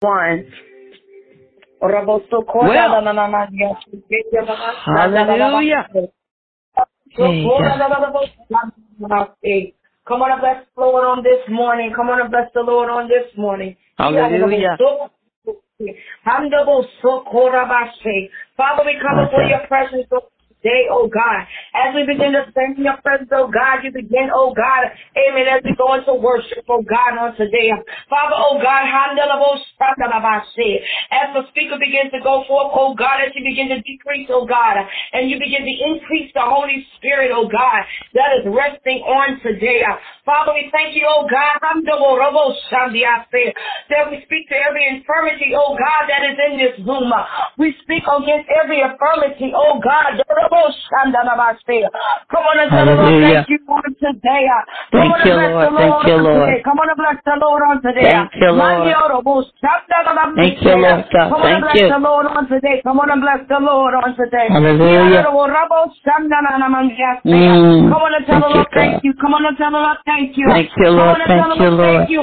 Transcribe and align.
one. 0.00 0.46
Well, 2.68 3.02
hallelujah. 4.84 5.88
Come 10.06 10.22
on 10.22 10.30
and 10.32 10.40
bless 10.40 10.64
the 10.76 10.80
Lord 10.82 11.04
on 11.04 11.22
this 11.24 11.48
morning. 11.48 11.92
Come 11.96 12.10
on 12.10 12.20
and 12.20 12.30
bless 12.30 12.52
the 12.54 12.60
Lord 12.62 12.88
on 12.90 13.08
this 13.08 13.26
morning. 13.36 13.76
Hallelujah. 13.98 14.76
Father, 18.56 18.84
we 18.84 18.94
come 19.02 19.16
before 19.24 19.44
your 19.44 19.66
presence 19.66 20.06
today, 20.66 20.90
oh 20.90 21.06
God. 21.06 21.46
As 21.74 21.94
we 21.94 22.02
begin 22.02 22.34
to 22.34 22.50
stand 22.50 22.78
your 22.78 22.98
presence, 23.02 23.30
oh 23.30 23.46
God, 23.46 23.86
you 23.86 23.94
begin, 23.94 24.30
oh 24.34 24.50
God, 24.50 24.90
amen, 25.14 25.46
as 25.46 25.62
we 25.62 25.70
go 25.78 25.94
into 25.94 26.14
worship, 26.18 26.66
oh 26.68 26.82
God, 26.82 27.14
on 27.14 27.36
today. 27.36 27.70
Father, 28.10 28.34
oh 28.34 28.58
God, 28.58 28.82
as 31.12 31.28
the 31.34 31.42
speaker 31.54 31.78
begins 31.78 32.10
to 32.10 32.18
go 32.22 32.42
forth, 32.48 32.72
oh 32.74 32.94
God, 32.98 33.22
as 33.22 33.30
you 33.38 33.44
begin 33.46 33.68
to 33.70 33.78
decrease, 33.82 34.26
oh 34.30 34.46
God, 34.46 34.76
and 35.12 35.30
you 35.30 35.38
begin 35.38 35.62
to 35.62 35.74
increase 35.94 36.32
the 36.34 36.42
Holy 36.42 36.84
Spirit, 36.98 37.30
oh 37.30 37.46
God, 37.46 37.86
that 38.14 38.34
is 38.42 38.46
resting 38.50 39.06
on 39.06 39.38
today. 39.46 39.82
Father, 40.26 40.52
we 40.54 40.68
thank 40.72 40.96
you, 40.96 41.06
oh 41.06 41.28
God, 41.30 41.62
that 41.62 41.78
we 44.10 44.18
speak 44.26 44.48
to 44.50 44.56
every 44.56 44.84
infirmity, 44.90 45.54
oh 45.54 45.78
God, 45.78 46.10
that 46.10 46.26
is 46.26 46.34
in 46.50 46.58
this 46.58 46.74
room. 46.82 47.12
We 47.58 47.74
speak 47.82 48.02
against 48.02 48.48
every 48.50 48.82
infirmity, 48.82 49.52
oh 49.54 49.78
God. 49.78 50.18
Come 52.30 52.44
on 52.46 52.56
and 52.58 52.70
tell 52.70 52.86
the 52.86 52.94
Lord, 52.96 53.06
Hallelujah. 53.06 53.44
thank 53.44 53.50
you 53.50 53.58
for 53.66 53.82
today. 54.00 54.42
Come 54.46 55.00
Thank 55.00 55.12
on 55.12 55.20
you, 55.26 55.34
Lord. 55.36 55.68
Thank 55.76 55.92
Lord 55.92 56.06
you, 56.06 56.14
on 56.16 56.24
Lord. 56.24 56.48
today. 56.48 56.62
Come 56.64 56.78
on 56.78 56.88
and 56.90 56.98
bless 56.98 57.18
the 57.24 57.36
Lord 57.40 57.62
on 57.62 57.76
today. 57.82 58.08
Thank 58.10 58.32
you, 58.40 58.50
Lord. 58.50 58.88
Thank 60.36 60.62
you, 60.62 60.74
Lord 60.76 61.04
God. 61.12 61.28
Come 61.30 61.42
on 61.42 61.52
and 61.52 61.62
bless 61.62 61.80
the 61.92 61.98
Lord 62.00 62.26
on 62.26 62.48
today. 62.48 62.76
Come 62.82 63.00
on 63.00 63.10
and 63.10 63.20
bless 63.20 63.40
the 63.48 63.60
Lord 63.60 63.94
on 63.94 64.16
today. 64.16 64.46
Hallelujah. 64.48 65.22
Mm. 67.26 67.90
Come 67.92 68.02
on 68.02 68.14
and 68.14 68.24
tell 68.26 68.40
the 68.40 68.46
Thank 68.46 68.54
you, 68.54 68.56
Lord 68.56 68.68
thank 68.74 69.04
you. 69.04 69.12
Come 69.20 69.34
on 69.34 69.44
and 69.46 69.56
tell 69.56 69.70
the 69.70 69.78
Lord 69.78 69.98
thank 70.06 70.36
you. 70.36 70.46
Thank 70.48 70.70
you, 70.76 70.84
Come 70.84 70.96
Lord. 70.96 71.20
on 71.20 71.28
Thank 71.28 71.58
you, 71.58 71.70
Lord 71.70 71.76
Lord. 71.76 71.96
thank 71.96 72.10
you. 72.10 72.20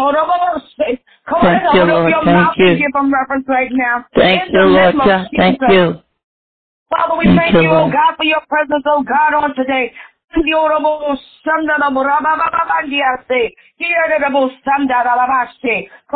Come 1.24 1.40
on 1.40 1.46
Thank 1.46 1.64
and 1.64 1.76
you, 1.76 1.84
Lord. 1.88 2.14
Thank 2.26 2.58
you. 2.58 2.78
give 2.78 2.92
him 2.94 3.14
reference 3.14 3.46
right 3.48 3.72
now. 3.72 4.06
Thank 4.16 4.52
you, 4.52 4.60
Lord 4.60 4.96
name 4.96 5.02
of 5.02 5.08
God. 5.08 5.28
Thank 5.38 5.60
you. 5.70 6.04
Father, 6.94 7.18
we 7.18 7.26
Thank 7.26 7.58
you, 7.58 7.70
oh 7.74 7.90
God, 7.90 8.14
for 8.18 8.26
your 8.26 8.42
presence, 8.46 8.86
oh 8.86 9.02
God, 9.02 9.34
on 9.34 9.56
today. 9.56 9.92
Come 10.34 10.46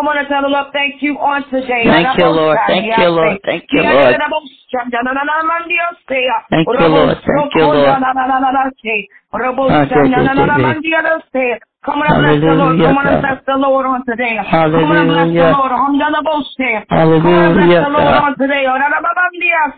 on 0.08 0.18
and 0.18 0.28
tell 0.28 0.42
the 0.42 0.50
Lord, 0.50 0.68
thank 0.74 1.02
you 1.02 1.18
on 1.18 1.44
today. 1.50 1.86
Thank 1.86 2.18
you, 2.18 2.30
Lord. 2.30 2.58
Thank 2.68 2.86
you, 2.98 3.10
Lord. 3.10 3.40
Thank 3.46 3.66
you, 3.70 3.82
Lord. 3.82 4.18
Thank 6.50 6.68
you, 6.68 6.88
Lord. 6.88 7.18
Thank 7.26 7.54
you, 7.56 7.66
Lord. 7.66 8.02
Come 11.88 12.04
on 12.04 12.12
and 12.12 12.20
bless 12.20 12.44
the 12.44 12.52
Lord. 12.60 12.76
Come 12.84 13.00
on 13.00 13.08
and 13.08 13.24
bless 13.24 13.40
the 13.48 13.56
Lord 13.56 13.88
on 13.88 14.04
today. 14.04 14.36
Come 14.44 14.76
on 14.76 14.92
and 14.92 15.08
bless 15.08 15.32
the 15.32 15.40
Hallelujah. 15.40 15.56
Lord. 15.56 15.72
Come 15.72 15.96
on 15.96 16.04
and 16.04 16.20
bless 17.56 17.80
the 17.80 17.88
Lord 17.96 18.12
on 18.12 18.36
today. 18.36 18.68
Hallelujah. 18.68 19.72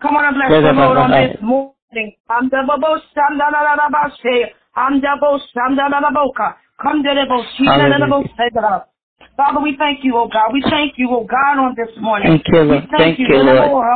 Come 0.00 0.16
on 0.16 0.32
bless 0.32 0.48
the 0.48 0.72
Lord 0.72 0.96
on 0.96 1.12
this 1.12 1.36
morning. 1.44 2.16
I'm 2.32 2.48
the 2.48 2.64
babo 2.64 3.04
shandalabashe. 3.12 4.56
I'm 4.76 5.00
the 5.04 5.12
bo 5.20 5.36
shandalaboka. 5.52 6.56
Come 6.80 7.02
to 7.04 7.12
Hallelujah. 7.12 8.88
Father, 9.36 9.60
we 9.60 9.76
thank 9.78 10.02
you, 10.04 10.16
oh 10.16 10.28
God. 10.28 10.52
We 10.52 10.62
thank 10.68 10.94
you, 10.96 11.08
oh 11.10 11.24
God, 11.24 11.58
on 11.60 11.74
this 11.76 11.90
morning. 12.00 12.28
Thank 12.28 12.48
you, 12.48 12.62
Lord. 12.62 12.88
Thank 12.90 12.96
Thank 12.96 13.18
you, 13.18 13.26
you, 13.28 13.42
Lord. 13.42 13.86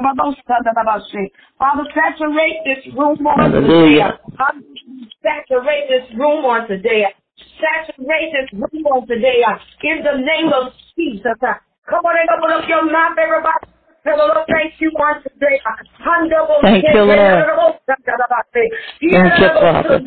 Father, 1.58 1.84
saturate 1.92 2.64
this 2.64 2.86
room 2.94 3.26
on 3.26 3.52
Hallelujah. 3.52 4.18
Saturate 5.22 5.88
this 5.88 6.08
room 6.16 6.44
on 6.44 6.68
today. 6.68 7.06
Saturate 7.60 8.32
this 8.32 8.52
room 8.52 8.84
on 8.86 9.06
today. 9.06 9.42
Uh, 9.46 9.58
in 9.82 10.04
the 10.04 10.16
name 10.18 10.52
of 10.52 10.72
Jesus. 10.96 11.38
Uh. 11.42 11.54
Come 11.88 12.04
on 12.04 12.16
and 12.16 12.28
open 12.32 12.50
up 12.52 12.68
your 12.68 12.84
mouth, 12.90 13.18
everybody. 13.18 13.74
Lord, 14.06 14.46
thank 14.48 14.74
you 14.80 14.90
on 15.00 15.22
today. 15.22 15.60
Thank 16.62 16.84
you, 16.84 17.02
Lord. 17.04 17.80
Thank 17.86 18.04
you, 19.00 19.48
Father. 19.48 20.00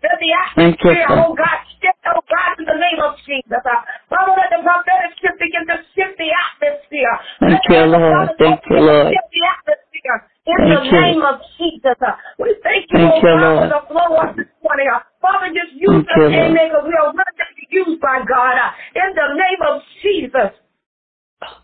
Let 0.00 0.16
the 0.16 0.32
Thank 0.56 0.80
you, 0.80 0.90
atmosphere, 0.96 1.08
Father. 1.08 1.28
oh 1.28 1.34
God, 1.36 1.60
shift, 1.76 2.00
oh 2.08 2.24
God, 2.24 2.56
in 2.56 2.64
the 2.64 2.78
name 2.80 3.00
of 3.04 3.20
Jesus. 3.20 3.52
Uh. 3.52 3.84
Father, 4.08 4.32
let 4.32 4.48
the 4.48 4.64
prophetic 4.64 5.12
shift 5.20 5.36
begin 5.36 5.68
to 5.68 5.76
shift 5.92 6.16
the 6.16 6.32
atmosphere. 6.32 7.16
Thank 7.40 7.60
you, 7.68 7.84
Lord. 7.84 8.32
Thank 8.40 8.60
you, 8.70 8.80
Lord. 8.80 9.12
Shift 9.12 9.28
the 9.28 9.44
atmosphere 9.44 10.29
in 10.50 10.58
Thank 10.66 10.74
the 10.74 10.82
you. 10.90 11.00
name 11.00 11.22
of 11.22 11.36
Jesus. 11.58 11.98
Uh, 12.02 12.18
we 12.38 12.56
thank 12.62 12.90
you, 12.90 12.98
Thank 12.98 13.14
oh 13.14 13.22
you, 13.22 13.38
God, 13.38 13.54
for 13.62 13.68
the 13.70 13.82
flow 13.86 14.10
of 14.18 14.36
this 14.36 14.50
morning. 14.62 14.88
Uh, 14.90 15.00
Father, 15.22 15.48
just 15.54 15.72
use 15.78 15.90
Thank 15.90 16.10
us, 16.10 16.16
you, 16.16 16.26
Lord. 16.26 16.50
amen, 16.50 16.66
because 16.70 16.86
we 16.86 16.94
are 16.98 17.10
ready 17.14 17.34
to 17.38 17.46
be 17.54 17.64
used 17.70 18.00
by 18.02 18.18
God. 18.26 18.54
Uh, 18.58 18.70
in 18.98 19.10
the 19.14 19.28
name 19.38 19.60
of 19.70 19.82
Jesus. 20.02 20.50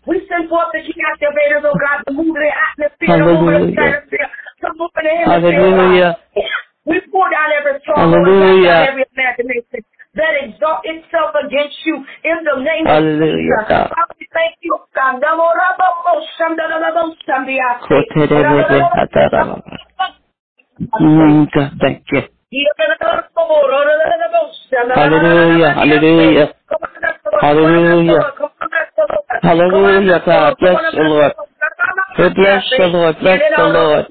We 0.07 0.25
send 0.25 0.49
forth 0.49 0.73
the 0.73 0.81
key 0.81 0.97
activators, 1.05 1.61
oh 1.61 1.77
God, 1.77 2.01
to 2.07 2.13
move 2.13 2.33
the 2.33 2.49
atmosphere, 2.49 3.13
to 3.13 3.25
move 3.29 3.45
the 3.45 3.77
atmosphere, 3.77 4.29
to 4.65 4.67
move 4.73 4.89
the 4.95 5.05
hemisphere, 5.05 5.53
Hallelujah. 5.53 6.17
We 6.87 7.01
pour 7.11 7.29
down 7.29 7.51
every 7.53 7.79
stronghold 7.83 8.25
Hallelujah. 8.25 8.89
every 8.89 9.05
imagination 9.13 9.85
that 10.17 10.33
exalt 10.43 10.81
itself 10.83 11.31
against 11.45 11.77
you 11.85 11.95
in 12.25 12.37
the 12.43 12.55
name 12.61 12.85
of 12.85 12.93
Hallelujah, 12.93 13.61
Jesus. 13.61 13.69
God. 13.69 13.93
Thank 14.33 14.57
you. 14.61 14.77
God. 14.93 15.21
Namo 15.21 15.45
rabo 15.53 15.87
mo 16.03 16.13
shanda 16.37 16.67
la 16.67 16.77
la 16.77 16.89
mo 16.93 17.15
shandi 17.25 17.57
ase. 17.57 17.85
Koterebe 17.85 18.81
hataraba. 18.97 19.61
Mm, 20.99 21.47
God, 21.53 21.71
thank 21.81 22.03
you. 22.11 22.21
Hallelujah, 24.93 25.73
hallelujah. 25.73 26.53
Hallelujah. 27.41 28.23
Hallelujah, 29.41 30.21
God. 30.25 30.55
Bless 30.59 30.81
the 30.93 31.03
Lord. 31.03 31.33
Bless 32.17 32.63
the 32.77 32.87
Lord. 32.87 33.15
Bless 33.19 33.41
the 33.57 33.63
Lord. 33.63 34.05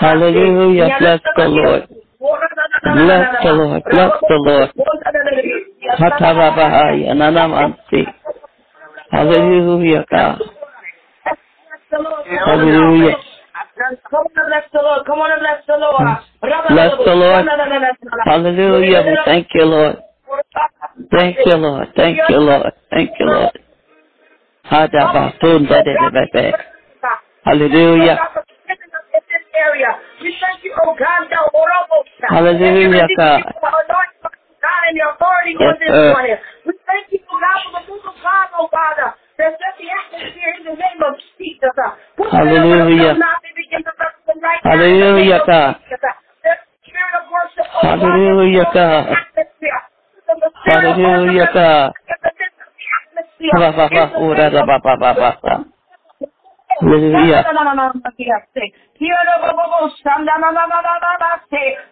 Hallelujah. 0.00 0.96
Bless 0.98 1.20
the 1.36 1.48
Lord. 1.48 1.97
Bless 2.18 3.42
the 3.42 3.52
Lord. 3.52 3.82
Bless 3.90 4.12
the 4.28 4.36
Lord. 4.46 4.70
Hallelujah, 9.10 10.04
God. 10.10 10.40
Hallelujah. 12.44 13.16
Come 14.10 14.24
on 14.24 14.26
and 14.36 14.46
bless 14.48 14.66
the 14.72 14.80
Lord. 14.82 15.06
Come 15.06 15.18
on 15.20 15.30
and 15.32 15.40
bless 15.40 15.64
the 15.66 15.76
Lord. 15.76 16.18
Bless 16.68 16.92
the 17.04 17.14
Lord. 17.14 17.46
Hallelujah. 18.24 19.02
We 19.06 19.16
thank 19.24 19.48
you, 19.54 19.64
Lord. 19.64 19.96
Thank 21.10 21.36
you, 21.46 21.56
Lord. 21.56 21.88
Thank 21.96 22.18
you, 22.28 22.38
Lord. 22.38 22.72
Thank 22.90 23.10
you, 23.18 23.26
Lord. 23.26 23.52
Hadabatundadedebebe. 29.18 29.48
Hallelujah. 29.54 29.98
We 30.22 30.36
thank 30.40 30.64
you, 30.64 30.74
oh 30.82 30.94
God, 30.98 31.28
Orobo. 31.54 32.04
Hallelujah, 32.28 33.08
God. 33.16 33.42
God 34.58 34.82
and 34.90 34.96
your 34.96 35.14
authority 35.14 35.54
Yes, 35.54 35.70
on 35.70 35.78
this 35.78 35.88
sir. 35.88 36.10
morning. 36.12 36.36
We 36.66 36.72
thank 36.86 37.06
you, 37.12 37.20
oh 37.30 37.38
God, 37.38 37.58
for 37.62 37.72
the 37.78 37.82
move 37.86 38.04
of 38.06 38.16
God, 38.22 38.46
oh 38.58 38.68
Father, 38.70 39.14
that 39.38 39.54
set 39.54 39.74
the 39.78 39.86
atmosphere 39.86 40.52
in 40.58 40.62
the 40.66 40.74
name 40.74 41.00
of 41.06 41.14
Jesus. 41.38 41.70
Put 42.18 42.30
Hallelujah. 42.30 42.74
it 42.74 42.90
over 42.90 43.14
the 43.14 43.18
mouth 43.22 43.42
and 43.46 43.54
begin 43.54 43.82
to 43.86 43.92
represent 43.94 44.42
right 44.42 44.58
in 44.58 44.70
Hallelujah, 44.70 45.38
of 45.38 45.46
God. 45.46 45.78
Jesus. 45.78 46.02
The 46.42 46.52
spirit 46.82 47.14
of 47.22 47.24
worship, 47.30 47.66
oh 47.70 47.82
God, 47.86 48.02
Hallelujah, 48.02 48.66
God. 48.74 49.04
the 49.06 49.14
atmosphere. 49.14 49.82
The 50.26 50.50
spirit 50.50 50.98
Hallelujah, 50.98 51.46
God. 51.54 51.94
Hallelujah. 56.80 57.44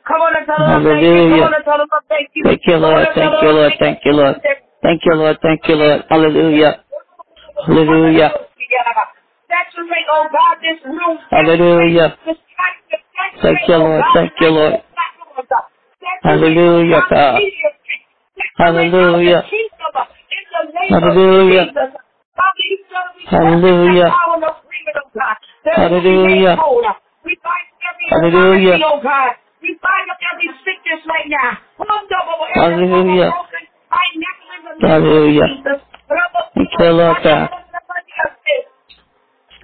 Come 0.06 0.21
on 0.23 0.37
and 0.37 0.47
tell 0.47 0.59
them 0.59 0.69
thank 0.79 1.00
you. 1.11 1.25
Come 1.25 1.43
on 1.43 1.55
and 1.55 1.65
tell 1.65 1.79
them 1.79 1.88
thank 2.09 2.31
you. 2.35 2.44
Thank 2.44 2.62
you, 2.67 2.77
Lord. 2.77 3.09
Thank 3.15 3.33
you, 3.33 3.43
Lord. 3.43 3.73
Thank 3.81 4.00
you, 4.05 4.12
Lord. 4.12 4.41
Thank 4.83 5.03
you, 5.05 5.15
Lord. 5.15 5.38
Thank 5.43 5.69
you, 5.69 5.77
Lord. 5.77 6.05
Hallelujah. 6.11 6.85
Hallelujah. 7.67 8.31
Saturate, 9.49 10.06
oh 10.11 10.27
God, 10.33 10.56
this 10.62 10.81
room. 10.85 11.19
Hallelujah. 11.31 12.17
Thank 13.43 13.69
you, 13.69 13.77
Lord. 13.79 14.05
Thank 14.15 14.33
you, 14.41 14.50
Lord. 14.50 14.75
Hallelujah, 16.23 17.03
God. 17.11 17.41
Hallelujah. 18.59 19.43
Hallelujah. 20.91 21.73
Hallelujah. 23.27 24.11
Hallelujah. 25.75 26.56
We 27.25 27.35
bind 27.43 27.67
every 27.83 28.06
Hallelujah. 28.11 28.79
oh 28.87 29.00
God. 29.03 29.33
We 29.62 29.79
bind 29.83 30.11
up 30.11 30.19
every 30.33 30.49
sickness 30.62 31.03
right 31.06 31.27
now. 31.29 31.59
Hallelujah. 32.55 33.33
Hallelujah. 34.81 35.44
Thank 36.55 36.71
you, 36.79 36.91
Lord 36.93 37.17
God. 37.23 37.49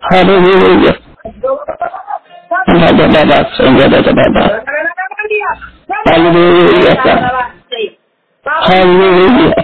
Hallelujah. 0.00 0.94
Hallelujah. 8.44 9.54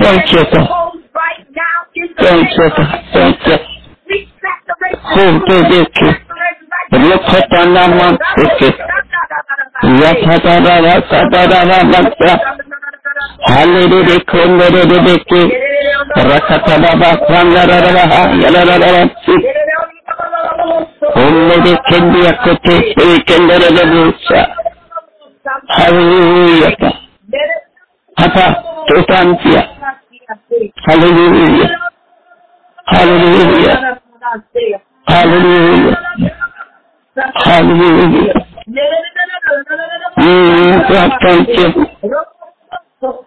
Thank 0.00 0.32
you, 0.32 0.44
God. 0.52 0.83
Thank 2.24 2.50
you. 2.58 2.70
Thank 3.14 3.46
you. 3.48 3.58
Kurdu 5.14 5.58
deki. 5.70 6.08
Rupatanamam 6.92 8.18
deki. 8.38 8.70
Yapadarava 10.02 10.94
sadarava 11.10 11.78
Halleri 13.48 14.24
kolleri 14.26 15.06
deki. 15.06 15.42
Rakatababa 16.16 17.10
sangarava 17.28 18.04
yalarava 18.44 19.02
Onları 21.16 21.76
kendi 21.90 22.18
yakıtı 22.18 22.72
heykelleri 22.72 23.76
de 23.76 23.92
bulsa. 23.92 24.56
Hallelujah. 25.68 26.76
Papa, 28.16 28.64
to 28.88 29.02
thank 29.06 29.44
you. 29.46 29.62
Hallelujah. 30.86 31.93
Hallelujah. 32.86 33.98
Hallelujah. 35.06 35.96
Hallelujah. 37.34 38.34
Mm, 40.16 40.72
God, 40.88 41.10
thank 41.22 41.48
you. 41.48 41.86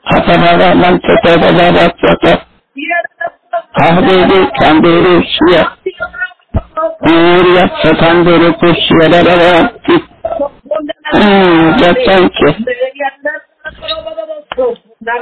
Hataraman 0.03 0.99
çatalara 0.99 1.87
çata. 2.01 2.41
Ahbedi 3.81 4.51
kandiri 4.59 5.27
şiya. 5.33 5.63
Uğriya 7.01 7.69
çatandiri 7.83 8.53
kuşyalara 8.57 9.71
çata. 9.87 10.47
Mm, 11.13 11.71
God, 11.77 11.95
thank 12.05 12.33
you. 12.41 12.53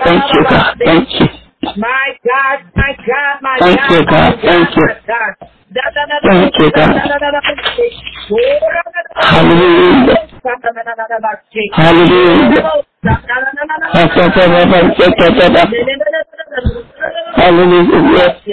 Thank 0.05 0.33
you, 0.33 0.43
Thank 0.85 1.21
you. 1.21 1.44
My 1.77 2.13
God, 2.25 2.59
my 2.75 2.93
God, 3.07 3.41
my 3.41 3.57
Thank 3.59 3.79
God. 3.79 3.91
you, 3.91 4.05
God. 4.05 4.35
my 4.35 4.41
Thank 4.41 4.75
you. 4.77 4.85
my 4.85 4.93
God. 5.07 5.33
Thank 6.23 6.53
you, 6.59 6.69
God. 6.71 6.93
Hallelujah. 9.15 10.15
Hallelujah. 11.73 11.95
Hallelujah. 11.95 12.55
Hallelujah. 17.35 18.45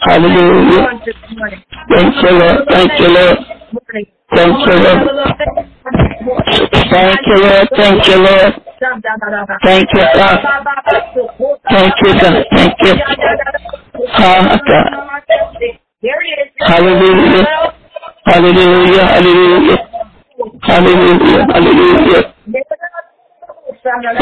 Hallelujah. 0.00 0.84
Thank 1.88 2.14
you, 2.22 2.32
Lord. 2.32 2.56
Thank 2.72 2.94
you, 2.96 3.08
Lord. 3.08 3.36
Thank 4.34 4.52
you, 4.66 4.76
Lord. 4.82 4.98
Thank 6.90 7.26
you, 7.26 7.36
Lord. 7.38 7.68
Thank 7.76 8.06
you, 8.08 8.16
Lord. 8.18 8.52
Thank 9.62 9.88
you, 9.92 10.04
God. 10.14 10.38
Thank 11.70 11.94
you, 12.02 12.12
God. 12.14 12.34
Thank 12.56 12.76
you. 12.82 12.94
Ah, 14.14 14.58
God. 14.66 14.86
Hallelujah. 16.66 17.44
Hallelujah. 18.26 19.04
Hallelujah. 19.06 19.78
Hallelujah. 20.62 21.46
Hallelujah. 21.52 22.31
Father. 23.82 24.14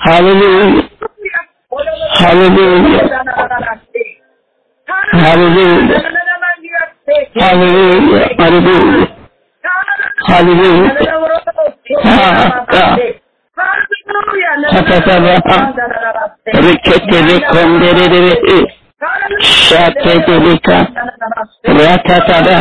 Hallelujah. 0.00 0.90
Hallelujah. 2.18 3.06
Hallelujah. 5.12 6.02
Hallelujah. 7.34 8.26
Hallelujah. 8.34 9.06
Hallelujah. 10.26 11.02
Riketeli 16.46 17.40
kondereli 17.46 18.82
şatedelika 19.42 20.86
ratatada 21.66 22.56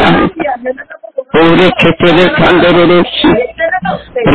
Urekete 1.33 2.07
rekandere 2.17 2.83
rebe. 2.89 2.99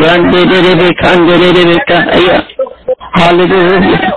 Randere 0.01 0.89
kandere 1.01 1.77
kaya. 1.89 2.37
Hallelujah. 3.13 4.13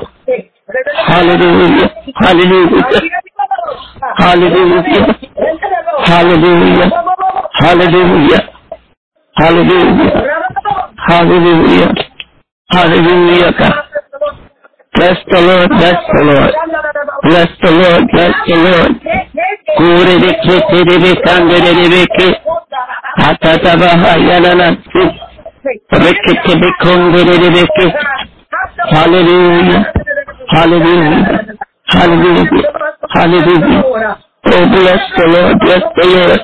Hallelujah. 1.07 1.89
Hallelujah. 2.21 2.83
Hallelujah. 4.17 5.05
Hallelujah. 6.09 6.87
Hallelujah. 7.61 8.41
Hallelujah. 9.39 10.09
Hallelujah. 11.07 11.93
Hallelujah. 12.71 13.49
Bless 14.95 15.17
the 15.29 15.39
Lord, 15.41 15.69
bless 15.69 15.99
the 16.13 16.21
Lord. 16.23 16.51
Bless 17.23 17.49
the 17.61 17.71
Lord, 17.71 18.03
bless 18.11 18.33
the 18.47 18.55
Lord. 18.57 18.91
Kurebeke, 19.77 20.55
terebeke, 20.69 21.29
anderebeke. 21.29 22.27
Atatabaha, 23.27 24.17
yananasi. 24.17 25.03
Rekekebekonderebeke. 25.91 27.85
Hallelujah. 28.89 29.93
Hallelujah. 30.49 31.21
Hallelujah. 31.87 32.45
Hallelujah. 33.09 33.83
Oh, 34.45 34.65
bless 34.73 35.03
the 35.17 35.25
Lord, 35.27 35.59
bless 35.59 35.83
the 35.95 36.05
Lord. 36.07 36.39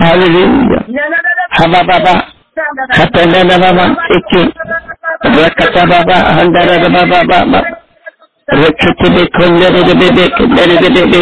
Hallelujah. 0.00 0.82
ba 1.70 1.82
ba 1.86 2.14
Thank 2.54 4.32
you. 4.32 4.81
Rakata 5.24 5.86
Baba, 5.86 6.16
Handara 6.34 6.88
Baba 6.90 7.22
Baba, 7.24 7.60
Rakata 8.48 9.06
Bekundere 9.14 9.82
Bebe, 9.86 10.28
Kundere 10.36 10.76
Bebe, 10.94 11.20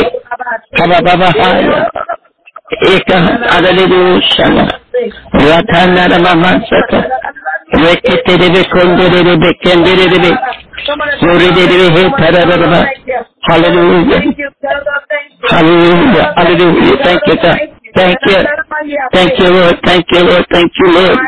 Kaba 0.76 0.99
Baba 1.02 1.26
Haya, 1.38 1.90
Eka 2.83 3.19
Adalidu 3.57 4.21
Shana, 4.33 4.64
Ratanara 5.35 6.19
Mama 6.23 6.61
Sata, 6.69 7.00
Rakete 7.75 8.38
Bebe, 8.38 8.64
Kundere 8.73 9.23
Bebe, 9.23 9.50
Kendere 9.62 10.07
Bebe, 10.09 10.30
Suri 11.21 11.49
Bebe, 11.54 12.11
Tarara 12.16 12.57
Baba, 12.57 12.87
Hallelujah, 13.42 14.21
Hallelujah, 15.50 16.33
Hallelujah, 16.37 16.97
thank 17.04 17.23
you, 17.26 17.37
God. 17.42 17.80
Thank 17.95 18.19
you. 18.27 18.39
Thank 19.13 19.39
you, 19.39 19.49
Lord. 19.51 19.81
Thank 19.85 20.07
you, 20.13 20.21
Lord. 20.23 20.47
Thank 20.51 20.73
you, 20.79 20.87
Lord. 20.93 21.19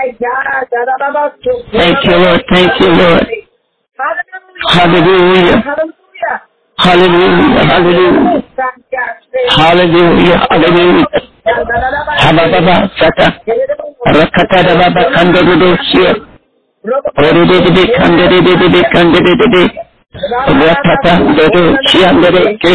Thank 1.73 2.05
you, 2.05 2.17
Lord. 2.17 2.45
Thank 2.51 2.81
you, 2.81 2.89
Lord. 2.89 3.27
Hallelujah. 4.69 5.63
Hallelujah. 6.79 7.53
Hallelujah. 7.59 8.43
Hallelujah. 9.51 10.39
Hallelujah. 10.51 11.07
Habababa 12.19 12.91
sata. 12.99 13.41
Rakata 14.07 14.63
da 14.63 14.75
baba 14.77 15.03
kandere 15.11 15.79
shia. 15.91 16.15
Ore 17.19 17.47
de 17.47 17.59
de 17.71 17.83
kandere 17.99 18.41
de 18.41 18.69
de 18.69 18.83
kandere 18.93 19.35
de 19.37 19.47
de. 19.55 19.63
Rakata 20.63 21.13
dodo 21.37 21.63
shia 21.87 22.13
ndere 22.13 22.59
ke. 22.59 22.75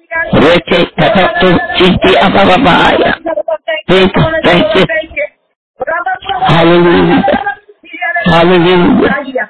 Reche 0.33 0.85
tatato 0.95 1.47
chiti 1.77 2.11
abababaya. 2.25 3.11
Thank 3.87 4.15
you, 4.15 4.23
thank 4.43 4.75
you. 4.75 4.85
Hallelujah. 6.47 7.23
Hallelujah. 8.25 9.49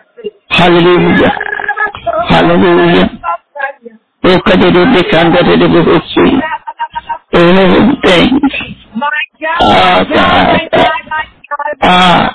Hallelujah. 0.49 1.33
Hallelujah. 2.29 3.09
O 4.23 4.39
kadar 4.41 4.69
ödü 4.69 5.09
kandırdı 5.11 5.69
bu 5.73 5.79
hususu. 5.79 6.41
Oh, 7.33 8.01
thanks. 8.03 8.55
Ah, 9.61 9.99
God. 10.09 10.59
Ah, 11.81 12.29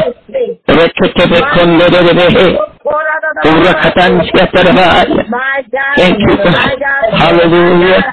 Reketebekonderebehe. 0.68 2.46
Urakatanşkatarabaya. 3.46 5.04
Thank 5.96 6.20
you. 6.20 6.36
Hallelujah. 7.22 8.04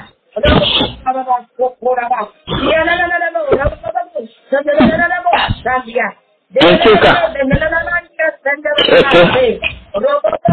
Thank 6.59 6.85
you, 6.85 6.95
God. 7.01 7.17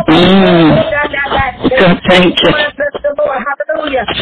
Mm. 0.08 0.70
God, 1.80 2.00
thank 2.08 2.42
you. 2.42 2.52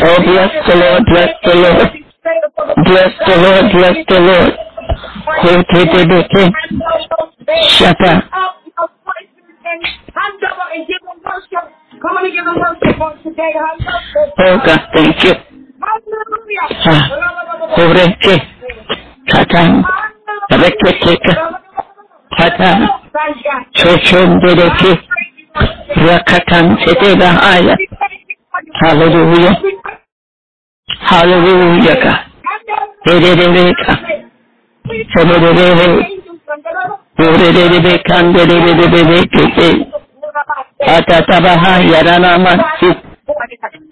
Oh, 0.02 0.18
bless 0.24 0.52
the 0.66 0.76
Lord, 0.76 1.02
bless 1.06 1.32
the 1.44 1.54
Lord. 1.54 1.90
Bless 2.84 3.12
the 3.26 3.36
Lord, 3.36 3.72
bless 3.72 3.96
the 4.08 4.20
Lord. 4.20 4.52
Take 5.44 5.66
it, 5.72 5.88
take 5.92 6.34
it. 6.34 6.54
Shut 7.70 8.00
up. 8.08 8.24
Come 12.00 12.16
on 12.16 12.24
and 12.24 12.32
give 12.32 12.46
him 12.46 12.56
worship 12.60 13.00
on 13.00 13.22
today. 13.22 13.52
Oh, 14.38 14.58
God, 14.66 14.80
thank 14.94 15.24
you. 15.24 15.34
Koreke. 17.76 18.34
Katan. 19.28 19.84
Reketeka. 20.50 21.32
Katan. 21.34 21.57
çocuğun 23.78 24.42
dereki 24.42 25.00
rakatan 26.08 26.78
sedele 26.84 27.26
hala. 27.26 27.76
Hallelujah. 28.72 29.54
Hallelujah 31.00 31.96
God. 32.02 32.18
Derelebeka. 33.06 33.94
Sebelelebe. 35.16 36.08
Derelebe 37.18 38.02
kandelelebe 38.02 39.22
kese. 39.28 39.88
Atatabaha 40.86 41.82
yaranamazsın. 41.82 42.96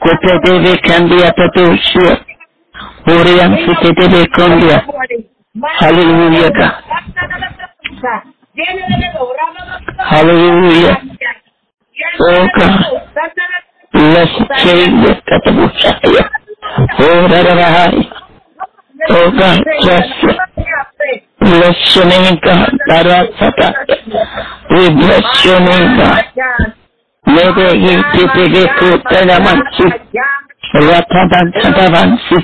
Kopedeve 0.01 0.77
kendi 0.77 1.15
atatuşuyor. 1.15 2.17
Oraya 3.11 3.57
sütedeve 3.57 4.25
konduyor. 4.37 4.81
Hallelujah 5.63 6.51
God. 6.55 6.73
Hallelujah. 9.99 10.97
Oh, 12.21 12.47
God. 12.57 12.73
Bless 13.93 14.33
change 14.65 15.09
Katabushaya. 15.29 16.25
Oh. 17.01 17.29
Oh, 19.11 19.31
God. 19.39 19.59
Bless. 19.83 20.09
Bless 21.41 21.97
your 21.97 22.07
name, 22.07 22.39
God. 22.43 22.69
We 24.71 24.91
bless 24.91 25.45
your 25.45 25.61
name, 25.61 25.97
God. 25.99 26.25
Lede 27.27 27.69
Yitipige 27.85 28.65
Kutanamansi. 28.79 29.87
Rataban 30.75 31.47
Sadavansi. 31.63 32.39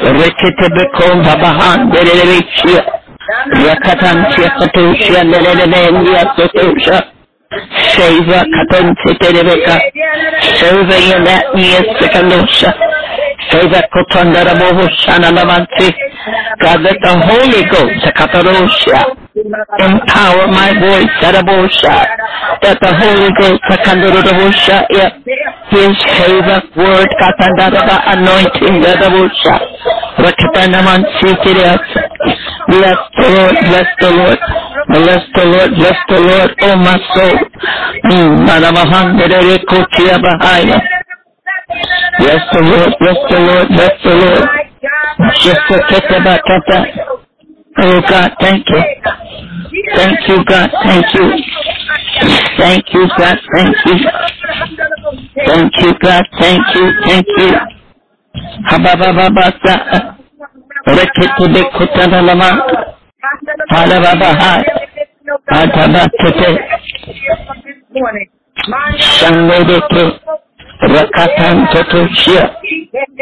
Rekete 0.00 0.66
Bekom 0.74 1.22
Babahan 1.24 1.90
Deleviccia. 1.90 3.07
Rakatan 3.28 4.18
Siakatusia 4.32 5.24
Nelevendia 5.24 6.24
Sotusha. 6.36 6.98
Save 7.94 8.40
Katan 8.54 8.86
Siteleveka. 9.04 9.76
Save 10.56 10.96
Yanatnia 11.10 11.80
Sekandosha. 12.00 12.72
Save 13.50 13.80
Kotandara 13.92 14.54
Bohushana 14.56 15.30
Lamansi. 15.32 15.92
God, 16.60 16.82
let 16.82 16.96
the 17.00 17.12
Holy 17.28 17.62
Ghost, 17.70 18.04
Katarosha, 18.16 19.00
empower 19.44 20.46
my 20.48 20.72
voice, 20.78 21.10
Sarabosha, 21.22 21.94
that 22.62 22.78
the 22.82 22.92
Holy 22.94 23.30
Ghost, 23.38 23.62
His 25.70 25.94
favor, 26.18 26.60
word, 26.76 27.08
anointing. 28.14 28.82
Bless 32.68 32.98
the 33.16 33.28
Lord, 33.30 33.56
bless 33.68 33.88
the 34.00 34.10
Lord, 34.10 34.38
bless 34.88 35.24
the 35.34 35.44
Lord, 35.46 35.70
bless 35.76 35.98
the 36.08 36.20
Lord, 36.20 36.50
oh 36.62 36.76
my 36.76 36.98
soul. 37.14 37.38
Mm, 38.10 38.46
Bahaya. 40.18 40.80
Bless 42.18 42.42
the 42.52 42.62
Lord, 42.62 42.94
bless 42.98 43.18
the 43.30 43.38
Lord, 43.40 43.68
bless 43.68 43.94
the 44.02 44.14
Lord. 44.16 44.48
Just 45.42 45.60
a 45.70 47.27
Oh 47.80 48.00
God, 48.08 48.30
thank 48.40 48.68
you. 48.68 48.82
Thank 49.94 50.28
you, 50.28 50.44
God, 50.44 50.70
thank 50.84 51.06
you. 51.14 51.30
Thank 52.58 52.84
you, 52.92 53.08
God, 53.16 53.38
thank 53.54 53.76
you. 53.86 53.96
Thank 55.46 55.72
you, 55.82 55.92
God, 56.02 56.24
thank 56.40 56.62
you, 56.74 56.92
thank 57.04 57.26
you. 57.38 57.50
Hababababasa. 58.64 60.14
Rekete 60.86 61.48
de 61.52 61.62
kutana 61.64 62.22
lama. 62.22 62.62
Halababa. 63.68 64.64
Atabakete. 65.48 66.50
Shanedeke. 68.98 70.20
Rakatan 70.80 71.66
totoshia. 71.72 72.50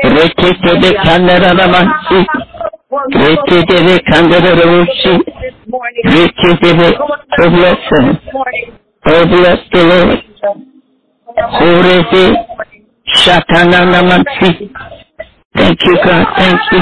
Rekete 0.03 0.95
kandararamansi. 1.05 2.27
Rekete 2.91 3.99
kandararamushi. 4.09 5.13
Rekete 6.05 6.71
Oh, 7.39 7.51
bless 7.51 7.79
him. 7.91 8.19
Oh, 9.09 9.27
bless 9.27 9.61
the 9.73 9.83
Lord. 9.91 10.23
Horete 11.37 12.25
shatananamansi. 13.07 14.71
Thank 15.55 15.85
you, 15.87 15.97
God. 16.05 16.27
Thank 16.37 16.61
you. 16.73 16.81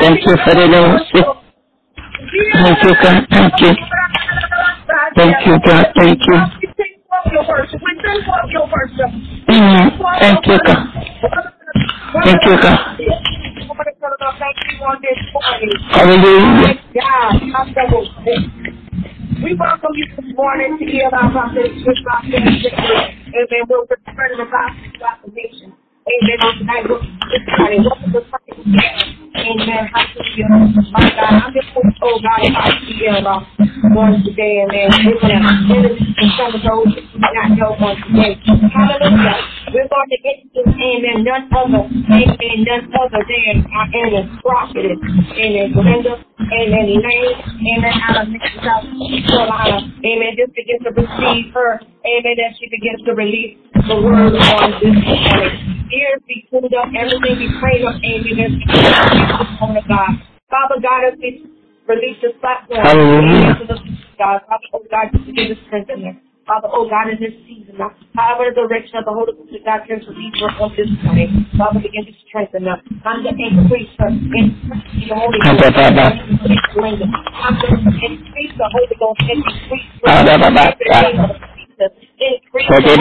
Thank 0.00 0.20
you 0.26 0.36
for 0.44 0.54
the 0.54 0.66
mercy. 0.68 1.22
Thank 2.52 2.82
you, 2.84 2.94
God. 3.02 3.26
Thank 3.30 3.60
you. 3.60 3.72
Thank 5.16 5.46
you, 5.46 5.58
God. 5.66 5.86
Thank 5.96 6.26
you. 6.26 6.38
Mm, 9.48 9.84
thank 10.20 10.46
you, 10.46 10.58
God. 10.66 10.82
Thank 12.24 12.44
you, 12.44 12.56
God. 12.60 13.47
Hallelujah. 15.90 16.74
We 19.44 19.54
welcome 19.54 19.94
you 19.94 20.06
this 20.16 20.34
morning 20.36 20.78
to 20.78 20.84
hear 20.86 21.08
about 21.08 21.36
our 21.36 21.54
with 21.86 21.98
our 22.10 22.22
Amen. 22.26 23.62
We'll 23.68 23.86
return 23.86 24.38
the 24.38 24.46
gospel 24.50 24.90
throughout 24.98 25.22
the 25.24 25.30
nation. 25.32 25.72
Amen. 26.08 26.38
On 26.42 26.58
tonight, 26.58 26.84
we'll. 26.88 27.02
Welcome 27.84 28.12
to. 28.12 28.20
Amen. 29.38 29.90
My 30.90 31.00
God, 31.14 31.32
I'm 31.44 31.52
just 31.54 31.68
so, 31.74 31.82
oh 32.02 32.18
God, 32.20 32.40
if 32.42 32.56
I 32.56 32.70
see 32.86 32.94
you 32.98 33.10
today, 34.24 34.64
amen. 34.66 34.90
Going 35.68 35.82
to 35.84 35.94
some 36.36 36.54
of 36.54 36.62
those 36.62 36.94
who 36.94 37.00
do 37.02 37.18
not 37.18 37.50
know 37.54 37.72
on 37.86 37.96
today. 38.02 38.34
Hallelujah. 38.74 39.57
We're 39.78 39.86
going 39.86 40.10
to 40.10 40.18
get 40.26 40.42
to, 40.58 40.60
amen, 40.74 41.22
none 41.22 41.46
other, 41.54 41.86
amen, 41.86 42.66
none 42.66 42.90
other 42.98 43.22
than 43.22 43.62
our 43.70 43.86
amen, 43.94 44.26
prophetess, 44.42 44.98
amen, 45.38 45.70
Glenda, 45.70 46.18
amen, 46.18 46.84
Elaine, 46.98 47.38
amen, 47.62 47.94
out 48.02 48.26
of 48.26 48.34
South 48.58 48.90
Carolina, 48.90 49.78
amen, 50.02 50.34
just 50.34 50.50
begin 50.58 50.82
to 50.82 50.90
receive 50.90 51.54
her, 51.54 51.78
amen, 51.78 52.36
as 52.42 52.58
she 52.58 52.66
begins 52.66 53.06
to 53.06 53.14
release 53.14 53.54
the 53.86 54.02
word 54.02 54.34
on 54.34 54.82
this 54.82 54.98
morning. 54.98 55.86
Ears 55.94 56.26
be 56.26 56.42
tuned 56.50 56.74
up, 56.74 56.90
everything 56.98 57.38
be 57.38 57.46
prayed 57.62 57.86
up, 57.86 58.02
amen, 58.02 58.58
on 59.62 59.78
of 59.78 59.86
God. 59.86 60.10
Father 60.50 60.82
God, 60.82 61.06
as 61.06 61.14
we 61.22 61.46
release 61.86 62.18
this 62.18 62.34
platform, 62.42 62.82
amen, 62.82 63.62
to 63.62 63.64
the 63.70 63.78
God, 64.18 64.42
Father, 64.42 64.74
oh 64.74 64.82
God, 64.90 65.06
just 65.14 65.26
begin 65.26 65.54
to 65.54 65.56
strengthen 65.70 66.02
her. 66.02 66.27
Father, 66.48 66.72
oh 66.72 66.88
God, 66.88 67.12
in 67.12 67.20
this 67.20 67.36
season, 67.44 67.76
however 68.16 68.48
the 68.56 68.64
direction 68.64 68.96
of 68.96 69.04
the 69.04 69.12
Holy 69.12 69.36
Ghost 69.36 69.52
that 69.52 69.68
God 69.68 69.84
can 69.84 70.00
release 70.00 70.32
her 70.40 70.48
on 70.64 70.72
this 70.80 70.88
morning, 71.04 71.44
Father, 71.60 71.76
begin 71.76 72.08
to 72.08 72.14
strengthen 72.24 72.64
her. 72.64 72.80
I'm 73.04 73.20
to 73.20 73.36
increase 73.36 73.92
her, 74.00 74.08
increase 74.08 74.56
the 74.64 75.12
Holy 75.12 75.36
Ghost. 75.44 75.44
I'm 75.44 75.60
to 77.60 77.68
increase 78.00 78.56
the 78.56 78.64
Holy 78.64 78.96
Ghost, 78.96 79.20
increase 79.28 79.92
her. 80.00 80.08
In 80.08 80.24
the 80.24 80.40
name 81.04 81.20
of 81.20 81.36
Jesus, 81.52 81.92
increase 82.16 82.64
the 82.64 82.80
to 82.80 82.96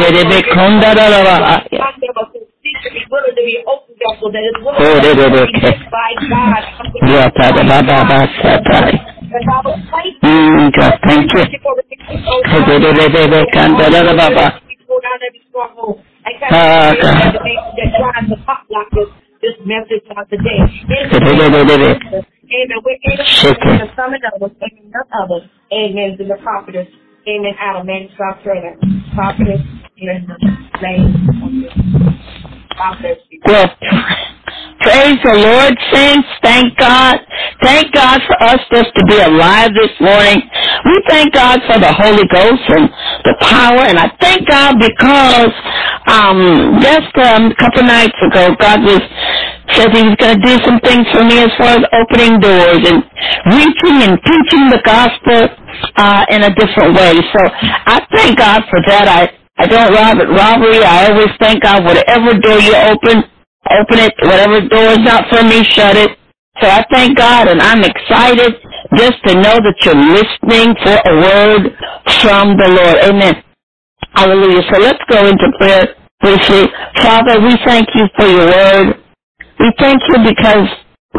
to 2.84 2.92
willing 3.08 3.32
to 3.32 3.44
be 3.48 3.64
open 3.64 3.96
vessel 3.96 4.28
that 4.28 4.44
is 4.44 4.60
willing 4.60 4.76
to 4.76 5.08
be 5.08 5.16
by 5.88 6.20
God. 6.28 6.68
Mm, 10.24 10.74
God, 10.76 11.00
thank 11.08 11.32
you. 11.34 11.44
God. 13.54 14.62
Ah, 16.52 16.94
God. 17.02 17.34
this, 18.94 19.56
message 19.66 20.04
on 20.16 20.28
today. 20.30 20.60
Amen. 22.52 22.80
We're 22.84 22.96
able 22.96 23.18
to 23.18 23.24
it. 23.52 23.92
summon 23.96 24.22
others, 24.36 24.52
amen, 24.62 24.92
none 24.92 25.10
others. 25.24 25.50
Amen. 25.74 26.18
To 26.18 26.24
the 26.26 26.36
prophetess. 26.44 26.88
Amen. 27.28 27.54
Out 27.60 27.82
of 27.82 27.86
Manchester, 27.86 28.26
Australia. 28.26 28.76
Prophetess 29.16 29.62
in 29.98 30.08
the 30.08 30.82
name 30.82 31.16
of. 31.44 31.52
Well, 33.48 33.68
praise 34.82 35.18
the 35.24 35.36
Lord, 35.38 35.74
saints. 35.94 36.28
Thank 36.44 36.78
God. 36.78 37.20
Thank 37.62 37.94
God 37.94 38.22
for 38.28 38.38
us 38.44 38.60
just 38.72 38.92
to 38.96 39.04
be 39.06 39.18
alive 39.20 39.72
this 39.74 39.94
morning. 40.00 40.42
We 40.86 40.96
thank 41.10 41.34
God 41.34 41.60
for 41.68 41.80
the 41.80 41.92
Holy 41.94 42.26
Ghost 42.30 42.66
and 42.70 42.90
the 43.26 43.36
power, 43.42 43.84
and 43.90 43.98
I 44.00 44.10
thank 44.22 44.48
God 44.48 44.78
because 44.80 45.54
um, 46.08 46.80
just 46.82 47.14
um, 47.22 47.52
a 47.52 47.58
couple 47.58 47.84
nights 47.84 48.18
ago, 48.22 48.56
God 48.60 48.84
was 48.86 49.02
said 49.76 49.92
He 49.92 50.02
was 50.04 50.16
going 50.18 50.40
to 50.40 50.44
do 50.44 50.56
some 50.66 50.80
things 50.82 51.06
for 51.12 51.24
me 51.24 51.44
as 51.44 51.52
far 51.58 51.78
as 51.78 51.84
opening 51.94 52.40
doors 52.40 52.82
and 52.88 53.04
reaching 53.54 53.98
and 54.06 54.16
teaching 54.24 54.66
the 54.72 54.82
gospel 54.86 55.50
uh, 55.98 56.24
in 56.30 56.44
a 56.44 56.52
different 56.56 56.96
way. 56.96 57.14
So 57.34 57.42
I 57.44 58.00
thank 58.16 58.38
God 58.38 58.64
for 58.70 58.80
that. 58.88 59.08
I 59.08 59.38
I 59.60 59.66
don't 59.66 59.90
rob 59.92 60.20
it 60.22 60.30
robbery. 60.30 60.84
I 60.86 61.10
always 61.10 61.34
thank 61.40 61.64
God 61.64 61.84
whatever 61.84 62.38
door 62.40 62.60
you 62.60 62.76
open, 62.78 63.26
open 63.80 64.00
it. 64.00 64.14
Whatever 64.22 64.62
door 64.68 64.96
is 64.96 65.04
not 65.04 65.28
for 65.30 65.44
me, 65.44 65.64
shut 65.64 65.96
it. 65.96 66.18
So 66.62 66.68
I 66.68 66.84
thank 66.92 67.18
God 67.18 67.48
and 67.48 67.62
I'm 67.62 67.84
excited 67.84 68.56
just 68.98 69.22
to 69.28 69.36
know 69.36 69.62
that 69.62 69.78
you're 69.86 69.94
listening 69.94 70.74
for 70.82 70.98
a 70.98 71.14
word 71.14 71.72
from 72.22 72.58
the 72.58 72.70
Lord. 72.70 72.98
Amen. 73.04 73.44
Hallelujah. 74.14 74.64
So 74.74 74.80
let's 74.82 75.04
go 75.10 75.28
into 75.28 75.46
prayer 75.60 75.96
briefly. 76.20 76.66
Father, 76.98 77.40
we 77.42 77.54
thank 77.66 77.88
you 77.94 78.06
for 78.18 78.26
your 78.26 78.48
word. 78.48 79.04
We 79.60 79.72
thank 79.78 80.02
you 80.10 80.18
because 80.26 80.68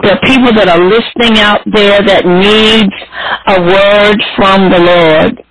there 0.03 0.15
are 0.15 0.21
people 0.23 0.53
that 0.55 0.69
are 0.69 0.83
listening 0.83 1.39
out 1.39 1.63
there 1.67 2.03
that 2.03 2.27
needs 2.27 2.95
a 3.47 3.61
word 3.63 4.19
from 4.37 4.71
the 4.71 4.81
Lord. 4.81 5.45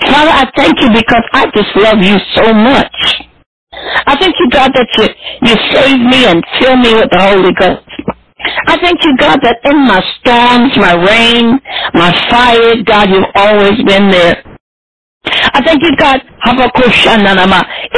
Father, 0.00 0.30
I 0.30 0.50
thank 0.56 0.80
you 0.80 0.88
because 0.88 1.24
I 1.32 1.46
just 1.54 1.76
love 1.76 1.98
you 2.00 2.16
so 2.34 2.52
much. 2.52 3.25
I 4.06 4.16
thank 4.18 4.34
you, 4.38 4.48
God, 4.50 4.72
that 4.74 4.88
you, 4.96 5.08
you 5.48 5.54
save 5.72 6.00
me 6.00 6.24
and 6.26 6.42
fill 6.58 6.76
me 6.76 6.94
with 6.94 7.10
the 7.10 7.20
Holy 7.20 7.52
Ghost. 7.54 7.84
I 8.68 8.78
thank 8.78 9.02
you, 9.04 9.16
God, 9.18 9.40
that 9.42 9.58
in 9.64 9.78
my 9.86 10.00
storms, 10.20 10.76
my 10.76 10.94
rain, 10.94 11.58
my 11.94 12.12
fire, 12.30 12.82
God, 12.84 13.10
you've 13.10 13.32
always 13.34 13.76
been 13.84 14.10
there. 14.10 14.44
I 15.26 15.62
thank 15.64 15.82
you, 15.82 15.90
God, 15.98 16.20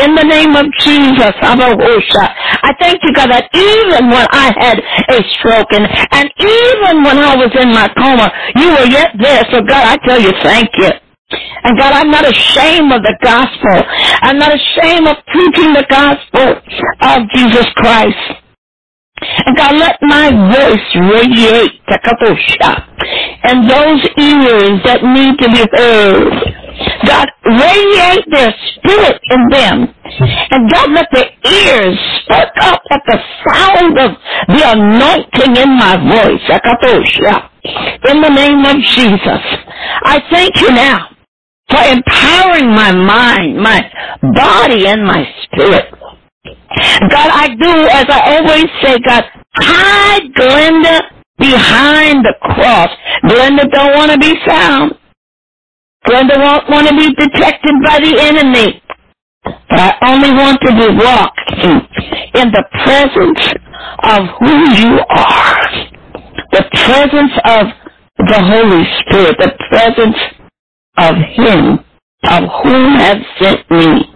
in 0.03 0.15
the 0.15 0.25
name 0.25 0.57
of 0.57 0.67
Jesus. 0.81 1.33
I 1.43 2.73
thank 2.81 3.03
you, 3.05 3.13
God, 3.13 3.31
that 3.31 3.49
even 3.53 4.09
when 4.09 4.27
I 4.33 4.53
had 4.59 4.81
a 5.11 5.23
stroke 5.37 5.69
and, 5.73 5.85
and 6.13 6.31
even 6.41 7.05
when 7.05 7.19
I 7.19 7.37
was 7.37 7.53
in 7.61 7.71
my 7.71 7.89
coma, 7.99 8.33
you 8.57 8.69
were 8.71 8.87
yet 8.89 9.13
there. 9.21 9.45
So, 9.53 9.61
God, 9.61 9.85
I 9.85 9.97
tell 10.07 10.21
you, 10.21 10.33
thank 10.43 10.71
you. 10.79 10.91
And 11.31 11.79
God, 11.79 11.93
I'm 11.93 12.11
not 12.11 12.25
ashamed 12.25 12.93
of 12.93 13.03
the 13.03 13.17
gospel. 13.23 13.77
I'm 14.23 14.39
not 14.39 14.55
ashamed 14.55 15.09
of 15.09 15.17
preaching 15.29 15.73
the 15.75 15.87
gospel 15.89 16.57
of 17.03 17.19
Jesus 17.35 17.67
Christ. 17.77 18.41
And 19.21 19.57
God, 19.57 19.75
let 19.77 19.99
my 20.03 20.31
voice 20.31 20.89
radiate 20.97 21.85
Takatosha. 21.91 22.87
And 23.45 23.69
those 23.69 24.03
ears 24.17 24.81
that 24.87 25.03
need 25.03 25.37
to 25.39 25.49
be 25.51 25.65
heard. 25.77 26.55
God, 27.05 27.27
radiate 27.45 28.25
their 28.31 28.55
spirit 28.73 29.21
in 29.31 29.49
them. 29.51 29.95
And 30.51 30.71
God, 30.71 30.93
let 30.93 31.09
the 31.13 31.27
ears 31.51 31.99
spark 32.23 32.55
up 32.63 32.81
at 32.91 33.03
the 33.07 33.19
sound 33.45 33.99
of 33.99 34.11
the 34.49 34.63
anointing 34.65 35.57
in 35.57 35.77
my 35.77 35.99
voice. 35.99 36.41
Takatosha. 36.49 37.51
In 38.09 38.23
the 38.23 38.31
name 38.31 38.65
of 38.65 38.77
Jesus. 38.95 39.43
I 40.05 40.23
thank 40.31 40.61
you 40.63 40.71
now 40.71 41.08
for 41.71 41.83
empowering 41.85 42.75
my 42.75 42.93
mind, 42.95 43.59
my 43.59 43.81
body, 44.35 44.87
and 44.87 45.05
my 45.05 45.25
spirit. 45.45 45.93
God, 47.11 47.31
I 47.33 47.49
do 47.61 47.73
as 47.89 48.07
I 48.09 48.21
always 48.37 48.67
say, 48.83 48.99
God, 49.07 49.25
hide 49.55 50.33
Glenda 50.35 51.01
behind 51.39 52.25
the 52.25 52.35
cross. 52.41 52.89
Glenda 53.25 53.71
don't 53.71 53.95
want 53.97 54.13
to 54.13 54.19
be 54.19 54.35
found. 54.47 54.95
Glenda 56.07 56.39
won't 56.39 56.69
want 56.71 56.89
to 56.89 56.95
be 56.97 57.13
detected 57.15 57.75
by 57.85 57.99
the 58.01 58.15
enemy. 58.19 58.83
But 59.45 59.81
I 59.81 60.13
only 60.13 60.31
want 60.33 60.59
to 60.63 60.73
be 60.73 60.89
walking 60.97 61.89
in 62.35 62.51
the 62.53 62.65
presence 62.85 63.55
of 64.05 64.21
who 64.41 64.55
you 64.77 65.01
are. 65.09 65.69
The 66.53 66.65
presence 66.87 67.33
of 67.45 67.67
the 68.27 68.41
Holy 68.41 68.85
Spirit. 69.01 69.37
The 69.39 69.53
presence 69.71 70.17
of 70.99 71.15
him 71.35 71.79
of 72.25 72.43
whom 72.63 72.97
has 72.97 73.19
sent 73.41 73.71
me. 73.71 74.15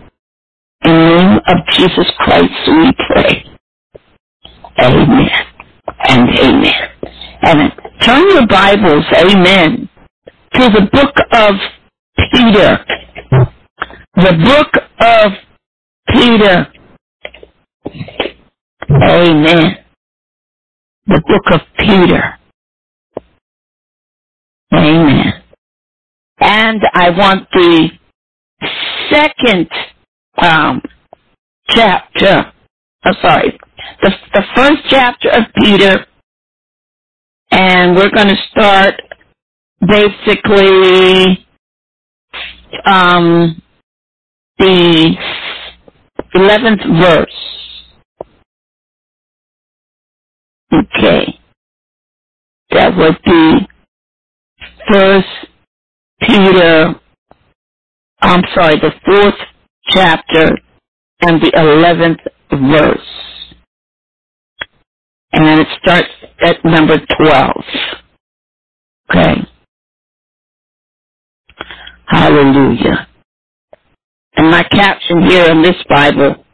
In 0.84 0.92
the 0.92 1.16
name 1.16 1.40
of 1.46 1.56
Jesus 1.72 2.06
Christ 2.18 2.52
we 2.66 2.92
pray. 3.08 3.44
Amen 4.80 5.30
and 6.08 6.28
amen. 6.38 6.72
And 7.42 7.72
turn 8.00 8.28
your 8.30 8.46
Bibles, 8.46 9.04
amen, 9.16 9.88
to 10.54 10.68
the 10.70 10.88
book 10.92 11.14
of 11.32 11.54
Peter. 12.32 12.84
The 14.16 14.32
book 14.44 14.84
of 15.00 15.32
Peter. 16.08 16.66
Amen. 18.90 19.76
The 21.06 21.22
book 21.26 21.54
of 21.54 21.60
Peter. 21.78 22.38
Amen. 24.72 25.41
And 26.42 26.82
I 26.94 27.10
want 27.10 27.48
the 27.52 27.90
second 29.10 29.68
um, 30.38 30.82
chapter. 31.68 32.52
I'm 33.04 33.14
oh, 33.16 33.22
sorry. 33.22 33.58
The, 34.02 34.12
the 34.34 34.42
first 34.56 34.82
chapter 34.90 35.30
of 35.30 35.44
Peter. 35.56 36.06
And 37.50 37.96
we're 37.96 38.10
going 38.10 38.28
to 38.28 38.36
start 38.50 38.94
basically 39.86 41.46
um, 42.86 43.62
the 44.58 45.16
11th 46.34 47.00
verse. 47.00 47.30
Okay. 50.72 51.38
That 52.70 52.96
would 52.96 53.18
be 53.24 53.68
First 54.90 55.28
Peter, 56.22 56.94
I'm 58.22 58.42
sorry, 58.54 58.76
the 58.80 58.92
fourth 59.04 59.34
chapter 59.90 60.56
and 61.22 61.40
the 61.42 61.52
11th 61.56 62.70
verse. 62.70 63.08
And 65.32 65.60
it 65.60 65.68
starts 65.82 66.08
at 66.42 66.64
number 66.64 66.98
12. 66.98 67.50
Okay. 69.10 69.34
Hallelujah. 72.06 73.08
And 74.36 74.50
my 74.50 74.62
caption 74.64 75.22
here 75.22 75.46
in 75.50 75.62
this 75.62 75.76
Bible 75.88 76.44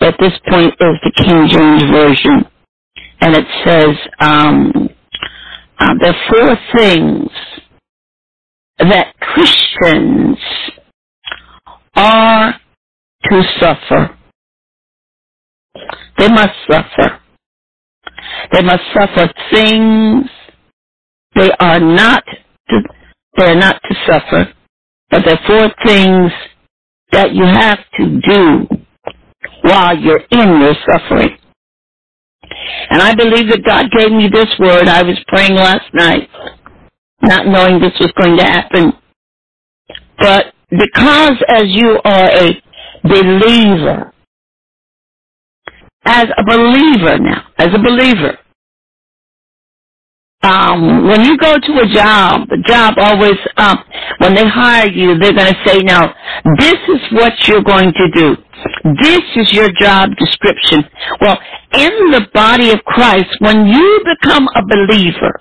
at 0.00 0.14
this 0.20 0.32
point 0.48 0.74
is 0.80 0.96
the 1.04 1.12
King 1.16 1.48
James 1.50 1.82
Version. 1.92 2.46
And 3.20 3.36
it 3.36 3.46
says, 3.64 3.96
um, 4.20 4.88
uh, 5.78 5.94
the 6.00 6.14
four 6.30 6.58
things 6.76 7.30
that 8.78 9.14
Christians 9.20 10.38
are 11.96 12.54
to 13.24 13.42
suffer. 13.60 14.18
They 16.18 16.28
must 16.28 16.54
suffer. 16.70 17.20
They 18.52 18.62
must 18.62 18.84
suffer 18.94 19.32
things 19.52 20.26
they 21.34 21.50
are 21.60 21.80
not 21.80 22.24
to, 22.70 22.80
they 23.36 23.44
are 23.44 23.54
not 23.56 23.80
to 23.82 23.94
suffer, 24.06 24.52
but 25.10 25.22
there 25.24 25.34
are 25.36 25.46
four 25.46 25.74
things 25.86 26.32
that 27.12 27.34
you 27.34 27.44
have 27.44 27.78
to 27.98 28.20
do 28.20 28.68
while 29.62 29.96
you're 29.98 30.24
in 30.32 30.60
your 30.60 30.74
suffering. 30.90 31.38
And 32.90 33.02
I 33.02 33.14
believe 33.14 33.48
that 33.50 33.64
God 33.66 33.86
gave 33.98 34.12
me 34.12 34.28
this 34.32 34.48
word. 34.58 34.88
I 34.88 35.02
was 35.02 35.18
praying 35.28 35.54
last 35.54 35.92
night, 35.94 36.28
not 37.24 37.46
knowing 37.46 37.80
this 37.80 37.92
was 38.00 38.12
going 38.20 38.36
to 38.38 38.44
happen. 38.44 38.92
But 40.18 40.54
because 40.70 41.42
as 41.48 41.64
you 41.66 41.98
are 42.04 42.30
a 42.30 42.62
believer, 43.02 44.12
as 46.04 46.26
a 46.36 46.44
believer 46.44 47.18
now, 47.18 47.46
as 47.58 47.68
a 47.74 47.78
believer, 47.78 48.38
um, 50.44 51.08
when 51.08 51.24
you 51.24 51.38
go 51.38 51.54
to 51.58 51.72
a 51.80 51.88
job, 51.88 52.48
the 52.50 52.62
job 52.66 52.94
always, 52.98 53.38
um, 53.56 53.78
when 54.18 54.34
they 54.34 54.46
hire 54.46 54.90
you, 54.90 55.18
they're 55.18 55.32
going 55.32 55.52
to 55.52 55.60
say, 55.64 55.78
now, 55.78 56.14
this 56.58 56.74
is 56.74 57.00
what 57.12 57.32
you're 57.48 57.62
going 57.62 57.92
to 57.92 58.08
do. 58.14 58.36
This 59.00 59.22
is 59.36 59.52
your 59.52 59.70
job 59.80 60.10
description. 60.18 60.84
Well, 61.22 61.38
in 61.72 62.10
the 62.10 62.26
body 62.34 62.70
of 62.70 62.78
Christ, 62.84 63.30
when 63.38 63.66
you 63.66 64.04
become 64.04 64.46
a 64.54 64.62
believer, 64.66 65.40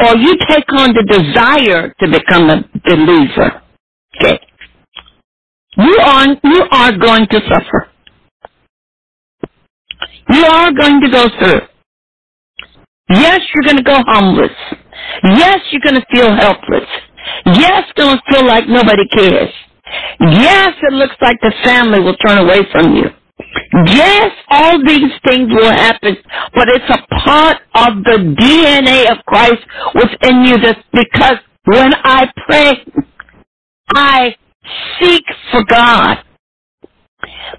or 0.00 0.16
you 0.16 0.36
take 0.48 0.72
on 0.72 0.94
the 0.94 1.04
desire 1.08 1.94
to 2.00 2.08
become 2.08 2.50
a 2.50 2.64
believer, 2.84 3.62
okay, 4.16 4.40
you 5.78 5.98
are, 6.04 6.26
you 6.44 6.64
are 6.72 6.98
going 6.98 7.26
to 7.28 7.40
suffer. 7.48 7.88
You 10.30 10.44
are 10.44 10.72
going 10.72 11.00
to 11.02 11.10
go 11.10 11.26
through. 11.38 11.60
Yes, 13.10 13.40
you're 13.54 13.64
going 13.64 13.78
to 13.78 13.84
go 13.84 13.98
homeless. 14.08 14.52
Yes, 15.24 15.60
you're 15.72 15.82
going 15.82 16.00
to 16.00 16.06
feel 16.12 16.34
helpless. 16.36 16.88
Yes, 17.46 17.84
going 17.96 18.18
to 18.18 18.22
feel 18.32 18.46
like 18.46 18.68
nobody 18.68 19.06
cares. 19.08 19.50
Yes, 20.20 20.74
it 20.82 20.94
looks 20.94 21.16
like 21.22 21.38
the 21.42 21.52
family 21.64 22.00
will 22.00 22.16
turn 22.16 22.38
away 22.38 22.60
from 22.72 22.96
you. 22.96 23.06
Yes, 23.86 24.32
all 24.50 24.78
these 24.84 25.12
things 25.26 25.50
will 25.52 25.70
happen, 25.72 26.16
but 26.54 26.68
it's 26.68 26.90
a 26.90 27.14
part 27.20 27.58
of 27.74 28.04
the 28.04 28.34
DNA 28.38 29.10
of 29.10 29.24
Christ 29.26 29.62
within 29.94 30.44
you 30.44 30.58
that 30.60 30.84
because 30.92 31.38
when 31.66 31.92
I 32.04 32.26
pray, 32.46 32.84
I 33.94 34.36
seek 35.00 35.24
for 35.52 35.64
God. 35.64 36.18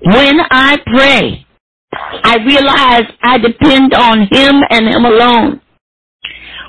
When 0.03 0.39
I 0.51 0.77
pray, 0.87 1.47
I 1.93 2.37
realize 2.45 3.11
I 3.23 3.37
depend 3.39 3.93
on 3.93 4.21
Him 4.31 4.61
and 4.69 4.87
Him 4.87 5.05
alone. 5.05 5.61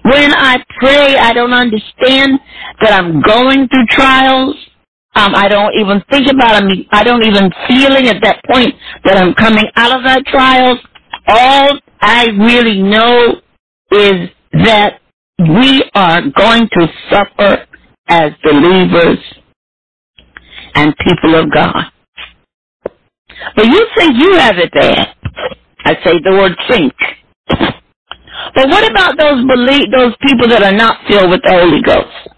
When 0.04 0.32
I 0.32 0.64
pray, 0.78 1.16
I 1.16 1.32
don't 1.34 1.52
understand 1.52 2.40
that 2.82 2.92
I'm 2.92 3.20
going 3.22 3.68
through 3.68 3.86
trials. 3.90 4.56
Um, 5.20 5.34
I 5.34 5.48
don't 5.48 5.74
even 5.74 6.02
think 6.10 6.28
about 6.30 6.60
them. 6.60 6.70
I 6.92 7.04
don't 7.04 7.24
even 7.24 7.50
feeling 7.68 8.08
at 8.08 8.22
that 8.22 8.42
point 8.50 8.74
that 9.04 9.18
I'm 9.18 9.34
coming 9.34 9.66
out 9.76 9.96
of 9.96 10.04
that 10.04 10.24
trials. 10.26 10.78
All 11.28 11.78
I 12.00 12.26
really 12.28 12.82
know 12.82 13.42
is 13.92 14.30
that 14.64 15.00
we 15.38 15.84
are 15.94 16.22
going 16.22 16.68
to 16.72 16.88
suffer 17.10 17.66
as 18.08 18.32
believers 18.42 19.18
and 20.74 20.94
people 21.06 21.34
of 21.34 21.52
God. 21.52 21.84
But 23.56 23.66
you 23.66 23.86
think 23.96 24.16
you 24.18 24.34
have 24.38 24.56
it 24.58 24.72
bad. 24.72 25.14
I 25.84 25.94
say 26.04 26.14
the 26.24 26.32
word 26.32 26.56
think. 26.70 26.94
But 28.54 28.68
what 28.68 28.90
about 28.90 29.18
those 29.18 29.44
believe 29.46 29.90
those 29.92 30.14
people 30.22 30.48
that 30.48 30.62
are 30.62 30.76
not 30.76 30.98
filled 31.08 31.30
with 31.30 31.42
the 31.44 31.52
Holy 31.52 31.82
Ghost? 31.82 32.29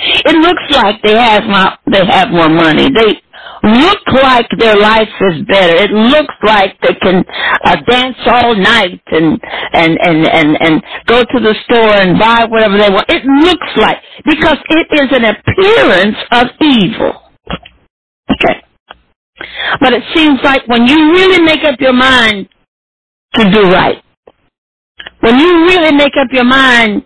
It 0.00 0.36
looks 0.42 0.64
like 0.70 1.02
they 1.02 1.16
have 1.16 1.44
more, 1.44 1.72
they 1.90 2.04
have 2.06 2.30
more 2.30 2.48
money. 2.48 2.88
They 2.94 3.22
look 3.64 4.00
like 4.22 4.46
their 4.58 4.76
life 4.76 5.08
is 5.32 5.46
better. 5.46 5.76
It 5.76 5.90
looks 5.90 6.34
like 6.44 6.78
they 6.82 6.94
can 7.00 7.24
uh, 7.64 7.76
dance 7.88 8.16
all 8.26 8.54
night 8.54 9.00
and 9.12 9.40
and 9.72 9.98
and 10.00 10.26
and 10.26 10.58
and 10.60 10.82
go 11.06 11.22
to 11.22 11.40
the 11.40 11.54
store 11.64 11.94
and 11.96 12.18
buy 12.18 12.46
whatever 12.48 12.78
they 12.78 12.90
want. 12.90 13.06
It 13.08 13.24
looks 13.24 13.70
like 13.76 13.98
because 14.24 14.58
it 14.70 14.88
is 14.92 15.08
an 15.12 15.24
appearance 15.24 16.16
of 16.32 16.46
evil. 16.60 17.22
Okay. 18.30 18.62
But 19.80 19.92
it 19.92 20.02
seems 20.14 20.38
like 20.44 20.66
when 20.68 20.86
you 20.86 20.96
really 21.12 21.42
make 21.42 21.64
up 21.64 21.80
your 21.80 21.92
mind 21.92 22.48
to 23.34 23.50
do 23.50 23.62
right, 23.70 24.02
when 25.20 25.38
you 25.38 25.64
really 25.66 25.92
make 25.94 26.12
up 26.20 26.28
your 26.32 26.44
mind 26.44 27.04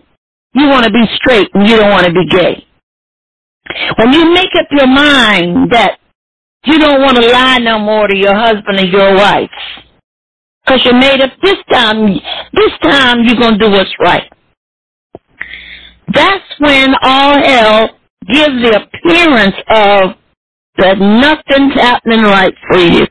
you 0.53 0.67
want 0.67 0.85
to 0.85 0.91
be 0.91 1.05
straight 1.15 1.49
and 1.53 1.67
you 1.67 1.77
don't 1.77 1.91
want 1.91 2.05
to 2.07 2.13
be 2.13 2.25
gay, 2.29 2.65
when 3.97 4.13
you 4.13 4.33
make 4.33 4.51
up 4.59 4.67
your 4.71 4.87
mind 4.87 5.71
that 5.71 5.99
you 6.65 6.79
don't 6.79 7.01
want 7.01 7.17
to 7.17 7.27
lie 7.27 7.57
no 7.59 7.79
more 7.79 8.07
to 8.07 8.15
your 8.15 8.35
husband 8.35 8.79
or 8.79 8.85
your 8.85 9.15
wife, 9.15 9.49
because 10.65 10.85
you 10.85 10.93
made 10.93 11.21
up 11.21 11.31
this 11.41 11.57
time, 11.71 12.07
this 12.53 12.71
time 12.83 13.23
you're 13.23 13.39
going 13.39 13.57
to 13.57 13.65
do 13.65 13.71
what's 13.71 13.93
right. 13.99 14.31
That's 16.13 16.45
when 16.59 16.93
all 17.01 17.37
hell 17.41 17.89
gives 18.27 18.61
the 18.61 18.81
appearance 18.83 19.55
of 19.69 20.15
that 20.77 20.97
nothing's 20.97 21.73
happening 21.75 22.21
right 22.23 22.53
for 22.69 22.77
you. 22.77 23.05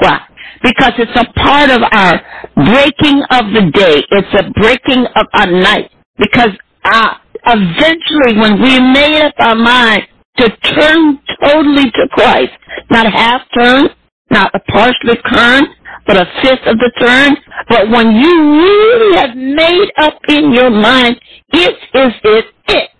Why? 0.00 0.20
Because 0.62 0.92
it's 0.98 1.16
a 1.16 1.32
part 1.32 1.70
of 1.70 1.82
our 1.90 2.20
breaking 2.54 3.22
of 3.30 3.52
the 3.52 3.70
day. 3.72 4.02
It's 4.10 4.34
a 4.34 4.50
breaking 4.52 5.06
of 5.16 5.26
our 5.34 5.50
night. 5.50 5.90
Because 6.18 6.50
uh, 6.84 7.14
eventually 7.46 8.40
when 8.40 8.60
we 8.62 8.80
made 8.80 9.22
up 9.22 9.34
our 9.38 9.54
mind 9.54 10.02
to 10.38 10.48
turn 10.48 11.18
totally 11.42 11.90
to 11.90 12.08
Christ, 12.12 12.52
not 12.90 13.12
half 13.12 13.42
turn, 13.54 13.88
not 14.30 14.54
a 14.54 14.60
partially 14.60 15.16
turn, 15.32 15.66
but 16.06 16.16
a 16.16 16.26
fifth 16.42 16.66
of 16.66 16.78
the 16.78 16.90
turn, 16.98 17.36
but 17.68 17.90
when 17.90 18.12
you 18.12 18.52
really 18.58 19.16
have 19.18 19.36
made 19.36 19.90
up 19.98 20.18
in 20.28 20.52
your 20.52 20.70
mind, 20.70 21.20
it 21.52 21.76
is 21.94 22.12
it, 22.24 22.44
it. 22.68 22.90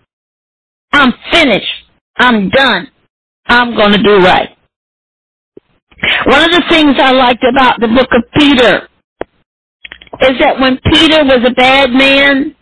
I'm 0.93 1.13
finished. 1.33 1.85
I'm 2.17 2.51
done. 2.51 2.89
I'm 3.47 3.75
going 3.75 3.93
to 3.93 4.03
do 4.03 4.19
right. 4.19 4.51
One 6.27 6.45
of 6.45 6.51
the 6.51 6.65
things 6.69 6.97
I 6.99 7.13
liked 7.13 7.45
about 7.45 7.81
the 7.81 7.89
book 7.89 8.09
of 8.13 8.23
Peter 8.39 8.89
is 10.23 10.39
that 10.41 10.61
when 10.61 10.79
Peter 10.93 11.25
was 11.25 11.47
a 11.47 11.55
bad 11.55 11.91
man, 11.91 12.55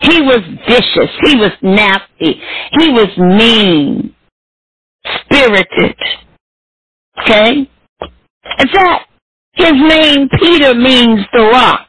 he 0.00 0.20
was 0.22 0.40
vicious. 0.68 1.10
He 1.24 1.36
was 1.36 1.52
nasty. 1.62 2.40
He 2.78 2.90
was 2.90 3.08
mean, 3.18 4.14
spirited. 5.24 5.96
Okay? 7.20 7.68
In 8.58 8.68
fact, 8.68 9.10
his 9.52 9.72
name 9.72 10.28
Peter 10.38 10.74
means 10.74 11.20
the 11.32 11.42
rock. 11.52 11.86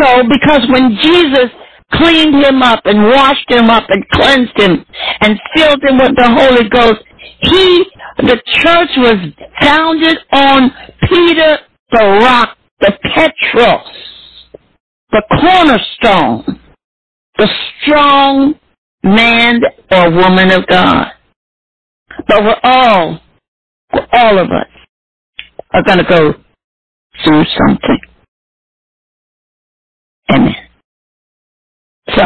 So 0.00 0.22
because 0.28 0.66
when 0.70 0.96
Jesus 1.02 1.50
cleaned 1.92 2.44
him 2.44 2.62
up 2.62 2.80
and 2.84 3.04
washed 3.04 3.50
him 3.50 3.70
up 3.70 3.84
and 3.88 4.08
cleansed 4.10 4.58
him 4.58 4.84
and 5.20 5.38
filled 5.54 5.82
him 5.82 5.98
with 5.98 6.16
the 6.16 6.28
Holy 6.28 6.68
Ghost, 6.68 7.04
he, 7.40 7.84
the 8.18 8.40
church 8.46 8.90
was 8.96 9.16
founded 9.60 10.18
on 10.32 10.70
Peter 11.08 11.58
the 11.90 12.04
rock, 12.22 12.56
the 12.80 12.92
Petros, 13.02 14.03
the 15.14 15.22
cornerstone, 15.30 16.60
the 17.38 17.48
strong 17.80 18.54
man 19.04 19.60
or 19.92 20.10
woman 20.10 20.50
of 20.50 20.66
God. 20.66 21.12
But 22.26 22.42
we're 22.42 22.60
all, 22.64 23.20
all 24.12 24.38
of 24.38 24.48
us 24.48 24.66
are 25.72 25.82
going 25.84 25.98
to 25.98 26.04
go 26.04 26.34
through 27.24 27.44
something. 27.56 27.98
Amen. 30.32 30.54
So, 32.16 32.24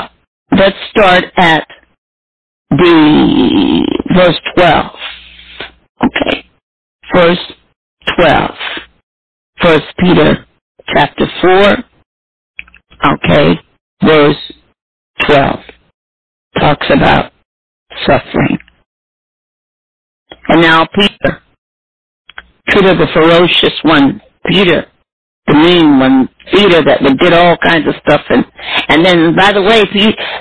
let's 0.57 0.77
start 0.91 1.25
at 1.37 1.67
the 2.71 3.87
verse 4.15 4.41
12. 4.57 4.87
Okay. 6.05 6.47
Verse 7.15 7.53
12. 8.19 8.51
First 9.61 9.85
Peter 9.99 10.47
chapter 10.95 11.27
4. 11.43 11.77
Okay. 13.15 13.61
Verse 14.05 14.53
12. 15.27 15.59
Talks 16.59 16.87
about 16.91 17.33
suffering. 18.07 18.59
And 20.49 20.63
now 20.63 20.87
Peter, 20.95 21.43
Peter 22.69 22.95
the 22.95 23.07
ferocious 23.13 23.79
one, 23.83 24.21
Peter, 24.47 24.87
the 25.47 25.55
mean 25.55 25.99
one, 25.99 26.29
Peter 26.53 26.83
that 26.85 27.01
did 27.21 27.33
all 27.33 27.57
kinds 27.59 27.87
of 27.87 27.95
stuff. 28.07 28.23
And, 28.31 28.45
and 28.89 29.05
then, 29.05 29.37
by 29.37 29.53
the 29.53 29.63
way, 29.63 29.85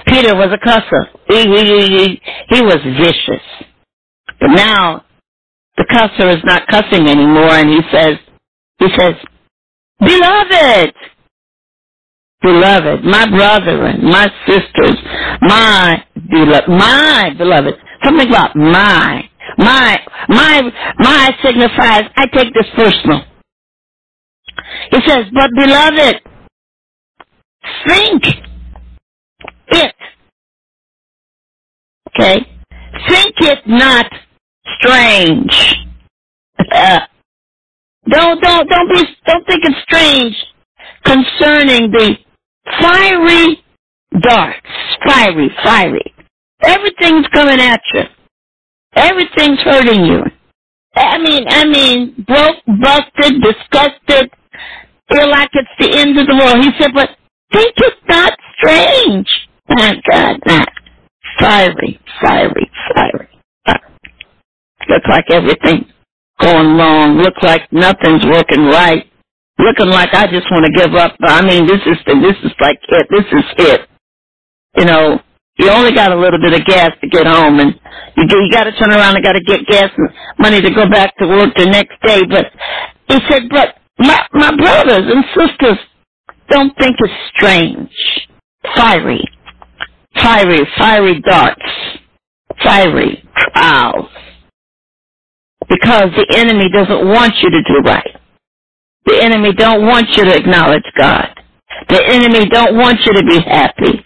Peter 0.08 0.36
was 0.36 0.54
a 0.54 0.66
cusser. 0.66 1.08
He, 1.28 1.44
he, 1.44 1.88
he, 1.88 2.22
he 2.56 2.62
was 2.62 2.78
vicious. 2.84 3.44
But 4.40 4.52
now, 4.52 5.06
the 5.78 5.86
cusser 5.92 6.30
is 6.30 6.44
not 6.44 6.68
cussing 6.68 7.08
anymore, 7.08 7.52
and 7.52 7.70
he 7.70 7.82
says, 7.92 8.18
he 8.80 8.88
says, 8.98 9.14
Beloved, 10.00 10.94
beloved, 12.42 13.04
my 13.04 13.30
brethren, 13.30 14.00
my 14.04 14.28
sisters, 14.48 14.98
my 15.42 16.04
beloved, 16.30 16.70
my 16.70 17.34
beloved, 17.38 17.74
something 18.04 18.30
about 18.30 18.56
my, 18.56 19.30
my, 19.58 19.98
my, 20.30 20.62
my 21.00 21.32
signifies, 21.44 22.04
I 22.16 22.28
take 22.28 22.54
this 22.54 22.68
personal. 22.76 23.22
He 24.92 25.00
says, 25.08 25.26
but 25.34 25.50
beloved, 25.56 26.22
think 27.88 28.24
it. 29.68 29.96
Okay? 32.10 32.40
Think 33.10 33.36
it 33.42 33.60
not 33.68 34.06
strange. 34.80 35.76
Don't, 38.10 38.42
don't, 38.42 38.70
don't 38.70 38.90
be, 38.90 39.04
don't 39.26 39.46
think 39.48 39.64
it's 39.66 39.82
strange 39.84 40.34
concerning 41.04 41.92
the 41.92 42.16
fiery 42.82 43.64
darts. 44.22 44.68
Fiery, 45.08 45.50
fiery. 45.64 46.14
Everything's 46.64 47.28
coming 47.34 47.60
at 47.60 47.82
you. 47.94 48.04
Everything's 48.96 49.60
hurting 49.60 50.06
you. 50.06 50.24
I 50.96 51.18
mean, 51.20 51.44
I 51.48 51.66
mean, 51.66 52.26
broke, 52.28 52.58
busted, 52.66 53.42
disgusted, 53.42 54.32
feel 55.12 55.30
like 55.30 55.50
it's 55.54 55.70
the 55.80 56.00
end 56.00 56.18
of 56.18 56.26
the 56.28 56.36
world. 56.36 56.64
He 56.64 56.72
said, 56.80 56.92
but 56.94 57.10
think 57.54 57.74
it's 57.78 58.02
not 58.10 58.34
strange. 58.58 59.28
My 59.70 59.96
God, 60.10 60.38
not 60.46 60.70
fiery, 61.40 62.00
fiery, 62.22 62.72
fiery. 62.96 63.28
Looks 64.90 65.08
like 65.10 65.26
everything 65.30 65.86
going 66.40 66.78
wrong. 66.78 67.18
Looks 67.18 67.44
like 67.44 67.72
nothing's 67.72 68.26
working 68.26 68.66
right. 68.68 69.06
Looking 69.60 69.90
like 69.90 70.14
I 70.14 70.28
just 70.28 70.50
want 70.52 70.66
to 70.66 70.72
give 70.72 70.94
up. 70.96 71.16
But 71.20 71.32
I 71.32 71.42
mean, 71.46 71.68
this 71.68 71.82
is 71.86 71.98
the, 72.06 72.16
this 72.22 72.38
is 72.44 72.54
like 72.62 72.80
it. 72.90 73.08
This 73.12 73.26
is 73.32 73.46
it. 73.60 73.82
You 74.78 74.86
know, 74.86 75.20
you 75.60 75.70
only 75.70 75.94
got 75.94 76.12
a 76.12 76.20
little 76.20 76.40
bit 76.40 76.54
of 76.60 76.66
gas 76.66 76.92
to 77.02 77.10
get 77.10 77.28
home, 77.28 77.60
and 77.60 77.74
you 78.18 78.28
do, 78.28 78.38
you 78.44 78.52
got 78.52 78.66
to 78.66 78.72
turn 78.74 78.92
around 78.92 79.16
and 79.16 79.26
got 79.26 79.34
to 79.34 79.44
get 79.44 79.66
gas 79.68 79.92
and 79.98 80.10
money 80.40 80.62
to 80.62 80.72
go 80.72 80.90
back 80.90 81.16
to 81.18 81.28
work 81.28 81.50
the 81.58 81.66
next 81.66 81.96
day. 82.06 82.22
But 82.30 82.48
he 83.08 83.20
said, 83.30 83.44
but 83.50 83.76
my 84.00 84.20
my 84.34 84.56
brothers 84.56 85.12
and 85.12 85.26
sisters 85.36 85.80
don't 86.50 86.78
think 86.78 86.96
it's 87.00 87.14
strange, 87.36 87.92
fiery, 88.76 89.24
fiery, 90.16 90.68
fiery 90.78 91.22
darts, 91.22 91.62
fiery 92.64 93.24
trials, 93.54 94.10
because 95.70 96.10
the 96.18 96.28
enemy 96.38 96.70
doesn't 96.72 97.08
want 97.08 97.34
you 97.42 97.50
to 97.52 97.64
do 97.64 97.80
right. 97.86 98.18
The 99.08 99.24
enemy 99.24 99.54
don't 99.54 99.84
want 99.84 100.08
you 100.18 100.26
to 100.26 100.36
acknowledge 100.36 100.84
God. 100.98 101.30
The 101.88 102.04
enemy 102.08 102.46
don't 102.50 102.76
want 102.76 103.00
you 103.06 103.14
to 103.14 103.24
be 103.24 103.40
happy. 103.50 104.06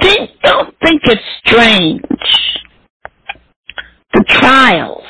Think, 0.00 0.30
don't 0.44 0.74
think 0.84 1.02
it's 1.04 1.22
strange. 1.44 2.00
The 4.14 4.24
trials, 4.28 5.02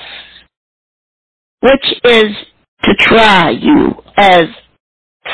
which 1.61 2.01
is 2.05 2.33
to 2.85 2.95
try 2.99 3.51
you 3.51 3.95
as 4.17 4.45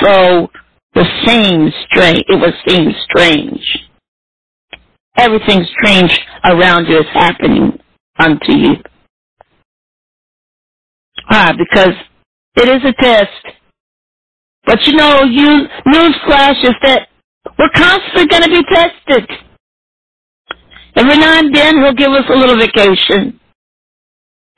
so 0.03 0.49
the 0.95 1.05
same 1.25 1.71
strange, 1.87 2.25
it 2.29 2.41
would 2.41 2.55
seem 2.67 2.91
strange. 3.05 3.63
Everything 5.17 5.65
strange 5.79 6.19
around 6.45 6.87
you 6.87 6.99
is 6.99 7.07
happening 7.13 7.79
unto 8.19 8.53
you. 8.53 8.75
Why? 11.29 11.53
Because 11.53 11.95
it 12.57 12.69
is 12.69 12.83
a 12.85 13.03
test. 13.03 13.57
But 14.67 14.81
you 14.87 14.95
know, 14.95 15.25
you 15.25 15.67
news 15.87 16.17
flash 16.27 16.57
is 16.65 16.75
that 16.85 17.09
we're 17.59 17.71
constantly 17.75 18.27
going 18.27 18.43
to 18.45 18.51
be 18.51 18.65
tested. 18.71 19.31
Every 20.97 21.17
now 21.19 21.39
and 21.41 21.55
then 21.55 21.83
he'll 21.83 21.95
give 21.95 22.13
us 22.13 22.25
a 22.29 22.37
little 22.37 22.59
vacation. 22.59 23.41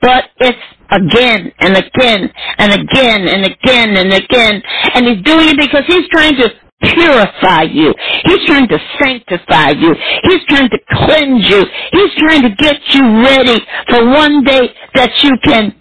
But 0.01 0.25
it's 0.37 0.57
again 0.91 1.51
and 1.59 1.77
again 1.77 2.29
and 2.59 2.73
again 2.73 3.27
and 3.27 3.45
again 3.45 3.97
and 3.97 4.13
again. 4.13 4.61
And 4.93 5.07
he's 5.07 5.23
doing 5.23 5.49
it 5.49 5.57
because 5.57 5.83
he's 5.87 6.07
trying 6.11 6.35
to 6.37 6.49
purify 6.93 7.63
you. 7.63 7.93
He's 8.25 8.45
trying 8.45 8.67
to 8.67 8.77
sanctify 9.01 9.71
you. 9.71 9.95
He's 10.23 10.45
trying 10.47 10.69
to 10.69 10.79
cleanse 10.91 11.49
you. 11.49 11.65
He's 11.93 12.11
trying 12.19 12.43
to 12.43 12.55
get 12.57 12.77
you 12.93 13.03
ready 13.23 13.59
for 13.89 14.05
one 14.05 14.43
day 14.43 14.69
that 14.95 15.11
you 15.23 15.31
can 15.43 15.75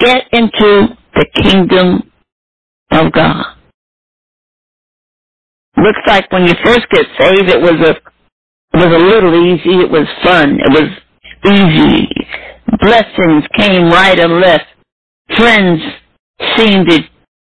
get 0.00 0.24
into 0.32 0.96
the 1.14 1.26
kingdom 1.42 2.02
of 2.94 3.12
God. 3.12 3.44
Looks 5.76 6.00
like 6.06 6.30
when 6.32 6.46
you 6.46 6.54
first 6.64 6.86
get 6.90 7.06
saved, 7.18 7.48
it 7.48 7.60
was 7.60 7.80
a 7.88 7.96
it 8.74 8.78
was 8.78 8.86
a 8.86 9.04
little 9.04 9.34
easy. 9.34 9.80
It 9.82 9.90
was 9.90 10.06
fun. 10.24 10.58
It 10.58 10.70
was 10.70 10.90
easy. 11.46 12.08
Blessings 12.80 13.44
came 13.56 13.90
right 13.90 14.18
and 14.18 14.40
left. 14.40 14.64
Friends 15.36 15.80
seemed 16.56 16.90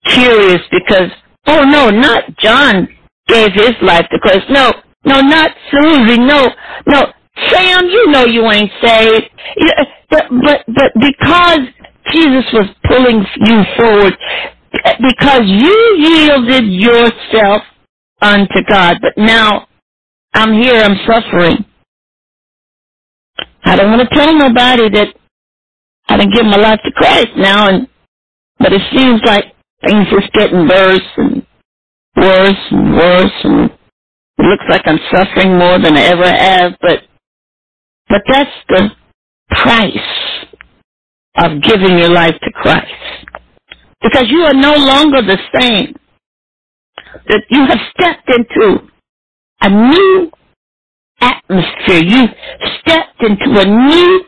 curious 0.06 0.62
because, 0.72 1.12
oh 1.48 1.64
no, 1.64 1.90
not 1.90 2.24
John 2.38 2.88
gave 3.28 3.52
his 3.54 3.74
life 3.82 4.06
to 4.12 4.20
Christ. 4.20 4.46
No, 4.50 4.72
no, 5.06 5.22
not 5.22 5.52
Susie. 5.72 6.20
No, 6.20 6.50
no, 6.88 7.14
Sam, 7.50 7.86
you 7.86 8.08
know 8.08 8.26
you 8.26 8.50
ain't 8.52 8.72
saved. 8.84 9.30
But, 10.10 10.26
but, 10.44 10.66
but 10.68 10.92
because 11.00 11.60
Jesus 12.12 12.46
was 12.54 12.68
pulling 12.88 13.26
you 13.46 13.64
forward, 13.78 14.18
because 15.02 15.42
you 15.46 15.96
yielded 16.00 16.66
yourself 16.74 17.64
unto 18.22 18.64
God. 18.70 18.98
But 19.02 19.14
now 19.18 19.68
I'm 20.34 20.54
here, 20.54 20.82
I'm 20.82 20.98
suffering. 21.08 21.66
I 23.64 23.76
don't 23.76 23.92
want 23.92 24.10
to 24.10 24.16
tell 24.16 24.34
nobody 24.34 24.90
that 24.92 25.16
I 26.10 26.18
didn't 26.18 26.34
give 26.34 26.46
my 26.46 26.58
life 26.58 26.80
to 26.86 26.92
Christ 26.94 27.30
now, 27.38 27.68
and 27.70 27.88
but 28.60 28.74
it 28.74 28.82
seems 28.92 29.22
like 29.26 29.46
things 29.88 30.08
just 30.12 30.34
getting 30.34 30.68
worse 30.68 31.10
and 31.18 31.46
worse 32.18 32.68
and 32.72 32.94
worse, 32.96 33.34
and 33.44 33.72
it 34.40 34.44
looks 34.46 34.66
like 34.70 34.84
I'm 34.86 35.00
suffering 35.12 35.58
more 35.58 35.80
than 35.80 35.98
I 35.98 36.04
ever 36.04 36.26
have. 36.26 36.74
But 36.82 37.04
but 38.10 38.22
that's 38.30 38.52
the 38.70 38.92
price 39.50 40.46
of 41.38 41.62
giving 41.64 41.98
your 42.00 42.12
life 42.12 42.36
to 42.42 42.52
Christ, 42.54 42.94
because 44.02 44.26
you 44.30 44.40
are 44.42 44.54
no 44.54 44.74
longer 44.76 45.22
the 45.22 45.38
same. 45.60 45.96
That 47.28 47.44
you 47.50 47.66
have 47.66 47.80
stepped 47.98 48.30
into 48.30 48.88
a 49.62 49.70
new 49.70 50.32
atmosphere. 51.22 52.04
You've 52.04 52.30
stepped 52.82 53.22
into 53.22 53.60
a 53.60 53.66
new 53.66 54.24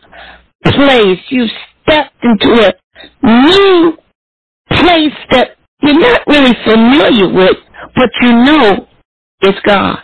place. 0.63 1.19
You've 1.29 1.51
stepped 1.83 2.23
into 2.23 2.67
a, 2.67 2.73
new 3.23 3.97
place 4.69 5.17
that 5.31 5.57
you're 5.81 5.99
not 5.99 6.21
really 6.27 6.53
familiar 6.63 7.33
with, 7.33 7.57
but 7.95 8.09
you 8.21 8.31
know 8.31 8.87
it's 9.41 9.59
God. 9.65 9.99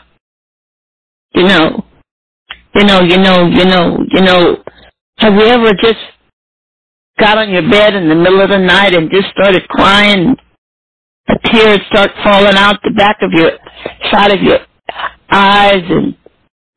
You 1.34 1.44
know, 1.44 1.86
you 2.76 2.84
know, 2.86 3.02
you 3.02 3.18
know, 3.18 3.46
you 3.48 3.66
know, 3.66 3.98
you 4.12 4.22
know. 4.22 4.64
Have 5.20 5.34
you 5.34 5.46
ever 5.46 5.72
just 5.82 6.00
got 7.20 7.38
on 7.38 7.50
your 7.50 7.70
bed 7.70 7.96
in 7.96 8.10
the 8.10 8.16
middle 8.16 8.42
of 8.42 8.50
the 8.50 8.60
night 8.60 8.94
and 8.94 9.12
just 9.12 9.30
started 9.30 9.68
crying? 9.70 10.36
A 11.30 11.50
tear 11.50 11.78
start 11.90 12.12
falling 12.24 12.56
out 12.56 12.80
the 12.84 12.92
back 12.92 13.18
of 13.22 13.32
your 13.34 13.52
side 14.12 14.32
of 14.34 14.42
your 14.42 14.60
eyes, 15.30 15.84
and 15.90 16.16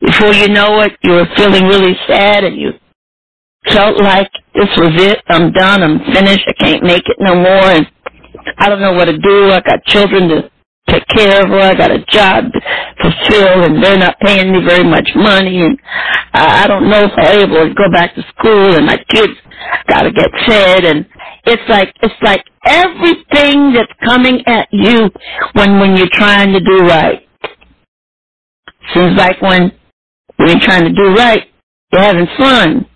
before 0.01 0.35
you 0.35 0.49
know 0.49 0.81
it, 0.81 0.93
you 1.03 1.13
were 1.13 1.27
feeling 1.37 1.65
really 1.67 1.97
sad, 2.09 2.45
and 2.45 2.57
you 2.57 2.73
felt 3.73 4.01
like 4.03 4.31
this 4.55 4.69
was 4.77 4.93
it. 4.97 5.19
I'm 5.29 5.53
done. 5.53 5.83
I'm 5.83 6.01
finished. 6.13 6.45
I 6.49 6.53
can't 6.55 6.83
make 6.83 7.05
it 7.07 7.17
no 7.21 7.35
more, 7.37 7.71
and 7.71 7.87
I 8.59 8.69
don't 8.69 8.81
know 8.81 8.93
what 8.95 9.07
to 9.07 9.19
do. 9.19 9.51
I 9.51 9.61
got 9.61 9.85
children 9.85 10.29
to 10.31 10.51
take 10.91 11.07
care 11.09 11.43
of 11.45 11.51
her. 11.51 11.61
I 11.61 11.75
got 11.75 11.93
a 11.93 12.05
job 12.07 12.45
to 12.53 12.61
fulfill, 13.03 13.65
and 13.65 13.83
they're 13.83 13.99
not 13.99 14.19
paying 14.21 14.53
me 14.53 14.61
very 14.67 14.85
much 14.85 15.09
money, 15.17 15.63
and 15.63 15.79
I 16.35 16.67
don't 16.69 16.91
know 16.91 17.05
if 17.05 17.13
I'm 17.17 17.41
able 17.41 17.69
to 17.69 17.75
go 17.75 17.91
back 17.93 18.15
to 18.17 18.23
school, 18.39 18.77
and 18.77 18.87
my 18.87 18.99
kids 19.11 19.35
got 19.89 20.03
to 20.03 20.13
get 20.13 20.31
fed, 20.47 20.85
and 20.85 21.07
it's 21.47 21.63
like 21.71 21.95
it's 22.03 22.15
like 22.23 22.45
everything 22.67 23.73
that's 23.75 23.93
coming 24.05 24.43
at 24.47 24.69
you 24.73 25.11
when 25.55 25.81
when 25.81 25.97
you're 25.97 26.13
trying 26.13 26.53
to 26.53 26.61
do 26.61 26.79
right. 26.87 27.29
Seems 28.95 29.17
like 29.19 29.41
when 29.43 29.73
when 30.37 30.49
you're 30.49 30.61
trying 30.67 30.85
to 30.85 30.93
do 30.93 31.15
right, 31.17 31.49
you're 31.93 32.03
having 32.03 32.29
fun. 32.39 32.87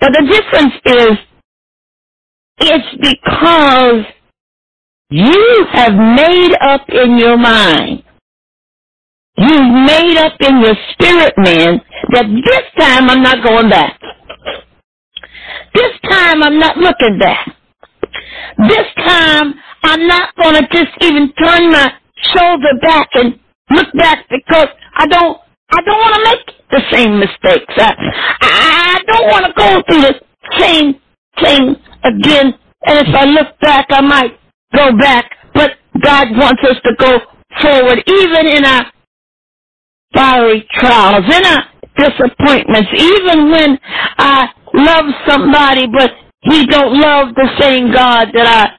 But 0.00 0.12
the 0.12 0.26
difference 0.26 0.74
is, 0.86 1.18
it's 2.58 2.96
because 3.00 4.04
you 5.10 5.66
have 5.72 5.92
made 5.94 6.54
up 6.60 6.82
in 6.88 7.18
your 7.18 7.38
mind, 7.38 8.02
you've 9.36 9.72
made 9.86 10.18
up 10.18 10.34
in 10.40 10.60
your 10.60 10.74
spirit 10.92 11.34
man 11.38 11.80
that 12.12 12.26
this 12.26 12.84
time 12.84 13.08
I'm 13.08 13.22
not 13.22 13.42
going 13.42 13.70
back. 13.70 14.00
This 15.74 15.92
time 16.10 16.42
I'm 16.42 16.58
not 16.58 16.76
looking 16.76 17.18
back. 17.18 17.54
This 18.68 18.86
time 18.96 19.54
I'm 19.82 20.06
not 20.06 20.34
going 20.36 20.54
to 20.54 20.68
just 20.72 20.92
even 21.02 21.32
turn 21.34 21.70
my 21.72 21.92
shoulder 22.34 22.72
back 22.82 23.08
and 23.14 23.38
look 23.70 23.88
back 23.94 24.26
because 24.28 24.68
I 24.96 25.06
don't, 25.06 25.38
I 25.70 25.80
don't 25.82 25.98
want 25.98 26.14
to 26.16 26.24
make 26.24 26.56
the 26.70 26.82
same 26.92 27.18
mistakes. 27.18 27.74
I, 27.76 27.94
I 28.42 28.98
don't 29.06 29.28
want 29.28 29.46
to 29.46 29.52
go 29.56 29.82
through 29.88 30.02
the 30.02 30.20
same 30.58 30.94
thing 31.42 31.76
again. 32.04 32.54
And 32.84 33.08
if 33.08 33.14
I 33.14 33.24
look 33.24 33.58
back, 33.60 33.86
I 33.90 34.00
might 34.00 34.38
go 34.74 34.96
back, 34.98 35.30
but 35.54 35.72
God 36.02 36.28
wants 36.32 36.62
us 36.64 36.76
to 36.84 36.94
go 36.98 37.18
forward, 37.62 38.02
even 38.06 38.46
in 38.46 38.64
our 38.64 38.92
fiery 40.14 40.66
trials, 40.72 41.24
in 41.24 41.44
our 41.44 41.64
disappointments, 41.96 42.88
even 42.94 43.50
when 43.50 43.78
I 44.18 44.48
love 44.74 45.06
somebody, 45.26 45.86
but 45.86 46.10
he 46.42 46.66
don't 46.66 47.00
love 47.00 47.34
the 47.34 47.48
same 47.60 47.92
God 47.92 48.28
that 48.32 48.46
I 48.46 48.78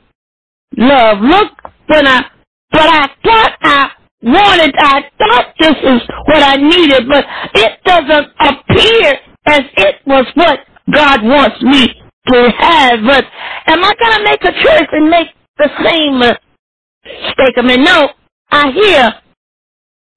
love. 0.77 1.17
Look, 1.21 1.51
when 1.87 2.07
I, 2.07 2.25
but 2.71 2.87
I 2.87 3.09
thought 3.23 3.57
I 3.61 3.89
wanted, 4.21 4.75
I 4.77 5.01
thought 5.17 5.53
this 5.59 5.75
is 5.83 6.01
what 6.25 6.43
I 6.43 6.55
needed, 6.55 7.07
but 7.09 7.25
it 7.55 7.79
doesn't 7.83 8.27
appear 8.39 9.19
as 9.47 9.61
it 9.77 9.95
was 10.05 10.25
what 10.35 10.59
God 10.93 11.23
wants 11.23 11.61
me 11.61 11.87
to 12.31 12.51
have. 12.59 12.99
But 13.05 13.25
am 13.67 13.83
I 13.83 13.93
going 13.99 14.17
to 14.17 14.23
make 14.23 14.43
a 14.43 14.51
choice 14.63 14.89
and 14.91 15.09
make 15.09 15.27
the 15.59 15.69
same 15.85 16.19
mistake. 16.19 17.55
I 17.57 17.63
mean, 17.63 17.83
no, 17.85 18.09
I 18.51 18.71
hear 18.71 19.13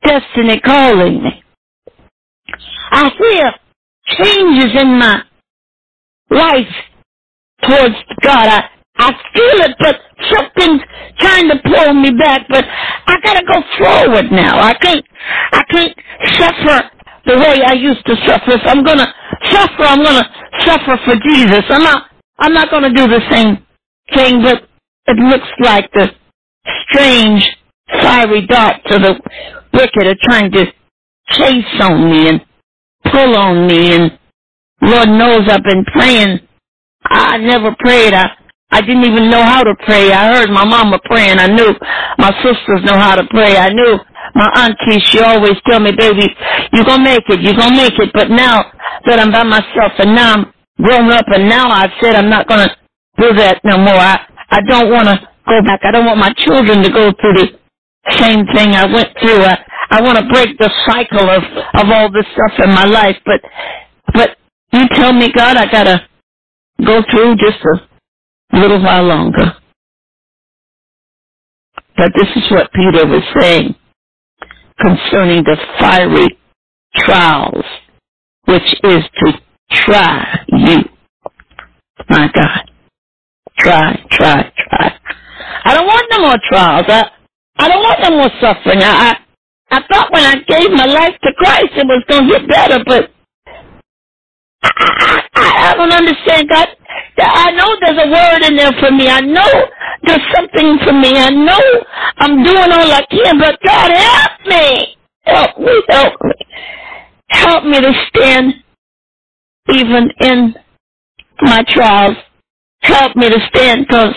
destiny 0.07 0.61
calling 0.61 1.23
me. 1.25 1.45
I 2.93 3.11
hear 3.19 3.53
changes 4.19 4.81
in 4.81 4.99
my 4.99 5.23
life 6.31 6.75
towards 7.63 7.97
God. 8.23 8.49
I, 8.49 8.71
I 8.99 9.13
feel 9.35 9.59
it, 9.67 9.77
but 9.81 9.97
something's 10.33 10.83
trying 11.19 11.49
to 11.51 11.57
pull 11.65 11.95
me 11.95 12.13
back. 12.19 12.47
But 12.49 12.65
I 12.67 13.17
gotta 13.23 13.45
go 13.47 13.63
forward 13.79 14.33
now. 14.33 14.61
I 14.61 14.75
can't, 14.75 15.05
I 15.53 15.63
can't 15.71 15.97
suffer 16.39 16.91
the 17.27 17.39
way 17.39 17.63
I 17.67 17.75
used 17.75 18.05
to 18.07 18.17
suffer. 18.27 18.59
I'm 18.69 18.85
gonna 18.85 19.13
suffer, 19.51 19.83
I'm 19.85 20.05
gonna 20.05 20.29
suffer 20.67 20.99
for 21.05 21.17
Jesus. 21.17 21.65
I'm 21.71 21.83
not, 21.83 22.11
I'm 22.39 22.55
not 22.55 22.71
gonna 22.71 22.93
do 22.93 23.09
the 23.09 23.21
same 23.31 23.67
thing, 24.15 24.43
but 24.43 24.69
it 25.07 25.17
looks 25.19 25.49
like 25.61 25.91
the 25.93 26.09
strange 26.89 27.45
fiery 27.91 28.47
darts 28.47 28.85
of 28.91 29.03
the 29.03 29.21
wicked 29.75 30.07
are 30.07 30.17
trying 30.23 30.51
to 30.53 30.67
chase 31.31 31.81
on 31.81 32.11
me 32.11 32.29
and 32.29 32.41
pull 33.11 33.37
on 33.37 33.67
me 33.67 33.95
and 33.95 34.19
Lord 34.83 35.09
knows 35.09 35.49
I've 35.49 35.63
been 35.65 35.85
praying. 35.85 36.41
I 37.05 37.39
never 37.39 37.75
prayed. 37.79 38.15
I 38.15 38.31
I 38.73 38.81
didn't 38.81 39.05
even 39.05 39.29
know 39.31 39.43
how 39.45 39.63
to 39.63 39.75
pray. 39.85 40.11
I 40.13 40.33
heard 40.35 40.51
my 40.51 40.65
mama 40.65 40.99
praying. 41.05 41.39
I 41.39 41.47
knew 41.47 41.75
my 42.19 42.33
sisters 42.43 42.83
know 42.85 42.97
how 42.99 43.15
to 43.15 43.25
pray. 43.31 43.57
I 43.57 43.69
knew 43.69 43.99
my 44.35 44.49
auntie, 44.65 44.99
she 45.11 45.21
always 45.21 45.55
tell 45.69 45.79
me, 45.79 45.93
baby, 45.93 46.27
you're 46.73 46.85
gonna 46.85 47.05
make 47.05 47.23
it, 47.29 47.41
you're 47.43 47.55
gonna 47.57 47.77
make 47.77 47.93
it. 47.99 48.11
But 48.15 48.31
now 48.31 48.65
that 49.07 49.21
I'm 49.21 49.31
by 49.31 49.43
myself 49.45 49.93
and 49.99 50.15
now 50.15 50.33
I'm 50.35 50.53
grown 50.83 51.13
up 51.13 51.27
and 51.29 51.49
now 51.49 51.69
I've 51.71 51.93
said 52.01 52.15
I'm 52.15 52.31
not 52.31 52.49
gonna 52.49 52.75
do 53.19 53.35
that 53.35 53.61
no 53.63 53.77
more. 53.77 53.95
I, 53.95 54.27
I 54.53 54.63
don't 54.63 54.91
want 54.93 55.09
to 55.09 55.29
go 55.49 55.63
back. 55.65 55.81
I 55.85 55.93
don't 55.93 56.07
want 56.07 56.21
my 56.21 56.33
children 56.39 56.85
to 56.85 56.91
go 56.91 57.13
through 57.21 57.35
the 57.35 57.49
same 58.21 58.47
thing 58.55 58.75
I 58.77 58.87
went 58.87 59.11
through. 59.21 59.43
I, 59.45 59.59
I 59.93 60.03
want 60.03 60.19
to 60.19 60.27
break 60.33 60.59
the 60.59 60.71
cycle 60.87 61.31
of, 61.31 61.45
of 61.45 61.93
all 61.93 62.13
this 62.13 62.27
stuff 62.35 62.65
in 62.67 62.75
my 62.75 62.87
life. 62.87 63.17
But, 63.27 63.43
but 64.15 64.39
you 64.75 64.89
tell 64.95 65.15
me, 65.15 65.33
God, 65.37 65.59
I 65.59 65.73
gotta 65.73 66.09
go 66.87 67.03
through 67.11 67.37
just 67.37 67.59
a 68.53 68.59
little 68.59 68.83
while 68.83 69.05
longer. 69.05 69.55
But 71.97 72.13
this 72.17 72.29
is 72.37 72.51
what 72.53 72.73
Peter 72.73 73.07
was 73.07 73.25
saying 73.41 73.77
concerning 74.81 75.45
the 75.45 75.59
fiery 75.81 76.39
trials, 76.97 77.65
which 78.47 78.75
is 78.85 79.05
to 79.25 79.33
try 79.73 80.41
you. 80.49 80.79
My 82.11 82.31
God. 82.35 82.72
Try, 83.63 83.97
try, 84.13 84.53
try. 84.59 85.01
I 85.65 85.75
don't 85.75 85.87
want 85.87 86.07
no 86.11 86.21
more 86.21 86.39
trials. 86.51 86.87
I, 86.89 87.11
I 87.59 87.69
don't 87.69 87.83
want 87.83 88.01
no 88.03 88.11
more 88.19 88.31
suffering. 88.41 88.83
I, 88.83 88.93
I, 89.11 89.17
I 89.79 89.81
thought 89.93 90.13
when 90.13 90.25
I 90.25 90.37
gave 90.49 90.71
my 90.73 90.87
life 90.87 91.15
to 91.25 91.33
Christ 91.39 91.73
it 91.77 91.87
was 91.87 92.05
going 92.09 92.29
to 92.29 92.39
get 92.41 92.49
better, 92.49 92.85
but 92.87 93.13
I, 94.63 95.23
I, 95.35 95.73
I 95.73 95.75
don't 95.77 95.93
understand. 95.93 96.49
God, 96.51 96.69
I 97.19 97.53
know 97.53 97.77
there's 97.81 97.99
a 97.99 98.11
word 98.11 98.43
in 98.49 98.57
there 98.57 98.73
for 98.81 98.91
me. 98.93 99.09
I 99.09 99.21
know 99.21 99.49
there's 100.05 100.27
something 100.35 100.79
for 100.85 100.93
me. 100.93 101.17
I 101.17 101.31
know 101.31 101.61
I'm 102.19 102.43
doing 102.45 102.73
all 102.73 102.93
I 102.93 103.07
can, 103.11 103.39
but 103.39 103.59
God, 103.65 103.93
help 103.93 104.47
me. 104.47 104.97
Help 105.25 105.59
me, 105.59 105.83
help 105.89 106.15
me. 106.25 106.35
Help 107.31 107.65
me 107.65 107.81
to 107.81 107.93
stand 108.09 108.55
even 109.71 110.11
in 110.21 110.55
my 111.43 111.65
trials 111.69 112.17
help 112.83 113.17
me 113.17 113.29
to 113.29 113.39
stand 113.49 113.87
because 113.87 114.15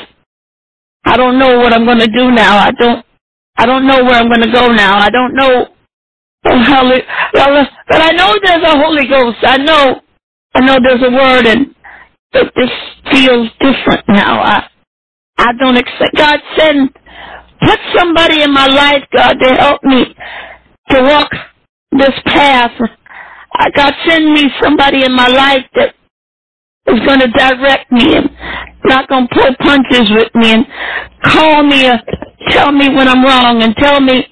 I 1.05 1.17
don't 1.17 1.39
know 1.39 1.59
what 1.59 1.73
I'm 1.73 1.85
going 1.85 1.99
to 1.99 2.07
do 2.07 2.31
now. 2.31 2.57
I 2.57 2.71
don't, 2.71 3.05
I 3.57 3.65
don't 3.65 3.87
know 3.87 4.03
where 4.03 4.15
I'm 4.15 4.27
going 4.27 4.41
to 4.41 4.51
go 4.51 4.67
now. 4.67 4.97
I 4.99 5.09
don't 5.09 5.35
know 5.35 5.67
oh, 6.45 6.99
well, 7.33 7.67
but 7.87 8.01
I 8.01 8.11
know 8.11 8.33
there's 8.43 8.63
a 8.63 8.77
Holy 8.77 9.07
Ghost. 9.07 9.37
I 9.43 9.57
know, 9.57 10.01
I 10.53 10.61
know 10.61 10.77
there's 10.83 11.03
a 11.03 11.11
word 11.11 11.45
and 11.45 11.75
but 12.31 12.51
this 12.55 12.69
feels 13.11 13.49
different 13.61 14.03
now. 14.09 14.41
I, 14.41 14.67
I 15.37 15.53
don't 15.57 15.77
accept, 15.77 16.17
God 16.17 16.37
send, 16.57 16.89
put 17.61 17.79
somebody 17.95 18.41
in 18.41 18.53
my 18.53 18.67
life, 18.67 19.03
God, 19.15 19.35
to 19.41 19.55
help 19.55 19.81
me 19.83 20.13
to 20.89 21.01
walk 21.01 21.29
this 21.93 22.11
path. 22.25 22.71
God 23.73 23.93
send 24.05 24.33
me 24.33 24.49
somebody 24.61 25.05
in 25.05 25.15
my 25.15 25.29
life 25.29 25.63
that 25.75 25.95
is 26.87 26.99
going 27.05 27.19
to 27.19 27.27
direct 27.31 27.91
me 27.91 28.15
and 28.15 28.29
not 28.85 29.09
going 29.09 29.27
to 29.27 29.35
pull 29.35 29.55
punches 29.59 30.09
with 30.11 30.33
me 30.35 30.53
and 30.53 30.65
call 31.23 31.63
me 31.63 31.87
or 31.87 31.99
tell 32.49 32.71
me 32.71 32.89
when 32.89 33.07
I'm 33.07 33.23
wrong 33.23 33.63
and 33.63 33.75
tell 33.77 33.99
me 33.99 34.27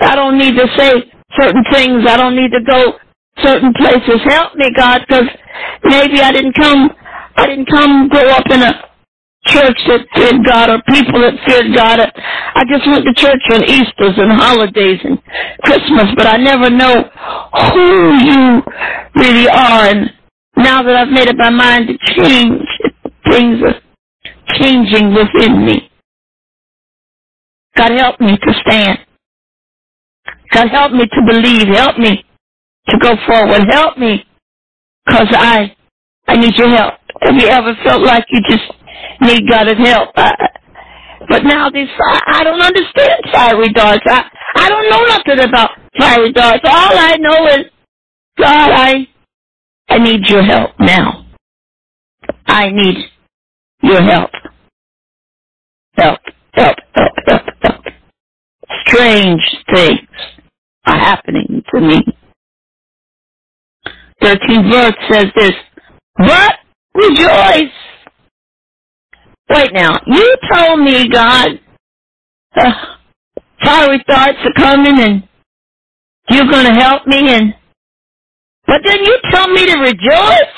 I 0.00 0.14
don't 0.14 0.38
need 0.38 0.56
to 0.56 0.66
say 0.76 0.90
certain 1.38 1.64
things. 1.72 2.04
I 2.08 2.16
don't 2.16 2.36
need 2.36 2.50
to 2.52 2.60
go 2.60 2.98
certain 3.42 3.72
places. 3.74 4.20
Help 4.24 4.54
me, 4.56 4.70
God, 4.76 5.02
because 5.06 5.28
maybe 5.84 6.20
I 6.20 6.32
didn't 6.32 6.54
come, 6.54 6.90
I 7.36 7.46
didn't 7.46 7.66
come 7.66 8.08
grow 8.08 8.28
up 8.30 8.46
in 8.50 8.62
a 8.62 8.72
church 9.46 9.78
that 9.88 10.06
feared 10.14 10.44
God 10.44 10.70
or 10.70 10.80
people 10.88 11.20
that 11.20 11.34
feared 11.46 11.74
God. 11.74 12.00
I 12.00 12.64
just 12.64 12.86
went 12.86 13.04
to 13.04 13.14
church 13.14 13.42
on 13.52 13.62
Easter's 13.64 14.16
and 14.16 14.32
holidays 14.32 15.00
and 15.04 15.20
Christmas, 15.62 16.14
but 16.16 16.26
I 16.26 16.36
never 16.38 16.70
know 16.70 17.04
who 17.72 18.14
you 18.24 18.62
really 19.16 19.48
are. 19.48 19.84
And 19.86 20.10
now 20.56 20.82
that 20.82 20.96
I've 20.96 21.08
made 21.08 21.28
up 21.28 21.36
my 21.36 21.50
mind 21.50 21.88
to 21.88 21.98
change, 22.14 22.68
things 23.30 23.58
are 23.62 23.80
changing 24.58 25.14
within 25.14 25.66
me. 25.66 25.90
God 27.76 27.92
help 27.92 28.20
me 28.20 28.36
to 28.36 28.54
stand. 28.66 28.98
God 30.52 30.68
help 30.68 30.92
me 30.92 31.06
to 31.06 31.22
believe. 31.26 31.68
Help 31.76 31.98
me 31.98 32.24
to 32.88 32.98
go 32.98 33.14
forward. 33.26 33.62
Help 33.70 33.98
me 33.98 34.24
because 35.06 35.28
I, 35.32 35.76
I 36.28 36.36
need 36.36 36.54
your 36.56 36.68
help. 36.68 36.94
Have 37.22 37.34
you 37.34 37.48
ever 37.48 37.74
felt 37.84 38.02
like 38.02 38.24
you 38.30 38.40
just 38.48 38.64
need 39.22 39.48
God's 39.48 39.78
help? 39.78 40.10
I, 40.16 40.32
but 41.28 41.44
now 41.44 41.70
this, 41.70 41.88
I, 41.98 42.20
I 42.26 42.44
don't 42.44 42.60
understand 42.60 43.22
fiery 43.32 43.72
darts. 43.72 44.04
I, 44.06 44.24
I 44.56 44.68
don't 44.68 44.90
know 44.90 45.04
nothing 45.06 45.48
about 45.48 45.70
fiery 45.98 46.32
darts. 46.32 46.62
All 46.64 46.98
I 46.98 47.16
know 47.18 47.46
is, 47.46 47.66
God, 48.38 48.70
I, 48.70 49.08
I 49.94 49.98
need 49.98 50.26
your 50.28 50.42
help 50.42 50.72
now. 50.80 51.24
I 52.48 52.68
need 52.70 52.96
your 53.80 54.02
help. 54.02 54.30
Help, 55.94 56.18
help, 56.54 56.76
help, 56.96 57.12
help, 57.28 57.42
help. 57.62 57.84
Strange 58.88 59.42
things 59.72 60.08
are 60.86 60.98
happening 60.98 61.62
to 61.72 61.80
me. 61.80 62.04
13th 64.20 64.72
verse 64.72 64.94
says 65.12 65.26
this, 65.36 65.52
but 66.16 66.54
rejoice. 66.96 67.72
Wait 69.50 69.72
now, 69.74 70.00
you 70.08 70.36
told 70.52 70.80
me, 70.80 71.08
God, 71.08 71.60
uh, 72.56 72.72
fiery 73.64 74.04
thoughts 74.08 74.38
are 74.44 74.54
coming 74.56 75.00
and 75.00 75.28
you're 76.30 76.50
going 76.50 76.66
to 76.66 76.80
help 76.80 77.06
me 77.06 77.30
and, 77.32 77.54
but 78.66 78.80
then 78.84 79.04
you 79.04 79.18
tell 79.30 79.48
me 79.48 79.66
to 79.66 79.76
rejoice? 79.80 80.54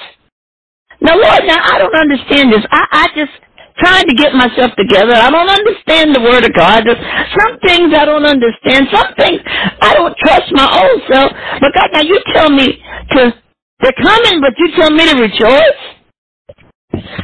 Now 1.00 1.16
Lord, 1.16 1.42
now 1.46 1.60
I 1.62 1.78
don't 1.78 1.94
understand 1.94 2.52
this. 2.52 2.64
I, 2.70 2.86
I 2.92 3.06
just 3.14 3.32
trying 3.78 4.06
to 4.08 4.14
get 4.14 4.32
myself 4.32 4.72
together. 4.76 5.12
I 5.14 5.30
don't 5.30 5.48
understand 5.50 6.14
the 6.14 6.20
word 6.20 6.44
of 6.44 6.52
God. 6.54 6.84
There's 6.86 6.98
Some 7.36 7.58
things 7.60 7.92
I 7.94 8.04
don't 8.04 8.24
understand. 8.24 8.88
Some 8.92 9.12
things 9.18 9.40
I 9.46 9.94
don't 9.94 10.16
trust 10.18 10.48
my 10.52 10.64
own 10.64 10.96
self. 11.12 11.32
But 11.60 11.72
God, 11.74 11.88
now 11.92 12.02
you 12.02 12.20
tell 12.32 12.50
me 12.50 12.80
to 13.12 13.34
they're 13.80 13.92
coming, 14.02 14.40
but 14.40 14.54
you 14.58 14.72
tell 14.76 14.90
me 14.90 15.04
to 15.04 15.20
rejoice? 15.20 15.80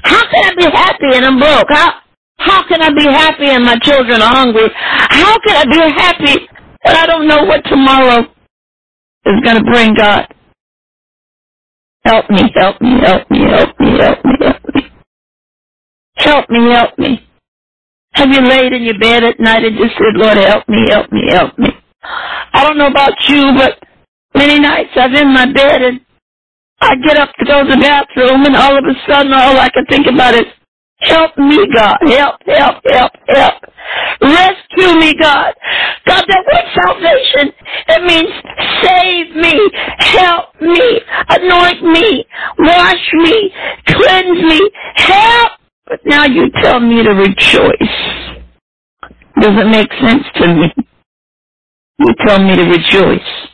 How 0.04 0.22
can 0.30 0.44
I 0.44 0.54
be 0.56 0.64
happy 0.64 1.16
and 1.16 1.24
I'm 1.24 1.38
broke? 1.38 1.68
How, 1.70 1.94
how 2.38 2.68
can 2.68 2.82
I 2.82 2.90
be 2.90 3.04
happy 3.04 3.46
and 3.48 3.64
my 3.64 3.78
children 3.82 4.20
are 4.20 4.34
hungry? 4.36 4.68
How 4.74 5.38
can 5.40 5.56
I 5.56 5.64
be 5.64 5.92
happy 5.96 6.48
and 6.84 6.96
I 6.96 7.06
don't 7.06 7.26
know 7.26 7.44
what 7.44 7.64
tomorrow 7.64 8.20
is 9.26 9.40
going 9.44 9.56
to 9.56 9.64
bring, 9.64 9.94
God? 9.94 10.28
Help 12.04 12.30
me, 12.30 12.42
help 12.56 12.80
me, 12.80 13.00
help 13.02 13.30
me, 13.30 13.40
help 13.50 13.80
me, 13.80 13.98
help 14.00 14.24
me, 14.24 14.34
help 14.40 14.74
me. 14.74 14.82
Help 16.16 16.50
me, 16.50 16.72
help 16.72 16.98
me. 16.98 17.28
Have 18.14 18.30
you 18.30 18.42
laid 18.42 18.72
in 18.74 18.84
your 18.84 18.98
bed 18.98 19.24
at 19.24 19.40
night 19.40 19.64
and 19.64 19.78
just 19.78 19.94
said, 19.94 20.14
Lord, 20.16 20.38
help 20.38 20.68
me, 20.68 20.88
help 20.90 21.12
me, 21.12 21.22
help 21.30 21.58
me? 21.58 21.68
I 22.02 22.64
don't 22.64 22.78
know 22.78 22.88
about 22.88 23.14
you, 23.28 23.42
but 23.56 23.78
many 24.34 24.60
nights 24.60 24.90
I've 24.96 25.14
in 25.14 25.34
my 25.34 25.46
bed 25.52 25.82
and 25.82 26.00
I 26.80 26.96
get 26.96 27.18
up 27.18 27.30
to 27.38 27.46
go 27.46 27.64
to 27.64 27.70
the 27.70 27.78
bathroom 27.80 28.44
and 28.46 28.56
all 28.56 28.78
of 28.78 28.84
a 28.84 28.94
sudden 29.10 29.32
all 29.32 29.58
I 29.58 29.70
can 29.70 29.86
think 29.86 30.06
about 30.08 30.34
is, 30.34 30.46
help 31.02 31.38
me, 31.38 31.58
God. 31.74 31.98
Help, 32.02 32.36
help, 32.46 32.76
help, 32.86 33.12
help. 33.28 33.54
Rescue 34.22 34.98
me, 35.00 35.14
God. 35.20 35.54
God, 36.06 36.24
that 36.28 36.44
word 36.46 36.66
salvation, 36.74 37.52
it 37.88 38.02
means 38.04 38.32
save 38.82 39.36
me, 39.36 39.70
help 39.98 40.60
me, 40.60 41.00
anoint 41.30 41.82
me, 41.84 42.24
wash 42.58 43.12
me, 43.14 43.52
cleanse 43.86 44.42
me, 44.44 44.70
help. 44.96 45.52
But 45.86 46.00
now 46.06 46.26
you 46.26 46.50
tell 46.62 46.80
me 46.80 47.02
to 47.02 47.10
rejoice. 47.10 47.94
Does 49.40 49.54
it 49.58 49.68
make 49.70 49.92
sense 50.00 50.24
to 50.36 50.48
me? 50.54 50.72
You 51.98 52.14
tell 52.26 52.40
me 52.42 52.56
to 52.56 52.62
rejoice. 52.64 53.48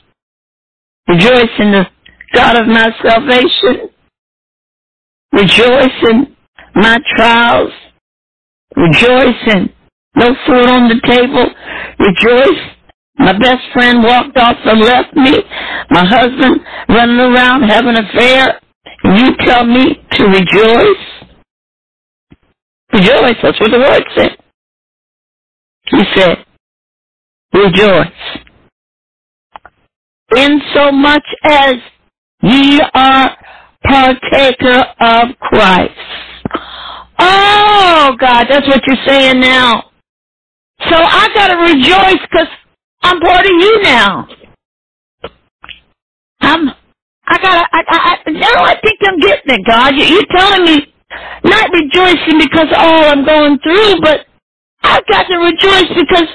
Rejoice 1.09 1.51
in 1.59 1.73
the 1.73 1.87
God 2.35 2.57
of 2.59 2.67
my 2.69 2.91
salvation. 3.03 3.91
Rejoice 5.33 6.11
in 6.11 6.37
my 6.79 6.99
trials. 7.17 7.73
rejoicing. 8.77 9.73
no 10.17 10.27
food 10.47 10.67
on 10.67 10.89
the 10.89 11.01
table. 11.05 11.47
Rejoice. 11.99 12.63
My 13.19 13.33
best 13.33 13.63
friend 13.73 14.03
walked 14.03 14.37
off 14.39 14.57
and 14.65 14.81
left 14.81 15.15
me. 15.15 15.43
My 15.91 16.07
husband 16.07 16.61
running 16.89 17.19
around 17.19 17.63
having 17.69 17.97
an 17.97 18.05
affair. 18.05 18.61
You 19.05 19.37
tell 19.45 19.65
me 19.65 19.97
to 20.13 20.25
rejoice. 20.25 21.05
Rejoice. 22.93 23.37
That's 23.43 23.61
what 23.61 23.71
the 23.71 23.79
word 23.79 24.05
said. 24.17 24.37
He 25.91 26.03
said, 26.15 26.45
rejoice. 27.53 28.07
In 30.37 30.61
so 30.75 30.93
much 30.93 31.25
as 31.45 31.75
Ye 32.43 32.81
are 32.95 33.37
partaker 33.83 34.85
of 35.01 35.37
Christ. 35.41 36.28
Oh, 37.19 38.17
God, 38.21 38.47
that's 38.51 38.69
what 38.69 38.83
you're 38.87 39.07
saying 39.07 39.41
now. 39.41 39.85
So 40.89 40.97
I 40.97 41.29
gotta 41.35 41.57
rejoice 41.57 42.23
because 42.31 42.49
I'm 43.03 43.21
part 43.21 43.47
of 43.47 43.53
you 43.53 43.83
now. 43.83 44.29
I'm, 46.41 46.69
I 47.27 47.39
gotta, 47.43 47.69
I, 47.73 47.83
I, 47.89 48.19
I, 48.27 48.31
now 48.33 48.65
I 48.65 48.81
think 48.83 48.99
I'm 49.07 49.19
getting 49.21 49.55
it, 49.61 49.67
God. 49.67 49.95
You, 49.97 50.05
you're 50.05 50.27
telling 50.37 50.65
me 50.65 50.95
not 51.45 51.71
rejoicing 51.73 52.39
because 52.39 52.69
all 52.77 53.05
I'm 53.11 53.25
going 53.25 53.59
through, 53.61 54.01
but 54.03 54.27
I've 54.83 55.07
got 55.09 55.25
to 55.29 55.37
rejoice 55.39 55.89
because 55.99 56.29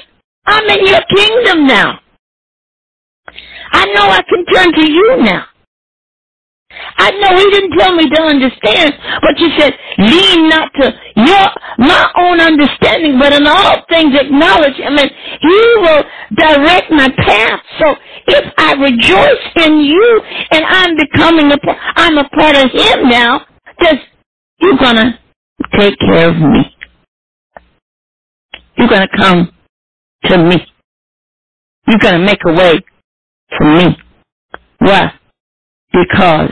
I'm 0.46 0.64
in 0.70 0.86
your 0.86 1.02
kingdom 1.14 1.66
now. 1.68 2.00
I 3.72 3.86
know 3.86 4.02
I 4.10 4.22
can 4.28 4.44
turn 4.46 4.72
to 4.74 4.90
you 4.92 5.16
now. 5.24 5.46
I 6.98 7.10
know 7.12 7.36
he 7.36 7.46
didn't 7.50 7.78
tell 7.78 7.94
me 7.94 8.08
to 8.10 8.22
understand, 8.22 8.94
but 9.22 9.38
you 9.38 9.48
said, 9.58 9.74
lean 9.98 10.48
not 10.48 10.70
to 10.80 10.86
your, 11.16 11.46
my 11.78 12.04
own 12.18 12.40
understanding, 12.40 13.18
but 13.18 13.32
in 13.32 13.46
all 13.46 13.82
things 13.88 14.14
acknowledge 14.18 14.76
him 14.76 14.98
and 14.98 15.10
he 15.40 15.60
will 15.82 16.04
direct 16.36 16.90
my 16.90 17.08
path. 17.18 17.60
So 17.80 17.94
if 18.28 18.52
I 18.58 18.72
rejoice 18.74 19.66
in 19.66 19.80
you 19.80 20.22
and 20.52 20.64
I'm 20.64 20.96
becoming 20.96 21.52
a, 21.52 21.58
I'm 21.96 22.18
a 22.18 22.28
part 22.30 22.56
of 22.56 22.70
him 22.72 23.08
now, 23.08 23.46
just, 23.82 24.02
you're 24.60 24.78
gonna 24.78 25.18
take 25.78 25.98
care 25.98 26.30
of 26.30 26.36
me. 26.36 26.76
You're 28.76 28.88
gonna 28.88 29.08
come 29.16 29.52
to 30.24 30.38
me. 30.38 30.56
You're 31.88 31.98
gonna 31.98 32.24
make 32.24 32.40
a 32.46 32.52
way 32.52 32.80
for 33.58 33.66
me. 33.76 33.96
Why? 34.80 35.12
Because 35.94 36.50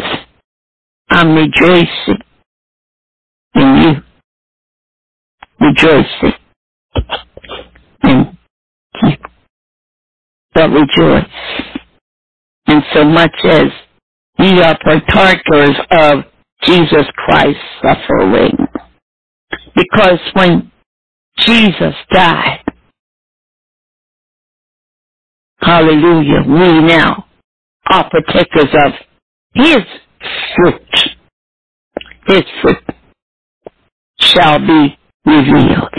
I'm 1.10 1.34
rejoicing 1.34 2.22
in 3.56 3.76
you. 3.82 4.02
Rejoicing 5.60 6.32
in 8.04 8.38
you. 9.02 9.10
But 10.54 10.70
rejoice 10.70 11.26
in 12.68 12.82
so 12.94 13.04
much 13.04 13.34
as 13.44 13.64
ye 14.38 14.62
are 14.62 14.78
partakers 14.84 15.76
of 15.90 16.24
Jesus 16.62 17.06
Christ's 17.16 17.60
suffering. 17.82 18.56
Because 19.74 20.20
when 20.34 20.70
Jesus 21.38 21.94
died, 22.12 22.62
hallelujah, 25.60 26.42
we 26.46 26.80
now 26.86 27.26
are 27.90 28.10
partakers 28.10 28.74
of 28.86 28.92
his 29.54 29.82
fruit. 30.56 30.82
His 32.26 32.42
fruit 32.62 32.84
shall 34.20 34.58
be 34.60 34.98
revealed. 35.26 35.94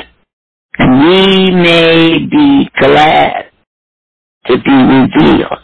And 0.80 1.00
we 1.02 1.52
may 1.52 2.20
be 2.32 2.70
glad 2.80 3.52
to 4.48 4.58
be 4.58 4.72
revealed. 4.72 5.60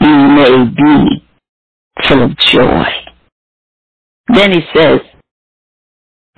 We 0.00 0.08
may 0.08 0.64
be 0.76 1.24
full 2.08 2.24
of 2.24 2.36
joy. 2.38 2.84
Then 4.34 4.52
he 4.52 4.60
says, 4.74 5.00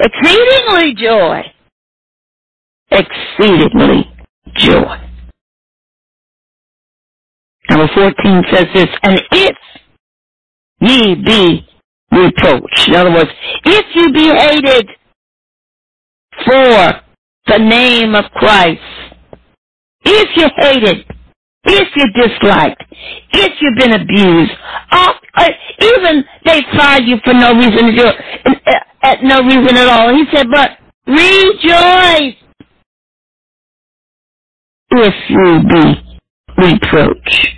exceedingly 0.01 0.95
joy. 0.95 1.43
Exceedingly 2.91 4.11
joy. 4.57 4.97
Number 7.71 7.89
14 7.95 8.43
says 8.53 8.67
this, 8.75 8.89
and 9.03 9.21
if 9.33 9.57
ye 10.81 11.15
be 11.15 11.67
reproached. 12.13 12.89
In 12.89 12.95
other 12.97 13.13
words, 13.13 13.31
if 13.65 13.87
you 13.95 14.13
be 14.13 14.29
hated 14.29 14.89
for 16.45 17.01
the 17.47 17.59
name 17.59 18.15
of 18.15 18.25
Christ, 18.33 18.81
if 20.05 20.37
you're 20.37 20.51
hated, 20.57 21.05
if 21.65 21.89
you're 21.97 22.29
disliked, 22.29 22.85
if 23.33 23.53
you've 23.61 23.77
been 23.77 24.01
abused, 24.01 24.53
uh, 24.91 25.13
even 25.81 26.25
they 26.45 26.63
fire 26.77 27.03
you 27.03 27.17
for 27.25 27.35
no 27.35 27.55
reason 27.55 27.99
at, 27.99 28.87
at 29.03 29.23
no 29.23 29.41
reason 29.43 29.77
at 29.77 29.89
all. 29.89 30.15
He 30.15 30.25
said, 30.33 30.47
but 30.51 30.79
Rejoice 31.09 32.37
if 34.91 35.15
you 35.31 35.61
be 35.71 36.19
reproached 36.59 37.49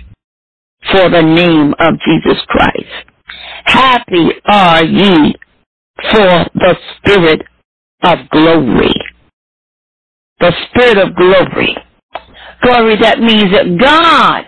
for 0.89 1.09
the 1.09 1.21
name 1.21 1.75
of 1.79 1.95
Jesus 2.05 2.41
Christ. 2.47 3.10
Happy 3.65 4.29
are 4.45 4.83
ye 4.83 5.35
for 6.11 6.45
the 6.55 6.75
spirit 6.97 7.41
of 8.03 8.17
glory. 8.31 8.93
The 10.39 10.53
spirit 10.67 10.97
of 10.97 11.15
glory. 11.15 11.75
Glory, 12.63 12.97
that 13.01 13.19
means 13.19 13.51
that 13.53 13.77
God 13.79 14.45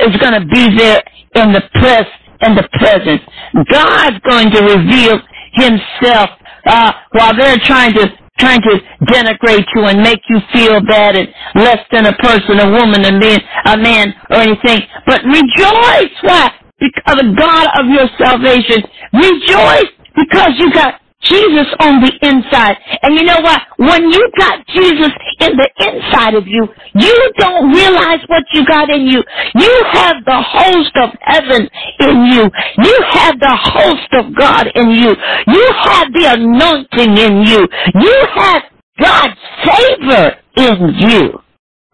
is 0.00 0.16
going 0.20 0.40
to 0.40 0.46
be 0.46 0.76
there 0.76 1.02
in 1.34 1.52
the 1.52 1.62
press, 1.74 2.06
in 2.42 2.54
the 2.54 2.68
presence. 2.78 3.22
God's 3.70 4.18
going 4.28 4.50
to 4.50 4.60
reveal 4.62 5.18
himself 5.52 6.30
uh, 6.66 6.92
while 7.12 7.36
they're 7.36 7.58
trying 7.64 7.92
to 7.94 8.06
trying 8.38 8.60
to 8.62 8.80
denigrate 9.06 9.66
you 9.76 9.84
and 9.84 10.02
make 10.02 10.20
you 10.28 10.38
feel 10.52 10.80
bad 10.88 11.14
and 11.16 11.28
less 11.54 11.78
than 11.92 12.06
a 12.06 12.12
person, 12.14 12.58
a 12.58 12.70
woman, 12.70 13.04
a 13.04 13.12
man, 13.12 13.40
a 13.66 13.76
man 13.76 14.14
or 14.30 14.36
anything. 14.38 14.80
But 15.06 15.22
rejoice, 15.22 16.16
why? 16.22 16.50
Because 16.82 17.16
the 17.22 17.34
God 17.38 17.66
of 17.78 17.86
your 17.86 18.10
salvation. 18.18 18.82
Rejoice 19.14 19.90
because 20.18 20.50
you 20.58 20.72
got 20.72 20.98
Jesus 21.22 21.70
on 21.78 22.02
the 22.02 22.10
inside. 22.22 22.76
And 23.02 23.14
you 23.14 23.22
know 23.22 23.38
what? 23.40 23.62
When 23.78 24.10
you 24.10 24.30
got 24.36 24.66
Jesus 24.66 25.12
in 25.40 25.56
the 25.56 25.70
inside 25.78 26.34
of 26.34 26.46
you, 26.48 26.66
you 26.94 27.32
don't 27.38 27.70
realize 27.70 28.18
what 28.26 28.42
you 28.52 28.66
got 28.66 28.90
in 28.90 29.06
you. 29.06 29.22
You 29.54 29.82
have 29.92 30.16
the 30.26 30.42
host 30.42 30.96
of 30.96 31.10
heaven 31.20 31.68
in 32.00 32.26
you. 32.26 32.50
You 32.82 32.98
have 33.10 33.38
the 33.38 33.56
host 33.56 34.10
of 34.18 34.34
God 34.34 34.66
in 34.74 34.90
you. 34.90 35.14
You 35.46 35.66
have 35.86 36.12
the 36.12 36.34
anointing 36.34 37.16
in 37.16 37.46
you. 37.46 37.68
You 37.94 38.26
have 38.34 38.62
God's 39.00 39.38
favor 39.64 40.36
in 40.56 40.94
you. 40.98 41.38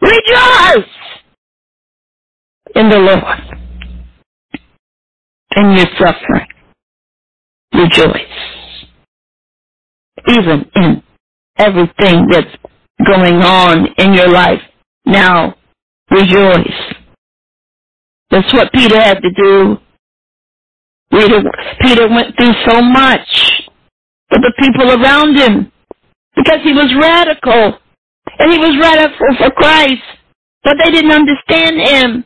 Rejoice 0.00 0.88
in 2.74 2.88
the 2.88 2.98
Lord. 2.98 3.47
In 5.58 5.72
your 5.76 5.86
suffering. 5.98 6.48
Rejoice 7.74 8.58
even 10.28 10.70
in 10.76 11.02
everything 11.58 12.26
that's 12.30 12.54
going 13.06 13.36
on 13.42 13.86
in 13.98 14.14
your 14.14 14.28
life. 14.28 14.60
Now, 15.06 15.54
rejoice. 16.10 16.94
That's 18.30 18.52
what 18.52 18.72
Peter 18.72 19.00
had 19.00 19.20
to 19.20 19.30
do. 19.30 19.78
Peter, 21.10 21.42
Peter 21.80 22.08
went 22.08 22.36
through 22.36 22.52
so 22.68 22.82
much 22.82 23.62
with 24.30 24.42
the 24.42 24.52
people 24.58 24.90
around 24.90 25.36
him 25.36 25.72
because 26.36 26.60
he 26.62 26.72
was 26.72 26.94
radical 27.00 27.78
and 28.38 28.52
he 28.52 28.58
was 28.58 28.78
radical 28.80 29.36
for 29.38 29.50
Christ, 29.52 30.02
but 30.62 30.76
they 30.82 30.90
didn't 30.90 31.12
understand 31.12 31.80
him. 31.80 32.24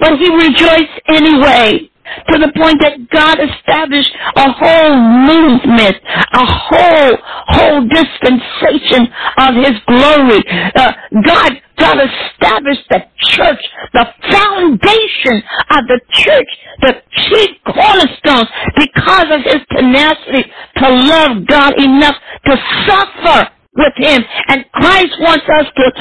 But 0.00 0.18
he 0.18 0.28
rejoiced 0.34 1.00
anyway 1.06 1.88
to 2.28 2.38
the 2.38 2.52
point 2.56 2.80
that 2.82 2.98
God 3.10 3.38
established 3.40 4.12
a 4.36 4.52
whole 4.52 4.96
movement, 4.96 5.96
a 6.32 6.44
whole, 6.44 7.12
whole 7.48 7.80
dispensation 7.88 9.08
of 9.38 9.54
His 9.56 9.76
glory. 9.86 10.42
Uh, 10.76 10.92
God, 11.24 11.52
God 11.78 11.98
established 12.00 12.86
the 12.90 13.00
church, 13.18 13.64
the 13.92 14.06
foundation 14.30 15.42
of 15.70 15.82
the 15.88 16.00
church, 16.12 16.50
the 16.82 16.94
chief 17.28 17.50
cornerstone 17.66 18.46
because 18.76 19.28
of 19.30 19.40
His 19.42 19.62
tenacity 19.76 20.50
to 20.78 20.88
love 20.88 21.46
God 21.46 21.74
enough 21.80 22.16
to 22.46 22.56
suffer 22.86 23.53
with 23.76 23.94
him. 23.96 24.22
And 24.48 24.64
Christ 24.72 25.14
wants 25.20 25.46
us 25.58 25.66
to 25.76 25.92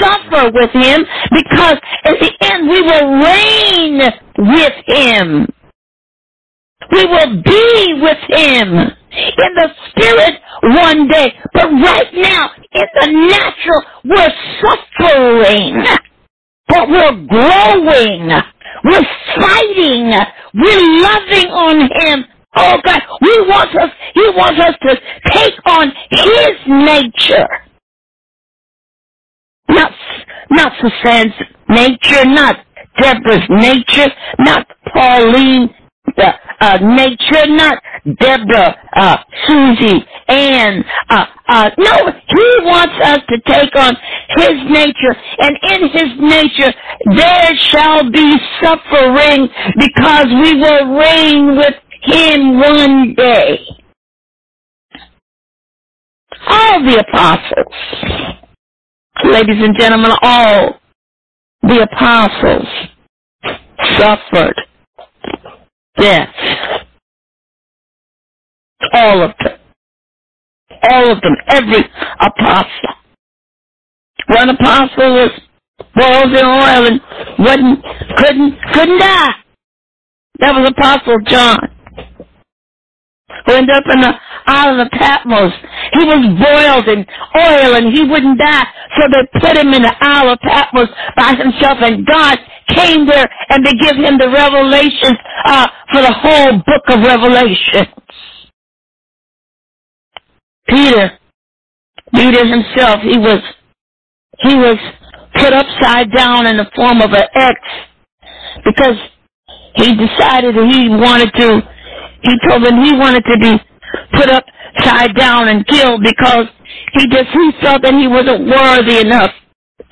suffer 0.00 0.50
with 0.52 0.70
him 0.72 1.04
because 1.32 1.76
at 2.04 2.16
the 2.20 2.32
end 2.42 2.68
we 2.68 2.80
will 2.82 3.08
reign 3.22 4.00
with 4.38 4.74
him. 4.86 5.46
We 6.92 7.04
will 7.06 7.42
be 7.42 7.94
with 8.02 8.18
him 8.28 8.68
in 9.12 9.54
the 9.54 9.68
spirit 9.90 10.34
one 10.62 11.08
day. 11.08 11.32
But 11.54 11.68
right 11.70 12.14
now, 12.14 12.50
in 12.72 12.86
the 12.94 13.28
natural, 13.28 13.82
we're 14.04 14.34
suffering. 14.62 15.84
But 16.68 16.88
we're 16.88 17.26
growing. 17.28 18.28
We're 18.84 19.08
fighting. 19.36 20.12
We're 20.54 21.02
loving 21.02 21.50
on 21.50 21.80
him. 21.80 22.24
Oh 22.54 22.76
God, 22.84 23.00
we 23.22 23.40
want 23.48 23.74
us, 23.76 23.90
he 24.14 24.22
wants 24.36 24.60
us 24.60 24.74
to 24.82 24.96
take 25.32 25.54
on 25.66 25.88
his 26.10 26.56
nature. 26.66 27.48
Not, 29.68 29.92
not 30.50 30.72
Suzanne's 30.80 31.34
nature, 31.68 32.24
not 32.26 32.56
Deborah's 32.98 33.48
nature, 33.48 34.12
not 34.40 34.66
Pauline's 34.92 35.70
the 36.16 36.34
uh, 36.60 36.78
nature, 36.82 37.46
not 37.48 37.78
Deborah, 38.20 38.76
uh, 38.96 39.16
Susie, 39.46 40.04
and 40.28 40.84
uh, 41.08 41.24
uh, 41.48 41.70
no, 41.78 42.12
he 42.28 42.46
wants 42.64 42.94
us 43.04 43.18
to 43.28 43.38
take 43.46 43.74
on 43.76 43.96
his 44.30 44.56
nature, 44.68 45.16
and 45.38 45.56
in 45.72 45.88
his 45.90 46.10
nature 46.20 46.72
there 47.16 47.50
shall 47.70 48.10
be 48.10 48.34
suffering 48.62 49.48
because 49.78 50.26
we 50.26 50.60
will 50.60 50.98
reign 50.98 51.56
with 51.56 51.74
him 52.02 52.58
one 52.60 53.14
day. 53.14 53.58
All 56.48 56.84
the 56.84 57.04
apostles, 57.08 58.36
ladies 59.24 59.62
and 59.62 59.78
gentlemen, 59.78 60.12
all 60.22 60.80
the 61.62 61.82
apostles 61.82 62.66
suffered 63.98 64.60
death. 65.96 66.34
All 68.94 69.22
of 69.22 69.30
them. 69.44 69.58
All 70.90 71.12
of 71.12 71.20
them. 71.22 71.36
Every 71.48 71.84
apostle. 72.20 72.94
One 74.28 74.48
apostle 74.50 75.14
was 75.14 75.30
boiled 75.94 76.32
in 76.32 76.44
oil 76.44 76.86
and 76.86 77.00
wouldn't, 77.38 77.84
couldn't, 78.16 78.58
couldn't 78.72 78.98
die. 78.98 79.30
That 80.40 80.54
was 80.54 80.70
Apostle 80.70 81.18
John. 81.26 81.70
Who 83.46 83.52
ended 83.52 83.74
up 83.74 83.84
in 83.90 84.00
the 84.00 84.14
island 84.46 84.80
of 84.80 84.90
Patmos. 84.92 85.52
He 85.92 86.04
was 86.04 86.22
boiled 86.38 86.88
in 86.88 87.06
oil 87.36 87.76
and 87.76 87.92
he 87.94 88.02
wouldn't 88.04 88.38
die. 88.38 88.66
So 88.98 89.08
they 89.10 89.40
put 89.40 89.56
him 89.56 89.72
in 89.72 89.82
the 89.82 89.94
Isle 90.00 90.32
of 90.32 90.38
Patmos 90.40 90.88
by 91.16 91.34
himself 91.34 91.78
and 91.80 92.06
God 92.06 92.38
came 92.68 93.06
there 93.06 93.28
and 93.50 93.64
to 93.64 93.72
give 93.76 93.96
him 93.96 94.18
the 94.18 94.30
revelations 94.30 95.18
uh, 95.44 95.66
for 95.92 96.02
the 96.02 96.12
whole 96.12 96.52
book 96.58 96.84
of 96.88 97.00
Revelation. 97.00 97.86
Peter, 100.68 101.18
Peter 102.14 102.46
himself, 102.46 103.00
he 103.02 103.18
was 103.18 103.42
he 104.40 104.54
was 104.54 104.76
put 105.34 105.52
upside 105.52 106.12
down 106.12 106.46
in 106.46 106.56
the 106.56 106.66
form 106.74 107.00
of 107.00 107.10
an 107.12 107.28
X 107.34 107.54
because 108.64 108.96
he 109.76 109.94
decided 109.94 110.54
that 110.56 110.68
he 110.72 110.88
wanted 110.88 111.32
to. 111.40 111.71
He 112.22 112.32
told 112.48 112.64
them 112.64 112.82
he 112.84 112.92
wanted 112.94 113.24
to 113.24 113.38
be 113.38 113.52
put 114.14 114.30
upside 114.30 115.14
down 115.16 115.48
and 115.48 115.66
killed 115.66 116.02
because 116.02 116.46
he 116.94 117.06
just 117.08 117.28
he 117.32 117.50
felt 117.62 117.82
that 117.82 117.94
he 117.94 118.08
wasn't 118.08 118.46
worthy 118.48 119.00
enough 119.00 119.30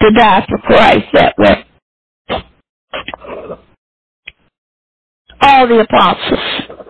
to 0.00 0.10
die 0.16 0.46
for 0.48 0.58
Christ 0.58 1.06
that 1.14 1.34
way. 1.38 1.64
All 5.42 5.68
the 5.68 5.80
apostles. 5.80 6.86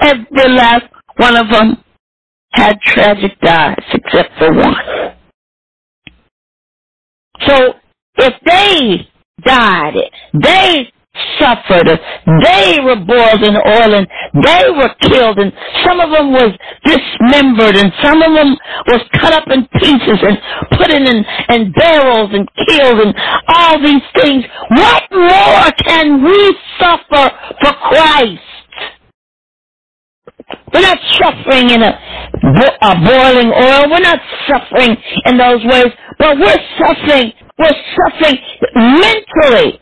Every 0.00 0.50
last 0.54 0.86
one 1.16 1.36
of 1.36 1.48
them 1.50 1.84
had 2.52 2.80
tragic 2.80 3.38
deaths 3.40 3.82
except 3.92 4.38
for 4.38 4.52
one. 4.54 4.74
So 7.46 7.74
if 8.16 8.34
they 8.44 9.08
died, 9.44 9.94
they 10.34 10.92
suffered. 11.38 11.88
They 11.88 12.78
were 12.84 12.96
boiled 12.96 13.42
in 13.42 13.56
oil 13.56 13.90
and 13.94 14.06
they 14.44 14.64
were 14.76 14.92
killed 15.02 15.38
and 15.38 15.52
some 15.84 16.00
of 16.00 16.10
them 16.10 16.32
was 16.32 16.52
dismembered 16.84 17.76
and 17.76 17.92
some 18.02 18.22
of 18.22 18.32
them 18.34 18.56
was 18.88 19.02
cut 19.20 19.32
up 19.34 19.48
in 19.50 19.66
pieces 19.80 20.20
and 20.22 20.38
put 20.78 20.90
in, 20.90 21.02
in, 21.06 21.24
in 21.50 21.72
barrels 21.72 22.30
and 22.32 22.48
killed 22.68 23.00
and 23.00 23.14
all 23.48 23.78
these 23.80 24.06
things. 24.22 24.44
What 24.70 25.02
more 25.12 25.70
can 25.86 26.24
we 26.24 26.56
suffer 26.80 27.30
for 27.62 27.72
Christ? 27.90 28.42
We're 30.74 30.82
not 30.82 30.98
suffering 31.20 31.70
in 31.70 31.82
a, 31.82 31.92
a 32.82 32.94
boiling 33.04 33.52
oil. 33.52 33.90
We're 33.90 34.00
not 34.00 34.20
suffering 34.48 34.96
in 35.26 35.38
those 35.38 35.64
ways, 35.64 35.92
but 36.18 36.38
we're 36.38 36.62
suffering. 36.78 37.32
We're 37.58 37.82
suffering 37.96 38.38
mentally 38.76 39.80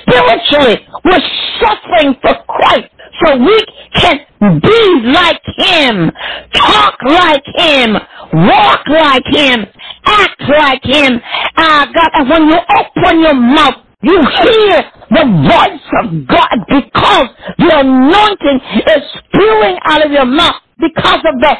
spiritually. 0.00 0.86
We're 1.04 1.28
suffering 1.60 2.14
for 2.22 2.34
Christ 2.48 2.90
so 3.24 3.36
we 3.38 3.58
can 3.94 4.60
be 4.60 5.10
like 5.12 5.42
him, 5.56 6.10
talk 6.54 6.96
like 7.04 7.44
him, 7.56 7.94
walk 8.34 8.86
like 8.88 9.26
him, 9.26 9.66
act 10.06 10.42
like 10.48 10.84
him. 10.84 11.20
Ah, 11.56 11.86
God, 11.94 12.10
and 12.14 12.30
when 12.30 12.48
you 12.48 12.58
open 12.78 13.20
your 13.20 13.34
mouth, 13.34 13.74
you 14.02 14.18
hear 14.42 14.82
the 15.10 15.24
voice 15.48 15.88
of 16.02 16.26
God 16.28 16.58
because 16.68 17.28
the 17.58 17.78
anointing 17.80 18.60
is 18.88 19.02
spewing 19.18 19.78
out 19.86 20.04
of 20.04 20.12
your 20.12 20.26
mouth 20.26 20.56
because 20.78 21.22
of 21.24 21.40
the 21.40 21.56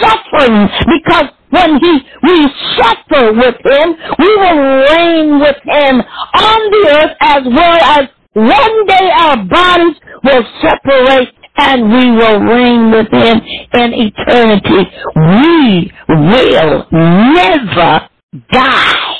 suffering. 0.00 0.68
Because 0.86 1.30
when 1.50 1.78
he, 1.80 2.00
we 2.22 2.48
suffer 2.76 3.32
with 3.34 3.56
him, 3.64 3.96
we 4.18 4.36
will 4.36 4.62
reign 4.90 5.40
with 5.40 5.56
him 5.64 6.02
on 6.34 6.70
the 6.72 6.88
earth 6.90 7.16
as 7.20 7.42
well 7.46 7.78
as 7.98 8.08
one 8.34 8.86
day 8.86 9.10
our 9.20 9.44
bodies 9.44 9.96
will 10.24 10.44
separate 10.62 11.28
and 11.56 11.84
we 11.92 12.10
will 12.10 12.40
reign 12.40 12.90
with 12.90 13.08
him 13.12 13.40
in 13.74 13.94
eternity. 13.94 14.90
We 15.16 15.92
will 16.08 16.86
never 16.92 18.08
die. 18.52 19.16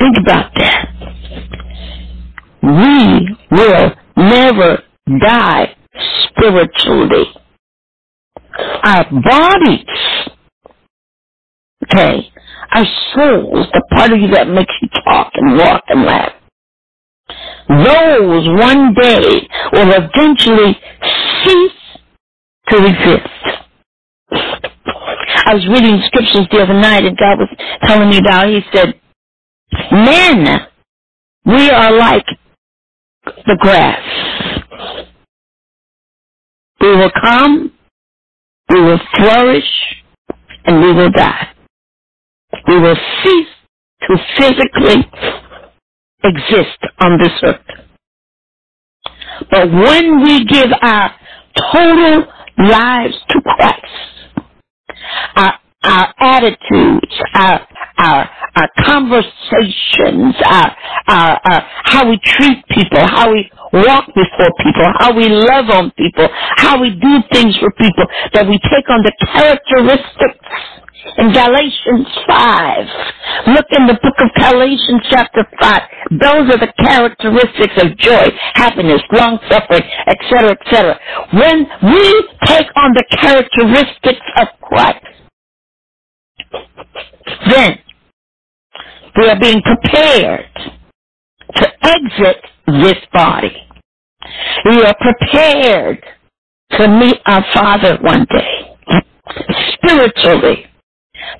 Think 0.00 0.16
about 0.18 0.52
that. 0.56 0.88
We 2.62 3.36
will 3.50 3.92
never 4.16 4.82
die 5.20 5.76
spiritually. 6.28 7.24
Our 8.58 9.04
bodies, 9.10 9.86
okay, 11.84 12.30
our 12.72 12.86
souls, 13.14 13.66
the 13.72 13.82
part 13.94 14.12
of 14.12 14.20
you 14.20 14.28
that 14.32 14.48
makes 14.48 14.72
you 14.82 14.88
talk 15.04 15.32
and 15.34 15.58
walk 15.58 15.84
and 15.88 16.04
laugh, 16.04 16.32
those 17.68 18.48
one 18.48 18.94
day 18.94 19.48
will 19.72 19.92
eventually 19.92 20.78
cease 21.44 21.72
to 22.70 22.86
exist. 22.86 23.28
I 25.46 25.54
was 25.54 25.66
reading 25.68 26.00
scriptures 26.06 26.46
the 26.50 26.62
other 26.62 26.74
night 26.74 27.04
and 27.04 27.16
God 27.16 27.38
was 27.38 27.48
telling 27.84 28.10
me 28.10 28.18
about, 28.18 28.48
he 28.48 28.60
said, 28.74 28.94
Men, 29.92 30.66
we 31.44 31.70
are 31.70 31.96
like 31.96 32.26
the 33.46 33.56
grass. 33.60 34.62
We 36.80 36.88
will 36.96 37.10
come, 37.22 37.72
we 38.70 38.80
will 38.82 39.00
flourish, 39.16 39.70
and 40.66 40.82
we 40.82 40.92
will 40.94 41.10
die. 41.10 41.48
We 42.68 42.80
will 42.80 42.96
cease 43.24 43.48
to 44.08 44.16
physically 44.38 45.10
exist 46.24 46.78
on 47.00 47.18
this 47.18 47.32
earth. 47.44 47.60
But 49.50 49.70
when 49.72 50.22
we 50.22 50.44
give 50.46 50.68
our 50.82 51.14
total 51.72 52.24
lives 52.58 53.14
to 53.30 53.40
Christ, 53.42 53.86
our, 55.36 55.54
our 55.84 56.14
attitudes, 56.20 57.14
our, 57.34 57.68
our, 57.98 58.30
our 58.56 58.70
conversations, 58.84 60.34
our, 60.46 60.76
our, 61.08 61.40
our, 61.44 61.60
how 61.84 62.08
we 62.10 62.18
treat 62.24 62.64
people, 62.70 63.00
how 63.06 63.32
we 63.32 63.50
walk 63.72 64.06
before 64.14 64.50
people, 64.64 64.86
how 64.98 65.14
we 65.16 65.28
love 65.28 65.70
on 65.70 65.90
people, 65.92 66.28
how 66.56 66.80
we 66.80 66.90
do 66.90 67.18
things 67.32 67.56
for 67.58 67.70
people, 67.72 68.06
that 68.34 68.46
we 68.48 68.58
take 68.70 68.88
on 68.90 69.02
the 69.02 69.12
characteristics 69.32 70.46
in 71.18 71.32
Galatians 71.32 72.08
5. 72.28 72.86
Look 73.54 73.66
in 73.78 73.86
the 73.88 73.98
book 74.02 74.16
of 74.20 74.30
Galatians 74.36 75.02
chapter 75.10 75.46
5. 75.60 75.82
Those 76.20 76.46
are 76.54 76.60
the 76.60 76.72
characteristics 76.78 77.74
of 77.82 77.98
joy, 77.98 78.26
happiness, 78.54 79.02
long 79.12 79.38
suffering, 79.50 79.84
etc., 80.08 80.52
etc. 80.60 81.00
When 81.34 81.66
we 81.92 82.28
take 82.46 82.68
on 82.76 82.94
the 82.94 83.04
characteristics 83.20 84.26
of 84.40 84.48
Christ, 84.62 85.06
then 87.50 87.78
we 89.16 89.28
are 89.28 89.40
being 89.40 89.62
prepared 89.62 90.46
to 91.56 91.66
exit 91.82 92.36
this 92.66 92.98
body. 93.12 93.56
We 94.66 94.82
are 94.82 94.94
prepared 95.00 96.02
to 96.72 96.88
meet 96.88 97.16
our 97.26 97.44
Father 97.54 97.98
one 98.02 98.26
day. 98.30 98.76
Spiritually. 99.74 100.66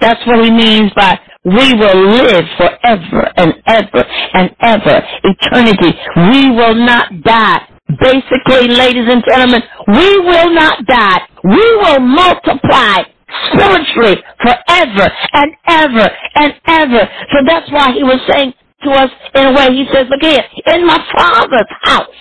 That's 0.01 0.24
what 0.26 0.45
he 0.45 0.51
means 0.51 0.93
by 0.97 1.18
we 1.45 1.74
will 1.74 2.11
live 2.11 2.45
forever 2.59 3.30
and 3.37 3.55
ever 3.66 4.05
and 4.34 4.51
ever. 4.61 5.03
Eternity. 5.22 5.97
We 6.16 6.51
will 6.51 6.74
not 6.74 7.22
die. 7.22 7.68
Basically, 8.01 8.66
ladies 8.68 9.07
and 9.09 9.22
gentlemen, 9.28 9.62
we 9.87 10.18
will 10.18 10.53
not 10.53 10.84
die. 10.87 11.20
We 11.45 11.76
will 11.76 12.01
multiply 12.01 13.05
spiritually 13.53 14.16
forever 14.43 15.07
and 15.34 15.53
ever 15.68 16.09
and 16.37 16.55
ever. 16.66 17.09
So 17.32 17.39
that's 17.47 17.70
why 17.72 17.93
he 17.93 18.05
was 18.05 18.20
saying 18.30 18.55
to 18.84 18.91
us 18.91 19.11
in 19.34 19.47
a 19.47 19.53
way, 19.53 19.68
he 19.76 19.87
says, 19.93 20.07
look 20.11 20.22
here, 20.22 20.45
in 20.74 20.87
my 20.87 20.99
father's 21.16 21.72
house, 21.82 22.16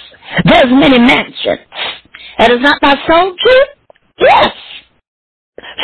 there's 0.45 0.71
many 0.71 0.99
mansions. 0.99 1.61
And 2.39 2.53
is 2.53 2.61
not 2.61 2.81
my 2.81 2.95
soul 3.07 3.35
true? 3.41 3.65
Yes. 4.19 4.51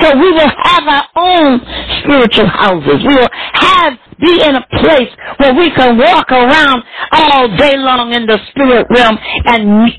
So 0.02 0.18
we 0.18 0.32
will 0.32 0.52
have 0.64 0.84
our 0.88 1.08
own 1.16 1.60
spiritual 2.04 2.48
houses. 2.48 3.00
We 3.06 3.16
will 3.16 3.34
have 3.54 3.94
be 4.22 4.38
in 4.46 4.56
a 4.56 4.66
place 4.70 5.10
where 5.42 5.54
we 5.54 5.72
can 5.72 5.98
walk 5.98 6.32
around 6.32 6.84
all 7.12 7.50
day 7.58 7.74
long 7.76 8.14
in 8.14 8.26
the 8.28 8.38
spirit 8.52 8.86
realm 8.94 9.18
and 9.50 9.90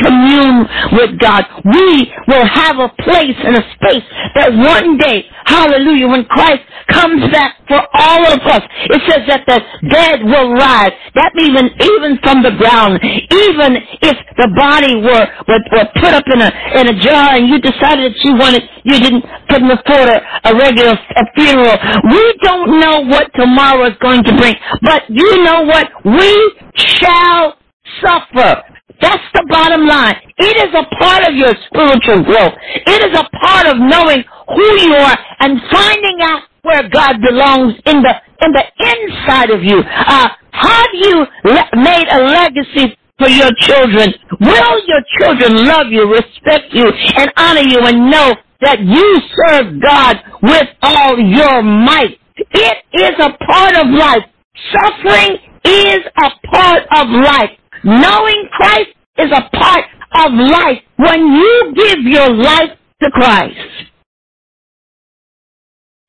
commune 0.00 0.66
with 0.96 1.18
God. 1.20 1.44
We 1.64 2.10
will 2.26 2.46
have 2.46 2.78
a 2.80 2.88
place 3.04 3.36
and 3.44 3.56
a 3.56 3.64
space 3.76 4.04
that 4.34 4.50
one 4.56 4.96
day, 4.96 5.26
hallelujah, 5.44 6.08
when 6.08 6.24
Christ 6.24 6.64
comes 6.88 7.22
back 7.32 7.60
for 7.68 7.80
all 7.94 8.22
of 8.26 8.40
us, 8.48 8.62
it 8.90 9.00
says 9.08 9.22
that 9.28 9.44
the 9.46 9.58
dead 9.88 10.24
will 10.24 10.54
rise. 10.54 10.92
That 11.14 11.32
means 11.34 11.54
even 11.56 12.18
from 12.22 12.42
the 12.42 12.54
ground, 12.56 12.98
even 13.02 13.76
if 14.02 14.16
the 14.38 14.48
body 14.56 14.96
were, 14.96 15.24
were, 15.46 15.62
were 15.72 15.88
put 16.00 16.12
up 16.14 16.24
in 16.32 16.40
a, 16.40 16.50
in 16.80 16.84
a 16.88 16.96
jar 17.00 17.36
and 17.36 17.48
you 17.48 17.60
decided 17.60 18.12
that 18.12 18.20
you 18.24 18.34
wanted, 18.34 18.62
you 18.84 18.98
didn't 18.98 19.24
couldn't 19.48 19.70
afford 19.70 20.08
a, 20.08 20.18
a 20.48 20.52
regular 20.56 20.94
a 20.94 21.24
funeral. 21.34 21.76
We 22.10 22.24
don't 22.42 22.80
know 22.80 23.04
what 23.06 23.30
tomorrow 23.34 23.86
is 23.86 23.96
going 24.00 24.22
to 24.24 24.32
bring. 24.36 24.54
But 24.82 25.02
you 25.08 25.42
know 25.44 25.62
what? 25.66 25.88
We 26.04 26.30
shall 26.76 27.56
suffer. 28.02 28.62
That's 29.00 29.24
the 29.34 29.46
bottom 29.48 29.86
line. 29.86 30.14
It 30.36 30.56
is 30.68 30.72
a 30.76 30.84
part 31.00 31.24
of 31.28 31.34
your 31.34 31.52
spiritual 31.66 32.22
growth. 32.24 32.52
It 32.86 33.00
is 33.10 33.16
a 33.16 33.26
part 33.40 33.66
of 33.66 33.76
knowing 33.78 34.24
who 34.48 34.68
you 34.80 34.94
are 34.94 35.18
and 35.40 35.60
finding 35.72 36.18
out 36.22 36.42
where 36.62 36.88
God 36.88 37.20
belongs 37.22 37.74
in 37.86 38.02
the 38.02 38.14
in 38.44 38.52
the 38.52 38.64
inside 38.80 39.50
of 39.50 39.62
you. 39.62 39.78
Uh, 39.80 40.28
have 40.52 40.90
you 40.94 41.26
le- 41.44 41.70
made 41.76 42.08
a 42.10 42.20
legacy 42.24 42.96
for 43.18 43.28
your 43.28 43.50
children? 43.60 44.14
Will 44.40 44.80
your 44.86 45.02
children 45.20 45.66
love 45.66 45.88
you, 45.90 46.10
respect 46.10 46.72
you, 46.72 46.86
and 47.16 47.32
honor 47.36 47.62
you, 47.62 47.78
and 47.80 48.10
know 48.10 48.34
that 48.62 48.80
you 48.80 49.20
serve 49.36 49.80
God 49.82 50.16
with 50.42 50.68
all 50.82 51.18
your 51.18 51.62
might? 51.62 52.18
It 52.36 52.78
is 52.94 53.12
a 53.20 53.32
part 53.44 53.76
of 53.76 53.88
life. 53.88 54.24
Suffering 54.72 55.38
is 55.64 56.00
a 56.16 56.30
part 56.48 56.82
of 56.96 57.08
life. 57.08 57.50
Knowing 57.84 58.48
Christ 58.52 58.90
is 59.18 59.30
a 59.32 59.48
part 59.56 59.84
of 60.24 60.32
life 60.32 60.78
when 60.96 61.26
you 61.26 61.72
give 61.76 61.98
your 62.04 62.30
life 62.34 62.70
to 63.02 63.10
Christ. 63.12 63.89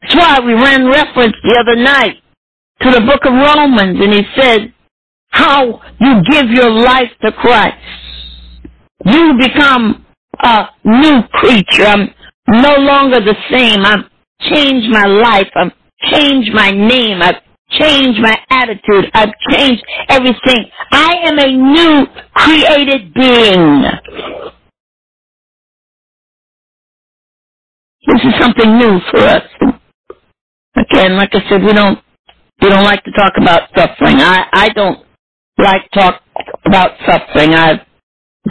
That's 0.01 0.15
why 0.15 0.39
we 0.45 0.53
ran 0.53 0.87
reference 0.87 1.35
the 1.43 1.57
other 1.59 1.75
night 1.75 2.17
to 2.81 2.91
the 2.91 3.01
book 3.01 3.21
of 3.25 3.33
Romans 3.33 3.99
and 4.01 4.13
he 4.13 4.23
said 4.35 4.73
how 5.29 5.81
you 5.99 6.21
give 6.31 6.49
your 6.51 6.69
life 6.71 7.11
to 7.23 7.31
Christ. 7.31 7.77
You 9.05 9.33
become 9.39 10.05
a 10.43 10.65
new 10.85 11.21
creature. 11.33 11.85
I'm 11.85 12.09
no 12.49 12.75
longer 12.77 13.19
the 13.19 13.35
same. 13.51 13.85
I've 13.85 14.05
changed 14.51 14.89
my 14.91 15.05
life. 15.05 15.47
I've 15.55 15.71
changed 16.11 16.53
my 16.53 16.71
name. 16.71 17.21
I've 17.21 17.41
changed 17.71 18.19
my 18.21 18.37
attitude. 18.49 19.09
I've 19.13 19.33
changed 19.51 19.83
everything. 20.09 20.65
I 20.91 21.13
am 21.25 21.39
a 21.39 21.51
new 21.51 22.05
created 22.33 23.13
being. 23.13 23.83
This 28.07 28.21
is 28.23 28.33
something 28.41 28.77
new 28.77 28.99
for 29.11 29.19
us. 29.19 29.43
Again, 30.81 31.17
like 31.17 31.31
I 31.33 31.41
said, 31.49 31.63
we 31.63 31.73
don't 31.73 31.99
we 32.61 32.69
don't 32.69 32.83
like 32.83 33.03
to 33.03 33.11
talk 33.11 33.33
about 33.37 33.69
suffering. 33.75 34.17
I 34.19 34.45
I 34.53 34.69
don't 34.69 35.05
like 35.59 35.89
talk 35.93 36.21
about 36.65 36.91
suffering. 37.07 37.53
I've 37.55 37.81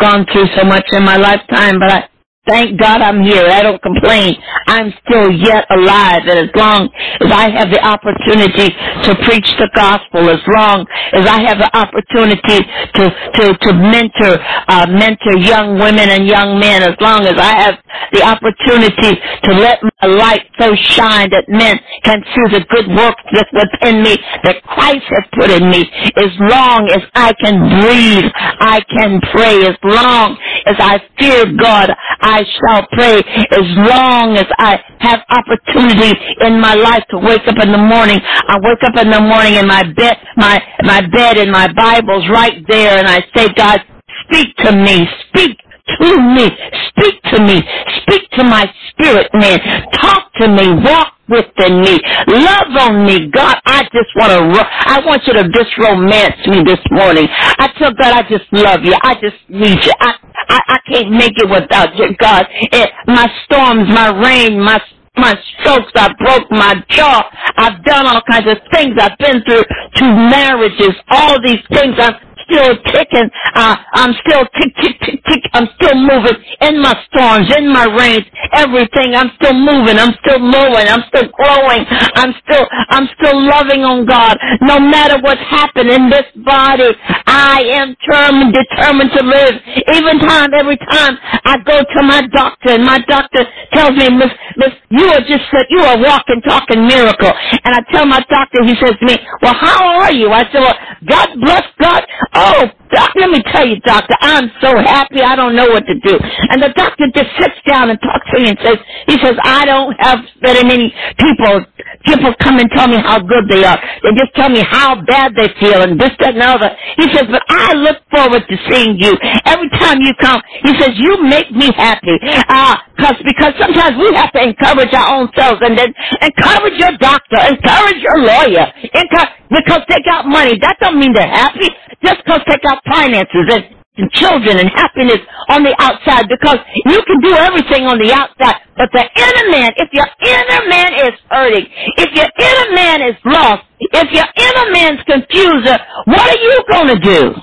gone 0.01 0.27
through 0.33 0.47
so 0.57 0.65
much 0.65 0.87
in 0.93 1.05
my 1.05 1.17
lifetime, 1.17 1.81
but 1.81 1.91
I 1.93 2.09
Thank 2.49 2.81
God 2.81 3.03
I'm 3.03 3.23
here. 3.23 3.47
I 3.47 3.63
don't 3.63 3.81
complain. 3.83 4.35
I'm 4.67 4.93
still 5.07 5.31
yet 5.31 5.63
alive. 5.71 6.23
And 6.27 6.43
as 6.43 6.51
long 6.57 6.91
as 7.23 7.31
I 7.31 7.51
have 7.55 7.71
the 7.71 7.79
opportunity 7.79 8.67
to 9.07 9.13
preach 9.31 9.47
the 9.63 9.71
gospel, 9.77 10.27
as 10.29 10.43
long 10.51 10.83
as 11.15 11.23
I 11.23 11.39
have 11.47 11.59
the 11.63 11.71
opportunity 11.71 12.59
to, 12.99 13.05
to, 13.07 13.45
to 13.63 13.71
mentor, 13.79 14.43
uh, 14.67 14.87
mentor 14.91 15.39
young 15.39 15.79
women 15.79 16.11
and 16.11 16.27
young 16.27 16.59
men, 16.59 16.83
as 16.83 16.99
long 17.01 17.23
as 17.31 17.39
I 17.39 17.55
have 17.63 17.77
the 18.13 18.23
opportunity 18.27 19.23
to 19.47 19.51
let 19.55 19.79
my 20.03 20.09
light 20.11 20.43
so 20.59 20.75
shine 20.99 21.31
that 21.31 21.47
men 21.49 21.79
can 22.03 22.25
see 22.35 22.59
the 22.59 22.65
good 22.75 22.89
work 22.97 23.17
that's 23.33 23.53
within 23.55 24.03
me, 24.03 24.19
that 24.45 24.63
Christ 24.65 25.07
has 25.15 25.25
put 25.39 25.51
in 25.51 25.71
me, 25.71 25.87
as 26.19 26.33
long 26.51 26.91
as 26.91 27.03
I 27.15 27.33
can 27.39 27.57
breathe, 27.83 28.31
I 28.35 28.81
can 28.99 29.21
pray. 29.31 29.63
As 29.63 29.79
long 29.85 30.37
as 30.67 30.77
I 30.79 30.99
fear 31.19 31.45
God, 31.57 31.95
I 32.21 32.30
shall 32.39 32.87
pray 32.93 33.19
as 33.51 33.67
long 33.91 34.37
as 34.37 34.47
I 34.59 34.79
have 35.01 35.21
opportunity 35.31 36.13
in 36.47 36.61
my 36.61 36.75
life 36.75 37.03
to 37.11 37.19
wake 37.19 37.47
up 37.47 37.59
in 37.63 37.73
the 37.73 37.79
morning. 37.83 38.21
I 38.23 38.57
wake 38.63 38.83
up 38.85 38.97
in 39.03 39.11
the 39.11 39.21
morning 39.21 39.57
and 39.59 39.67
my 39.69 39.83
bed, 39.83 40.17
my, 40.37 40.63
my 40.83 41.01
bed 41.09 41.39
and 41.39 41.51
my 41.51 41.69
Bible's 41.73 42.29
right 42.31 42.63
there 42.69 42.99
and 42.99 43.09
I 43.09 43.21
say, 43.37 43.49
God, 43.57 43.81
speak 44.27 44.57
to 44.65 44.73
me, 44.73 45.07
speak 45.29 45.59
to 46.01 46.11
me, 46.35 46.47
speak 46.91 47.23
to 47.35 47.43
me, 47.43 47.63
speak 48.03 48.31
to 48.39 48.45
my 48.45 48.65
spirit 48.91 49.29
man, 49.35 49.59
talk 49.93 50.33
to 50.41 50.49
me, 50.49 50.73
walk 50.85 51.10
within 51.31 51.81
me, 51.83 52.01
love 52.29 52.71
on 52.81 53.07
me. 53.07 53.31
God, 53.31 53.57
I 53.67 53.85
just 53.85 54.11
want 54.17 54.33
to, 54.35 54.67
I 54.67 55.01
want 55.07 55.23
you 55.27 55.35
to 55.35 55.49
just 55.51 55.71
romance 55.79 56.37
me 56.49 56.65
this 56.65 56.81
morning. 56.91 57.29
I 57.31 57.69
tell 57.79 57.93
God, 57.95 58.13
I 58.13 58.23
just 58.29 58.47
love 58.53 58.81
you. 58.85 58.95
I 59.03 59.15
just 59.23 59.39
need 59.49 59.79
you. 59.85 59.95
I, 60.01 60.15
I, 60.51 60.61
I 60.69 60.79
can't 60.93 61.13
make 61.13 61.35
it 61.39 61.49
without 61.51 61.97
you, 61.97 62.17
God. 62.19 62.47
It, 62.51 62.91
my 63.09 63.29
storms, 63.47 63.89
my 63.89 64.11
rain, 64.21 64.61
my 64.61 64.81
my 65.17 65.35
strokes, 65.61 65.93
I 65.97 66.15
broke 66.19 66.51
my 66.53 66.75
jaw, 66.91 67.25
I've 67.59 67.85
done 67.85 68.07
all 68.07 68.23
kinds 68.31 68.49
of 68.51 68.59
things, 68.73 68.95
I've 69.01 69.19
been 69.19 69.43
through 69.45 69.65
two 69.97 70.07
marriages, 70.31 70.95
all 71.11 71.43
these 71.43 71.61
things, 71.73 71.97
I've 71.99 72.23
still 72.51 72.77
ticking. 72.93 73.31
Uh, 73.55 73.77
I'm 73.95 74.13
still 74.27 74.45
tick, 74.59 74.75
tick, 74.83 74.97
tick, 75.01 75.21
tick. 75.25 75.43
I'm 75.55 75.69
still 75.81 75.95
moving 75.97 76.37
in 76.63 76.83
my 76.83 76.95
storms, 77.13 77.49
in 77.57 77.73
my 77.73 77.87
rains, 77.87 78.27
everything. 78.53 79.15
I'm 79.15 79.31
still 79.41 79.55
moving. 79.55 79.99
I'm 79.99 80.15
still 80.25 80.41
moving. 80.41 80.87
I'm 80.91 81.05
still 81.09 81.29
growing. 81.33 81.87
I'm 82.17 82.35
still, 82.45 82.67
I'm 82.91 83.07
still 83.19 83.39
loving 83.47 83.85
on 83.85 84.07
God. 84.07 84.39
No 84.63 84.81
matter 84.81 85.21
what's 85.23 85.43
happened 85.51 85.91
in 85.91 86.11
this 86.11 86.27
body, 86.45 86.91
I 87.27 87.63
am 87.79 87.97
determined, 87.97 88.55
determined 88.55 89.13
to 89.17 89.23
live. 89.25 89.55
Even 89.95 90.19
time, 90.21 90.55
every 90.55 90.79
time 90.79 91.19
I 91.45 91.59
go 91.65 91.79
to 91.83 92.03
my 92.03 92.23
doctor 92.29 92.71
and 92.71 92.85
my 92.85 92.99
doctor 93.09 93.45
tells 93.73 93.93
me, 93.97 94.09
Miss, 94.11 94.33
Miss, 94.57 94.73
you 94.91 95.07
are 95.07 95.21
just, 95.23 95.45
you 95.71 95.81
are 95.81 95.97
a 95.99 96.03
walking, 96.03 96.41
talking 96.43 96.87
miracle. 96.87 97.33
And 97.65 97.75
I 97.75 97.81
tell 97.93 98.07
my 98.07 98.21
doctor, 98.31 98.63
he 98.65 98.75
says 98.77 98.95
to 99.01 99.07
me, 99.07 99.17
well, 99.43 99.55
how 99.55 100.01
are 100.01 100.13
you? 100.13 100.31
I 100.31 100.45
said, 100.53 100.61
well, 100.61 100.77
God 101.07 101.29
bless 101.41 101.65
God. 101.81 102.03
Oh, 102.41 102.65
doc, 102.97 103.13
let 103.21 103.29
me 103.31 103.45
tell 103.53 103.69
you, 103.69 103.77
doctor, 103.85 104.17
I'm 104.23 104.49
so 104.65 104.73
happy 104.81 105.21
I 105.21 105.37
don't 105.37 105.57
know 105.57 105.69
what 105.69 105.85
to 105.85 105.97
do. 106.01 106.17
And 106.49 106.65
the 106.65 106.73
doctor 106.77 107.05
just 107.15 107.29
sits 107.37 107.61
down 107.69 107.91
and 107.91 108.01
talks 108.01 108.25
to 108.33 108.41
me 108.41 108.51
and 108.51 108.59
says, 108.65 108.79
he 109.07 109.21
says, 109.21 109.37
I 109.45 109.67
don't 109.67 109.93
have 110.01 110.21
very 110.41 110.65
many 110.65 110.89
people, 111.21 111.67
people 112.09 112.33
come 112.41 112.57
and 112.59 112.71
tell 112.73 112.89
me 112.89 112.97
how 113.05 113.21
good 113.21 113.53
they 113.53 113.65
are. 113.69 113.77
They 114.03 114.17
just 114.17 114.33
tell 114.35 114.49
me 114.49 114.65
how 114.65 114.97
bad 115.05 115.37
they 115.37 115.53
feel 115.61 115.85
and 115.85 116.01
this, 116.01 116.17
that, 116.25 116.35
and 116.41 116.43
other. 116.45 116.73
He 116.97 117.13
says, 117.13 117.29
but 117.29 117.45
I 117.53 117.75
look 117.77 118.01
forward 118.11 118.45
to 118.49 118.57
seeing 118.73 118.97
you. 118.97 119.13
Every 119.45 119.71
time 119.77 120.01
you 120.01 120.15
come, 120.21 120.41
he 120.65 120.73
says, 120.81 120.97
you 120.97 121.21
make 121.29 121.53
me 121.53 121.69
happy. 121.77 122.17
Uh, 122.49 122.77
cause, 122.99 123.21
because 123.29 123.53
sometimes 123.61 124.01
we 124.01 124.09
have 124.17 124.33
to 124.33 124.43
encourage 124.43 124.95
our 124.97 125.21
own 125.21 125.29
selves 125.37 125.61
and 125.61 125.77
then 125.77 125.93
encourage 126.25 126.81
your 126.81 126.97
doctor, 126.97 127.39
encourage 127.45 128.01
your 128.01 128.19
lawyer, 128.25 128.73
encourage, 128.97 129.35
because 129.51 129.83
they 129.89 130.01
got 130.07 130.27
money. 130.27 130.59
That 130.61 130.79
don't 130.81 130.99
mean 130.99 131.13
they're 131.13 131.29
happy. 131.29 131.69
Just 132.05 132.19
because 132.25 132.41
take 132.49 132.65
out 132.71 132.83
finances 132.89 133.47
and, 133.51 133.65
and 133.99 134.13
children 134.13 134.59
and 134.59 134.71
happiness 134.71 135.21
on 135.51 135.65
the 135.65 135.75
outside 135.81 136.29
because 136.29 136.59
you 136.87 137.01
can 137.07 137.21
do 137.23 137.35
everything 137.35 137.87
on 137.87 137.99
the 137.99 138.13
outside. 138.13 138.63
But 138.77 138.91
the 138.93 139.03
inner 139.05 139.51
man, 139.51 139.73
if 139.77 139.91
your 139.93 140.07
inner 140.23 140.69
man 140.69 140.95
is 141.09 141.19
hurting, 141.31 141.67
if 141.99 142.11
your 142.15 142.31
inner 142.39 142.75
man 142.77 143.03
is 143.03 143.17
lost, 143.27 143.65
if 143.81 144.09
your 144.13 144.27
inner 144.37 144.73
man's 144.73 145.01
confused, 145.07 145.69
uh, 145.69 145.79
what 146.07 146.21
are 146.21 146.43
you 146.43 146.57
going 146.71 146.89
to 146.89 147.01
do? 147.01 147.35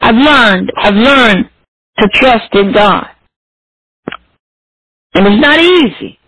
I've 0.00 0.16
learned, 0.16 0.72
I've 0.78 0.94
learned 0.94 1.50
to 1.98 2.08
trust 2.14 2.54
in 2.54 2.72
God. 2.72 3.08
And 5.14 5.26
it's 5.26 5.42
not 5.42 5.60
easy. 5.60 6.18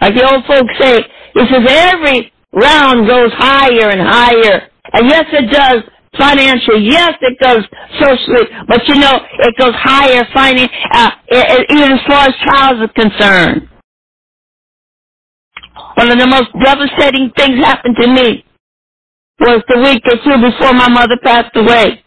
Like 0.00 0.14
the 0.14 0.24
old 0.30 0.44
folks 0.46 0.74
say, 0.80 0.98
it 0.98 1.48
says 1.50 1.66
every 1.68 2.32
round 2.52 3.06
goes 3.08 3.32
higher 3.34 3.90
and 3.90 4.00
higher. 4.02 4.68
And 4.92 5.08
yes, 5.08 5.24
it 5.32 5.50
does 5.52 5.82
financially. 6.18 6.84
Yes, 6.88 7.14
it 7.22 7.38
goes 7.40 7.64
socially. 8.00 8.48
But 8.68 8.86
you 8.88 8.96
know, 8.96 9.20
it 9.40 9.54
goes 9.58 9.74
higher 9.76 10.24
finan- 10.34 10.70
uh, 10.92 11.10
even 11.70 11.92
as 11.92 12.00
far 12.06 12.26
as 12.28 12.34
trials 12.44 12.80
are 12.82 12.92
concerned. 12.94 13.68
One 15.96 16.10
of 16.12 16.18
the 16.18 16.26
most 16.26 16.50
devastating 16.64 17.30
things 17.36 17.64
happened 17.64 17.96
to 18.00 18.08
me 18.08 18.44
was 19.40 19.62
the 19.68 19.80
week 19.80 20.02
or 20.06 20.18
two 20.24 20.50
before 20.50 20.72
my 20.74 20.88
mother 20.88 21.16
passed 21.22 21.56
away. 21.56 22.04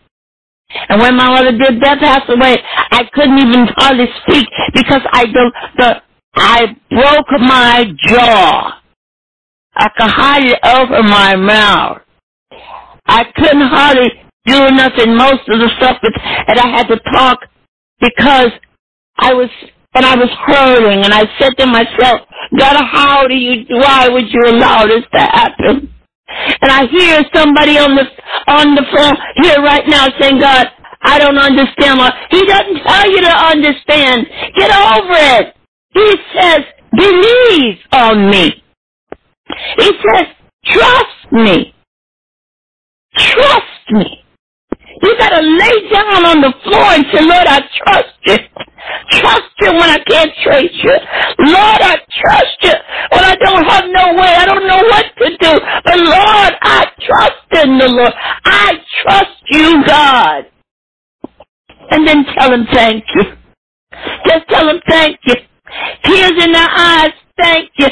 And 0.90 1.02
when 1.02 1.16
my 1.18 1.30
mother 1.30 1.52
did 1.52 1.82
that 1.82 2.00
pass 2.00 2.24
away, 2.30 2.58
I 2.92 3.04
couldn't 3.14 3.40
even 3.40 3.68
hardly 3.78 4.08
speak 4.24 4.48
because 4.74 5.02
I 5.14 5.26
the, 5.28 5.52
the 5.78 6.04
I 6.36 6.66
broke 6.90 7.42
my 7.42 7.86
jaw. 8.08 8.82
I 9.76 9.90
could 9.98 10.10
hardly 10.10 10.54
open 10.64 11.06
my 11.10 11.36
mouth. 11.36 12.02
I 13.06 13.24
couldn't 13.36 13.68
hardly 13.68 14.12
do 14.46 14.72
nothing. 14.72 15.16
Most 15.16 15.48
of 15.50 15.60
the 15.60 15.70
stuff 15.78 15.98
that, 16.04 16.14
that 16.48 16.60
I 16.60 16.68
had 16.70 16.88
to 16.88 17.00
talk 17.12 17.40
because 18.00 18.52
I 19.18 19.34
was, 19.34 19.50
and 19.96 20.06
I 20.06 20.16
was 20.16 20.30
hurting. 20.48 21.04
And 21.04 21.14
I 21.14 21.24
said 21.40 21.54
to 21.58 21.66
myself, 21.66 22.22
God, 22.58 22.78
how 22.92 23.28
do 23.28 23.36
you, 23.36 23.66
why 23.70 24.10
would 24.10 24.32
you 24.32 24.42
allow 24.48 24.86
this 24.86 25.04
to 25.14 25.20
happen? 25.20 25.94
And 26.62 26.72
I 26.72 26.88
hear 26.88 27.24
somebody 27.34 27.78
on 27.78 27.96
the 27.96 28.06
on 28.48 28.76
the 28.76 28.84
phone 28.94 29.18
here 29.44 29.62
right 29.62 29.84
now 29.88 30.08
saying, 30.20 30.40
God, 30.40 30.68
I 31.02 31.20
don't 31.20 31.38
understand 31.38 32.00
why. 32.00 32.12
He 32.32 32.44
doesn't 32.46 32.82
tell 32.84 33.12
you 33.12 33.22
to 33.22 33.30
understand. 33.30 34.28
Get 34.56 34.72
over 34.72 35.14
it. 35.14 35.56
He 35.94 36.16
says, 36.34 36.62
believe 36.96 37.78
on 37.92 38.32
me. 38.32 38.63
He 39.78 39.86
says, 39.86 40.28
trust 40.66 41.32
me. 41.32 41.74
Trust 43.16 43.92
me. 43.92 44.24
You 45.02 45.16
gotta 45.18 45.42
lay 45.42 45.90
down 45.92 46.26
on 46.26 46.42
the 46.42 46.54
floor 46.64 46.94
and 46.94 47.06
say, 47.12 47.22
Lord, 47.22 47.48
I 47.48 47.62
trust 47.84 48.16
you. 48.26 48.38
Trust 49.12 49.52
you 49.60 49.72
when 49.72 49.90
I 49.90 50.00
can't 50.08 50.32
trace 50.44 50.80
you. 50.84 50.96
Lord, 51.40 51.82
I 51.82 51.98
trust 52.22 52.58
you 52.62 52.74
when 53.12 53.24
I 53.24 53.36
don't 53.36 53.66
have 53.66 53.86
no 53.88 54.14
way. 54.16 54.34
I 54.36 54.46
don't 54.46 54.68
know 54.68 54.78
what 54.78 55.06
to 55.18 55.30
do. 55.38 55.60
But 55.84 55.98
Lord, 55.98 56.54
I 56.62 56.86
trust 57.02 57.66
in 57.66 57.78
the 57.78 57.88
Lord. 57.90 58.14
I 58.46 58.74
trust 59.04 59.42
you, 59.50 59.84
God. 59.86 60.46
And 61.92 62.08
then 62.08 62.26
tell 62.38 62.54
him 62.54 62.66
thank 62.74 63.04
you. 63.16 63.24
Just 64.26 64.48
tell 64.50 64.70
him 64.70 64.80
thank 64.88 65.20
you. 65.26 65.36
Tears 66.04 66.44
in 66.44 66.52
their 66.52 66.70
eyes, 66.70 67.12
thank 67.38 67.70
you. 67.78 67.88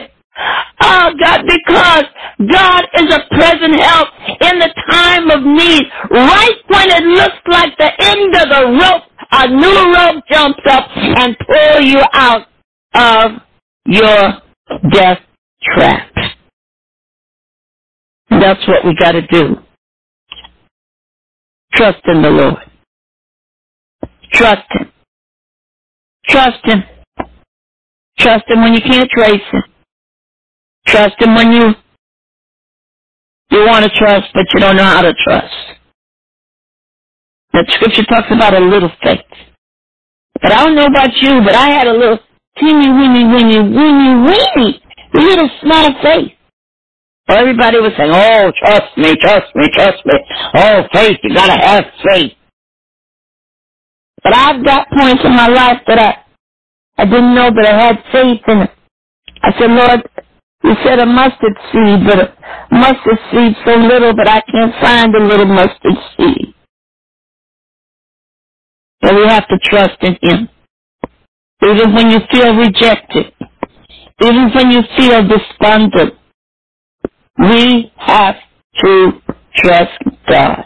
Oh 0.81 1.11
God, 1.19 1.43
because 1.45 2.05
God 2.39 2.83
is 2.95 3.13
a 3.13 3.35
present 3.35 3.79
help 3.79 4.07
in 4.41 4.59
the 4.59 4.73
time 4.89 5.29
of 5.29 5.43
need. 5.43 5.83
Right 6.09 6.57
when 6.67 6.89
it 6.89 7.03
looks 7.03 7.41
like 7.47 7.77
the 7.77 7.91
end 7.99 8.35
of 8.35 8.49
the 8.49 8.63
rope, 8.81 9.03
a 9.43 9.47
new 9.49 9.93
rope 9.93 10.23
jumps 10.31 10.61
up 10.69 10.87
and 10.95 11.35
pull 11.39 11.81
you 11.81 12.01
out 12.13 12.47
of 12.93 13.31
your 13.85 14.41
death 14.91 15.19
trap. 15.63 16.11
That's 18.29 18.67
what 18.67 18.85
we 18.85 18.95
gotta 18.95 19.21
do. 19.27 19.57
Trust 21.73 22.01
in 22.05 22.21
the 22.21 22.29
Lord. 22.29 22.63
Trust 24.33 24.67
Him. 24.71 24.91
Trust 26.27 26.59
Him. 26.65 26.83
Trust 28.19 28.45
Him 28.47 28.61
when 28.61 28.73
you 28.73 28.81
can't 28.81 29.09
trace 29.09 29.41
Him. 29.51 29.63
Trust 30.87 31.15
him 31.21 31.35
when 31.35 31.51
you 31.53 31.73
you 33.51 33.59
want 33.65 33.83
to 33.85 33.91
trust, 33.97 34.27
but 34.33 34.45
you 34.53 34.59
don't 34.59 34.77
know 34.77 34.83
how 34.83 35.01
to 35.01 35.13
trust. 35.25 35.53
The 37.53 37.65
scripture 37.69 38.05
talks 38.05 38.31
about 38.31 38.53
a 38.53 38.59
little 38.59 38.91
faith. 39.03 39.19
But 40.41 40.51
I 40.53 40.65
don't 40.65 40.75
know 40.75 40.85
about 40.85 41.13
you, 41.21 41.41
but 41.43 41.53
I 41.53 41.69
had 41.71 41.87
a 41.87 41.93
little 41.93 42.19
teeny 42.57 42.89
weeny 42.89 43.25
weeny 43.25 43.59
weeny 43.59 44.15
weeny 44.25 44.81
little 45.13 45.49
small 45.61 45.89
faith. 46.01 46.31
Well, 47.27 47.39
everybody 47.39 47.79
was 47.79 47.91
saying, 47.97 48.11
"Oh, 48.13 48.51
trust 48.57 48.97
me, 48.97 49.15
trust 49.17 49.55
me, 49.55 49.67
trust 49.69 50.05
me." 50.05 50.13
Oh, 50.55 50.83
faith, 50.93 51.17
you 51.23 51.35
gotta 51.35 51.59
have 51.59 51.85
faith. 52.07 52.33
But 54.23 54.35
I've 54.35 54.63
got 54.63 54.89
points 54.89 55.23
in 55.23 55.35
my 55.35 55.47
life 55.47 55.81
that 55.87 55.99
I, 55.99 57.01
I 57.01 57.05
didn't 57.05 57.33
know, 57.33 57.51
but 57.51 57.65
I 57.65 57.85
had 57.85 58.03
faith 58.11 58.41
in 58.47 58.57
it. 58.59 58.71
I 59.41 59.51
said, 59.57 59.71
Lord, 59.71 60.01
you 60.63 60.75
said 60.83 60.99
a 60.99 61.05
mustard 61.05 61.57
seed, 61.71 62.05
but 62.05 62.19
a 62.19 62.33
mustard 62.69 63.17
seed 63.31 63.55
so 63.65 63.75
little, 63.75 64.13
that 64.15 64.27
I 64.29 64.41
can't 64.51 64.73
find 64.79 65.15
a 65.15 65.23
little 65.25 65.47
mustard 65.47 65.97
seed. 66.17 66.53
But 69.01 69.15
we 69.15 69.23
have 69.27 69.47
to 69.47 69.57
trust 69.63 69.97
in 70.01 70.17
Him. 70.21 70.49
Even 71.63 71.93
when 71.95 72.11
you 72.11 72.19
feel 72.31 72.55
rejected, 72.55 73.33
even 74.21 74.51
when 74.55 74.71
you 74.71 74.81
feel 74.97 75.27
despondent, 75.27 76.15
we 77.39 77.91
have 77.97 78.35
to 78.81 79.11
trust 79.55 80.03
God. 80.27 80.65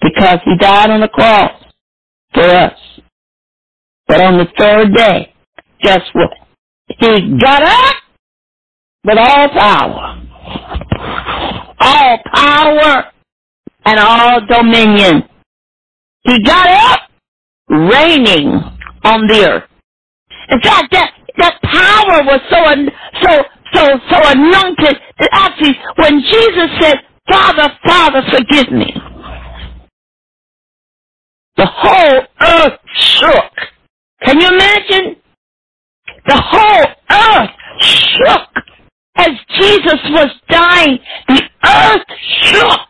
Because 0.00 0.38
He 0.44 0.56
died 0.58 0.90
on 0.90 1.00
the 1.00 1.08
cross 1.08 1.52
for 2.34 2.44
us. 2.44 2.78
But 4.08 4.20
on 4.20 4.38
the 4.38 4.46
third 4.58 4.94
day, 4.94 5.34
guess 5.82 6.00
what? 6.14 6.30
He 6.88 7.38
got 7.38 7.62
up 7.62 7.96
with 9.04 9.18
all 9.18 9.48
power. 9.50 10.22
All 11.80 12.18
power 12.34 13.04
and 13.84 13.98
all 14.00 14.40
dominion. 14.46 15.27
He 16.24 16.42
got 16.44 16.68
up 16.68 17.00
reigning 17.68 18.48
on 19.04 19.26
the 19.26 19.48
earth. 19.48 19.70
In 20.50 20.60
fact, 20.60 20.92
that, 20.92 21.12
that 21.38 21.60
power 21.62 22.24
was 22.24 22.40
so, 22.50 22.64
so, 23.22 23.42
so, 23.74 23.98
so 24.10 24.30
anointed 24.30 24.96
that 25.18 25.28
actually 25.32 25.76
when 25.96 26.20
Jesus 26.22 26.70
said, 26.80 26.96
Father, 27.30 27.68
Father, 27.86 28.22
forgive 28.30 28.72
me, 28.72 28.92
the 31.56 31.66
whole 31.66 32.22
earth 32.40 32.78
shook. 32.94 33.52
Can 34.22 34.40
you 34.40 34.48
imagine? 34.48 35.16
The 36.26 36.42
whole 36.44 36.86
earth 37.10 37.50
shook 37.80 38.64
as 39.16 39.30
Jesus 39.58 40.00
was 40.10 40.30
dying. 40.48 40.98
The 41.28 41.42
earth 41.64 42.06
shook. 42.44 42.87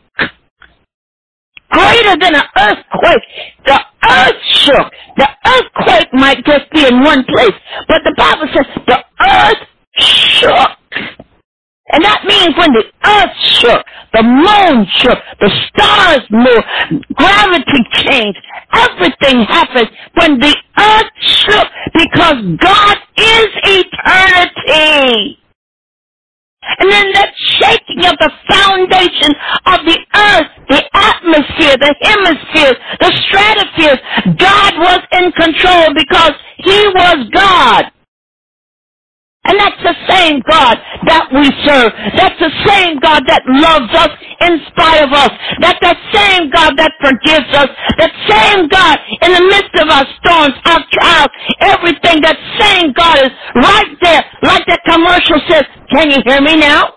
Greater 1.70 2.16
than 2.20 2.34
an 2.34 2.48
earthquake. 2.58 3.22
The 3.66 3.80
earth 4.08 4.42
shook. 4.64 4.92
The 5.16 5.28
earthquake 5.46 6.08
might 6.12 6.44
just 6.44 6.70
be 6.72 6.86
in 6.86 7.02
one 7.02 7.24
place, 7.24 7.56
but 7.88 8.00
the 8.04 8.14
Bible 8.16 8.48
says 8.54 8.66
the 8.86 9.04
earth 9.20 9.68
shook. 9.96 10.78
And 11.90 12.04
that 12.04 12.20
means 12.24 12.54
when 12.56 12.72
the 12.72 12.84
earth 13.06 13.36
shook, 13.60 13.84
the 14.12 14.22
moon 14.22 14.86
shook, 14.96 15.18
the 15.40 15.50
stars 15.68 16.20
moved, 16.30 17.04
gravity 17.14 17.82
changed, 18.04 18.38
everything 18.72 19.44
happened 19.44 19.88
when 20.14 20.38
the 20.38 20.54
earth 20.78 21.10
shook 21.20 21.66
because 21.94 22.42
God 22.60 22.96
is 23.16 23.48
eternity. 23.64 25.38
And 26.78 26.90
then 26.90 27.12
that 27.12 27.32
shaking 27.58 28.04
of 28.04 28.16
the 28.20 28.32
foundation 28.48 29.32
of 29.66 29.78
the 29.88 29.98
earth, 30.14 30.48
the 30.68 30.82
atmosphere, 30.92 31.76
the 31.80 31.94
hemispheres, 32.02 32.76
the 33.00 33.12
stratospheres, 33.26 34.00
God 34.36 34.72
was 34.78 35.00
in 35.12 35.32
control 35.32 35.94
because 35.94 36.32
He 36.58 36.78
was 36.94 37.28
God. 37.32 37.92
And 39.48 39.56
that's 39.58 39.80
the 39.82 39.96
same 40.08 40.40
God 40.44 40.76
that 41.08 41.32
we 41.32 41.48
serve. 41.64 41.90
That's 42.16 42.38
the 42.38 42.52
same 42.68 43.00
God 43.00 43.24
that 43.26 43.42
loves 43.48 43.90
us 43.96 44.12
in 44.44 44.60
spite 44.70 45.02
of 45.02 45.10
us. 45.12 45.32
That's 45.64 45.80
the 45.80 45.96
same 46.14 46.50
God 46.52 46.76
that 46.78 46.92
forgives 47.00 47.50
us. 47.56 47.70
That 47.98 48.12
same 48.28 48.68
God 48.68 48.96
in 49.24 49.32
the 49.32 49.44
midst 49.48 49.74
of 49.80 49.88
our 49.88 50.06
storms, 50.20 50.54
our 50.68 50.82
trials, 50.92 51.32
everything. 51.64 52.22
That 52.22 52.38
same 52.60 52.92
God 52.92 53.18
is 53.24 53.32
right 53.56 53.92
there. 54.04 54.22
Like 54.44 54.64
that 54.68 54.84
commercial 54.86 55.40
says, 55.48 55.64
can 55.90 56.10
you 56.12 56.20
hear 56.28 56.40
me 56.42 56.56
now? 56.60 56.94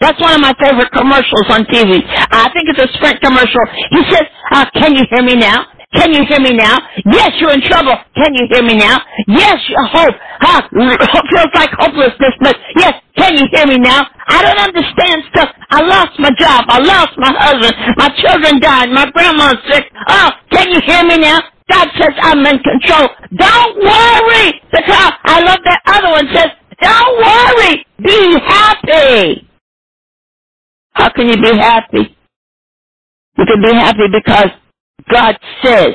That's 0.00 0.20
one 0.20 0.34
of 0.34 0.40
my 0.40 0.52
favorite 0.60 0.92
commercials 0.92 1.48
on 1.48 1.64
TV. 1.72 2.02
I 2.04 2.50
think 2.52 2.68
it's 2.68 2.80
a 2.82 2.88
Sprint 2.98 3.20
commercial. 3.22 3.62
He 3.90 4.02
says, 4.10 4.26
uh, 4.52 4.66
can 4.74 4.94
you 4.94 5.04
hear 5.10 5.24
me 5.24 5.36
now? 5.36 5.64
Can 5.94 6.12
you 6.12 6.24
hear 6.28 6.40
me 6.40 6.52
now? 6.54 6.78
Yes, 7.06 7.32
you're 7.40 7.52
in 7.54 7.62
trouble. 7.62 7.94
Can 8.16 8.34
you 8.34 8.46
hear 8.52 8.62
me 8.62 8.76
now? 8.76 9.00
Yes, 9.28 9.58
hope. 9.92 10.14
Huh? 10.40 10.62
Feels 10.74 11.52
like 11.54 11.70
hopelessness, 11.78 12.34
but 12.40 12.56
yes, 12.76 12.94
can 13.16 13.36
you 13.38 13.46
hear 13.52 13.66
me 13.66 13.78
now? 13.78 14.06
I 14.28 14.42
don't 14.42 14.58
understand 14.60 15.22
stuff. 15.32 15.50
I 15.70 15.82
lost 15.82 16.18
my 16.18 16.30
job. 16.38 16.64
I 16.68 16.78
lost 16.80 17.12
my 17.18 17.32
husband. 17.32 17.74
My 17.96 18.10
children 18.18 18.60
died. 18.60 18.90
My 18.90 19.10
grandma's 19.10 19.58
sick. 19.70 19.86
Oh, 20.08 20.30
can 20.52 20.70
you 20.70 20.80
hear 20.86 21.04
me 21.04 21.18
now? 21.18 21.40
God 21.70 21.88
says 21.98 22.14
I'm 22.22 22.40
in 22.46 22.58
control. 22.60 23.08
Don't 23.36 23.76
worry. 23.78 24.60
Because 24.72 25.12
I 25.24 25.40
love 25.44 25.60
that 25.64 25.80
other 25.86 26.10
one 26.12 26.28
says, 26.34 26.50
don't 26.82 27.16
worry. 27.18 27.86
Be 28.02 28.40
happy. 28.46 29.48
How 30.92 31.10
can 31.12 31.28
you 31.28 31.36
be 31.42 31.56
happy? 31.58 32.16
You 33.38 33.46
can 33.46 33.62
be 33.62 33.74
happy 33.74 34.08
because 34.12 34.50
God 35.10 35.36
says, 35.62 35.94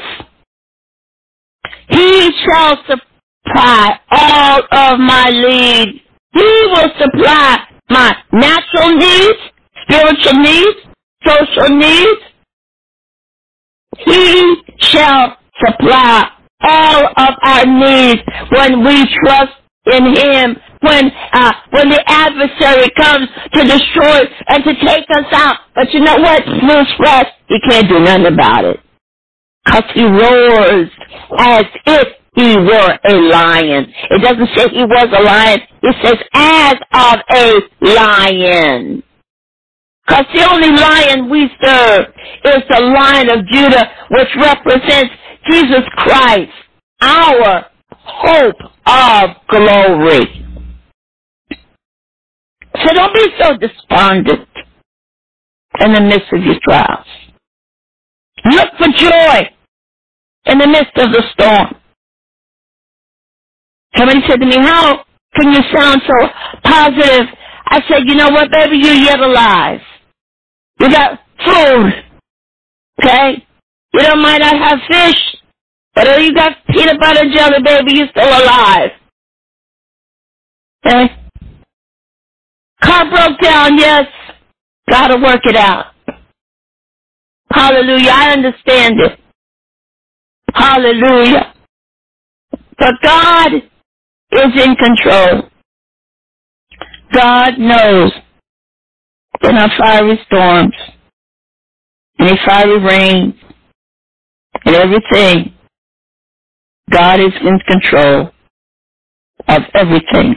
He 1.89 2.31
shall 2.45 2.77
supply 2.87 3.99
all 4.11 4.59
of 4.71 4.99
my 4.99 5.29
needs. 5.29 5.99
He 6.33 6.61
will 6.67 6.89
supply 6.99 7.57
my 7.89 8.15
natural 8.31 8.95
needs, 8.97 9.39
spiritual 9.83 10.41
needs, 10.41 10.77
social 11.25 11.75
needs. 11.75 12.21
He 14.05 14.55
shall 14.79 15.37
supply 15.65 16.29
all 16.61 17.07
of 17.07 17.33
our 17.43 17.65
needs 17.65 18.21
when 18.51 18.85
we 18.85 19.05
trust 19.23 19.53
in 19.91 20.15
Him. 20.15 20.57
When 20.81 21.11
uh, 21.33 21.51
when 21.71 21.89
the 21.89 22.01
adversary 22.07 22.89
comes 22.95 23.27
to 23.53 23.63
destroy 23.65 24.19
and 24.47 24.63
to 24.63 24.73
take 24.85 25.03
us 25.09 25.25
out, 25.33 25.57
but 25.75 25.91
you 25.91 25.99
know 25.99 26.15
what? 26.15 26.41
Newsflash, 26.43 27.25
he 27.49 27.59
can't 27.69 27.89
do 27.89 27.99
nothing 27.99 28.27
about 28.27 28.63
it 28.63 28.79
because 29.69 29.91
he 29.93 30.03
roars 30.03 30.89
as 31.37 31.65
if 31.85 32.07
he 32.35 32.55
were 32.57 32.99
a 33.05 33.15
lion. 33.29 33.85
It 34.09 34.21
doesn't 34.21 34.49
say 34.55 34.69
he 34.69 34.83
was 34.83 35.07
a 35.15 35.23
lion. 35.23 35.59
It 35.83 35.95
says 36.03 36.17
as 36.33 36.75
of 36.93 37.19
a 37.31 37.61
lion. 37.81 39.03
Because 40.07 40.25
the 40.33 40.49
only 40.51 40.71
lion 40.71 41.29
we 41.29 41.49
serve 41.61 42.05
is 42.45 42.63
the 42.69 42.81
lion 42.81 43.29
of 43.29 43.45
Judah, 43.45 43.91
which 44.09 44.29
represents 44.41 45.13
Jesus 45.49 45.83
Christ, 45.97 46.51
our 47.01 47.65
hope 47.91 48.55
of 48.87 49.29
glory. 49.49 50.45
So 52.75 52.93
don't 52.93 53.13
be 53.13 53.27
so 53.39 53.57
despondent 53.57 54.47
in 55.79 55.93
the 55.93 56.01
midst 56.01 56.31
of 56.33 56.41
your 56.41 56.59
trials. 56.63 57.05
Look 58.45 58.69
for 58.77 58.87
joy 58.95 59.49
in 60.45 60.57
the 60.57 60.67
midst 60.67 60.97
of 60.97 61.11
the 61.11 61.23
storm. 61.33 61.75
Somebody 63.97 64.21
said 64.27 64.39
to 64.39 64.45
me, 64.45 64.57
how 64.57 65.03
can 65.35 65.51
you 65.51 65.61
sound 65.75 66.01
so 66.07 66.27
positive? 66.63 67.27
I 67.65 67.81
said, 67.87 68.03
you 68.07 68.15
know 68.15 68.29
what, 68.29 68.51
baby, 68.51 68.77
you're 68.77 68.93
yet 68.93 69.19
alive. 69.19 69.81
You 70.79 70.89
got 70.89 71.19
food. 71.45 71.93
Okay? 73.01 73.45
You 73.93 73.99
don't 74.01 74.21
might 74.21 74.39
not 74.39 74.55
have 74.55 74.79
fish, 74.87 75.37
but 75.95 76.07
if 76.07 76.21
you 76.21 76.33
got 76.33 76.57
peanut 76.69 76.99
butter 76.99 77.29
jelly, 77.33 77.61
baby, 77.63 77.93
you're 77.95 78.07
still 78.09 78.27
alive. 78.27 78.91
Okay? 80.85 81.15
Car 82.83 83.09
broke 83.09 83.39
down, 83.41 83.77
yes. 83.77 84.05
Gotta 84.89 85.21
work 85.21 85.41
it 85.45 85.55
out. 85.55 85.87
Hallelujah. 87.51 88.11
I 88.11 88.33
understand 88.33 88.99
it. 88.99 89.18
Hallelujah. 90.53 91.53
But 92.77 92.95
God 93.03 93.51
is 94.31 94.63
in 94.63 94.75
control. 94.75 95.49
God 97.13 97.57
knows 97.57 98.11
in 99.41 99.55
our 99.57 99.69
fiery 99.77 100.19
storms, 100.27 100.73
any 102.19 102.37
fiery 102.45 102.79
rain, 102.79 103.39
and 104.65 104.75
everything, 104.75 105.53
God 106.91 107.19
is 107.19 107.33
in 107.41 107.59
control 107.67 108.31
of 109.47 109.61
everything 109.73 110.35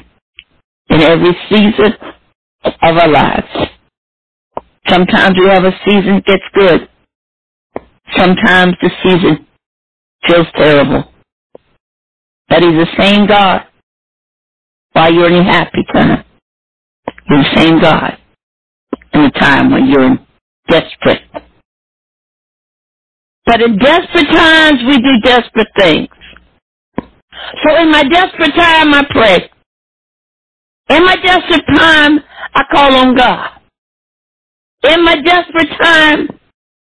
in 0.91 1.01
every 1.01 1.37
season 1.49 1.93
of 2.65 2.73
our 2.83 3.09
lives. 3.09 3.69
Sometimes 4.89 5.37
we 5.39 5.47
have 5.49 5.65
a 5.65 5.73
season 5.85 6.23
that's 6.27 6.43
good. 6.55 6.89
Sometimes 8.17 8.75
the 8.83 8.91
season 9.03 9.47
feels 10.27 10.47
terrible. 10.57 11.05
But 12.49 12.63
he's 12.63 12.73
the 12.73 12.89
same 12.99 13.27
God 13.27 13.63
while 14.93 15.13
you're 15.13 15.31
in 15.31 15.45
happy 15.45 15.85
time. 15.93 16.25
He's 17.29 17.45
the 17.45 17.57
same 17.57 17.81
God 17.81 18.19
in 19.15 19.25
the 19.25 19.31
time 19.31 19.73
when 19.73 19.87
you're 19.89 20.19
desperate 20.69 21.23
But 23.47 23.61
in 23.63 23.79
desperate 23.79 24.29
times, 24.33 24.81
we 24.87 24.99
do 24.99 25.21
desperate 25.25 25.69
things. 25.79 26.09
So 27.65 27.77
in 27.83 27.91
my 27.91 28.05
desperate 28.05 28.55
time, 28.55 28.95
I 28.95 29.05
pray. 29.11 29.51
In 30.97 31.05
my 31.05 31.17
desperate 31.17 31.65
time, 31.77 32.21
I 32.55 32.63
call 32.73 32.95
on 32.97 33.17
God. 33.17 33.51
In 34.85 35.05
my 35.05 35.17
desperate 35.23 35.71
time, 35.83 36.29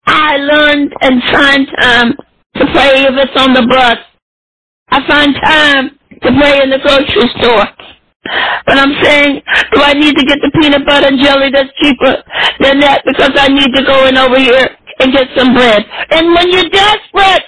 I 0.07 0.37
learned 0.39 0.93
and 1.03 1.22
find 1.33 1.68
time 1.81 2.14
to 2.59 2.67
pray 2.73 3.05
if 3.05 3.15
it's 3.17 3.37
on 3.41 3.53
the 3.55 3.67
bus. 3.67 3.99
I 4.89 5.07
find 5.09 5.35
time 5.35 5.99
to 6.23 6.31
pray 6.41 6.63
in 6.63 6.71
the 6.71 6.79
grocery 6.79 7.29
store. 7.41 7.67
But 8.67 8.79
I'm 8.79 8.95
saying, 9.03 9.43
do 9.73 9.81
I 9.83 9.95
need 9.95 10.17
to 10.17 10.25
get 10.25 10.39
the 10.43 10.51
peanut 10.61 10.87
butter 10.87 11.07
and 11.09 11.21
jelly 11.21 11.51
that's 11.53 11.71
cheaper 11.81 12.23
than 12.61 12.81
that 12.81 13.03
because 13.07 13.31
I 13.37 13.49
need 13.49 13.73
to 13.75 13.85
go 13.85 14.07
in 14.09 14.17
over 14.17 14.39
here 14.39 14.69
and 15.01 15.13
get 15.13 15.29
some 15.37 15.55
bread? 15.55 15.85
And 16.11 16.35
when 16.35 16.51
you're 16.51 16.71
desperate, 16.71 17.45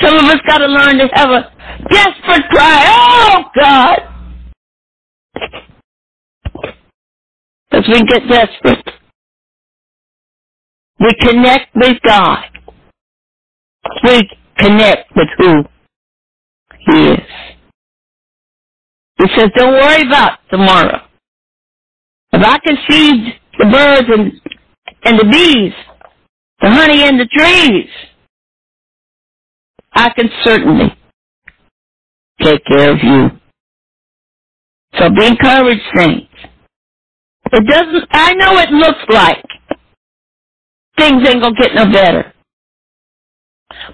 some 0.00 0.14
of 0.14 0.24
us 0.24 0.40
got 0.46 0.58
to 0.58 0.66
learn 0.66 0.98
to 0.98 1.08
have 1.14 1.30
a 1.30 1.52
desperate 1.90 2.48
cry. 2.50 2.84
Oh, 2.88 3.44
God. 3.58 3.98
As 7.72 7.84
we 7.88 8.02
get 8.04 8.22
desperate, 8.28 8.84
we 11.00 11.10
connect 11.20 11.74
with 11.76 11.98
God. 12.04 12.49
We 14.04 14.28
connect 14.58 15.10
with 15.16 15.28
who 15.38 15.64
He 16.78 16.98
is. 17.08 17.20
He 19.18 19.26
says, 19.36 19.50
don't 19.56 19.74
worry 19.74 20.06
about 20.06 20.38
tomorrow. 20.50 21.02
If 22.32 22.42
I 22.42 22.58
can 22.58 22.76
feed 22.88 23.40
the 23.58 23.66
birds 23.66 24.08
and, 24.08 24.32
and 25.04 25.18
the 25.18 25.24
bees, 25.24 25.72
the 26.60 26.70
honey 26.70 27.02
and 27.02 27.20
the 27.20 27.26
trees, 27.26 27.90
I 29.92 30.10
can 30.10 30.30
certainly 30.44 30.96
take 32.40 32.64
care 32.64 32.92
of 32.92 32.98
you. 33.02 33.30
So 34.98 35.10
be 35.10 35.26
encouraged, 35.26 35.82
saints. 35.96 36.28
It 37.52 37.66
doesn't, 37.66 38.08
I 38.10 38.34
know 38.34 38.58
it 38.58 38.70
looks 38.70 39.04
like 39.08 39.44
things 40.96 41.28
ain't 41.28 41.42
gonna 41.42 41.54
get 41.56 41.74
no 41.74 41.90
better. 41.92 42.32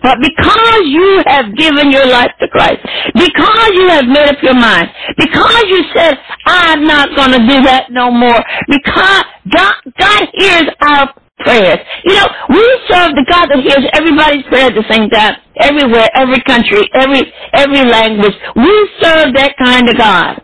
But 0.03 0.18
because 0.20 0.80
you 0.84 1.22
have 1.26 1.55
given 1.57 1.90
your 1.92 2.07
life 2.07 2.32
to 2.40 2.49
Christ, 2.49 2.80
because 3.14 3.70
you 3.74 3.88
have 3.88 4.07
made 4.07 4.28
up 4.28 4.42
your 4.42 4.55
mind, 4.55 4.88
because 5.18 5.64
you 5.68 5.84
said, 5.94 6.18
I'm 6.47 6.84
not 6.84 7.14
going 7.16 7.32
to 7.32 7.38
do 7.47 7.62
that 7.64 7.88
no 7.90 8.11
more, 8.11 8.38
because 8.68 9.24
God, 9.53 9.74
God 9.99 10.28
hears 10.34 10.68
our 10.80 11.14
prayers. 11.40 11.78
You 12.05 12.14
know, 12.14 12.28
we 12.51 12.64
serve 12.88 13.12
the 13.14 13.26
God 13.30 13.47
that 13.51 13.61
hears 13.62 13.84
everybody's 13.92 14.44
prayer 14.49 14.68
at 14.68 14.74
the 14.74 14.84
same 14.90 15.09
time, 15.11 15.36
everywhere, 15.57 16.09
every 16.14 16.42
country, 16.42 16.88
every, 16.94 17.32
every 17.53 17.84
language. 17.84 18.34
We 18.57 18.90
serve 19.03 19.34
that 19.34 19.55
kind 19.62 19.88
of 19.88 19.97
God. 19.97 20.42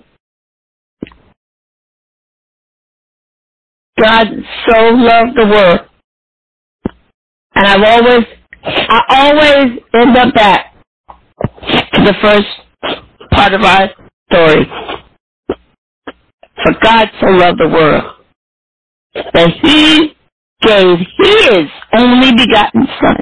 God 4.00 4.26
so 4.68 4.78
loved 4.90 5.36
the 5.36 5.46
world. 5.46 5.80
And 7.54 7.66
I've 7.66 7.82
always, 7.84 8.26
I 8.64 9.02
always 9.08 9.80
end 9.94 10.16
up 10.16 10.34
back 10.34 10.74
to 11.94 12.04
the 12.04 12.14
first 12.22 12.46
part 13.30 13.54
of 13.54 13.62
our 13.62 13.90
story. 14.30 14.66
For 16.62 16.72
God 16.82 17.08
so 17.20 17.26
loved 17.26 17.58
the 17.60 17.68
world 17.68 18.04
that 19.14 19.50
he 19.62 20.14
gave 20.62 20.98
his 21.18 21.68
only 21.92 22.32
begotten 22.36 22.86
son 23.00 23.16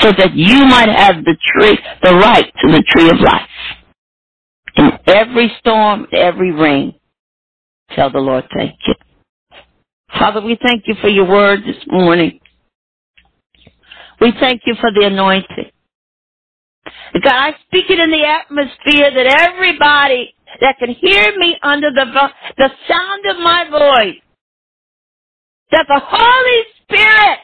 so 0.00 0.12
that 0.16 0.34
you 0.34 0.64
might 0.64 0.88
have 0.88 1.24
the 1.24 1.36
tree, 1.52 1.78
the 2.02 2.14
right 2.14 2.50
to 2.62 2.72
the 2.72 2.82
tree 2.88 3.10
of 3.10 3.20
life. 3.20 3.48
In 4.76 4.90
every 5.06 5.52
storm, 5.58 6.06
every 6.12 6.52
rain, 6.52 6.94
tell 7.94 8.10
the 8.10 8.18
Lord 8.18 8.44
thank 8.54 8.74
you. 8.86 8.94
Father, 10.18 10.40
we 10.40 10.58
thank 10.62 10.84
you 10.86 10.94
for 11.00 11.08
your 11.08 11.28
word 11.28 11.60
this 11.66 11.76
morning. 11.86 12.40
We 14.22 14.32
thank 14.40 14.62
you 14.66 14.76
for 14.80 14.92
the 14.92 15.06
anointing. 15.06 15.72
God, 17.22 17.32
I 17.32 17.52
speak 17.68 17.86
it 17.90 17.98
in 18.00 18.10
the 18.10 18.24
atmosphere 18.26 19.10
that 19.14 19.26
everybody 19.50 20.34
that 20.60 20.76
can 20.78 20.90
hear 20.94 21.38
me 21.38 21.58
under 21.62 21.90
the, 21.90 22.06
the 22.58 22.70
sound 22.88 23.26
of 23.26 23.38
my 23.38 23.68
voice 23.70 24.22
that 25.72 25.86
the 25.88 26.00
Holy 26.04 26.64
Spirit 26.82 27.38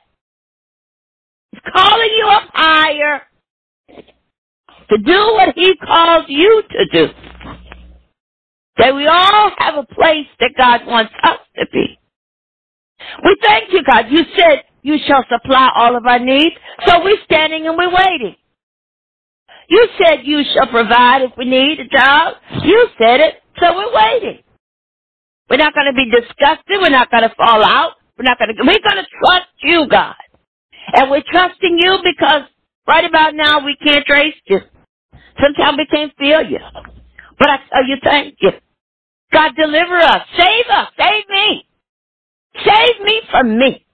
is 1.55 1.61
calling 1.73 2.11
you 2.19 2.27
up 2.29 2.51
higher 2.55 3.23
to 4.91 4.99
do 4.99 5.35
what 5.35 5.55
He 5.57 5.77
calls 5.77 6.27
you 6.29 6.63
to 6.71 6.87
do. 6.93 7.13
That 8.79 8.95
we 8.97 9.07
all 9.07 9.53
have 9.59 9.77
a 9.77 9.95
place 9.95 10.27
that 10.41 10.53
God 10.59 10.87
wants 10.87 11.13
us 11.25 11.39
to 11.59 11.67
be. 11.73 11.99
We 13.25 13.37
thank 13.47 13.73
you, 13.73 13.83
God. 13.85 14.07
You 14.11 14.21
said 14.39 14.63
you 14.83 14.99
shall 15.07 15.25
supply 15.31 15.71
all 15.77 15.97
of 15.97 16.07
our 16.07 16.21
needs, 16.21 16.57
so 16.87 17.05
we're 17.05 17.23
standing 17.25 17.67
and 17.67 17.77
we're 17.79 17.95
waiting. 17.95 18.37
You 19.69 19.89
said 19.99 20.21
you 20.25 20.43
shall 20.55 20.69
provide 20.69 21.23
if 21.23 21.33
we 21.39 21.47
need 21.47 21.81
a 21.81 21.89
job. 21.89 22.35
You 22.65 22.89
said 22.99 23.21
it, 23.21 23.37
so 23.61 23.75
we're 23.77 23.95
waiting. 23.95 24.41
We're 25.51 25.59
not 25.59 25.75
going 25.75 25.87
to 25.87 25.95
be 25.95 26.11
disgusted. 26.11 26.79
We're 26.83 26.91
not 26.91 27.11
going 27.11 27.25
to 27.25 27.35
fall 27.37 27.65
out. 27.65 27.95
We're 28.19 28.25
not 28.25 28.39
going 28.39 28.51
to, 28.57 28.63
we're 28.63 28.81
going 28.81 29.05
to 29.05 29.09
trust 29.25 29.49
you, 29.63 29.87
God. 29.89 30.15
And 30.95 31.11
we're 31.11 31.25
trusting 31.31 31.79
you 31.79 31.99
because 32.05 32.43
right 32.89 33.05
about 33.05 33.35
now 33.35 33.65
we 33.65 33.77
can't 33.77 34.07
trace 34.07 34.35
you. 34.47 34.61
Sometimes 35.43 35.79
we 35.79 35.87
can't 35.87 36.13
feel 36.19 36.43
you. 36.43 36.61
But 37.39 37.51
I 37.51 37.59
tell 37.73 37.87
you, 37.87 37.97
thank 38.05 38.37
you. 38.41 38.53
God, 39.33 39.53
deliver 39.57 39.99
us. 39.99 40.23
Save 40.39 40.67
us. 40.71 40.89
Save 40.99 41.25
me. 41.31 41.65
Save 42.65 43.03
me 43.05 43.23
from 43.31 43.59
me. 43.59 43.87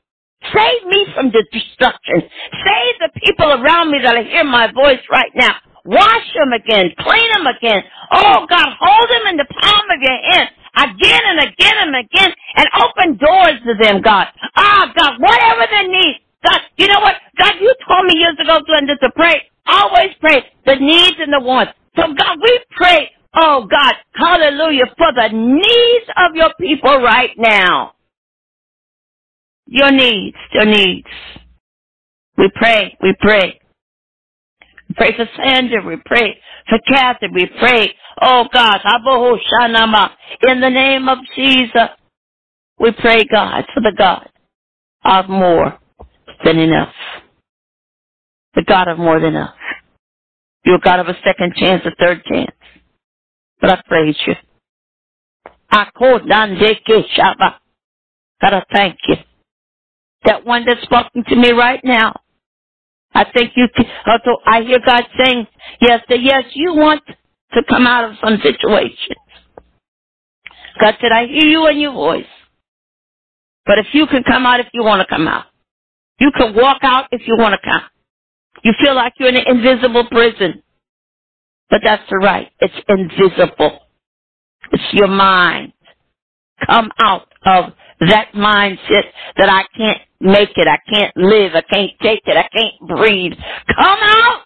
Save 0.52 0.86
me 0.88 1.06
from 1.14 1.30
the 1.32 1.44
destruction. 1.52 2.22
Save 2.64 2.94
the 3.00 3.10
people 3.24 3.50
around 3.62 3.90
me 3.92 3.98
that 4.02 4.16
I 4.16 4.22
hear 4.24 4.44
my 4.44 4.72
voice 4.72 5.02
right 5.10 5.32
now. 5.34 5.54
Wash 5.84 6.28
them 6.34 6.52
again. 6.52 6.92
Clean 6.98 7.28
them 7.34 7.46
again. 7.46 7.82
Oh 8.12 8.46
God, 8.48 8.68
hold 8.80 9.08
them 9.10 9.26
in 9.32 9.36
the 9.38 9.46
palm 9.46 9.86
of 9.90 10.00
your 10.02 10.20
hand 10.32 10.50
again 10.76 11.22
and 11.26 11.40
again 11.40 11.76
and 11.80 11.96
again 11.96 12.30
and 12.56 12.68
open 12.82 13.16
doors 13.18 13.58
to 13.66 13.74
them, 13.82 14.02
God. 14.02 14.28
Ah, 14.56 14.92
God, 14.96 15.20
whatever 15.20 15.66
they 15.70 15.88
need. 15.88 16.20
God, 16.44 16.60
you 16.78 16.88
know 16.88 17.00
what? 17.00 17.16
God, 17.38 17.54
you 17.60 17.74
told 17.88 18.06
me 18.06 18.18
years 18.18 18.36
ago, 18.40 18.60
Glenda, 18.68 18.98
to 19.00 19.10
pray. 19.16 19.42
Always 19.66 20.10
pray 20.20 20.44
the 20.66 20.76
needs 20.76 21.18
and 21.20 21.32
the 21.32 21.40
wants. 21.40 21.72
So 21.96 22.04
God, 22.14 22.38
we 22.42 22.60
pray, 22.72 23.10
oh 23.36 23.66
God, 23.70 23.94
hallelujah, 24.14 24.86
for 24.98 25.12
the 25.14 25.30
needs 25.32 26.06
of 26.18 26.36
your 26.36 26.52
people 26.60 26.98
right 27.02 27.32
now. 27.38 27.94
Your 29.66 29.92
needs, 29.92 30.36
your 30.52 30.66
needs. 30.66 31.08
We 32.38 32.50
pray, 32.54 32.96
we 33.02 33.14
pray. 33.20 33.60
We 34.88 34.94
pray 34.96 35.16
for 35.16 35.26
Sandra, 35.36 35.84
we 35.86 35.96
pray 36.04 36.38
for 36.68 36.78
Kathy, 36.88 37.28
we 37.32 37.46
pray 37.58 37.94
Oh 38.22 38.46
God, 38.52 38.80
in 40.48 40.60
the 40.60 40.70
name 40.70 41.08
of 41.08 41.18
Jesus, 41.34 41.90
we 42.78 42.92
pray 42.92 43.24
God 43.24 43.64
for 43.74 43.80
the 43.80 43.92
God 43.96 44.28
of 45.04 45.28
more 45.28 45.78
than 46.44 46.58
enough. 46.58 46.94
The 48.54 48.62
God 48.62 48.88
of 48.88 48.98
more 48.98 49.20
than 49.20 49.34
enough. 49.34 49.54
You're 50.64 50.78
God 50.78 51.00
of 51.00 51.08
a 51.08 51.16
second 51.24 51.54
chance, 51.56 51.82
a 51.86 51.94
third 51.98 52.24
chance. 52.24 52.52
But 53.60 53.70
I 53.70 53.82
praise 53.86 54.16
you. 54.26 54.34
I 55.70 55.88
call 55.96 56.20
Dan 56.26 56.56
Deke 56.58 57.06
Shabba. 57.16 57.56
God, 58.40 58.54
I 58.54 58.64
thank 58.72 58.98
you. 59.08 59.16
That 60.26 60.46
one 60.46 60.64
that's 60.66 60.82
spoken 60.82 61.24
to 61.28 61.36
me 61.36 61.52
right 61.52 61.80
now. 61.84 62.14
I 63.14 63.24
think 63.32 63.52
you, 63.56 63.68
also 64.06 64.38
I 64.46 64.62
hear 64.62 64.80
God 64.86 65.04
saying, 65.18 65.46
yes, 65.80 66.02
that 66.08 66.22
yes, 66.22 66.44
you 66.54 66.74
want 66.74 67.02
to 67.54 67.62
come 67.68 67.86
out 67.86 68.10
of 68.10 68.16
some 68.24 68.38
situations. 68.42 69.18
God 70.80 70.96
said, 71.00 71.12
I 71.12 71.26
hear 71.26 71.44
you 71.46 71.66
in 71.68 71.78
your 71.80 71.92
voice. 71.92 72.26
But 73.66 73.78
if 73.78 73.86
you 73.94 74.06
can 74.08 74.24
come 74.24 74.46
out 74.46 74.60
if 74.60 74.68
you 74.74 74.84
want 74.84 75.02
to 75.02 75.08
come 75.14 75.28
out. 75.28 75.46
You 76.20 76.32
can 76.36 76.54
walk 76.56 76.80
out 76.82 77.06
if 77.12 77.22
you 77.28 77.36
want 77.38 77.54
to 77.54 77.60
come. 77.70 77.82
You 78.64 78.74
feel 78.84 78.94
like 78.94 79.14
you're 79.18 79.30
in 79.30 79.36
an 79.36 79.46
invisible 79.48 80.06
prison. 80.10 80.62
But 81.70 81.82
that's 81.84 82.02
the 82.10 82.18
right. 82.18 82.50
It's 82.60 82.74
invisible. 82.88 83.80
It's 84.72 84.84
your 84.94 85.08
mind. 85.08 85.72
Come 86.66 86.90
out 86.98 87.28
of 87.46 87.72
that 88.00 88.32
mindset 88.34 89.04
that 89.38 89.48
I 89.50 89.64
can't 89.76 90.00
make 90.24 90.50
it. 90.56 90.68
I 90.68 90.78
can't 90.90 91.16
live. 91.16 91.52
I 91.54 91.62
can't 91.62 91.92
take 92.02 92.22
it. 92.26 92.36
I 92.36 92.48
can't 92.52 92.88
breathe. 92.88 93.34
Come 93.76 93.98
out 94.02 94.42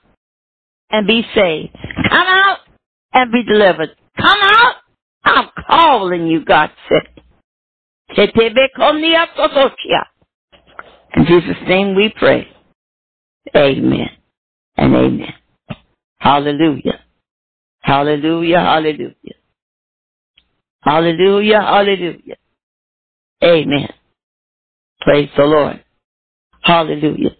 and 0.90 1.06
be 1.06 1.24
saved. 1.34 1.74
Come 2.10 2.26
out 2.26 2.58
and 3.14 3.32
be 3.32 3.44
delivered. 3.44 3.90
Come 4.20 4.38
out. 4.42 4.74
I'm 5.24 5.48
calling 5.68 6.26
you, 6.26 6.44
God 6.44 6.70
said. 6.88 7.08
In 11.16 11.26
Jesus' 11.26 11.56
name 11.68 11.94
we 11.94 12.12
pray. 12.16 12.48
Amen 13.56 14.10
and 14.76 14.94
amen. 14.94 15.34
Hallelujah. 16.18 17.00
Hallelujah. 17.80 18.60
Hallelujah. 18.60 19.14
Hallelujah. 20.82 21.60
Hallelujah. 21.62 22.36
Amen. 23.44 23.88
Praise 25.02 25.30
the 25.36 25.44
Lord. 25.44 25.84
Hallelujah. 26.62 27.36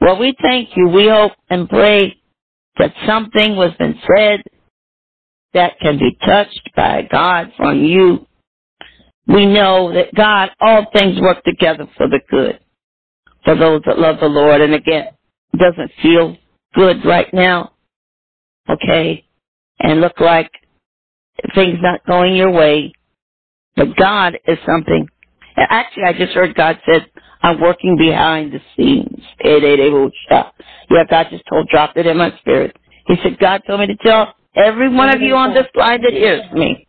Well, 0.00 0.18
we 0.18 0.34
thank 0.42 0.70
you. 0.76 0.88
We 0.88 1.08
hope 1.08 1.32
and 1.50 1.68
pray 1.68 2.16
that 2.78 2.94
something 3.06 3.56
was 3.56 3.72
been 3.78 3.98
said 4.16 4.42
that 5.54 5.78
can 5.80 5.98
be 5.98 6.16
touched 6.26 6.70
by 6.76 7.08
God 7.10 7.52
from 7.56 7.84
you. 7.84 8.26
We 9.26 9.46
know 9.46 9.92
that 9.94 10.14
God, 10.14 10.50
all 10.60 10.86
things 10.92 11.20
work 11.20 11.44
together 11.44 11.88
for 11.96 12.08
the 12.08 12.20
good 12.30 12.60
for 13.44 13.56
those 13.56 13.82
that 13.86 13.98
love 13.98 14.16
the 14.20 14.26
Lord. 14.26 14.60
And 14.60 14.74
again, 14.74 15.08
it 15.54 15.58
doesn't 15.58 15.92
feel 16.02 16.36
good 16.74 17.04
right 17.04 17.32
now. 17.32 17.72
Okay. 18.68 19.24
And 19.80 20.00
look 20.00 20.20
like 20.20 20.50
things 21.54 21.78
not 21.82 22.06
going 22.06 22.36
your 22.36 22.50
way. 22.52 22.92
But 23.76 23.96
God 23.96 24.38
is 24.46 24.58
something. 24.66 25.08
Actually, 25.56 26.04
I 26.04 26.12
just 26.12 26.32
heard 26.32 26.54
God 26.54 26.78
said, 26.86 27.06
I'm 27.42 27.60
working 27.60 27.96
behind 27.96 28.52
the 28.52 28.60
scenes. 28.76 29.22
Eh, 29.44 29.58
yeah, 30.90 31.04
God 31.08 31.26
just 31.30 31.44
told, 31.48 31.68
dropped 31.68 31.96
it 31.96 32.06
in 32.06 32.16
my 32.16 32.36
spirit. 32.38 32.76
He 33.06 33.16
said, 33.22 33.38
God 33.38 33.62
told 33.66 33.80
me 33.80 33.86
to 33.86 33.96
tell 33.96 34.34
every 34.56 34.88
one 34.88 35.14
of 35.14 35.20
you 35.20 35.34
on 35.34 35.54
this 35.54 35.66
line 35.74 36.02
that 36.02 36.12
hears 36.12 36.50
me 36.52 36.86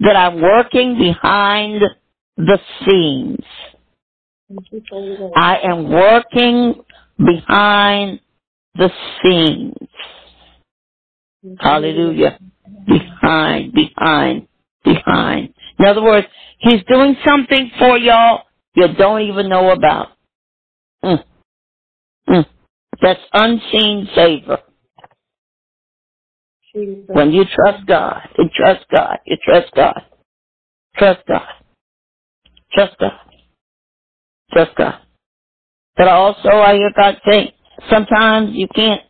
that 0.00 0.16
I'm 0.16 0.40
working 0.40 0.98
behind 0.98 1.82
the 2.36 2.58
scenes. 2.84 3.44
I 5.36 5.58
am 5.62 5.90
working 5.90 6.74
behind 7.18 8.20
the 8.74 8.90
scenes. 9.22 9.88
Hallelujah. 11.60 12.38
Behind, 12.86 13.72
behind, 13.72 14.48
behind. 14.84 15.54
In 15.78 15.84
other 15.84 16.02
words, 16.02 16.26
he's 16.64 16.82
doing 16.88 17.16
something 17.24 17.70
for 17.78 17.98
y'all 17.98 18.44
you 18.74 18.92
don't 18.94 19.22
even 19.22 19.48
know 19.48 19.70
about. 19.70 20.08
Mm. 21.04 21.24
Mm. 22.28 22.46
That's 23.00 23.20
unseen 23.32 24.08
favor. 24.14 24.58
When 26.74 27.30
you 27.30 27.44
trust 27.44 27.86
God, 27.86 28.28
you 28.36 28.48
trust 28.52 28.84
God, 28.90 29.18
you 29.26 29.36
trust 29.44 29.72
God, 29.76 30.02
trust 30.96 31.20
God, 31.28 31.46
trust 32.72 32.96
God, 32.98 33.12
trust 34.52 34.76
God. 34.76 34.94
But 35.96 36.08
also, 36.08 36.48
I 36.48 36.74
hear 36.74 36.90
God 36.96 37.16
say, 37.30 37.54
sometimes 37.88 38.50
you 38.54 38.66
can't, 38.74 39.02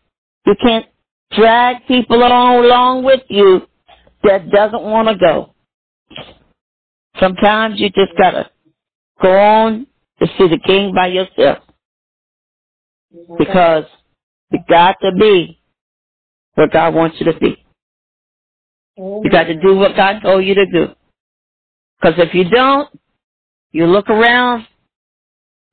you 0.45 0.55
can't 0.63 0.85
drag 1.33 1.87
people 1.87 2.19
along, 2.19 2.67
along 2.67 3.05
with 3.05 3.23
you 3.31 3.63
that 4.25 4.51
doesn't 4.51 4.83
want 4.83 5.09
to 5.09 5.15
go. 5.17 5.55
Sometimes 7.21 7.81
you 7.81 7.91
just 7.91 8.12
gotta 8.19 8.51
go 9.23 9.37
on 9.37 9.87
to 10.21 10.27
see 10.39 10.49
the 10.49 10.59
king 10.65 10.95
by 10.95 11.09
yourself. 11.09 11.59
Because 13.39 13.85
you 14.53 14.61
got 14.69 14.97
to 15.03 15.12
be 15.19 15.61
where 16.55 16.69
God 16.69 16.95
wants 16.95 17.17
you 17.21 17.33
to 17.33 17.39
be. 17.39 17.65
You 18.97 19.31
got 19.31 19.45
to 19.45 19.61
do 19.61 19.77
what 19.77 19.97
God 19.97 20.21
told 20.23 20.45
you 20.45 20.55
to 20.55 20.67
do. 20.67 20.89
Because 22.01 22.19
if 22.19 22.35
you 22.35 22.49
don't, 22.51 22.89
you 23.73 23.87
look 23.87 24.11
around, 24.11 24.67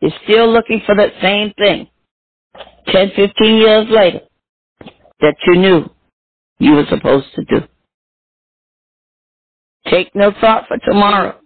you're 0.01 0.11
still 0.25 0.51
looking 0.51 0.81
for 0.85 0.95
that 0.95 1.13
same 1.21 1.53
thing. 1.57 1.89
10, 2.87 3.11
15 3.15 3.57
years 3.57 3.87
later, 3.89 4.21
that 5.21 5.35
you 5.47 5.55
knew 5.57 5.89
you 6.59 6.73
were 6.73 6.85
supposed 6.89 7.27
to 7.35 7.43
do. 7.45 7.67
Take 9.87 10.13
no 10.15 10.31
thought 10.39 10.67
for 10.67 10.77
tomorrow, 10.77 11.39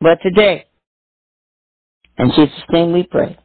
but 0.00 0.18
today. 0.22 0.66
In 2.18 2.30
Jesus' 2.30 2.52
name 2.70 2.92
we 2.92 3.02
pray. 3.04 3.38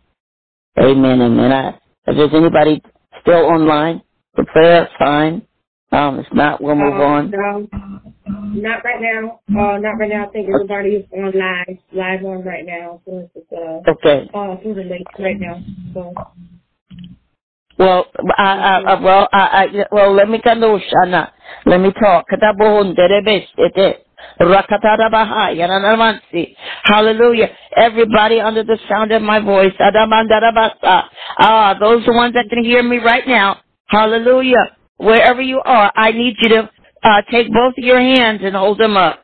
Amen, 0.79 1.21
amen. 1.21 1.51
I, 1.51 1.69
if 2.07 2.17
there's 2.17 2.33
anybody 2.33 2.81
still 3.21 3.45
online 3.45 4.01
for 4.35 4.45
prayer, 4.45 4.89
fine. 4.97 5.45
Um, 5.91 6.19
if 6.19 6.27
not, 6.33 6.61
we'll 6.61 6.75
move 6.75 6.93
uh, 6.93 7.03
on. 7.03 7.31
No, 7.31 7.67
not 8.53 8.83
right 8.83 9.01
now. 9.01 9.39
Uh, 9.49 9.77
not 9.77 9.97
right 9.99 10.09
now. 10.09 10.27
I 10.27 10.31
think 10.31 10.47
everybody 10.53 10.89
is 10.91 11.05
on 11.11 11.33
live, 11.33 11.77
live 11.91 12.25
on 12.25 12.45
right 12.45 12.65
now. 12.65 13.01
So 13.05 13.29
it's 13.35 13.51
uh, 13.51 13.91
okay. 13.91 14.29
Uh, 14.33 14.55
through 14.61 14.75
the 14.75 14.83
link 14.83 15.07
right 15.19 15.39
now. 15.39 15.61
So. 15.93 16.13
Well, 17.79 18.05
I, 18.37 18.43
I, 18.43 18.79
I, 18.81 19.01
well, 19.01 19.29
uh, 19.33 19.35
uh, 19.35 19.49
I, 19.51 19.63
I, 19.65 19.85
well, 19.91 20.13
let 20.15 20.29
me 20.29 20.39
kanushana. 20.39 21.31
Let 21.65 21.79
me 21.81 21.91
talk. 21.93 22.27
Katabuhun 22.29 22.95
derebes 22.95 23.47
ete. 23.57 24.05
Hallelujah. 26.83 27.49
Everybody 27.77 28.39
under 28.41 28.63
the 28.63 28.79
sound 28.89 29.11
of 29.11 29.21
my 29.21 29.39
voice. 29.39 29.73
Ah, 29.79 31.75
those 31.79 32.05
the 32.05 32.13
ones 32.13 32.33
that 32.35 32.45
can 32.49 32.63
hear 32.63 32.83
me 32.83 32.97
right 32.99 33.27
now. 33.27 33.59
Hallelujah. 33.87 34.77
Wherever 34.97 35.41
you 35.41 35.61
are, 35.65 35.91
I 35.95 36.11
need 36.11 36.35
you 36.41 36.49
to 36.49 36.69
uh, 37.03 37.21
take 37.31 37.51
both 37.53 37.73
of 37.77 37.83
your 37.83 37.99
hands 37.99 38.41
and 38.43 38.55
hold 38.55 38.79
them 38.79 38.97
up. 38.97 39.21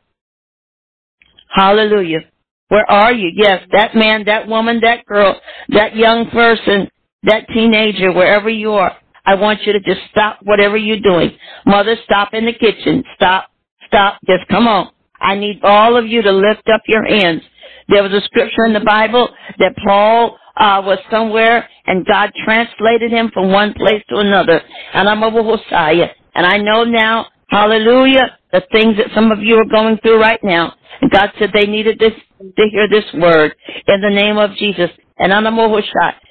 Hallelujah. 1.50 2.20
Where 2.68 2.90
are 2.90 3.12
you? 3.12 3.30
Yes, 3.34 3.62
that 3.72 3.94
man, 3.94 4.24
that 4.26 4.48
woman, 4.48 4.80
that 4.82 5.06
girl, 5.06 5.40
that 5.70 5.96
young 5.96 6.30
person, 6.30 6.88
that 7.28 7.46
teenager, 7.48 8.12
wherever 8.12 8.48
you 8.50 8.72
are. 8.72 8.96
I 9.24 9.34
want 9.34 9.60
you 9.64 9.72
to 9.74 9.80
just 9.80 10.00
stop 10.10 10.38
whatever 10.42 10.76
you're 10.76 11.00
doing. 11.00 11.30
Mother, 11.66 11.96
stop 12.04 12.32
in 12.32 12.46
the 12.46 12.52
kitchen. 12.52 13.04
Stop. 13.14 13.50
Stop. 13.86 14.18
Just 14.26 14.48
come 14.48 14.66
on. 14.66 14.90
I 15.20 15.34
need 15.34 15.60
all 15.62 15.96
of 15.96 16.06
you 16.06 16.22
to 16.22 16.32
lift 16.32 16.68
up 16.72 16.82
your 16.86 17.04
hands. 17.04 17.42
There 17.88 18.02
was 18.02 18.12
a 18.12 18.22
scripture 18.22 18.64
in 18.66 18.72
the 18.72 18.80
Bible 18.80 19.28
that 19.58 19.74
Paul 19.84 20.38
uh, 20.56 20.82
was 20.84 20.98
somewhere 21.10 21.68
and 21.86 22.06
God 22.06 22.30
translated 22.44 23.10
him 23.10 23.30
from 23.32 23.52
one 23.52 23.74
place 23.74 24.02
to 24.10 24.16
another. 24.16 24.60
And 24.94 25.08
I'm 25.08 25.22
over 25.22 25.42
Hosea. 25.42 26.10
And 26.34 26.46
I 26.46 26.58
know 26.58 26.84
now, 26.84 27.26
hallelujah, 27.48 28.38
the 28.52 28.62
things 28.72 28.96
that 28.96 29.08
some 29.14 29.32
of 29.32 29.40
you 29.40 29.56
are 29.56 29.64
going 29.64 29.98
through 29.98 30.20
right 30.20 30.40
now. 30.42 30.74
And 31.00 31.10
God 31.10 31.30
said 31.38 31.50
they 31.52 31.66
needed 31.66 31.98
this 31.98 32.12
to 32.40 32.68
hear 32.70 32.88
this 32.88 33.04
word 33.14 33.54
in 33.86 34.00
the 34.00 34.10
name 34.10 34.38
of 34.38 34.54
Jesus. 34.56 34.90
And 35.18 35.32
I'm 35.32 35.44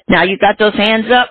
Now 0.08 0.24
you 0.24 0.38
got 0.38 0.58
those 0.58 0.74
hands 0.74 1.06
up. 1.12 1.30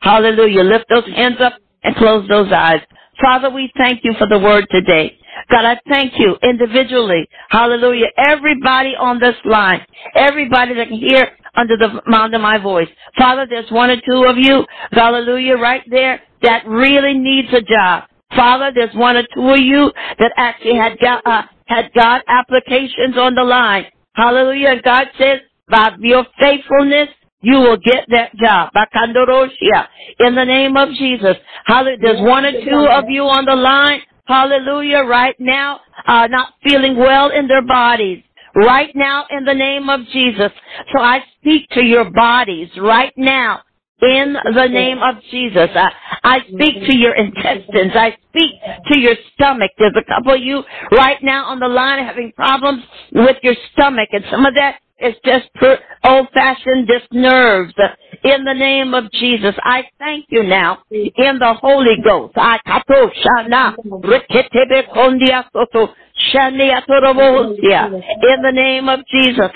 Hallelujah. 0.00 0.62
Lift 0.62 0.86
those 0.90 1.06
hands 1.16 1.36
up 1.40 1.54
and 1.84 1.96
close 1.96 2.28
those 2.28 2.52
eyes. 2.52 2.80
Father, 3.22 3.50
we 3.50 3.72
thank 3.78 4.02
you 4.04 4.14
for 4.18 4.28
the 4.28 4.38
word 4.38 4.66
today. 4.70 5.18
God, 5.50 5.64
I 5.66 5.80
thank 5.88 6.14
you 6.18 6.36
individually. 6.42 7.28
Hallelujah. 7.50 8.08
Everybody 8.16 8.94
on 8.98 9.20
this 9.20 9.36
line, 9.44 9.84
everybody 10.14 10.74
that 10.74 10.88
can 10.88 10.98
hear 10.98 11.30
under 11.56 11.76
the 11.76 12.00
sound 12.10 12.34
of 12.34 12.40
my 12.40 12.58
voice. 12.58 12.88
Father, 13.18 13.46
there's 13.48 13.70
one 13.70 13.90
or 13.90 13.96
two 14.00 14.24
of 14.26 14.36
you, 14.38 14.66
hallelujah, 14.92 15.56
right 15.56 15.82
there 15.90 16.22
that 16.42 16.66
really 16.66 17.14
needs 17.18 17.48
a 17.54 17.62
job. 17.62 18.04
Father, 18.36 18.72
there's 18.74 18.94
one 18.94 19.16
or 19.16 19.24
two 19.34 19.48
of 19.50 19.60
you 19.60 19.92
that 20.18 20.32
actually 20.36 20.76
had 20.76 20.98
got, 21.00 21.26
uh, 21.26 21.42
had 21.66 21.92
got 21.94 22.22
applications 22.28 23.16
on 23.18 23.34
the 23.34 23.44
line. 23.44 23.86
Hallelujah. 24.14 24.82
God 24.82 25.08
says, 25.18 25.40
by 25.70 25.90
your 26.00 26.26
faithfulness, 26.40 27.08
you 27.42 27.58
will 27.58 27.76
get 27.78 28.06
that 28.10 28.34
job. 28.36 28.70
In 30.20 30.34
the 30.34 30.44
name 30.44 30.76
of 30.76 30.90
Jesus. 30.94 31.36
Hallelujah. 31.66 31.98
There's 32.02 32.20
one 32.20 32.44
or 32.44 32.52
two 32.52 32.88
of 32.90 33.04
you 33.08 33.22
on 33.24 33.44
the 33.44 33.56
line 33.56 34.02
hallelujah, 34.26 35.00
right 35.04 35.36
now, 35.38 35.80
uh, 36.06 36.26
not 36.28 36.54
feeling 36.62 36.96
well 36.96 37.30
in 37.30 37.48
their 37.48 37.66
bodies. 37.66 38.22
Right 38.54 38.94
now, 38.96 39.26
in 39.30 39.44
the 39.44 39.54
name 39.54 39.88
of 39.88 40.00
Jesus. 40.12 40.50
So 40.92 41.00
I 41.00 41.22
speak 41.40 41.68
to 41.70 41.84
your 41.84 42.10
bodies 42.10 42.68
right 42.78 43.12
now. 43.16 43.62
In 44.02 44.34
the 44.54 44.66
name 44.68 44.98
of 45.02 45.16
Jesus. 45.30 45.70
I, 45.74 45.90
I 46.24 46.40
speak 46.52 46.86
to 46.86 46.96
your 46.96 47.14
intestines. 47.14 47.92
I 47.94 48.16
speak 48.30 48.52
to 48.92 48.98
your 48.98 49.14
stomach. 49.34 49.72
There's 49.78 49.96
a 49.96 50.04
couple 50.04 50.34
of 50.34 50.40
you 50.40 50.62
right 50.92 51.22
now 51.22 51.46
on 51.46 51.60
the 51.60 51.68
line 51.68 52.04
having 52.04 52.32
problems 52.36 52.84
with 53.12 53.38
your 53.42 53.54
stomach 53.72 54.08
and 54.12 54.24
some 54.30 54.46
of 54.46 54.54
that 54.54 54.80
it's 54.98 55.18
just 55.24 55.48
old 56.04 56.28
fashioned 56.32 56.88
just 56.88 57.12
nerves. 57.12 57.74
In 58.24 58.44
the 58.44 58.54
name 58.54 58.94
of 58.94 59.10
Jesus, 59.12 59.54
I 59.62 59.84
thank 59.98 60.26
you 60.28 60.42
now 60.42 60.78
in 60.90 61.38
the 61.38 61.54
Holy 61.60 61.96
Ghost. 62.02 62.34
I 62.36 62.58
kato 62.66 63.10
shana 63.10 63.76
riketebe 64.02 64.88
kondia 64.94 65.44
soto 65.52 65.94
shania 66.32 66.82
In 66.88 68.42
the 68.42 68.52
name 68.52 68.88
of 68.88 69.00
Jesus. 69.06 69.50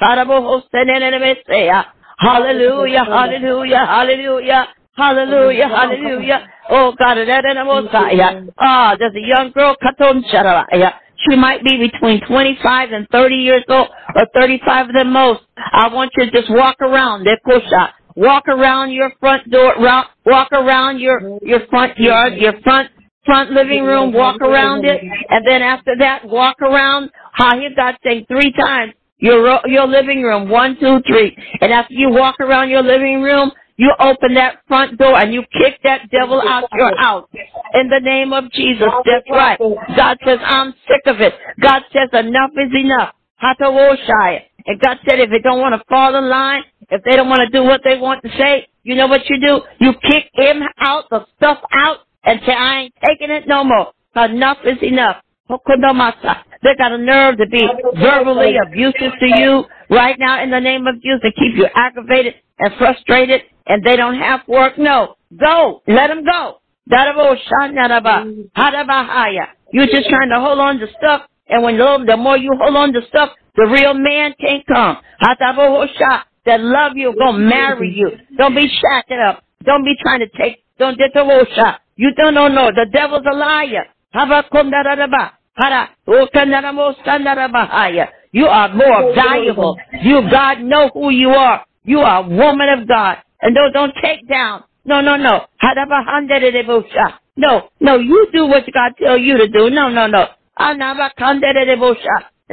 Hallelujah, 2.18 3.04
hallelujah, 3.04 3.86
hallelujah. 3.86 4.68
Hallelujah, 4.96 5.68
hallelujah. 5.68 6.48
Oh 6.68 6.92
God, 6.98 7.16
that 7.16 7.44
in 7.46 7.56
the 7.56 7.64
Messiah. 7.64 8.42
Ah, 8.58 8.94
there's 8.98 9.14
a 9.14 9.20
young 9.26 9.50
girl, 9.52 9.74
Katon 9.82 10.22
Sharaya. 10.24 10.92
She 11.28 11.36
might 11.36 11.64
be 11.64 11.78
between 11.78 12.20
25 12.26 12.92
and 12.92 13.06
30 13.12 13.34
years 13.36 13.64
old, 13.68 13.88
or 14.16 14.26
35 14.34 14.88
at 14.88 14.92
the 14.94 15.04
most. 15.04 15.42
I 15.56 15.88
want 15.92 16.12
you 16.16 16.26
to 16.26 16.30
just 16.32 16.50
walk 16.50 16.76
around. 16.80 17.26
Walk 18.16 18.48
around 18.48 18.92
your 18.92 19.12
front 19.20 19.50
door. 19.50 19.74
Walk 20.26 20.48
around 20.52 21.00
your 21.00 21.38
your 21.42 21.66
front 21.70 21.98
yard, 21.98 22.34
your 22.34 22.54
front 22.62 22.90
front 23.24 23.52
living 23.52 23.84
room. 23.84 24.12
Walk 24.12 24.40
around 24.42 24.84
it, 24.86 25.02
and 25.30 25.46
then 25.46 25.62
after 25.62 25.94
that, 25.98 26.24
walk 26.26 26.60
around. 26.62 27.10
How 27.32 27.56
you 27.56 27.74
got 27.76 27.96
saying 28.04 28.26
three 28.28 28.52
times 28.52 28.94
your 29.18 29.60
your 29.66 29.86
living 29.86 30.22
room. 30.22 30.48
One, 30.50 30.76
two, 30.80 31.00
three. 31.06 31.36
And 31.60 31.72
after 31.72 31.94
you 31.94 32.10
walk 32.10 32.36
around 32.40 32.70
your 32.70 32.82
living 32.82 33.22
room, 33.22 33.52
you 33.80 33.92
open 33.98 34.34
that 34.34 34.58
front 34.68 34.98
door 34.98 35.18
and 35.18 35.32
you 35.32 35.42
kick 35.52 35.80
that 35.84 36.10
devil 36.10 36.40
out 36.46 36.64
your 36.74 36.94
house. 36.98 37.26
In 37.74 37.88
the 37.88 38.00
name 38.00 38.34
of 38.34 38.52
Jesus. 38.52 38.88
That's 39.06 39.24
right. 39.30 39.58
God 39.96 40.18
says, 40.26 40.38
I'm 40.44 40.74
sick 40.86 41.00
of 41.06 41.20
it. 41.22 41.32
God 41.62 41.82
says, 41.92 42.10
enough 42.12 42.50
is 42.58 42.72
enough. 42.78 43.14
And 43.42 44.80
God 44.80 44.98
said, 45.08 45.20
if 45.20 45.30
they 45.30 45.38
don't 45.42 45.60
want 45.60 45.74
to 45.74 45.82
fall 45.88 46.14
in 46.14 46.28
line, 46.28 46.62
if 46.90 47.02
they 47.04 47.16
don't 47.16 47.30
want 47.30 47.40
to 47.40 47.48
do 47.50 47.64
what 47.64 47.80
they 47.82 47.96
want 47.98 48.22
to 48.22 48.28
say, 48.36 48.68
you 48.82 48.94
know 48.96 49.06
what 49.06 49.22
you 49.30 49.40
do? 49.40 49.62
You 49.80 49.94
kick 50.02 50.30
him 50.34 50.62
out, 50.78 51.04
the 51.10 51.24
stuff 51.38 51.58
out, 51.72 51.98
and 52.24 52.40
say, 52.46 52.52
I 52.52 52.80
ain't 52.82 52.94
taking 53.06 53.30
it 53.30 53.48
no 53.48 53.64
more. 53.64 53.92
Enough 54.14 54.58
is 54.64 54.78
enough. 54.82 55.16
They 55.48 56.76
got 56.78 56.92
a 56.92 56.98
nerve 56.98 57.38
to 57.38 57.46
be 57.46 57.66
verbally 57.98 58.56
abusive 58.66 59.12
to 59.20 59.26
you 59.40 59.64
right 59.90 60.16
now 60.18 60.42
in 60.42 60.50
the 60.50 60.60
name 60.60 60.86
of 60.86 60.96
Jesus 60.96 61.20
to 61.22 61.32
keep 61.32 61.56
you 61.56 61.66
aggravated 61.74 62.34
and 62.58 62.74
frustrated 62.78 63.42
and 63.70 63.82
they 63.84 63.96
don't 63.96 64.16
have 64.16 64.40
work. 64.48 64.76
No. 64.78 65.16
Go. 65.36 65.82
Let 65.86 66.08
them 66.08 66.24
go. 66.24 66.60
You're 69.72 69.86
just 69.86 70.08
trying 70.08 70.30
to 70.30 70.40
hold 70.40 70.58
on 70.58 70.78
to 70.80 70.86
stuff 70.98 71.22
and 71.50 71.64
when 71.64 71.76
love, 71.78 72.06
the 72.06 72.16
more 72.16 72.36
you 72.38 72.52
hold 72.58 72.76
on 72.76 72.92
to 72.92 73.00
stuff, 73.08 73.30
the 73.56 73.66
real 73.66 73.92
man 73.94 74.34
can't 74.40 74.64
come. 74.66 74.98
That 76.46 76.60
love 76.60 76.92
you, 76.96 77.14
gonna 77.18 77.38
marry 77.38 77.92
you. 77.94 78.12
Don't 78.38 78.54
be 78.54 78.66
shacking 78.68 79.28
up. 79.28 79.42
Don't 79.64 79.84
be 79.84 79.94
trying 80.00 80.20
to 80.20 80.28
take, 80.38 80.64
don't 80.78 80.96
get 80.96 81.10
the 81.12 81.46
shot. 81.54 81.80
You 81.96 82.14
don't 82.16 82.34
know, 82.34 82.48
no. 82.48 82.70
The 82.70 82.86
devil's 82.90 83.24
a 83.30 83.34
liar. 83.36 83.86
You 88.32 88.46
are 88.46 88.74
more 88.74 89.14
valuable. 89.14 89.76
You, 90.02 90.30
God, 90.30 90.60
know 90.62 90.90
who 90.94 91.10
you 91.10 91.30
are. 91.30 91.64
You 91.84 92.00
are 92.00 92.24
a 92.24 92.28
woman 92.28 92.68
of 92.78 92.88
God. 92.88 93.18
And 93.42 93.56
those 93.56 93.72
don't 93.72 93.94
take 94.02 94.28
down. 94.28 94.64
No, 94.84 95.00
no, 95.00 95.16
no. 95.16 95.46
No, 97.36 97.68
no, 97.80 97.98
you 97.98 98.26
do 98.32 98.46
what 98.46 98.64
God 98.72 98.92
tell 99.02 99.16
you 99.18 99.36
to 99.38 99.48
do. 99.48 99.70
No, 99.70 99.88
no, 99.88 100.06
no. 100.06 100.26
And 100.58 100.80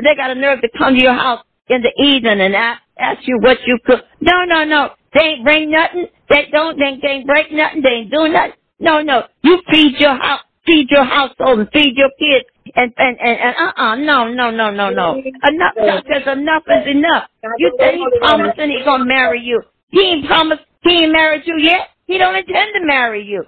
they 0.05 0.15
got 0.15 0.31
a 0.31 0.35
nerve 0.35 0.61
to 0.61 0.69
come 0.77 0.95
to 0.95 1.01
your 1.01 1.13
house 1.13 1.43
in 1.69 1.81
the 1.81 1.91
evening 2.03 2.39
and 2.41 2.55
ask 2.55 3.27
you 3.27 3.39
what 3.41 3.57
you 3.65 3.79
cook. 3.85 4.03
No, 4.21 4.45
no, 4.45 4.63
no. 4.63 4.89
They 5.13 5.21
ain't 5.21 5.43
bring 5.43 5.71
nothing. 5.71 6.07
They 6.29 6.47
don't, 6.51 6.77
they, 6.77 6.99
they 7.01 7.07
ain't 7.07 7.27
break 7.27 7.51
nothing. 7.51 7.81
They 7.81 7.89
ain't 7.89 8.11
do 8.11 8.27
nothing. 8.27 8.53
No, 8.79 9.01
no. 9.01 9.23
You 9.43 9.61
feed 9.71 9.95
your 9.99 10.15
house 10.17 10.41
feed 10.65 10.87
your 10.91 11.05
household 11.05 11.59
and 11.59 11.69
feed 11.71 11.95
your 11.95 12.09
kids 12.19 12.45
and 12.75 12.93
and 12.97 13.17
and, 13.21 13.39
and 13.39 13.55
uh 13.55 13.81
uh 13.81 13.95
no 13.95 14.27
no 14.27 14.51
no 14.51 14.69
no 14.69 14.89
no 14.89 15.15
enough 15.15 15.73
says 16.11 16.23
enough 16.27 16.63
is 16.67 16.87
enough. 16.87 17.23
You 17.57 17.71
said 17.79 17.93
he 17.95 18.05
promised 18.19 18.59
and 18.59 18.71
he 18.71 18.83
gonna 18.83 19.05
marry 19.05 19.41
you. 19.41 19.61
He 19.91 20.01
ain't 20.01 20.27
promised 20.27 20.63
he 20.83 21.03
ain't 21.03 21.11
married 21.11 21.43
you 21.45 21.57
yet. 21.59 21.89
He 22.05 22.17
don't 22.17 22.35
intend 22.35 22.71
to 22.75 22.85
marry 22.85 23.23
you. 23.23 23.43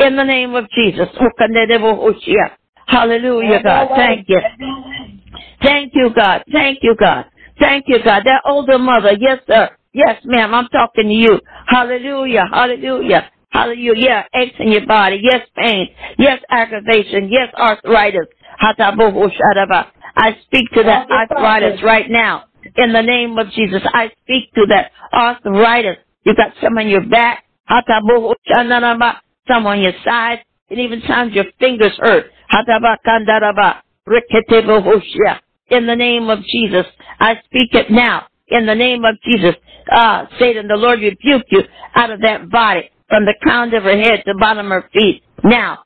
In 0.00 0.16
the 0.16 0.24
name 0.24 0.54
of 0.54 0.68
Jesus. 0.70 1.08
Hallelujah, 2.86 3.62
God. 3.62 3.88
Thank 3.96 4.28
you. 4.28 4.40
Thank 5.62 5.92
you, 5.94 6.10
God. 6.14 6.44
Thank 6.52 6.78
you, 6.82 6.94
God. 6.98 7.26
Thank 7.58 7.84
you, 7.88 7.98
God. 8.04 8.22
That 8.24 8.42
older 8.44 8.78
mother, 8.78 9.12
yes, 9.18 9.40
sir. 9.46 9.70
Yes, 9.92 10.20
ma'am, 10.24 10.52
I'm 10.54 10.68
talking 10.68 11.06
to 11.08 11.14
you. 11.14 11.40
Hallelujah, 11.66 12.44
hallelujah. 12.52 13.30
Hallelujah. 13.50 13.94
Yeah, 13.96 14.24
aches 14.34 14.56
in 14.58 14.72
your 14.72 14.84
body. 14.86 15.20
Yes, 15.22 15.46
pain. 15.56 15.88
Yes, 16.18 16.42
aggravation. 16.50 17.28
Yes, 17.30 17.54
arthritis. 17.56 18.26
I 20.16 20.36
speak 20.44 20.68
to 20.72 20.82
that 20.82 21.08
arthritis 21.10 21.80
right 21.84 22.10
now. 22.10 22.44
In 22.76 22.92
the 22.92 23.02
name 23.02 23.38
of 23.38 23.50
Jesus, 23.52 23.82
I 23.92 24.10
speak 24.22 24.52
to 24.54 24.66
that 24.70 24.92
arthritis. 25.12 25.98
You 26.24 26.34
got 26.34 26.52
some 26.62 26.76
on 26.78 26.88
your 26.88 27.06
back. 27.06 27.44
Some 29.48 29.66
on 29.66 29.80
your 29.80 29.92
side. 30.04 30.40
And 30.70 30.80
even 30.80 31.00
times 31.02 31.34
your 31.34 31.44
fingers 31.60 31.92
hurt. 31.98 32.26
In 35.70 35.86
the 35.86 35.96
name 35.96 36.30
of 36.30 36.38
Jesus, 36.44 36.86
I 37.20 37.34
speak 37.44 37.74
it 37.74 37.90
now. 37.90 38.26
In 38.48 38.66
the 38.66 38.74
name 38.74 39.04
of 39.04 39.16
Jesus, 39.24 39.54
uh, 39.90 40.26
Satan, 40.38 40.68
the 40.68 40.76
Lord 40.76 41.00
rebuke 41.00 41.44
you 41.50 41.62
out 41.94 42.10
of 42.10 42.20
that 42.20 42.50
body 42.50 42.90
from 43.08 43.24
the 43.24 43.34
crown 43.40 43.72
of 43.74 43.82
her 43.82 43.96
head 43.98 44.22
to 44.24 44.32
the 44.32 44.38
bottom 44.38 44.66
of 44.72 44.82
her 44.82 44.90
feet. 44.92 45.22
Now, 45.42 45.80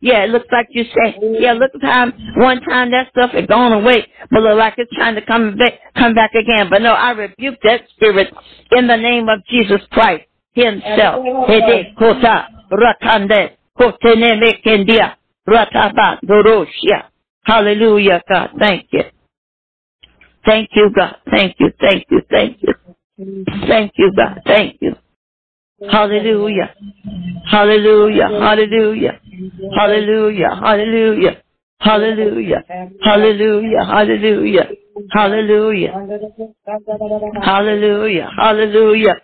yeah, 0.00 0.24
it 0.24 0.30
looks 0.30 0.46
like 0.52 0.68
you 0.70 0.84
say, 0.84 1.18
yeah, 1.40 1.54
look 1.54 1.70
at 1.74 1.80
time, 1.80 2.12
one 2.36 2.60
time 2.60 2.90
that 2.90 3.08
stuff 3.10 3.30
had 3.30 3.48
gone 3.48 3.72
away, 3.72 4.06
but 4.30 4.42
look 4.42 4.58
like 4.58 4.74
it's 4.76 4.94
trying 4.94 5.14
to 5.14 5.24
come 5.24 5.56
back, 5.56 5.72
come 5.96 6.14
back 6.14 6.32
again. 6.34 6.68
But 6.68 6.82
no, 6.82 6.92
I 6.92 7.12
rebuke 7.12 7.58
that 7.62 7.82
spirit 7.90 8.32
in 8.72 8.86
the 8.86 8.96
name 8.96 9.28
of 9.28 9.40
Jesus 9.46 9.80
Christ 9.90 10.24
himself. 10.52 11.24
Hallelujah, 17.44 18.22
God. 18.28 18.50
Thank 18.58 18.88
you. 18.92 19.04
Thank 20.44 20.70
you, 20.74 20.90
God. 20.94 21.16
Thank 21.30 21.56
you, 21.58 21.72
thank 21.80 22.04
you, 22.10 22.20
thank 22.30 22.58
you. 22.62 22.74
Thank 23.66 23.92
you, 23.96 24.12
God. 24.16 24.40
Thank 24.46 24.78
you. 24.80 24.94
Hallelujah. 25.82 26.74
Hallelujah. 27.50 28.28
Hallelujah. 28.28 29.20
Hallelujah. 29.76 30.56
Hallelujah. 30.62 31.42
Hallelujah. 31.78 32.64
Hallelujah. 33.02 33.84
Hallelujah. 33.84 34.68
Hallelujah. 35.12 35.92
Hallelujah. 37.42 38.30
Hallelujah. 38.36 39.16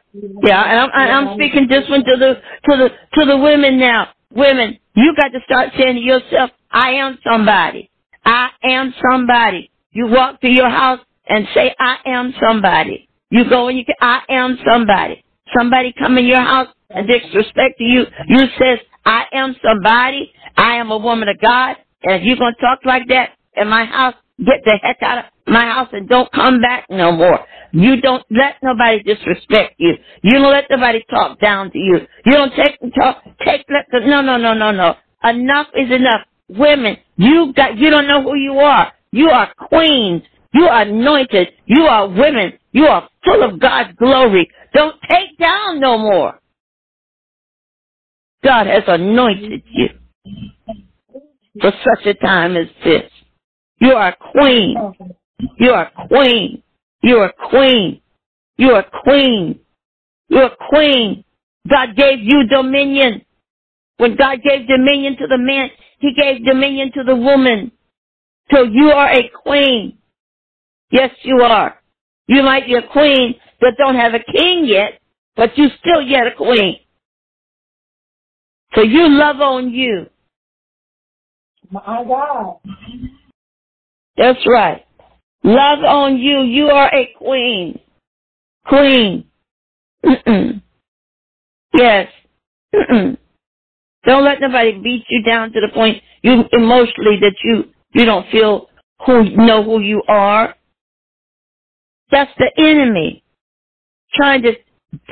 Yeah, 0.42 0.62
and 0.62 0.78
I'm, 0.80 0.90
I'm 0.94 1.34
speaking 1.36 1.68
this 1.68 1.88
one 1.88 2.04
to 2.04 2.16
the 2.18 2.34
to 2.68 2.76
the 2.76 2.90
to 3.14 3.26
the 3.26 3.38
women 3.38 3.78
now. 3.78 4.08
Women, 4.30 4.78
you 4.94 5.14
got 5.16 5.28
to 5.28 5.40
start 5.44 5.70
saying 5.78 5.96
to 5.96 6.00
yourself, 6.00 6.50
I 6.70 6.92
am 6.92 7.18
somebody. 7.24 7.90
I 8.24 8.50
am 8.62 8.94
somebody. 9.10 9.70
You 9.92 10.06
walk 10.08 10.40
to 10.42 10.48
your 10.48 10.68
house 10.70 11.00
and 11.26 11.46
say, 11.54 11.74
I 11.78 11.96
am 12.06 12.34
somebody. 12.40 13.08
You 13.30 13.48
go 13.48 13.68
and 13.68 13.78
you 13.78 13.84
say, 13.86 13.94
I 14.00 14.20
am 14.28 14.58
somebody 14.70 15.24
somebody 15.56 15.94
come 15.98 16.18
in 16.18 16.26
your 16.26 16.40
house 16.40 16.68
and 16.90 17.06
disrespect 17.06 17.76
you, 17.78 18.04
you 18.28 18.38
says, 18.58 18.78
I 19.04 19.24
am 19.32 19.56
somebody, 19.64 20.32
I 20.56 20.76
am 20.76 20.90
a 20.90 20.98
woman 20.98 21.28
of 21.28 21.40
God, 21.40 21.76
and 22.02 22.16
if 22.16 22.22
you're 22.24 22.36
gonna 22.36 22.56
talk 22.60 22.80
like 22.84 23.08
that 23.08 23.30
in 23.56 23.68
my 23.68 23.84
house, 23.84 24.14
get 24.38 24.62
the 24.64 24.78
heck 24.82 25.02
out 25.02 25.18
of 25.18 25.24
my 25.46 25.64
house 25.64 25.88
and 25.92 26.08
don't 26.08 26.30
come 26.32 26.60
back 26.60 26.86
no 26.90 27.12
more. 27.12 27.40
You 27.72 28.00
don't 28.00 28.24
let 28.30 28.56
nobody 28.62 29.02
disrespect 29.02 29.74
you. 29.78 29.94
You 30.22 30.32
don't 30.38 30.50
let 30.52 30.64
nobody 30.70 31.02
talk 31.10 31.40
down 31.40 31.70
to 31.72 31.78
you. 31.78 32.00
You 32.26 32.32
don't 32.32 32.52
take 32.54 32.78
talk 32.94 33.22
take 33.44 33.64
let 33.68 33.86
the 33.90 34.00
no 34.06 34.20
no 34.20 34.36
no 34.36 34.54
no 34.54 34.70
no. 34.70 34.94
Enough 35.24 35.68
is 35.74 35.90
enough. 35.90 36.22
Women, 36.48 36.96
you 37.16 37.52
got 37.54 37.78
you 37.78 37.90
don't 37.90 38.06
know 38.06 38.22
who 38.22 38.36
you 38.36 38.54
are. 38.58 38.92
You 39.12 39.30
are 39.30 39.52
queens. 39.68 40.22
You 40.52 40.64
are 40.64 40.82
anointed. 40.82 41.48
You 41.66 41.84
are 41.84 42.08
women. 42.08 42.54
You 42.72 42.86
are 42.86 43.08
full 43.24 43.42
of 43.42 43.58
God's 43.58 43.94
glory. 43.96 44.50
Don't 44.72 44.96
take 45.08 45.38
down 45.38 45.80
no 45.80 45.98
more. 45.98 46.38
God 48.42 48.66
has 48.66 48.82
anointed 48.86 49.62
you 49.70 49.88
for 51.60 51.72
such 51.84 52.06
a 52.06 52.14
time 52.14 52.56
as 52.56 52.66
this. 52.84 53.10
You 53.78 53.92
are 53.92 54.08
a 54.08 54.32
queen. 54.32 54.76
You 55.58 55.70
are 55.70 55.90
a 55.94 56.08
queen. 56.08 56.62
You 57.02 57.18
are 57.18 57.26
a 57.26 57.48
queen. 57.50 58.00
You 58.56 58.70
are 58.70 58.80
a 58.80 59.02
queen. 59.04 59.60
You 60.28 60.38
are 60.38 60.52
a 60.52 60.68
queen. 60.70 61.24
God 61.68 61.94
gave 61.96 62.20
you 62.20 62.46
dominion. 62.48 63.24
When 63.98 64.16
God 64.16 64.38
gave 64.42 64.66
dominion 64.66 65.16
to 65.18 65.26
the 65.26 65.38
man, 65.38 65.70
He 65.98 66.12
gave 66.14 66.44
dominion 66.44 66.90
to 66.94 67.04
the 67.04 67.14
woman. 67.14 67.70
So 68.52 68.64
you 68.64 68.90
are 68.90 69.10
a 69.10 69.28
queen. 69.28 69.98
Yes, 70.90 71.10
you 71.22 71.42
are. 71.42 71.76
You 72.26 72.42
might 72.42 72.66
be 72.66 72.74
a 72.74 72.82
queen 72.82 73.34
that 73.62 73.76
don't 73.78 73.96
have 73.96 74.14
a 74.14 74.20
king 74.20 74.64
yet, 74.66 75.00
but 75.36 75.56
you 75.56 75.68
still 75.80 76.02
yet 76.02 76.26
a 76.26 76.34
queen. 76.34 76.78
So 78.74 78.82
you 78.82 79.08
love 79.08 79.40
on 79.40 79.70
you. 79.70 80.06
My 81.70 82.04
God. 82.04 82.58
That's 84.16 84.46
right. 84.46 84.84
Love 85.42 85.80
on 85.80 86.18
you. 86.18 86.40
You 86.40 86.66
are 86.66 86.94
a 86.94 87.12
queen. 87.18 87.80
Queen. 88.66 89.24
Mm-mm. 90.04 90.62
Yes. 91.74 92.08
Mm-mm. 92.74 93.16
Don't 94.04 94.24
let 94.24 94.40
nobody 94.40 94.78
beat 94.78 95.04
you 95.08 95.22
down 95.22 95.52
to 95.52 95.60
the 95.60 95.68
point 95.72 96.02
you 96.22 96.44
emotionally 96.52 97.18
that 97.20 97.34
you 97.44 97.64
you 97.94 98.04
don't 98.04 98.28
feel 98.30 98.68
who 99.06 99.24
know 99.36 99.62
who 99.62 99.80
you 99.80 100.02
are. 100.08 100.54
That's 102.10 102.30
the 102.38 102.50
enemy 102.58 103.22
trying 104.14 104.42
to 104.42 104.52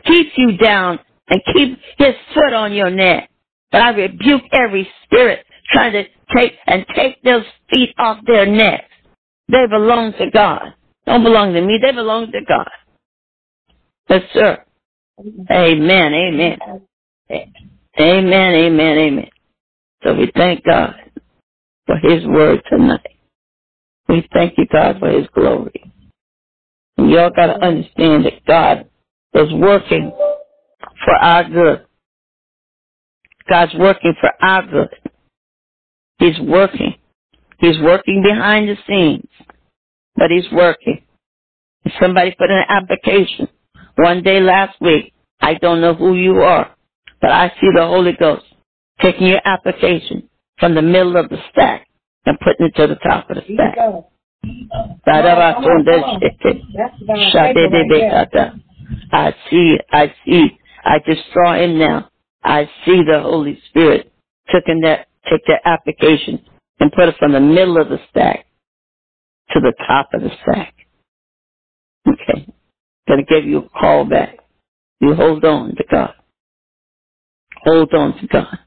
keep 0.05 0.33
you 0.37 0.57
down 0.59 0.99
and 1.29 1.43
keep 1.53 1.79
his 1.99 2.15
foot 2.35 2.53
on 2.53 2.73
your 2.73 2.91
neck. 2.91 3.31
But 3.73 3.83
I 3.83 3.91
rebuke 3.91 4.43
every 4.53 4.89
spirit 5.05 5.45
trying 5.73 5.93
to 5.93 6.05
take 6.37 6.55
and 6.67 6.85
take 6.95 7.23
those 7.23 7.45
feet 7.73 7.95
off 7.99 8.19
their 8.27 8.47
necks. 8.47 8.85
They 9.49 9.67
belong 9.69 10.13
to 10.15 10.31
God. 10.31 10.75
Don't 11.07 11.25
belong 11.25 11.55
to 11.55 11.61
me. 11.61 11.79
They 11.83 11.93
belong 11.93 12.31
to 12.33 12.41
God. 12.47 12.71
Yes, 14.09 14.23
sir. 14.33 14.65
Amen. 15.51 16.15
Amen. 16.15 16.59
Amen. 17.31 17.53
Amen. 18.01 18.99
Amen. 18.99 19.31
So 20.03 20.15
we 20.15 20.31
thank 20.35 20.65
God 20.65 20.95
for 21.87 21.97
his 21.99 22.25
word 22.27 22.63
tonight. 22.71 23.07
We 24.09 24.29
thank 24.33 24.59
you, 24.59 24.67
God, 24.73 24.99
for 24.99 25.11
his 25.11 25.27
glory. 25.35 25.93
And 26.97 27.11
y'all 27.11 27.31
got 27.31 27.47
to 27.47 27.65
understand 27.65 28.27
that 28.27 28.45
God 28.47 28.90
is 29.35 29.53
working 29.55 30.13
for 31.05 31.15
our 31.17 31.45
good. 31.49 31.87
God's 33.49 33.75
working 33.75 34.15
for 34.21 34.31
our 34.43 34.67
good. 34.67 34.91
He's 36.19 36.39
working. 36.41 36.97
He's 37.59 37.79
working 37.81 38.23
behind 38.23 38.69
the 38.69 38.77
scenes, 38.89 39.29
but 40.17 40.31
he's 40.31 40.51
working. 40.53 41.03
Somebody 42.01 42.33
put 42.33 42.51
in 42.51 42.59
an 42.59 42.65
application 42.69 43.49
one 43.97 44.23
day 44.23 44.41
last 44.41 44.81
week. 44.81 45.13
I 45.41 45.55
don't 45.55 45.81
know 45.81 45.95
who 45.95 46.15
you 46.15 46.37
are, 46.43 46.75
but 47.21 47.31
I 47.33 47.49
see 47.61 47.69
the 47.75 47.87
Holy 47.87 48.13
Ghost 48.13 48.45
taking 49.01 49.29
your 49.29 49.41
application 49.45 50.29
from 50.59 50.75
the 50.75 50.83
middle 50.83 51.17
of 51.17 51.29
the 51.31 51.39
stack 51.53 51.87
and 52.27 52.39
putting 52.41 52.67
it 52.67 52.75
to 52.77 52.87
the 52.89 52.97
top 52.97 53.31
of 53.31 53.37
the 53.37 53.43
stack. 53.55 53.77
I 59.13 59.35
see, 59.51 59.79
I 59.93 60.15
see, 60.27 60.59
I 60.85 60.99
just 61.07 61.23
saw 61.35 61.55
him 61.55 61.79
now. 61.79 62.11
I 62.45 62.67
see 62.87 63.03
the 63.05 63.21
Holy 63.23 63.61
Spirit 63.71 64.13
taking 64.53 64.81
that, 64.83 65.09
take 65.31 65.43
that 65.49 65.63
application 65.67 66.43
and 66.81 66.93
put 66.93 67.09
it 67.11 67.17
from 67.19 67.33
the 67.33 67.41
middle 67.41 67.79
of 67.81 67.89
the 67.91 68.01
stack 68.11 68.47
to 69.53 69.61
the 69.61 69.75
top 69.87 70.11
of 70.15 70.23
the 70.23 70.31
stack. 70.43 70.75
Okay. 72.09 72.47
Gonna 73.09 73.25
give 73.25 73.45
you 73.47 73.59
a 73.59 73.69
call 73.71 74.05
back. 74.07 74.39
You 75.01 75.15
hold 75.15 75.45
on 75.45 75.77
to 75.77 75.85
God. 75.91 76.15
Hold 77.65 77.95
on 77.95 78.19
to 78.21 78.29
God. 78.29 78.59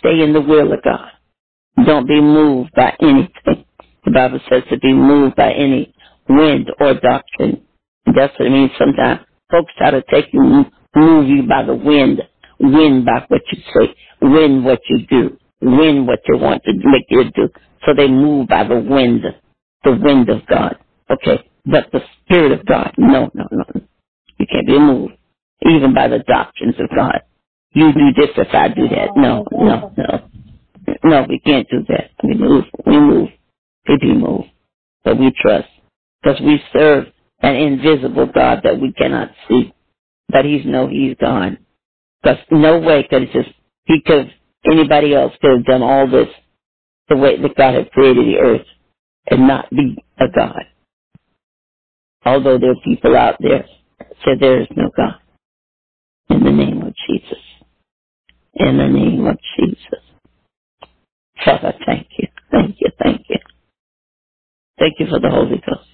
Stay 0.00 0.22
in 0.22 0.32
the 0.34 0.40
will 0.42 0.72
of 0.72 0.82
God. 0.84 1.10
Don't 1.86 2.08
be 2.08 2.20
moved 2.20 2.72
by 2.76 2.96
anything. 3.00 3.64
The 4.04 4.12
Bible 4.12 4.40
says 4.50 4.64
to 4.70 4.78
be 4.78 4.94
moved 4.94 5.36
by 5.36 5.52
any 5.52 5.94
wind 6.28 6.70
or 6.80 6.94
doctrine. 6.94 7.62
That's 8.06 8.38
what 8.38 8.48
it 8.48 8.52
means 8.52 8.72
sometimes. 8.78 9.20
Folks 9.50 9.72
try 9.78 9.92
to 9.92 10.02
take 10.10 10.26
you, 10.32 10.66
move 10.96 11.28
you 11.28 11.44
by 11.48 11.64
the 11.64 11.74
wind, 11.76 12.22
win 12.60 13.04
by 13.04 13.24
what 13.28 13.42
you 13.52 13.62
say, 13.74 13.94
win 14.22 14.64
what 14.64 14.80
you 14.90 15.06
do, 15.06 15.38
win 15.62 16.06
what 16.06 16.20
they 16.28 16.38
want 16.38 16.64
to 16.64 16.72
make 16.74 17.06
you 17.10 17.24
do. 17.32 17.48
So 17.86 17.94
they 17.94 18.08
move 18.08 18.48
by 18.48 18.64
the 18.64 18.80
wind, 18.80 19.22
the 19.84 19.92
wind 20.02 20.30
of 20.30 20.46
God. 20.46 20.76
Okay, 21.10 21.48
but 21.66 21.88
the 21.92 22.00
Spirit 22.24 22.52
of 22.52 22.66
God, 22.66 22.94
no, 22.98 23.30
no, 23.34 23.46
no. 23.52 23.64
You 24.38 24.46
can't 24.50 24.66
be 24.66 24.78
moved, 24.78 25.14
even 25.66 25.94
by 25.94 26.08
the 26.08 26.20
doctrines 26.20 26.76
of 26.80 26.90
God. 26.96 27.22
You 27.72 27.92
do 27.92 28.12
this 28.16 28.30
if 28.36 28.48
I 28.54 28.68
do 28.68 28.88
that. 28.88 29.10
No, 29.16 29.46
no, 29.52 29.92
no. 29.96 30.30
No, 31.04 31.26
we 31.28 31.40
can't 31.40 31.68
do 31.70 31.84
that. 31.88 32.10
We 32.24 32.34
move, 32.34 32.64
we 32.86 32.98
move, 33.00 33.28
we 33.88 33.98
be 33.98 34.14
moved. 34.14 34.50
But 35.04 35.18
we 35.18 35.32
trust, 35.40 35.68
because 36.22 36.40
we 36.40 36.62
serve 36.72 37.06
an 37.40 37.56
invisible 37.56 38.26
God 38.26 38.60
that 38.64 38.80
we 38.80 38.92
cannot 38.92 39.30
see. 39.48 39.74
But 40.28 40.44
He's 40.46 40.66
no, 40.66 40.88
He's 40.88 41.16
gone. 41.20 41.58
Because 42.22 42.38
no 42.50 42.80
way 42.80 43.06
could 43.08 43.24
it 43.24 43.32
just, 43.32 43.50
He 43.86 44.00
could, 44.06 44.32
anybody 44.70 45.14
else 45.14 45.32
could 45.40 45.52
have 45.58 45.66
done 45.66 45.82
all 45.82 46.08
this 46.10 46.28
the 47.08 47.16
way 47.16 47.40
that 47.40 47.56
God 47.56 47.74
had 47.74 47.90
created 47.92 48.26
the 48.26 48.38
earth 48.38 48.66
and 49.30 49.48
not 49.48 49.70
be 49.70 49.96
a 50.20 50.26
God. 50.34 50.62
Although 52.24 52.58
there 52.58 52.72
are 52.72 52.82
people 52.84 53.16
out 53.16 53.36
there 53.40 53.66
that 54.00 54.08
say 54.24 54.32
there 54.40 54.62
is 54.62 54.68
no 54.76 54.90
God. 54.96 55.16
In 56.30 56.44
the 56.44 56.52
name 56.52 56.82
of 56.82 56.94
Jesus. 57.08 57.38
In 58.54 58.78
the 58.78 58.88
name 58.88 59.26
of 59.26 59.38
Jesus. 59.58 60.00
Father, 61.44 61.74
thank 61.86 62.08
you. 62.18 62.28
Thank 62.52 62.76
you. 62.80 62.90
Thank 63.02 63.22
you. 63.28 63.38
Thank 64.78 64.94
you 65.00 65.06
for 65.08 65.20
the 65.20 65.30
Holy 65.30 65.62
Ghost. 65.66 65.87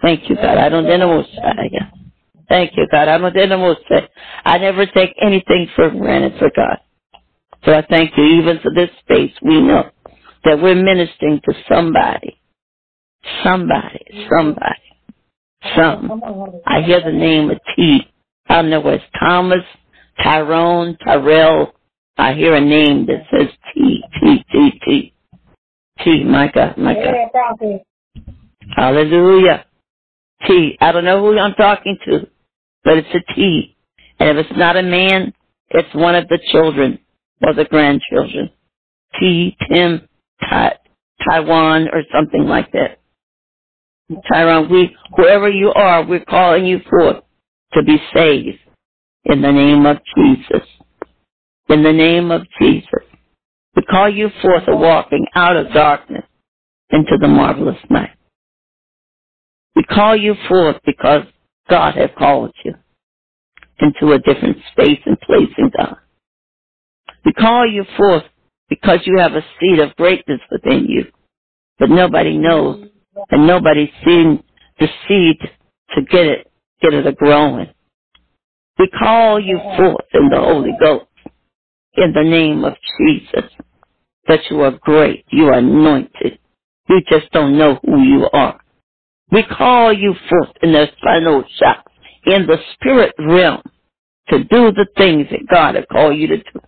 Thank 0.00 0.28
you, 0.30 0.36
God. 0.36 0.58
I 0.58 0.68
don't 0.68 0.84
know 0.84 1.24
Thank 2.48 2.76
you, 2.76 2.86
God. 2.90 3.08
I 3.08 3.18
don't 3.18 3.22
know 3.22 3.30
I 4.44 4.58
never 4.58 4.86
take 4.86 5.14
anything 5.20 5.68
for 5.74 5.90
granted 5.90 6.38
for 6.38 6.50
God. 6.54 6.78
So 7.64 7.74
I 7.74 7.84
thank 7.88 8.16
you 8.16 8.24
even 8.24 8.60
for 8.60 8.72
this 8.74 8.90
space. 9.00 9.32
We 9.42 9.60
know 9.60 9.90
that 10.44 10.60
we're 10.60 10.74
ministering 10.74 11.40
to 11.44 11.54
somebody. 11.68 12.40
Somebody. 13.42 14.06
Somebody. 14.30 14.88
Some. 15.76 16.60
I 16.66 16.82
hear 16.82 17.00
the 17.02 17.12
name 17.12 17.50
of 17.50 17.58
T. 17.74 18.00
I 18.48 18.62
don't 18.62 18.70
know 18.70 18.80
where 18.80 18.94
it's 18.94 19.04
Thomas, 19.18 19.64
Tyrone, 20.22 20.96
Tyrell. 21.04 21.74
I 22.16 22.34
hear 22.34 22.54
a 22.54 22.60
name 22.60 23.06
that 23.06 23.26
says 23.30 23.48
T, 23.74 24.02
T, 24.20 24.44
T, 24.50 24.80
T. 24.84 25.14
T, 26.00 26.24
my 26.24 26.50
God, 26.54 26.78
my 26.78 26.94
God. 26.94 27.80
Hallelujah. 28.76 29.66
T. 30.46 30.76
I 30.80 30.92
don't 30.92 31.04
know 31.04 31.20
who 31.20 31.38
I'm 31.38 31.54
talking 31.54 31.98
to, 32.06 32.28
but 32.84 32.98
it's 32.98 33.08
a 33.14 33.34
T. 33.34 33.76
And 34.20 34.38
if 34.38 34.46
it's 34.46 34.58
not 34.58 34.76
a 34.76 34.82
man, 34.82 35.32
it's 35.70 35.94
one 35.94 36.14
of 36.14 36.28
the 36.28 36.38
children 36.52 36.98
or 37.42 37.54
the 37.54 37.64
grandchildren. 37.64 38.50
T, 39.18 39.56
Tim, 39.72 40.08
Ta, 40.40 40.72
Taiwan, 41.28 41.88
or 41.92 42.02
something 42.14 42.44
like 42.44 42.72
that. 42.72 42.98
Tyrone, 44.32 44.70
we, 44.70 44.96
whoever 45.16 45.50
you 45.50 45.72
are, 45.72 46.04
we're 46.04 46.24
calling 46.24 46.66
you 46.66 46.80
forth 46.88 47.22
to 47.74 47.82
be 47.82 47.98
saved 48.14 48.58
in 49.24 49.42
the 49.42 49.52
name 49.52 49.86
of 49.86 49.98
Jesus. 50.16 50.66
In 51.68 51.82
the 51.82 51.92
name 51.92 52.30
of 52.30 52.42
Jesus. 52.60 53.04
We 53.76 53.82
call 53.82 54.08
you 54.08 54.30
forth 54.42 54.64
a 54.68 54.76
walking 54.76 55.26
out 55.34 55.56
of 55.56 55.72
darkness 55.72 56.24
into 56.90 57.18
the 57.20 57.28
marvelous 57.28 57.78
night. 57.90 58.10
We 59.76 59.84
call 59.84 60.16
you 60.16 60.34
forth 60.48 60.76
because 60.86 61.24
God 61.70 61.94
has 61.96 62.10
called 62.18 62.52
you 62.64 62.74
into 63.80 64.12
a 64.14 64.18
different 64.18 64.58
space 64.72 65.00
and 65.06 65.20
place 65.20 65.50
in 65.58 65.70
God. 65.76 65.96
We 67.24 67.32
call 67.32 67.66
you 67.70 67.84
forth 67.96 68.24
because 68.68 69.00
you 69.06 69.18
have 69.18 69.34
a 69.34 69.44
seed 69.60 69.80
of 69.80 69.96
greatness 69.96 70.40
within 70.50 70.86
you, 70.88 71.06
but 71.78 71.90
nobody 71.90 72.38
knows 72.38 72.88
and 73.30 73.46
nobody's 73.46 73.90
seen 74.04 74.42
the 74.80 74.88
seed 75.08 75.38
to 75.96 76.02
get 76.02 76.26
it, 76.26 76.50
get 76.82 76.94
it 76.94 77.06
a 77.06 77.12
growing. 77.12 77.68
We 78.78 78.88
call 78.88 79.40
you 79.40 79.58
forth 79.76 80.06
in 80.14 80.28
the 80.30 80.40
Holy 80.40 80.72
Ghost 80.80 81.06
in 81.96 82.12
the 82.12 82.24
name 82.24 82.64
of 82.64 82.74
Jesus 82.98 83.50
that 84.28 84.40
you 84.50 84.60
are 84.62 84.72
great, 84.82 85.24
you 85.30 85.46
are 85.46 85.54
anointed. 85.58 86.38
You 86.88 87.00
just 87.10 87.30
don't 87.32 87.58
know 87.58 87.78
who 87.84 88.02
you 88.02 88.28
are. 88.32 88.60
We 89.30 89.42
call 89.42 89.92
you 89.92 90.14
forth 90.28 90.50
in 90.62 90.72
the 90.72 90.88
final 91.02 91.44
shot, 91.58 91.86
in 92.24 92.46
the 92.46 92.56
spirit 92.74 93.14
realm, 93.18 93.62
to 94.28 94.38
do 94.44 94.72
the 94.72 94.86
things 94.96 95.26
that 95.30 95.46
God 95.50 95.74
has 95.74 95.84
called 95.90 96.16
you 96.16 96.28
to 96.28 96.36
do. 96.38 96.60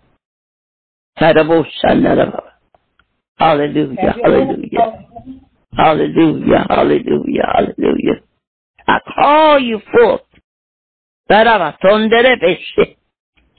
Hallelujah, 3.38 4.14
hallelujah, 4.22 5.06
hallelujah, 5.76 6.66
hallelujah, 6.68 7.46
hallelujah. 7.54 8.20
I 8.86 8.98
call 9.14 9.58
you 9.58 9.80
forth. 9.92 10.20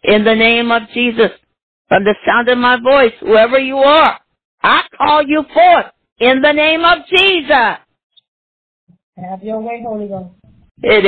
In 0.04 0.24
the 0.24 0.36
name 0.36 0.72
of 0.72 0.84
Jesus, 0.94 1.32
from 1.88 2.04
the 2.04 2.16
sound 2.26 2.50
of 2.50 2.58
my 2.58 2.78
voice, 2.80 3.14
whoever 3.20 3.60
you 3.60 3.78
are, 3.78 4.20
I 4.64 4.82
call 4.98 5.24
you 5.26 5.44
forth 5.54 5.86
in 6.20 6.42
the 6.42 6.52
name 6.54 6.84
of 6.84 7.00
Jesus. 7.08 7.78
Have 9.30 9.44
your 9.44 9.60
way, 9.62 9.84
Holy 9.86 10.08
Ghost. 10.08 10.32
Eh, 10.84 11.02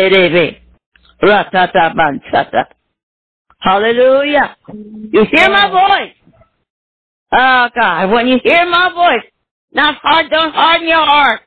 Hallelujah. 3.59 4.55
You 4.67 5.25
hear 5.31 5.49
my 5.49 5.69
voice. 5.69 6.15
Oh 7.31 7.69
God, 7.73 8.11
when 8.11 8.27
you 8.27 8.39
hear 8.43 8.69
my 8.69 8.91
voice, 8.93 9.25
not 9.71 9.95
hard, 10.03 10.29
don't 10.29 10.53
harden 10.53 10.87
your 10.87 11.05
heart. 11.05 11.41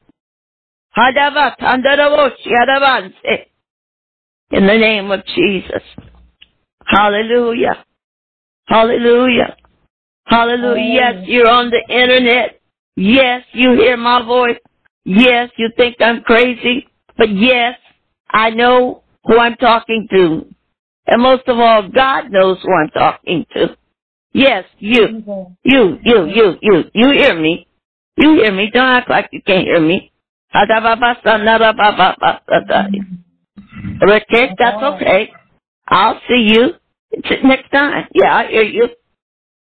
In 4.51 4.67
the 4.67 4.79
name 4.79 5.11
of 5.11 5.25
Jesus. 5.27 5.83
Hallelujah. 6.87 7.85
Hallelujah. 8.67 9.57
Hallelujah. 10.25 10.83
Yes, 10.95 11.15
you're 11.29 11.49
on 11.49 11.71
the 11.71 11.83
internet. 11.89 12.61
Yes, 12.97 13.45
you 13.53 13.73
hear 13.75 13.97
my 13.97 14.23
voice. 14.25 14.59
Yes, 15.07 15.51
you 15.59 15.71
think 15.79 15.99
I'm 16.01 16.23
crazy. 16.23 16.89
But 17.19 17.31
yes, 17.35 17.79
I 18.31 18.51
know 18.53 19.05
who 19.27 19.39
I'm 19.39 19.57
talking 19.57 20.09
to. 20.13 20.47
And 21.09 21.23
most 21.23 21.45
of 21.49 21.59
all, 21.61 21.89
God 21.91 22.33
knows 22.33 22.59
who 22.63 22.73
I'm 22.75 22.91
talking 22.91 23.47
to. 23.57 23.79
Yes, 24.35 24.65
you. 24.79 25.25
You, 25.65 25.99
you, 26.05 26.27
you, 26.27 26.59
you. 26.63 26.85
You 26.95 27.11
hear 27.13 27.41
me. 27.41 27.69
You 28.19 28.35
hear 28.35 28.53
me. 28.53 28.71
Don't 28.73 28.85
act 28.89 29.11
like 29.11 29.31
you 29.33 29.43
can't 29.47 29.67
hear 29.67 29.81
me. 29.81 30.13
Mm-hmm. 32.91 33.15
Rick, 34.07 34.27
that's 34.59 34.83
okay. 34.97 35.33
I'll 35.89 36.21
see 36.29 36.53
you 36.55 36.71
next 37.45 37.71
time. 37.71 38.09
Yeah, 38.15 38.37
I 38.37 38.49
hear 38.49 38.63
you. 38.65 38.89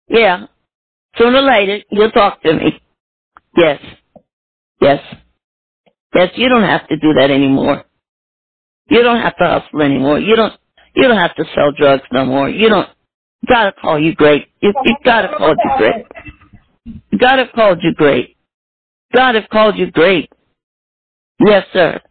Yeah. 0.10 0.48
Sooner 1.18 1.40
or 1.40 1.44
later, 1.44 1.80
you'll 1.92 2.12
talk 2.12 2.44
to 2.44 2.54
me. 2.54 2.82
Yes. 3.58 3.82
Yes. 4.82 5.02
Yes, 6.16 6.32
you 6.36 6.50
don't 6.50 6.64
have 6.64 6.88
to 6.90 6.98
do 6.98 7.14
that 7.16 7.32
anymore. 7.32 7.86
You 8.90 9.04
don't 9.04 9.22
have 9.22 9.38
to 9.38 9.46
hustle 9.46 9.82
anymore. 9.82 10.20
You 10.20 10.36
don't, 10.36 10.54
you 10.96 11.04
don't 11.08 11.18
have 11.18 11.36
to 11.36 11.46
sell 11.56 11.72
drugs 11.72 12.04
no 12.12 12.26
more. 12.26 12.50
You 12.50 12.70
don't, 12.70 12.90
God 13.50 13.66
have 13.66 13.76
called 13.82 14.04
you 14.04 14.16
great. 14.16 14.48
You, 14.62 14.74
you 14.86 14.96
God 15.06 15.26
have 15.26 15.38
called 15.38 15.58
you 15.64 15.72
great. 15.78 16.06
God 17.20 17.40
have 17.40 17.50
called 17.56 17.80
you 17.84 17.94
great. 17.96 18.38
God 19.16 19.36
have 19.36 19.50
called 19.52 19.78
you 19.78 19.92
great. 19.92 20.32
Yes, 21.40 21.66
sir. 21.74 22.02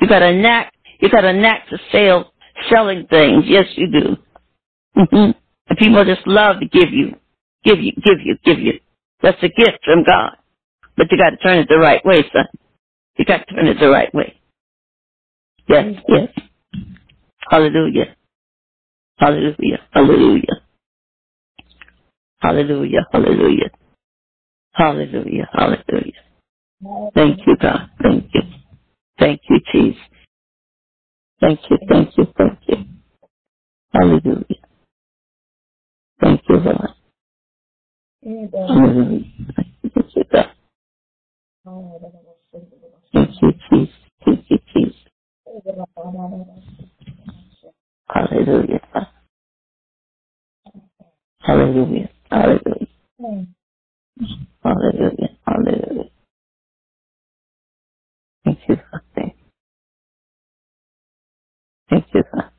You 0.00 0.08
got 0.08 0.22
a 0.22 0.34
knack, 0.34 0.72
you 1.00 1.10
got 1.10 1.24
a 1.24 1.32
knack 1.32 1.68
to 1.70 1.78
sell, 1.92 2.32
selling 2.70 3.06
things. 3.08 3.44
Yes, 3.46 3.66
you 3.76 3.88
do. 3.90 4.16
hmm 4.94 5.30
And 5.68 5.78
people 5.78 6.04
just 6.04 6.26
love 6.26 6.60
to 6.60 6.66
give 6.68 6.92
you, 6.92 7.16
give 7.64 7.80
you, 7.80 7.92
give 8.04 8.20
you, 8.24 8.36
give 8.44 8.60
you. 8.60 8.80
That's 9.22 9.42
a 9.42 9.48
gift 9.48 9.78
from 9.84 10.04
God. 10.04 10.36
But 10.96 11.08
you 11.10 11.18
got 11.18 11.30
to 11.30 11.36
turn 11.38 11.58
it 11.58 11.68
the 11.68 11.78
right 11.78 12.04
way, 12.04 12.24
son. 12.32 12.46
You 13.18 13.24
got 13.26 13.46
to 13.46 13.54
turn 13.54 13.66
it 13.68 13.78
the 13.80 13.90
right 13.90 14.12
way. 14.14 14.40
Yes, 15.68 15.94
yes. 16.08 16.28
Hallelujah. 17.50 18.16
Hallelujah. 19.18 19.78
Hallelujah. 19.92 20.58
Hallelujah. 22.40 23.06
Hallelujah. 23.12 23.70
Hallelujah. 24.72 25.48
Hallelujah. 25.52 26.12
Thank 27.14 27.40
you, 27.46 27.56
God. 27.60 27.90
Thank 28.02 28.30
you. 28.34 28.42
Thank 29.18 29.42
you, 29.48 29.60
Jesus. 29.72 30.02
Thank 31.40 31.60
you. 31.70 31.78
Thank 31.88 32.18
you. 32.18 32.26
Thank 32.38 32.58
you. 32.68 32.76
Hallelujah. 33.94 34.44
Thank 36.20 36.42
you, 36.48 36.56
Lord. 36.56 36.90
Hallelujah. 38.24 39.24
Thank 39.94 40.16
you, 40.16 40.24
God. 40.32 40.50
Thank 43.42 43.56
you, 43.72 43.78
Jesus. 43.80 43.96
Thank 44.24 44.46
you, 44.50 44.58
Jesus. 44.74 44.96
Hallelujah. 48.08 48.80
Hallelujah. 51.40 52.10
Hallelujah. 52.30 52.88
Hallelujah. 54.64 55.28
Hallelujah. 55.46 56.10
Thank 58.44 58.60
you, 58.68 58.76
God. 58.76 59.02
Thank 59.16 59.34
you. 62.14 62.24
God. 62.34 62.50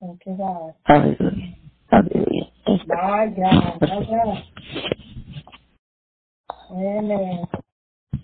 Thank 0.00 0.20
you, 0.26 0.36
God. 0.38 0.74
Hallelujah. 0.84 1.54
Hallelujah. 1.90 2.50
My 2.88 3.26
God. 3.28 3.80
My 3.82 4.06
God. 4.06 4.44
Amen. 6.72 7.46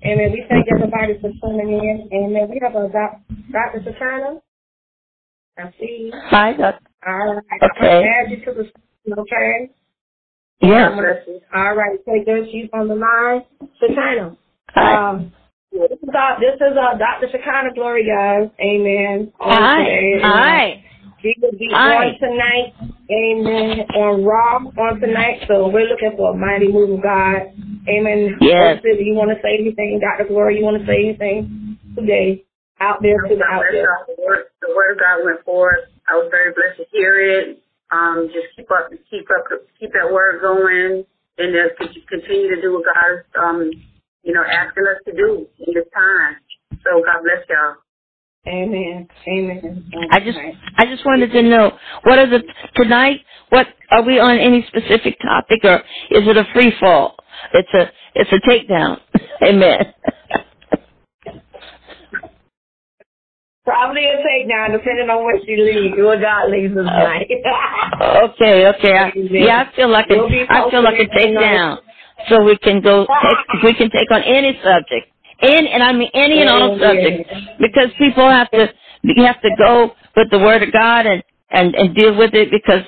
Amen. 0.05 0.33
We 0.33 0.45
thank 0.49 0.67
everybody 0.75 1.19
for 1.21 1.31
tuning 1.41 1.73
in. 1.73 2.09
Amen. 2.13 2.51
We 2.51 2.61
have 2.63 2.75
a 2.75 2.89
doc, 2.89 3.21
Dr. 3.53 3.81
Satana. 3.81 4.41
I 5.57 5.71
see 5.79 6.07
you. 6.07 6.13
Hi, 6.27 6.53
Dr. 6.53 6.81
All 7.07 7.35
right. 7.35 7.71
Okay. 7.77 7.99
I'm 7.99 8.27
add 8.27 8.31
you 8.31 8.45
to 8.45 8.71
the 9.07 9.21
okay? 9.21 9.71
Yes. 10.61 10.93
All 11.55 11.75
right. 11.75 11.99
Take 12.07 12.27
good. 12.27 12.49
She's 12.51 12.69
on 12.73 12.89
the 12.89 12.95
line. 12.95 13.45
Satana. 13.83 14.37
Hi. 14.71 15.11
Um, 15.11 15.33
this 15.73 15.99
is, 16.03 16.09
uh, 16.09 16.39
this 16.39 16.55
is 16.57 16.77
uh, 16.77 16.99
Dr. 16.99 17.29
Shekinah 17.33 17.75
Glory, 17.75 18.07
guys. 18.07 18.51
Amen. 18.61 19.33
Hi. 19.41 19.79
today. 19.79 20.21
Hi. 20.23 20.85
She 21.23 21.35
will 21.41 21.53
be 21.53 21.69
Hi. 21.73 22.07
on 22.07 22.19
tonight. 22.21 22.75
Amen. 23.11 23.87
On 23.97 24.25
Raw 24.25 24.57
on 24.59 25.01
tonight. 25.01 25.45
So 25.49 25.69
we're 25.69 25.89
looking 25.89 26.13
for 26.17 26.35
a 26.35 26.37
mighty 26.37 26.71
move 26.71 26.91
of 26.91 27.03
God. 27.03 27.43
Amen. 27.89 28.39
Yes. 28.41 28.81
If 28.83 29.01
you 29.05 29.15
want 29.15 29.31
to 29.31 29.39
say 29.43 29.61
anything, 29.61 30.01
Dr. 30.01 30.29
Glory, 30.29 30.59
you 30.59 30.65
want 30.65 30.81
to 30.81 30.87
say 30.87 31.05
anything 31.05 31.79
today? 31.97 32.45
Out 32.81 33.03
there 33.03 33.21
to 33.29 33.37
the 33.37 33.45
out 33.45 33.63
there. 33.71 33.87
The 34.09 34.17
word, 34.25 34.45
the 34.61 34.75
word 34.75 34.93
of 34.93 34.99
God 34.99 35.25
went 35.25 35.45
forth. 35.45 35.87
I 36.09 36.15
was 36.17 36.29
very 36.31 36.53
blessed 36.53 36.79
to 36.79 36.87
hear 36.91 37.21
it. 37.21 37.63
Um, 37.93 38.29
just 38.33 38.49
keep 38.57 38.67
up, 38.73 38.91
keep 39.11 39.29
up, 39.31 39.47
keep 39.79 39.93
that 39.93 40.11
word 40.11 40.41
going, 40.43 41.05
and 41.39 41.55
just 41.55 41.79
continue 42.09 42.55
to 42.55 42.61
do 42.61 42.75
what 42.75 42.85
God 42.85 43.15
is, 43.15 43.25
um, 43.39 43.71
you 44.25 44.35
know, 44.35 44.43
asking 44.43 44.85
us 44.91 44.99
to 45.07 45.13
do 45.13 45.47
in 45.61 45.75
this 45.75 45.87
time. 45.95 46.37
So 46.83 47.05
God 47.05 47.23
bless 47.23 47.47
y'all. 47.49 47.77
Amen. 48.47 49.09
Amen. 49.29 49.91
I 50.11 50.21
just, 50.21 50.39
I 50.77 50.85
just 50.87 51.05
wanted 51.07 51.33
to 51.33 51.43
know 51.43 51.73
what 52.05 52.19
are 52.19 52.29
the 52.29 52.43
tonight? 52.77 53.21
What 53.51 53.69
are 53.91 54.03
we 54.03 54.19
on 54.19 54.37
any 54.39 54.67
specific 54.69 55.17
topic, 55.21 55.61
or 55.65 55.77
is 56.11 56.29
it 56.29 56.37
a 56.37 56.45
free 56.53 56.73
fall? 56.81 57.17
It's 57.53 57.75
a, 57.75 57.91
it's 58.15 58.33
a 58.33 58.41
takedown. 58.49 59.01
Amen. 59.43 59.95
Probably 63.65 64.05
a 64.05 64.17
takedown, 64.19 64.73
depending 64.73 65.09
on 65.09 65.25
what 65.25 65.47
you 65.49 65.65
leave. 65.65 65.93
What 66.05 66.21
God 66.21 66.51
leaves 66.51 66.77
us 66.77 66.87
oh. 66.87 66.99
tonight. 66.99 67.31
okay, 68.31 68.67
okay. 68.69 68.99
I, 68.99 69.13
yeah, 69.15 69.65
I 69.71 69.77
feel 69.77 69.89
like 69.89 70.11
a, 70.11 70.17
We'll 70.17 70.47
I 70.49 70.71
feel 70.71 70.83
like 70.83 71.01
a 71.01 71.07
takedown. 71.07 71.79
So 72.29 72.43
we 72.43 72.57
can 72.59 72.81
go, 72.81 73.07
take, 73.23 73.63
we 73.63 73.75
can 73.75 73.91
take 73.91 74.11
on 74.11 74.23
any 74.23 74.59
subject, 74.63 75.09
any, 75.43 75.69
and 75.69 75.83
I 75.83 75.93
mean 75.93 76.11
any 76.15 76.41
and 76.41 76.49
all 76.49 76.79
subjects, 76.79 77.31
because 77.59 77.89
people 77.99 78.31
have 78.31 78.51
to, 78.53 78.73
you 79.03 79.25
have 79.25 79.41
to 79.43 79.51
go 79.59 79.93
with 80.17 80.31
the 80.31 80.39
Word 80.39 80.63
of 80.63 80.73
God 80.73 81.07
and 81.07 81.23
and 81.51 81.75
and 81.75 81.95
deal 81.95 82.17
with 82.17 82.35
it 82.35 82.51
because 82.51 82.83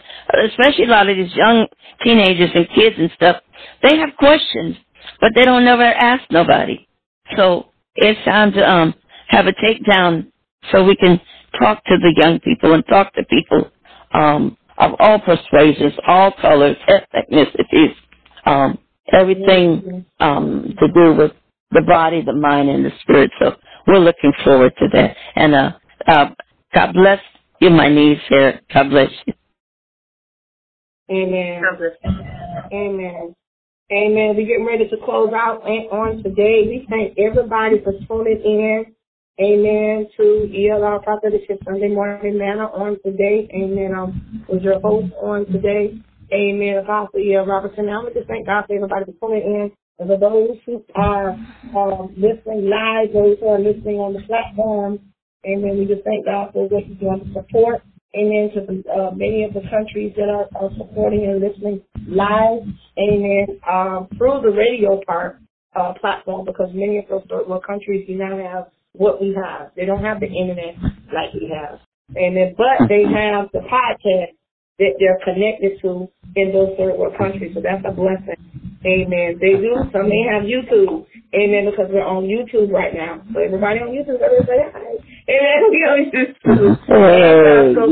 especially 0.51 0.85
a 0.85 0.89
lot 0.89 1.09
of 1.09 1.17
these 1.17 1.35
young 1.35 1.67
teenagers 2.03 2.51
and 2.55 2.69
kids 2.75 2.97
and 2.99 3.11
stuff, 3.15 3.37
they 3.83 3.97
have 3.99 4.11
questions, 4.19 4.77
but 5.21 5.33
they 5.35 5.45
don't 5.45 5.65
never 5.65 5.83
ask 5.83 6.23
nobody. 6.31 6.87
So 7.37 7.67
it's 7.95 8.23
time 8.25 8.53
to 8.53 8.71
um 8.71 8.95
have 9.29 9.47
a 9.47 9.53
takedown 9.53 10.31
so 10.71 10.85
we 10.85 10.97
can 10.97 11.21
talk 11.59 11.83
to 11.85 11.97
the 11.99 12.15
young 12.17 12.41
people 12.41 12.75
and 12.75 12.87
talk 12.87 13.13
to 13.15 13.25
people 13.25 13.71
um 14.13 14.57
of 14.79 14.93
all 14.99 15.19
persuasions, 15.19 15.95
all 16.07 16.33
colors, 16.33 16.77
ethnicities, 16.89 17.95
um, 18.45 18.79
everything 19.13 20.05
um 20.21 20.75
to 20.79 20.89
do 20.89 21.15
with 21.15 21.33
the 21.71 21.83
body, 21.83 22.23
the 22.23 22.33
mind, 22.33 22.69
and 22.69 22.85
the 22.85 22.93
spirit. 23.01 23.31
So 23.41 23.57
we're 23.87 23.99
looking 23.99 24.33
forward 24.45 24.73
to 24.79 24.89
that. 24.93 25.17
And 25.35 25.55
uh, 25.55 25.73
uh 26.07 26.27
God 26.75 26.93
bless 26.93 27.21
you, 27.61 27.71
my 27.71 27.89
niece 27.89 28.21
here. 28.29 28.61
God 28.73 28.91
bless 28.91 29.11
you. 29.27 29.35
Amen. 31.11 31.63
Amen. 32.73 33.35
Amen. 33.93 34.35
We're 34.35 34.49
getting 34.51 34.67
ready 34.67 34.89
to 34.91 34.97
close 35.05 35.31
out 35.33 35.63
on 35.63 36.21
today. 36.25 36.67
We 36.67 36.89
thank 36.91 37.17
everybody 37.21 37.79
for 37.85 37.95
tuning 38.11 38.43
in. 38.43 38.87
Amen. 39.39 40.09
To 40.19 40.51
ELR 40.51 41.05
Prophetic 41.05 41.43
Sunday 41.65 41.95
Morning 41.95 42.37
Manna 42.37 42.67
on 42.67 42.99
today. 43.07 43.49
Amen. 43.55 43.95
Um, 43.97 44.45
was 44.49 44.61
your 44.65 44.81
host 44.81 45.15
on 45.23 45.47
today. 45.53 46.03
Amen. 46.35 46.79
Apostle 46.83 47.21
E.L. 47.21 47.47
Robertson. 47.47 47.87
Now, 47.87 48.01
I 48.01 48.03
want 48.03 48.15
to 48.15 48.21
just 48.21 48.29
thank 48.29 48.47
God 48.47 48.65
for 48.67 48.75
everybody 48.75 49.05
for 49.07 49.15
tuning 49.23 49.47
in. 49.47 49.73
And 50.01 50.11
for 50.11 50.19
those 50.19 50.59
who 50.67 50.85
are 50.97 51.39
um, 51.79 52.11
listening 52.19 52.67
live, 52.67 53.15
those 53.15 53.39
who 53.39 53.47
are 53.55 53.61
listening 53.61 54.03
on 54.03 54.15
the 54.15 54.23
platform, 54.27 54.99
amen. 55.47 55.79
We 55.79 55.87
just 55.87 56.03
thank 56.03 56.27
God 56.27 56.51
for 56.53 56.67
what 56.67 56.83
He's 56.83 56.99
doing 56.99 57.23
to 57.23 57.33
support. 57.39 57.83
Amen. 58.17 58.51
To 58.55 58.61
the, 58.65 58.91
uh, 58.91 59.11
many 59.15 59.45
of 59.45 59.53
the 59.53 59.61
countries 59.69 60.15
that 60.17 60.29
are, 60.29 60.49
are 60.57 60.71
supporting 60.79 61.25
and 61.25 61.41
listening 61.41 61.83
live. 62.09 62.63
Amen. 62.99 63.61
Um, 63.69 64.09
through 64.17 64.41
the 64.43 64.57
radio 64.57 65.01
part 65.07 65.39
uh, 65.77 65.93
platform 66.01 66.47
because 66.47 66.71
many 66.73 66.99
of 66.99 67.05
those 67.09 67.23
third 67.29 67.47
world 67.47 67.65
countries 67.67 68.07
do 68.07 68.17
not 68.17 68.39
have 68.39 68.69
what 68.93 69.21
we 69.21 69.37
have. 69.37 69.71
They 69.77 69.85
don't 69.85 70.03
have 70.03 70.21
the 70.21 70.27
internet 70.27 70.81
like 71.13 71.35
we 71.35 71.53
have. 71.53 71.81
Amen. 72.17 72.55
But 72.57 72.89
they 72.89 73.05
have 73.05 73.53
the 73.53 73.61
podcast 73.69 74.33
that 74.79 74.93
they're 74.99 75.21
connected 75.25 75.81
to 75.83 76.09
in 76.37 76.53
those 76.53 76.77
third 76.79 76.97
world 76.97 77.17
countries. 77.19 77.53
So 77.55 77.61
that's 77.61 77.85
a 77.85 77.93
blessing. 77.93 78.41
Amen. 78.85 79.37
They 79.41 79.61
do. 79.61 79.77
Some 79.93 80.09
may 80.09 80.25
have 80.31 80.45
YouTube. 80.45 81.05
Amen. 81.35 81.69
Because 81.69 81.91
we're 81.93 82.07
on 82.07 82.25
YouTube 82.25 82.71
right 82.73 82.95
now. 82.95 83.21
So 83.33 83.41
everybody 83.41 83.81
on 83.81 83.93
YouTube, 83.93 84.21
everybody 84.21 84.65
hi. 84.73 84.97
and 85.29 85.71
we 85.71 85.85
always 85.89 86.13
just 86.13 86.39
so 87.75 87.91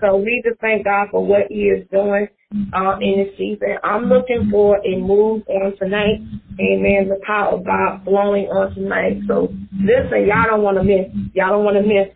So 0.00 0.16
we 0.16 0.42
just 0.44 0.60
thank 0.60 0.84
God 0.84 1.08
for 1.10 1.24
what 1.24 1.46
He 1.48 1.70
is 1.70 1.86
doing 1.92 2.26
uh, 2.74 2.96
in 3.00 3.24
the 3.24 3.34
season. 3.38 3.76
I'm 3.84 4.06
looking 4.06 4.48
for 4.50 4.78
a 4.84 4.96
move 4.98 5.42
on 5.48 5.76
tonight. 5.78 6.20
Amen. 6.60 7.08
The 7.08 7.20
power 7.26 7.54
of 7.54 7.64
God 7.64 8.04
flowing 8.04 8.46
on 8.46 8.74
tonight. 8.74 9.22
So 9.28 9.54
listen, 9.72 10.26
y'all 10.26 10.50
don't 10.50 10.62
want 10.62 10.78
to 10.78 10.84
miss. 10.84 11.06
Y'all 11.34 11.50
don't 11.50 11.64
want 11.64 11.76
to 11.76 11.82
miss. 11.82 12.08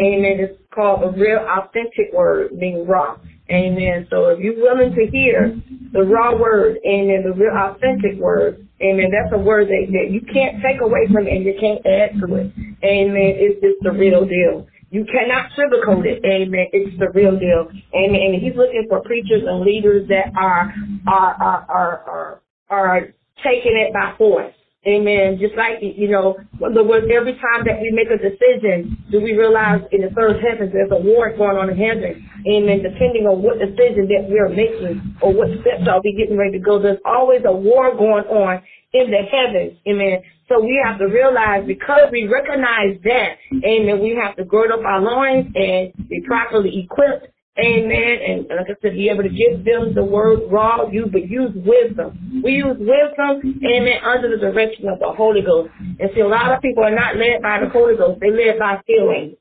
Amen. 0.00 0.40
It's 0.40 0.58
called 0.74 1.04
a 1.04 1.10
real 1.18 1.38
authentic 1.38 2.12
word, 2.12 2.58
being 2.58 2.86
raw. 2.86 3.16
Amen. 3.50 4.06
So 4.10 4.30
if 4.30 4.40
you're 4.40 4.56
willing 4.56 4.94
to 4.94 5.06
hear 5.12 5.60
the 5.92 6.02
raw 6.02 6.34
word, 6.34 6.78
amen, 6.86 7.24
the 7.24 7.32
real 7.36 7.52
authentic 7.52 8.18
word, 8.18 8.66
amen, 8.80 9.12
that's 9.12 9.34
a 9.34 9.38
word 9.38 9.68
that, 9.68 9.84
that 9.92 10.10
you 10.10 10.20
can't 10.32 10.62
take 10.62 10.80
away 10.80 11.06
from 11.12 11.26
it 11.26 11.36
and 11.36 11.44
you 11.44 11.54
can't 11.60 11.84
add 11.84 12.18
to 12.20 12.34
it. 12.36 12.52
Amen. 12.82 13.32
It's 13.36 13.60
just 13.60 13.82
the 13.82 13.92
real 13.92 14.24
deal. 14.24 14.66
You 14.90 15.04
cannot 15.04 15.50
sugarcoat 15.58 16.06
it. 16.06 16.24
Amen. 16.24 16.66
It's 16.72 16.98
the 16.98 17.10
real 17.12 17.38
deal. 17.38 17.68
Amen. 17.92 18.20
And 18.32 18.40
he's 18.40 18.56
looking 18.56 18.86
for 18.88 19.02
preachers 19.02 19.42
and 19.46 19.60
leaders 19.60 20.08
that 20.08 20.32
are 20.38 20.72
are 21.06 21.34
are 21.34 21.66
are 21.68 22.00
are, 22.06 22.40
are 22.70 23.00
taking 23.42 23.76
it 23.76 23.92
by 23.92 24.14
force. 24.16 24.54
Amen. 24.86 25.38
Just 25.40 25.56
like, 25.56 25.80
you 25.80 26.08
know, 26.08 26.36
every 26.60 27.34
time 27.40 27.64
that 27.64 27.80
we 27.80 27.90
make 27.92 28.08
a 28.12 28.20
decision, 28.20 28.96
do 29.10 29.20
we 29.20 29.32
realize 29.32 29.80
in 29.92 30.02
the 30.02 30.10
third 30.10 30.36
heavens 30.44 30.72
there's 30.72 30.92
a 30.92 31.00
war 31.00 31.32
going 31.36 31.56
on 31.56 31.70
in 31.70 31.76
heaven. 31.76 32.20
Amen. 32.46 32.84
Depending 32.84 33.24
on 33.24 33.40
what 33.40 33.58
decision 33.58 34.04
that 34.12 34.28
we 34.28 34.36
are 34.38 34.52
making 34.52 35.16
or 35.22 35.32
what 35.32 35.48
steps 35.64 35.88
are 35.88 36.00
we 36.04 36.12
getting 36.12 36.36
ready 36.36 36.58
to 36.58 36.64
go, 36.64 36.80
there's 36.80 37.00
always 37.04 37.40
a 37.46 37.52
war 37.52 37.96
going 37.96 38.28
on 38.28 38.60
in 38.92 39.10
the 39.10 39.24
heavens. 39.24 39.80
Amen. 39.88 40.20
So 40.48 40.60
we 40.60 40.76
have 40.84 40.98
to 40.98 41.06
realize 41.06 41.64
because 41.66 42.12
we 42.12 42.28
recognize 42.28 43.00
that, 43.04 43.40
amen, 43.64 44.00
we 44.00 44.14
have 44.20 44.36
to 44.36 44.44
gird 44.44 44.70
up 44.70 44.84
our 44.84 45.00
loins 45.00 45.48
and 45.56 45.92
be 46.08 46.20
properly 46.26 46.84
equipped 46.84 47.33
Amen. 47.56 48.18
And 48.26 48.48
like 48.48 48.66
I 48.66 48.74
said, 48.82 48.94
be 48.94 49.08
able 49.08 49.22
to 49.22 49.28
give 49.28 49.64
them 49.64 49.94
the 49.94 50.04
word 50.04 50.40
raw, 50.50 50.88
you 50.90 51.06
but 51.06 51.28
use 51.28 51.52
wisdom. 51.54 52.42
We 52.42 52.52
use 52.52 52.76
wisdom, 52.78 53.60
amen, 53.64 53.98
under 54.04 54.28
the 54.28 54.38
direction 54.38 54.88
of 54.88 54.98
the 54.98 55.12
Holy 55.16 55.40
Ghost. 55.40 55.70
And 55.78 56.10
see, 56.14 56.20
a 56.20 56.26
lot 56.26 56.52
of 56.52 56.60
people 56.60 56.82
are 56.82 56.94
not 56.94 57.16
led 57.16 57.42
by 57.42 57.60
the 57.60 57.68
Holy 57.68 57.96
Ghost. 57.96 58.18
They 58.20 58.30
led 58.30 58.58
by 58.58 58.80
feelings. 58.86 59.36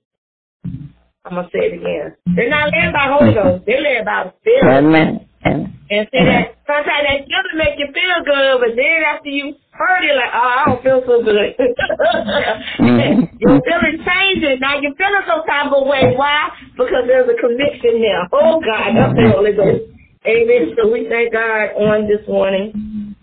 I'm 1.26 1.36
gonna 1.36 1.48
say 1.52 1.60
it 1.60 1.74
again. 1.74 2.16
They're 2.36 2.50
not 2.50 2.70
led 2.72 2.94
by 2.94 3.08
Holy 3.18 3.34
Ghost. 3.34 3.66
They're 3.66 3.82
led 3.82 4.06
by 4.06 4.32
feelings. 4.44 4.86
Amen. 4.86 5.28
And 5.46 6.08
say 6.10 6.24
that 6.26 6.56
sometimes 6.66 7.04
that 7.04 7.28
feeling 7.28 7.58
make 7.60 7.76
you 7.78 7.88
feel 7.92 8.20
good, 8.24 8.64
but 8.64 8.74
then 8.76 9.04
after 9.04 9.30
you 9.30 9.56
heard 9.72 10.04
it, 10.08 10.16
like, 10.16 10.32
oh, 10.32 10.50
I 10.50 10.64
don't 10.66 10.82
feel 10.84 11.02
so 11.06 11.22
good. 11.22 11.52
mm-hmm. 12.80 13.38
Your 13.38 13.60
feeling 13.62 14.00
changes. 14.02 14.58
Now 14.62 14.80
you're 14.80 14.96
feeling 14.96 15.26
some 15.28 15.44
type 15.46 15.72
of 15.72 15.86
way. 15.86 16.16
Why? 16.16 16.50
Because 16.78 17.06
there's 17.08 17.28
a 17.28 17.38
conviction 17.38 18.00
there. 18.00 18.26
Oh 18.32 18.64
God, 18.64 18.96
that's 18.96 19.16
the 19.16 19.32
Holy 19.36 19.54
Ghost. 19.54 19.92
Amen. 20.26 20.76
So 20.80 20.88
we 20.88 21.08
thank 21.12 21.34
God 21.34 21.76
on 21.76 22.08
this 22.08 22.24
morning 22.28 23.16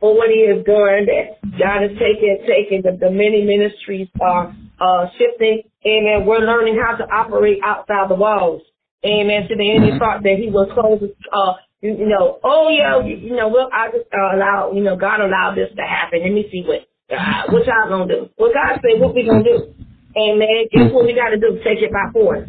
for 0.00 0.16
what 0.16 0.30
He 0.30 0.48
is 0.48 0.64
doing. 0.64 1.04
That 1.04 1.36
God 1.60 1.84
is 1.84 1.92
taking 2.00 2.40
taking 2.48 2.80
the, 2.82 2.96
the 2.96 3.12
many 3.12 3.44
ministries 3.44 4.08
are 4.20 4.56
uh, 4.80 5.06
shifting. 5.18 5.62
Amen. 5.84 6.24
We're 6.24 6.40
learning 6.40 6.80
how 6.80 6.96
to 6.96 7.04
operate 7.04 7.60
outside 7.62 8.08
the 8.08 8.16
walls. 8.16 8.62
Amen. 9.04 9.48
To 9.48 9.56
the 9.56 9.70
enemy 9.70 9.98
thought 9.98 10.22
that 10.24 10.36
he 10.36 10.50
was 10.50 10.68
close, 10.74 11.00
uh, 11.32 11.54
you, 11.80 11.96
you 12.04 12.08
know, 12.08 12.38
oh 12.44 12.68
yeah, 12.68 13.00
you, 13.00 13.16
you 13.16 13.36
know, 13.36 13.48
well, 13.48 13.70
I 13.72 13.88
just 13.90 14.04
uh, 14.12 14.36
allow, 14.36 14.72
you 14.74 14.82
know, 14.82 14.96
God 14.96 15.20
allowed 15.20 15.56
this 15.56 15.70
to 15.76 15.82
happen. 15.82 16.20
Let 16.22 16.32
me 16.32 16.44
see 16.52 16.64
what, 16.66 16.84
uh, 17.08 17.48
what 17.48 17.64
y'all 17.66 17.88
gonna 17.88 18.08
do. 18.12 18.28
What 18.36 18.52
God 18.52 18.80
said, 18.82 19.00
what 19.00 19.14
we 19.14 19.24
gonna 19.24 19.44
do? 19.44 19.72
Amen. 20.18 20.68
Guess 20.72 20.92
what 20.92 21.06
we 21.06 21.14
gotta 21.14 21.38
do? 21.38 21.60
Take 21.64 21.80
it 21.80 21.92
by 21.92 22.12
force. 22.12 22.48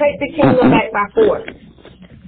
Take 0.00 0.16
the 0.20 0.32
kingdom 0.32 0.70
back 0.70 0.92
by 0.92 1.06
force. 1.14 1.48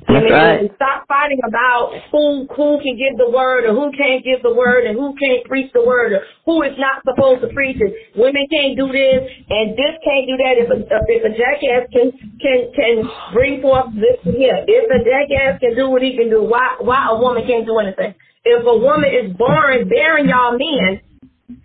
That's 0.06 0.31
right. 0.31 0.70
Stop 0.76 1.09
fighting 1.09 1.40
about 1.47 1.97
who 2.12 2.47
who 2.52 2.81
can 2.85 2.97
give 2.97 3.16
the 3.16 3.31
word 3.31 3.64
or 3.64 3.72
who 3.72 3.89
can't 3.97 4.24
give 4.24 4.43
the 4.43 4.52
word 4.52 4.85
and 4.85 4.97
who 4.98 5.16
can't 5.16 5.44
preach 5.48 5.72
the 5.72 5.85
word 5.85 6.12
or 6.12 6.20
who 6.44 6.62
is 6.62 6.76
not 6.76 7.01
supposed 7.09 7.40
to 7.40 7.48
preach 7.55 7.81
it. 7.81 7.93
Women 8.16 8.44
can't 8.52 8.76
do 8.76 8.93
this 8.93 9.20
and 9.48 9.72
this 9.72 9.97
can't 10.05 10.28
do 10.28 10.36
that. 10.36 10.60
If 10.60 10.68
a 10.68 10.78
if 11.09 11.22
a 11.24 11.32
jackass 11.32 11.89
can 11.89 12.12
can 12.36 12.59
can 12.76 12.97
bring 13.32 13.62
forth 13.62 13.97
this 13.97 14.20
here, 14.24 14.64
if 14.68 14.85
a 14.93 15.01
jackass 15.01 15.60
can 15.60 15.74
do 15.74 15.89
what 15.89 16.02
he 16.02 16.16
can 16.16 16.28
do, 16.28 16.44
why 16.44 16.76
why 16.81 17.09
a 17.10 17.16
woman 17.16 17.47
can't 17.47 17.64
do 17.64 17.78
anything? 17.78 18.14
If 18.44 18.60
a 18.60 18.76
woman 18.76 19.09
is 19.09 19.32
born 19.36 19.89
bearing 19.89 20.28
y'all 20.28 20.52
men, 20.52 21.01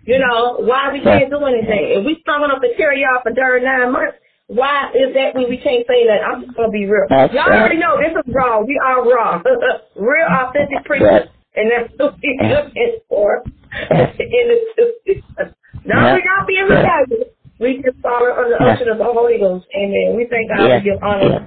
you 0.04 0.18
know 0.18 0.64
why 0.64 0.92
we 0.92 1.04
can't 1.04 1.28
do 1.28 1.44
anything? 1.44 2.00
If 2.00 2.06
we 2.06 2.16
strong 2.22 2.44
enough 2.44 2.62
to 2.62 2.72
carry 2.76 3.02
y'all 3.02 3.20
for 3.22 3.32
during 3.32 3.64
nine 3.64 3.92
months 3.92 4.16
why 4.50 4.90
is 4.98 5.14
that 5.14 5.38
when 5.38 5.46
we 5.46 5.62
can't 5.62 5.86
say 5.86 6.10
that? 6.10 6.26
I'm 6.26 6.42
just 6.42 6.56
gonna 6.58 6.74
be 6.74 6.82
real. 6.84 7.06
That's 7.08 7.32
Y'all 7.32 7.46
right. 7.46 7.62
already 7.62 7.78
know 7.78 7.94
this 8.02 8.10
is 8.10 8.26
raw. 8.34 8.58
We 8.58 8.74
are 8.82 9.06
raw, 9.06 9.38
real 9.94 10.26
authentic 10.26 10.82
preachers, 10.84 11.30
and 11.54 11.70
that's 11.70 11.94
what 11.98 12.18
we 12.18 12.34
looking 12.42 12.98
for 13.08 13.46
in 13.94 14.44
the 14.50 14.58
system. 14.74 15.54
Now 15.86 16.14
we 16.14 16.22
not 16.26 16.46
being 16.50 16.66
rebellious. 16.66 17.30
We 17.60 17.78
just 17.84 18.02
follow 18.02 18.34
under 18.34 18.56
the 18.58 18.64
unction 18.64 18.88
of 18.88 18.98
the 18.98 19.04
Holy 19.06 19.38
Ghost. 19.38 19.66
Amen. 19.76 20.16
We 20.16 20.26
thank 20.26 20.50
God 20.50 20.66
yeah. 20.66 20.80
give 20.80 20.98
honor. 21.02 21.46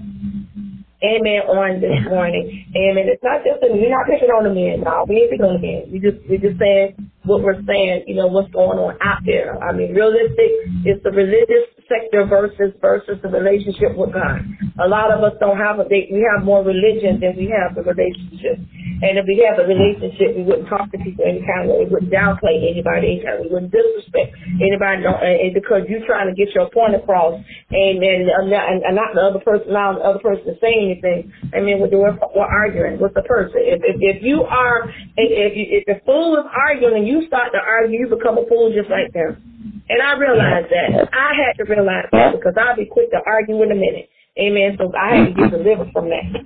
Amen 1.04 1.44
on 1.52 1.84
this 1.84 2.00
morning. 2.08 2.72
Amen. 2.72 3.12
It's 3.12 3.20
not 3.20 3.44
just 3.44 3.60
a, 3.60 3.68
we're 3.68 3.92
not 3.92 4.08
picking 4.08 4.32
on 4.32 4.48
the 4.48 4.56
men. 4.56 4.88
No, 4.88 5.04
we 5.04 5.28
ain't 5.28 5.36
picking 5.36 5.44
on 5.44 5.60
the 5.60 5.66
men. 5.66 5.92
We 5.92 6.00
just 6.00 6.24
we 6.32 6.40
just 6.40 6.56
saying 6.56 6.96
what 7.28 7.44
we're 7.44 7.60
saying, 7.68 8.08
you 8.08 8.16
know, 8.16 8.32
what's 8.32 8.48
going 8.56 8.80
on 8.80 8.96
out 9.04 9.20
there. 9.28 9.60
I 9.60 9.76
mean, 9.76 9.92
realistic 9.92 10.72
it's 10.88 11.04
the 11.04 11.12
religious 11.12 11.68
sector 11.94 12.26
versus 12.26 12.74
versus 12.82 13.22
the 13.22 13.30
relationship 13.30 13.94
with 13.94 14.14
God. 14.14 14.42
A 14.82 14.90
lot 14.90 15.14
of 15.14 15.22
us 15.22 15.38
don't 15.38 15.58
have 15.58 15.78
a 15.78 15.86
we 15.86 16.26
have 16.26 16.42
more 16.42 16.66
religion 16.66 17.22
than 17.22 17.38
we 17.38 17.54
have 17.54 17.78
the 17.78 17.86
relationship. 17.86 18.58
And 19.04 19.20
if 19.20 19.28
we 19.28 19.46
have 19.46 19.60
a 19.60 19.68
relationship, 19.68 20.34
we 20.34 20.44
wouldn't 20.48 20.70
talk 20.72 20.90
to 20.90 20.98
people 20.98 21.28
any 21.28 21.44
kind 21.46 21.68
of 21.68 21.76
way. 21.76 21.86
We 21.86 21.92
wouldn't 21.92 22.12
downplay 22.12 22.64
anybody 22.66 23.20
any 23.20 23.22
kind 23.22 23.36
of 23.38 23.40
way. 23.46 23.48
We 23.52 23.54
wouldn't 23.54 23.76
disrespect 23.76 24.34
anybody 24.58 25.04
and 25.06 25.54
because 25.54 25.84
you're 25.92 26.06
trying 26.08 26.32
to 26.32 26.36
get 26.36 26.56
your 26.56 26.72
point 26.72 26.96
across 26.96 27.38
and 27.70 27.98
and, 28.02 28.26
and, 28.32 28.80
and 28.82 28.96
not 28.96 29.14
the 29.14 29.22
other 29.22 29.44
person 29.44 29.70
allowing 29.70 30.00
the 30.00 30.08
other 30.08 30.24
person 30.24 30.46
to 30.50 30.56
say 30.58 30.74
anything. 30.74 31.30
I 31.54 31.60
mean, 31.60 31.84
we're, 31.84 31.92
we're, 31.92 32.18
we're 32.34 32.48
arguing 32.48 32.98
with 32.98 33.14
the 33.14 33.24
person. 33.28 33.60
If, 33.62 33.84
if, 33.84 33.98
if 34.00 34.18
you 34.24 34.44
are, 34.44 34.90
if, 35.18 35.54
you, 35.54 35.66
if 35.70 35.86
the 35.86 36.00
fool 36.06 36.40
is 36.40 36.48
arguing 36.50 37.06
you 37.06 37.28
start 37.28 37.52
to 37.54 37.60
argue, 37.60 38.00
you 38.00 38.08
become 38.08 38.38
a 38.38 38.46
fool 38.48 38.72
just 38.74 38.90
like 38.90 39.12
them. 39.14 39.53
And 39.94 40.02
I 40.02 40.18
realized 40.18 40.74
that. 40.74 40.90
I 41.14 41.38
had 41.38 41.54
to 41.62 41.70
realize 41.70 42.10
that 42.12 42.34
because 42.34 42.58
I'll 42.58 42.76
be 42.76 42.90
quick 42.90 43.12
to 43.12 43.22
argue 43.28 43.62
in 43.62 43.70
a 43.72 43.78
minute. 43.78 44.10
Amen. 44.42 44.74
So 44.82 44.90
I 44.98 45.14
had 45.14 45.26
to 45.30 45.34
get 45.38 45.52
delivered 45.54 45.94
from 45.94 46.10
that. 46.10 46.26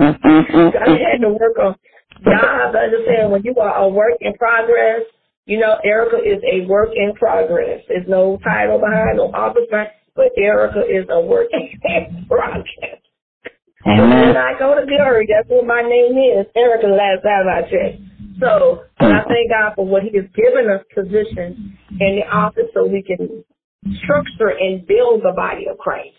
I 0.00 0.88
had 1.04 1.20
to 1.20 1.28
work 1.36 1.58
on. 1.60 1.76
Y'all 2.24 2.40
have 2.40 2.72
to 2.72 2.78
understand 2.80 3.30
when 3.30 3.42
you 3.44 3.54
are 3.60 3.76
a 3.76 3.88
work 3.88 4.16
in 4.22 4.32
progress. 4.40 5.02
You 5.44 5.60
know, 5.60 5.76
Erica 5.84 6.16
is 6.24 6.40
a 6.48 6.64
work 6.64 6.96
in 6.96 7.12
progress. 7.12 7.84
There's 7.88 8.08
no 8.08 8.38
title 8.42 8.78
behind, 8.80 9.18
no 9.18 9.28
office 9.36 9.68
behind, 9.68 9.90
but 10.16 10.32
Erica 10.38 10.80
is 10.88 11.04
a 11.10 11.20
work 11.20 11.48
in 11.52 12.24
progress. 12.28 13.04
Amen. 13.86 14.28
When 14.28 14.36
I 14.38 14.58
go 14.58 14.74
to 14.80 14.86
glory, 14.86 15.28
that's 15.28 15.50
what 15.50 15.66
my 15.66 15.82
name 15.82 16.16
is. 16.16 16.46
Erica 16.56 16.86
last 16.86 17.20
time 17.20 17.44
I 17.52 17.60
checked. 17.68 18.00
So 18.44 18.84
I 19.00 19.24
thank 19.24 19.48
God 19.50 19.72
for 19.74 19.86
what 19.86 20.02
He 20.02 20.12
has 20.16 20.26
given 20.36 20.68
us 20.68 20.84
position 20.94 21.78
in 22.00 22.20
the 22.20 22.28
office 22.28 22.68
so 22.74 22.86
we 22.86 23.02
can 23.02 23.44
structure 24.04 24.52
and 24.52 24.86
build 24.86 25.22
the 25.22 25.32
body 25.34 25.66
of 25.70 25.78
Christ. 25.78 26.16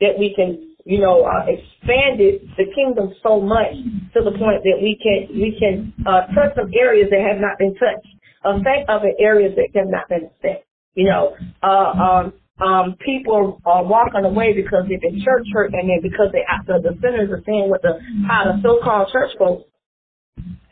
That 0.00 0.16
we 0.16 0.32
can, 0.34 0.76
you 0.86 1.00
know, 1.00 1.24
uh, 1.26 1.44
expand 1.50 2.20
it, 2.20 2.40
the 2.56 2.70
kingdom 2.72 3.12
so 3.22 3.40
much 3.40 3.74
to 4.14 4.22
the 4.22 4.30
point 4.38 4.62
that 4.62 4.78
we 4.80 4.96
can 4.96 5.28
we 5.34 5.56
can 5.58 5.92
uh, 6.06 6.32
touch 6.32 6.54
some 6.56 6.70
areas 6.72 7.08
that 7.10 7.20
have 7.20 7.40
not 7.40 7.58
been 7.58 7.74
touched, 7.74 8.06
affect 8.44 8.88
other 8.88 9.12
areas 9.18 9.52
that 9.56 9.68
have 9.74 9.90
not 9.90 10.08
been 10.08 10.30
affected. 10.30 10.64
You 10.94 11.10
know, 11.10 11.36
uh, 11.62 11.66
um, 11.66 12.32
um, 12.60 12.96
people 13.04 13.60
are 13.66 13.84
walking 13.84 14.24
away 14.24 14.54
because 14.54 14.86
they've 14.88 15.00
been 15.00 15.20
church 15.22 15.46
hurt 15.52 15.74
and 15.74 15.90
then 15.90 16.00
because 16.00 16.30
they 16.32 16.46
after 16.48 16.80
the 16.80 16.96
sinners 17.02 17.30
are 17.30 17.42
seeing 17.44 17.68
what 17.68 17.82
the 17.82 17.98
how 18.26 18.44
the 18.44 18.62
so 18.62 18.78
called 18.82 19.10
church 19.12 19.30
folks 19.38 19.64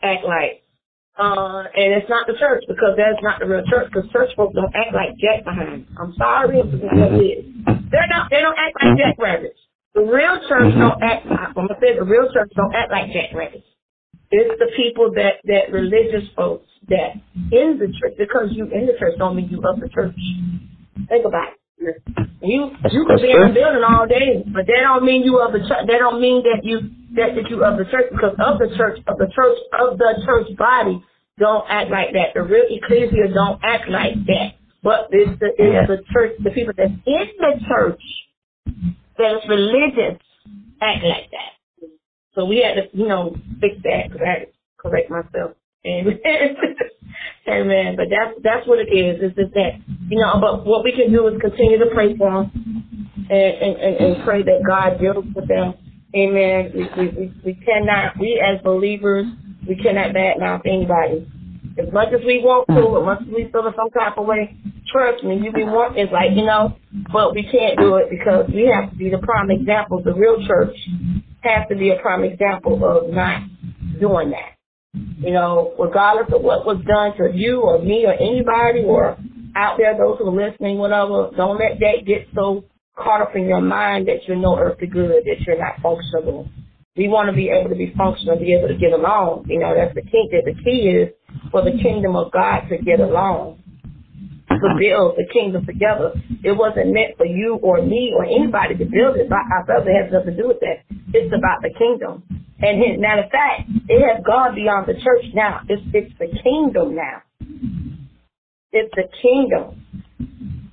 act 0.01 0.23
like. 0.23 0.63
Uh, 1.17 1.65
and 1.73 1.97
it's 1.97 2.09
not 2.09 2.27
the 2.27 2.37
church 2.37 2.63
because 2.67 2.93
that's 2.95 3.17
not 3.23 3.39
the 3.39 3.47
real 3.47 3.65
church 3.65 3.89
because 3.91 4.09
church 4.11 4.29
folks 4.37 4.53
don't 4.53 4.73
act 4.75 4.93
like 4.93 5.17
jack 5.17 5.43
behind. 5.43 5.87
I'm 5.97 6.13
sorry 6.13 6.59
if 6.59 6.69
it's 6.69 6.83
not 6.83 6.93
what 6.93 7.21
it 7.21 7.41
is. 7.41 7.45
They're 7.89 8.07
not, 8.07 8.29
they 8.29 8.41
don't 8.41 8.57
act 8.57 8.77
like 8.77 8.97
jackrabbits. 8.97 9.57
The 9.95 10.05
real 10.05 10.37
church 10.47 10.77
mm-hmm. 10.77 10.79
don't 10.79 11.01
act, 11.01 11.25
I'm 11.25 11.53
going 11.53 11.69
to 11.69 11.77
say 11.81 11.97
the 11.97 12.05
real 12.05 12.29
church 12.31 12.53
don't 12.55 12.75
act 12.75 12.91
like 12.91 13.09
jackrabbits. 13.11 13.65
It's 14.29 14.59
the 14.59 14.69
people 14.77 15.11
that, 15.15 15.41
that 15.45 15.73
religious 15.73 16.29
folks 16.35 16.69
that 16.89 17.17
in 17.33 17.79
the 17.81 17.89
church, 17.97 18.13
because 18.17 18.49
you 18.51 18.65
in 18.69 18.85
the 18.85 18.93
church 18.99 19.17
don't 19.17 19.35
mean 19.35 19.49
you 19.49 19.57
of 19.65 19.79
the 19.79 19.89
church. 19.89 20.13
Think 21.09 21.25
about 21.25 21.49
it. 21.49 21.59
You 21.79 22.71
you 22.91 23.05
could 23.05 23.21
be 23.21 23.31
in 23.31 23.41
the 23.41 23.53
building 23.53 23.83
all 23.85 24.07
day, 24.07 24.43
but 24.45 24.65
that 24.65 24.81
don't 24.81 25.05
mean 25.05 25.23
you 25.23 25.39
of 25.39 25.53
the 25.53 25.59
church. 25.59 25.85
That 25.85 25.99
don't 25.99 26.21
mean 26.21 26.43
that 26.43 26.61
you 26.63 26.89
that, 27.15 27.35
that 27.35 27.49
you 27.49 27.63
of 27.63 27.77
the 27.77 27.85
church 27.85 28.09
because 28.11 28.33
of 28.39 28.59
the 28.59 28.73
church 28.77 28.99
of 29.07 29.17
the 29.17 29.29
church 29.33 29.57
of 29.77 29.97
the 29.97 30.21
church 30.25 30.57
body 30.57 31.03
don't 31.37 31.65
act 31.69 31.91
like 31.91 32.13
that. 32.13 32.33
The 32.33 32.41
real 32.41 32.65
ecclesia 32.69 33.33
don't 33.33 33.61
act 33.63 33.89
like 33.89 34.15
that. 34.25 34.57
But 34.83 35.09
it's 35.11 35.39
the 35.39 35.49
it's 35.57 35.73
yeah. 35.73 35.85
the 35.85 36.01
church, 36.13 36.33
the 36.43 36.51
people 36.51 36.73
that's 36.75 36.91
in 37.05 37.27
the 37.37 37.53
church 37.67 38.01
that 39.17 39.37
is 39.37 39.49
religious 39.49 40.21
act 40.81 41.03
like 41.03 41.29
that. 41.31 41.89
So 42.33 42.45
we 42.45 42.61
had 42.61 42.75
to, 42.75 42.97
you 42.97 43.07
know, 43.07 43.35
fix 43.59 43.75
that 43.83 44.09
because 44.09 44.21
I 44.21 44.29
had 44.29 44.39
to 44.45 44.51
correct 44.77 45.09
myself. 45.09 45.57
And 45.83 46.07
Amen. 47.47 47.95
But 47.95 48.07
that's 48.11 48.35
that's 48.43 48.67
what 48.67 48.79
it 48.79 48.91
is. 48.91 49.21
Is 49.23 49.35
just 49.35 49.53
that 49.53 49.79
you 50.09 50.19
know. 50.19 50.39
But 50.41 50.65
what 50.65 50.83
we 50.83 50.91
can 50.91 51.11
do 51.11 51.27
is 51.27 51.39
continue 51.39 51.79
to 51.79 51.87
pray 51.93 52.15
for 52.17 52.43
them 52.43 52.51
and 53.29 53.77
and, 53.79 53.95
and, 53.95 54.23
pray 54.25 54.43
that 54.43 54.63
God 54.67 54.99
deals 54.99 55.25
with 55.33 55.47
them. 55.47 55.73
Amen. 56.15 56.71
We, 56.75 56.83
we 56.83 57.33
we 57.45 57.53
cannot. 57.63 58.19
We 58.19 58.43
as 58.43 58.61
believers, 58.63 59.25
we 59.67 59.75
cannot 59.75 60.13
badmouth 60.13 60.65
anybody. 60.65 61.27
As 61.79 61.93
much 61.93 62.09
as 62.11 62.25
we 62.25 62.41
want 62.43 62.67
to, 62.69 62.99
as 62.99 63.05
much 63.05 63.21
as 63.21 63.27
we 63.27 63.51
feel 63.51 63.71
some 63.75 63.91
type 63.91 64.17
of 64.17 64.25
way, 64.25 64.57
trust 64.91 65.23
me, 65.23 65.39
you 65.39 65.51
be 65.53 65.63
want 65.63 65.97
it's 65.97 66.11
like 66.11 66.31
you 66.35 66.43
know, 66.43 66.75
but 67.13 67.33
we 67.33 67.43
can't 67.43 67.77
do 67.77 67.95
it 67.95 68.09
because 68.09 68.49
we 68.53 68.67
have 68.67 68.89
to 68.89 68.95
be 68.97 69.09
the 69.09 69.19
prime 69.19 69.51
example. 69.51 70.01
The 70.03 70.13
real 70.13 70.45
church 70.45 70.75
has 71.41 71.67
to 71.69 71.75
be 71.75 71.91
a 71.91 71.99
prime 72.01 72.23
example 72.23 72.83
of 72.83 73.13
not 73.13 73.43
doing 73.99 74.31
that. 74.31 74.56
You 75.19 75.31
know, 75.31 75.73
regardless 75.79 76.33
of 76.33 76.41
what 76.41 76.65
was 76.65 76.77
done 76.85 77.17
to 77.17 77.35
you 77.35 77.61
or 77.61 77.79
me 77.79 78.05
or 78.05 78.13
anybody 78.13 78.83
or 78.85 79.17
out 79.55 79.77
there, 79.77 79.97
those 79.97 80.19
who 80.19 80.29
are 80.29 80.49
listening, 80.49 80.77
whatever, 80.77 81.31
don't 81.35 81.57
let 81.57 81.79
that 81.79 82.05
get 82.05 82.27
so 82.35 82.63
caught 82.95 83.21
up 83.21 83.35
in 83.35 83.45
your 83.45 83.61
mind 83.61 84.07
that 84.07 84.27
you're 84.27 84.37
no 84.37 84.57
earthly 84.57 84.87
good, 84.87 85.23
that 85.25 85.41
you're 85.45 85.59
not 85.59 85.81
functional. 85.81 86.47
We 86.95 87.07
want 87.07 87.29
to 87.29 87.35
be 87.35 87.49
able 87.49 87.69
to 87.69 87.75
be 87.75 87.93
functional, 87.97 88.39
be 88.39 88.53
able 88.53 88.67
to 88.67 88.77
get 88.77 88.91
along. 88.91 89.45
You 89.47 89.59
know, 89.59 89.75
that's 89.75 89.93
the 89.93 90.01
key. 90.01 90.29
That 90.31 90.45
the 90.45 90.55
key 90.63 90.89
is 90.89 91.09
for 91.51 91.63
the 91.63 91.77
kingdom 91.81 92.15
of 92.15 92.31
God 92.31 92.67
to 92.69 92.77
get 92.77 92.99
along, 92.99 93.61
to 94.49 94.67
build 94.79 95.17
the 95.17 95.27
kingdom 95.31 95.65
together. 95.65 96.13
It 96.43 96.55
wasn't 96.55 96.93
meant 96.93 97.17
for 97.17 97.25
you 97.25 97.59
or 97.61 97.81
me 97.81 98.13
or 98.15 98.25
anybody 98.25 98.75
to 98.79 98.85
build 98.85 99.17
it 99.17 99.29
by 99.29 99.43
ourselves. 99.43 99.87
It 99.87 99.95
has 99.95 100.11
nothing 100.11 100.35
to 100.35 100.41
do 100.41 100.47
with 100.47 100.59
that. 100.61 100.87
It's 101.13 101.33
about 101.33 101.61
the 101.61 101.71
kingdom. 101.75 102.23
And 102.59 102.81
his, 102.81 102.99
matter 102.99 103.23
of 103.23 103.31
fact, 103.31 103.69
it 103.87 104.01
has 104.01 104.23
gone 104.25 104.55
beyond 104.55 104.87
the 104.87 104.97
church 104.97 105.25
now. 105.35 105.61
It's 105.69 105.83
it's 105.93 106.13
the 106.17 106.27
kingdom 106.41 106.95
now. 106.95 107.21
It's 108.71 108.93
the 108.95 109.05
kingdom. 109.21 109.85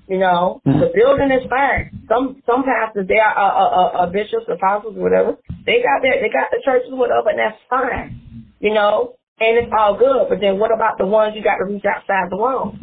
You 0.08 0.18
know, 0.18 0.60
the 0.64 0.92
building 0.92 1.32
is 1.32 1.48
fine. 1.48 2.04
Some 2.08 2.40
some 2.46 2.64
pastors, 2.64 3.08
they 3.08 3.20
are 3.20 3.36
uh, 3.36 3.52
uh, 3.52 4.04
uh, 4.04 4.06
bishops, 4.12 4.48
apostles, 4.48 4.96
whatever. 4.96 5.36
They 5.66 5.80
got 5.80 6.00
their 6.00 6.20
they 6.20 6.28
got 6.32 6.52
the 6.52 6.60
churches, 6.64 6.92
whatever, 6.92 7.28
and 7.28 7.38
that's 7.38 7.60
fine. 7.68 8.48
You 8.60 8.72
know, 8.72 9.16
and 9.40 9.58
it's 9.58 9.72
all 9.72 9.96
good. 9.96 10.28
But 10.28 10.40
then 10.40 10.58
what 10.58 10.72
about 10.72 10.96
the 10.96 11.06
ones 11.06 11.34
you 11.36 11.42
got 11.42 11.56
to 11.56 11.64
reach 11.64 11.84
outside 11.84 12.28
the 12.30 12.36
walls? 12.36 12.76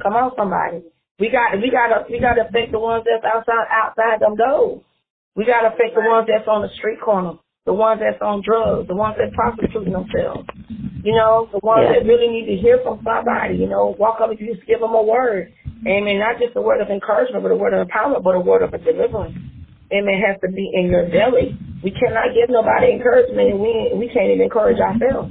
Come 0.00 0.14
on, 0.14 0.32
somebody. 0.36 0.86
We 1.18 1.28
got 1.28 1.58
we 1.60 1.70
got 1.70 1.88
to 1.92 2.04
we 2.08 2.20
got 2.20 2.34
to 2.34 2.48
affect 2.48 2.72
the 2.72 2.78
ones 2.78 3.04
that's 3.04 3.24
outside 3.26 3.68
outside 3.68 4.20
them 4.20 4.36
doors. 4.36 4.80
We 5.36 5.44
got 5.44 5.62
to 5.68 5.74
affect 5.74 5.94
the 5.94 6.00
ones 6.00 6.28
that's 6.30 6.48
on 6.48 6.62
the 6.62 6.70
street 6.78 7.00
corner 7.00 7.42
the 7.64 7.72
ones 7.72 8.00
that's 8.02 8.20
on 8.20 8.42
drugs, 8.42 8.88
the 8.88 8.96
ones 8.96 9.14
that 9.18 9.32
prostituting 9.34 9.94
themselves, 9.94 10.46
you 11.06 11.14
know, 11.14 11.46
the 11.52 11.62
ones 11.62 11.86
yeah. 11.86 12.02
that 12.02 12.06
really 12.06 12.26
need 12.26 12.46
to 12.50 12.58
hear 12.58 12.82
from 12.82 12.98
somebody, 13.06 13.54
you 13.54 13.68
know, 13.68 13.94
walk 13.98 14.18
up 14.20 14.30
and 14.30 14.38
just 14.38 14.66
give 14.66 14.80
them 14.80 14.94
a 14.94 15.02
word. 15.02 15.52
Amen. 15.86 16.18
Not 16.18 16.42
just 16.42 16.54
a 16.56 16.62
word 16.62 16.80
of 16.80 16.90
encouragement, 16.90 17.42
but 17.42 17.50
a 17.50 17.58
word 17.58 17.74
of 17.74 17.86
empowerment, 17.86 18.22
but 18.22 18.34
a 18.34 18.40
word 18.40 18.62
of 18.62 18.74
a 18.74 18.78
deliverance. 18.78 19.38
Amen. 19.94 20.18
Has 20.18 20.40
to 20.42 20.50
be 20.50 20.70
in 20.74 20.90
your 20.90 21.06
belly. 21.06 21.54
We 21.82 21.90
cannot 21.90 22.34
give 22.34 22.50
nobody 22.50 22.94
encouragement 22.94 23.50
and 23.50 23.60
we 23.60 23.90
we 23.94 24.06
can't 24.10 24.30
even 24.30 24.42
encourage 24.42 24.78
ourselves. 24.78 25.30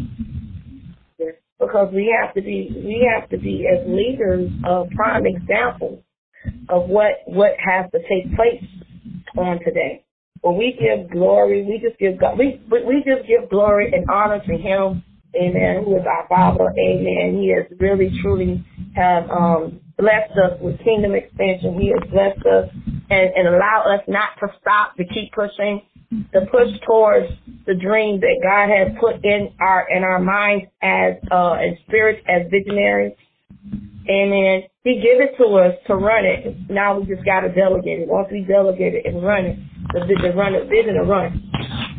Because 1.72 1.94
we 1.94 2.14
have 2.20 2.34
to 2.36 2.42
be 2.42 2.70
we 2.76 3.10
have 3.16 3.30
to 3.30 3.38
be 3.38 3.66
as 3.66 3.88
leaders 3.88 4.52
a 4.66 4.84
prime 4.94 5.26
example 5.26 6.04
of 6.68 6.90
what 6.90 7.22
what 7.26 7.52
has 7.64 7.90
to 7.92 8.00
take 8.00 8.36
place 8.36 8.64
on 9.38 9.60
today. 9.64 10.04
When 10.42 10.58
we 10.58 10.76
give 10.78 11.12
glory, 11.12 11.64
we 11.64 11.80
just 11.80 12.00
give 12.00 12.20
God, 12.20 12.38
we, 12.38 12.60
we 12.70 13.04
just 13.06 13.28
give 13.28 13.50
glory 13.50 13.94
and 13.94 14.10
honor 14.10 14.40
to 14.40 14.58
Him. 14.58 15.04
Amen. 15.36 15.84
Who 15.86 15.96
is 15.96 16.04
our 16.06 16.28
Father. 16.28 16.74
Amen. 16.78 17.40
He 17.40 17.54
has 17.56 17.72
really, 17.80 18.12
truly 18.22 18.66
have 18.96 19.30
um, 19.30 19.80
blessed 19.98 20.34
us 20.34 20.60
with 20.60 20.78
kingdom 20.84 21.14
expansion. 21.14 21.80
He 21.80 21.94
has 21.94 22.10
blessed 22.12 22.46
us 22.46 22.70
and, 23.10 23.30
and 23.36 23.48
allowed 23.48 23.96
us 23.96 24.02
not 24.08 24.30
to 24.42 24.48
stop, 24.60 24.98
to 24.98 25.06
keep 25.06 25.32
pushing, 25.32 25.84
to 26.12 26.42
push 26.52 26.68
towards 26.86 27.28
the 27.66 27.74
dream 27.74 28.20
that 28.20 28.40
God 28.44 28.68
has 28.68 28.98
put 29.00 29.24
in 29.24 29.50
our 29.60 29.88
in 29.90 30.04
our 30.04 30.20
minds 30.20 30.66
as 30.82 31.16
uh, 31.32 31.54
and 31.54 31.78
spirits 31.88 32.22
as 32.28 32.52
visionaries. 32.52 33.14
And 34.08 34.32
then 34.32 34.64
He 34.84 34.96
gave 34.96 35.22
it 35.22 35.38
to 35.38 35.46
us 35.56 35.76
to 35.88 35.96
run 35.96 36.26
it. 36.26 36.70
Now 36.70 37.00
we 37.00 37.06
just 37.08 37.24
got 37.26 37.42
to 37.42 37.50
delegate 37.54 38.02
it. 38.02 38.08
Once 38.08 38.28
we 38.32 38.44
delegate 38.44 38.96
it 38.96 39.06
and 39.06 39.24
run 39.24 39.46
it, 39.46 39.58
the, 39.94 40.00
the 40.22 40.36
run, 40.36 40.54
the 40.54 40.66
vision 40.68 40.96
to 40.96 41.04
run, 41.04 41.52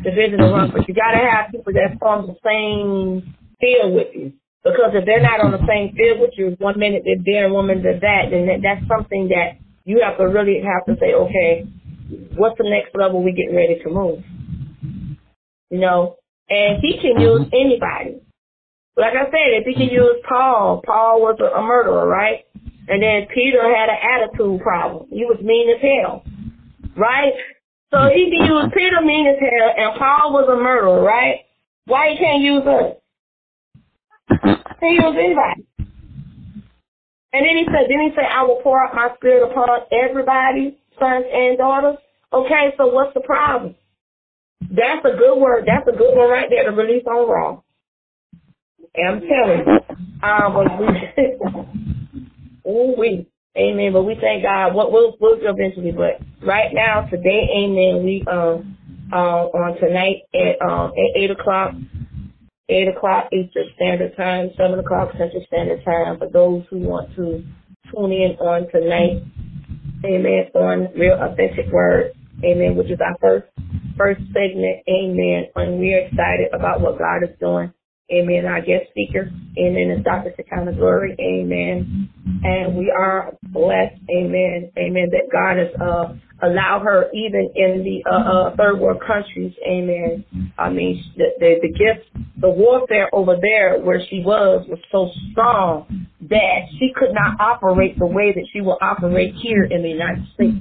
the 0.04 0.10
vision 0.10 0.38
to 0.38 0.44
run. 0.44 0.70
But 0.72 0.88
you 0.88 0.94
got 0.94 1.12
to 1.12 1.22
have 1.24 1.50
people 1.50 1.72
that 1.72 1.96
on 2.04 2.26
the 2.26 2.36
same 2.44 3.34
field 3.60 3.94
with 3.94 4.08
you. 4.12 4.32
Because 4.62 4.94
if 4.94 5.06
they're 5.06 5.22
not 5.22 5.40
on 5.40 5.50
the 5.50 5.64
same 5.66 5.94
field 5.96 6.20
with 6.20 6.30
you, 6.36 6.54
one 6.58 6.78
minute 6.78 7.02
they're 7.04 7.24
there, 7.24 7.52
one 7.52 7.66
minute 7.66 7.82
they're 7.82 7.98
that, 7.98 8.30
then 8.30 8.46
that, 8.46 8.60
that's 8.62 8.86
something 8.86 9.28
that 9.28 9.58
you 9.84 10.02
have 10.06 10.18
to 10.18 10.24
really 10.24 10.62
have 10.62 10.86
to 10.86 10.94
say, 11.00 11.14
okay, 11.14 11.66
what's 12.36 12.58
the 12.58 12.68
next 12.68 12.94
level 12.94 13.22
we 13.22 13.32
get 13.32 13.54
ready 13.54 13.78
to 13.82 13.90
move? 13.90 14.22
You 15.70 15.78
know, 15.78 16.16
and 16.48 16.78
he 16.82 16.98
can 17.00 17.20
use 17.20 17.48
anybody. 17.52 18.20
Like 18.96 19.14
I 19.14 19.24
said, 19.24 19.56
if 19.56 19.64
he 19.64 19.74
can 19.74 19.88
use 19.88 20.16
Paul, 20.28 20.82
Paul 20.84 21.22
was 21.22 21.40
a, 21.40 21.62
murderer, 21.62 22.06
right? 22.06 22.44
And 22.88 23.02
then 23.02 23.26
Peter 23.32 23.62
had 23.62 23.88
an 23.88 23.96
attitude 24.02 24.60
problem. 24.60 25.08
He 25.10 25.24
was 25.24 25.40
mean 25.42 25.70
as 25.70 25.80
hell, 25.80 26.24
right? 26.96 27.32
So 27.90 28.08
he 28.12 28.30
can 28.30 28.46
use 28.46 28.72
Peter 28.74 29.00
mean 29.00 29.26
as 29.26 29.36
hell, 29.40 29.72
and 29.76 29.98
Paul 29.98 30.32
was 30.32 30.48
a 30.50 30.62
murderer, 30.62 31.00
right? 31.02 31.40
Why 31.86 32.10
he 32.10 32.18
can't 32.18 32.42
use 32.42 32.62
us? 32.66 32.96
He 34.80 34.88
use 34.88 35.16
anybody. 35.16 35.66
And 37.32 37.46
then 37.46 37.56
he 37.56 37.64
said, 37.64 37.88
then 37.88 38.00
he 38.00 38.10
said, 38.14 38.26
I 38.30 38.42
will 38.42 38.60
pour 38.62 38.78
out 38.78 38.94
my 38.94 39.08
spirit 39.16 39.50
upon 39.50 39.68
everybody, 39.90 40.78
sons 41.02 41.26
and 41.32 41.58
daughters. 41.58 41.98
Okay, 42.32 42.74
so 42.78 42.86
what's 42.86 43.12
the 43.14 43.20
problem? 43.20 43.74
That's 44.60 45.04
a 45.04 45.16
good 45.16 45.38
word. 45.38 45.64
That's 45.66 45.86
a 45.88 45.96
good 45.96 46.16
one 46.16 46.30
right 46.30 46.46
there 46.48 46.70
to 46.70 46.76
release 46.76 47.04
on 47.06 47.28
Raw. 47.28 47.62
I'm 48.96 49.20
telling 49.20 49.64
you, 49.66 49.96
um, 50.22 50.54
but 50.54 50.78
we, 50.78 52.70
ooh, 52.70 52.94
we, 52.96 53.26
Amen. 53.56 53.92
But 53.92 54.04
we 54.04 54.16
thank 54.18 54.44
God. 54.44 54.74
What 54.74 54.92
we'll 54.92 55.14
we'll 55.20 55.38
do 55.38 55.48
eventually. 55.48 55.92
But 55.92 56.22
right 56.46 56.72
now, 56.72 57.02
today, 57.02 57.48
Amen. 57.54 58.02
We 58.02 58.24
um 58.30 58.78
uh, 59.12 59.44
on 59.52 59.78
tonight 59.78 60.22
at 60.34 60.62
um 60.66 60.92
at 60.92 61.20
eight 61.20 61.30
o'clock, 61.30 61.74
eight 62.70 62.88
o'clock 62.88 63.28
Eastern 63.30 63.66
Standard 63.76 64.16
Time, 64.16 64.50
seven 64.56 64.78
o'clock 64.78 65.10
Central 65.18 65.44
Standard 65.48 65.84
Time. 65.84 66.18
For 66.18 66.30
those 66.30 66.64
who 66.70 66.78
want 66.78 67.14
to 67.16 67.44
tune 67.92 68.12
in 68.12 68.36
on 68.40 68.70
tonight, 68.70 69.22
Amen. 70.04 70.50
On 70.54 70.88
Real 70.98 71.18
Authentic 71.20 71.72
Word, 71.72 72.12
Amen. 72.44 72.76
Which 72.76 72.90
is 72.90 72.98
our 73.00 73.16
first 73.20 73.46
first 73.96 74.20
segment, 74.32 74.82
Amen. 74.88 75.46
And 75.56 75.78
we're 75.78 76.06
excited 76.06 76.48
about 76.52 76.80
what 76.80 76.98
God 76.98 77.22
is 77.22 77.36
doing. 77.40 77.72
Amen. 78.10 78.44
Our 78.46 78.60
guest 78.60 78.90
speaker, 78.90 79.30
amen, 79.56 79.96
is 79.96 80.04
Dr. 80.04 80.34
Shekinah 80.36 80.74
Glory, 80.74 81.16
amen. 81.18 82.10
And 82.42 82.76
we 82.76 82.90
are 82.90 83.32
blessed, 83.42 84.00
amen, 84.10 84.70
amen, 84.76 85.10
that 85.12 85.30
God 85.32 85.56
has 85.56 85.68
uh, 85.80 86.46
allowed 86.46 86.82
her 86.82 87.10
even 87.12 87.50
in 87.54 87.84
the 87.84 88.02
uh, 88.10 88.50
uh, 88.50 88.56
third 88.56 88.80
world 88.80 89.00
countries, 89.06 89.54
amen. 89.66 90.24
I 90.58 90.68
mean, 90.70 91.02
the, 91.16 91.26
the, 91.38 91.54
the 91.62 91.68
gift, 91.68 92.10
the 92.40 92.50
warfare 92.50 93.08
over 93.14 93.36
there 93.40 93.80
where 93.80 94.00
she 94.10 94.20
was 94.20 94.66
was 94.68 94.80
so 94.90 95.08
strong 95.30 96.08
that 96.28 96.58
she 96.78 96.92
could 96.94 97.14
not 97.14 97.40
operate 97.40 97.98
the 97.98 98.06
way 98.06 98.32
that 98.34 98.46
she 98.52 98.60
will 98.60 98.78
operate 98.82 99.34
here 99.42 99.64
in 99.64 99.82
the 99.82 99.88
United 99.88 100.26
States. 100.34 100.58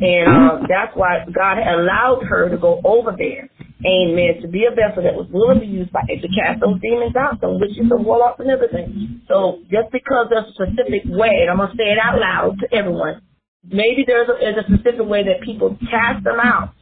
And 0.00 0.28
uh, 0.28 0.66
that's 0.68 0.96
why 0.96 1.24
God 1.32 1.58
allowed 1.58 2.24
her 2.28 2.48
to 2.48 2.56
go 2.56 2.80
over 2.84 3.14
there 3.16 3.48
Amen. 3.84 4.40
To 4.40 4.48
be 4.48 4.64
a 4.64 4.72
vessel 4.72 5.04
that 5.04 5.12
was 5.12 5.28
willing 5.28 5.60
to 5.60 5.66
be 5.66 5.72
used 5.84 5.92
by 5.92 6.08
to 6.08 6.28
cast 6.32 6.64
those 6.64 6.80
demons 6.80 7.12
out, 7.16 7.36
some 7.40 7.60
witches, 7.60 7.84
some 7.88 8.04
warlocks, 8.04 8.40
and 8.40 8.48
everything. 8.48 9.20
So 9.28 9.60
just 9.68 9.92
because 9.92 10.32
there's 10.32 10.48
a 10.48 10.56
specific 10.56 11.04
way, 11.04 11.44
and 11.44 11.52
I'm 11.52 11.60
gonna 11.60 11.76
say 11.76 11.92
it 11.92 12.00
out 12.00 12.16
loud 12.16 12.56
to 12.64 12.66
everyone, 12.72 13.20
maybe 13.60 14.04
there's 14.08 14.28
a, 14.28 14.40
there's 14.40 14.64
a 14.64 14.68
specific 14.72 15.04
way 15.04 15.24
that 15.28 15.44
people 15.44 15.76
cast 15.92 16.24
them 16.24 16.40
out. 16.40 16.72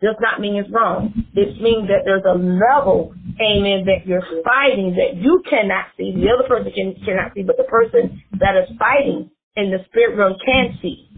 Does 0.00 0.16
not 0.20 0.40
mean 0.40 0.56
it's 0.56 0.68
wrong. 0.72 1.12
It 1.32 1.60
means 1.60 1.88
that 1.88 2.04
there's 2.04 2.24
a 2.28 2.36
level, 2.36 3.12
amen, 3.40 3.88
that 3.88 4.04
you're 4.04 4.24
fighting 4.44 4.96
that 4.96 5.16
you 5.16 5.42
cannot 5.48 5.92
see, 5.96 6.12
the 6.12 6.28
other 6.32 6.48
person 6.48 6.72
can, 6.72 6.96
cannot 7.04 7.32
see, 7.32 7.44
but 7.44 7.56
the 7.56 7.64
person 7.64 8.20
that 8.40 8.56
is 8.60 8.68
fighting 8.76 9.30
in 9.56 9.72
the 9.72 9.80
spirit 9.88 10.16
realm 10.16 10.36
can 10.44 10.78
see. 10.80 11.08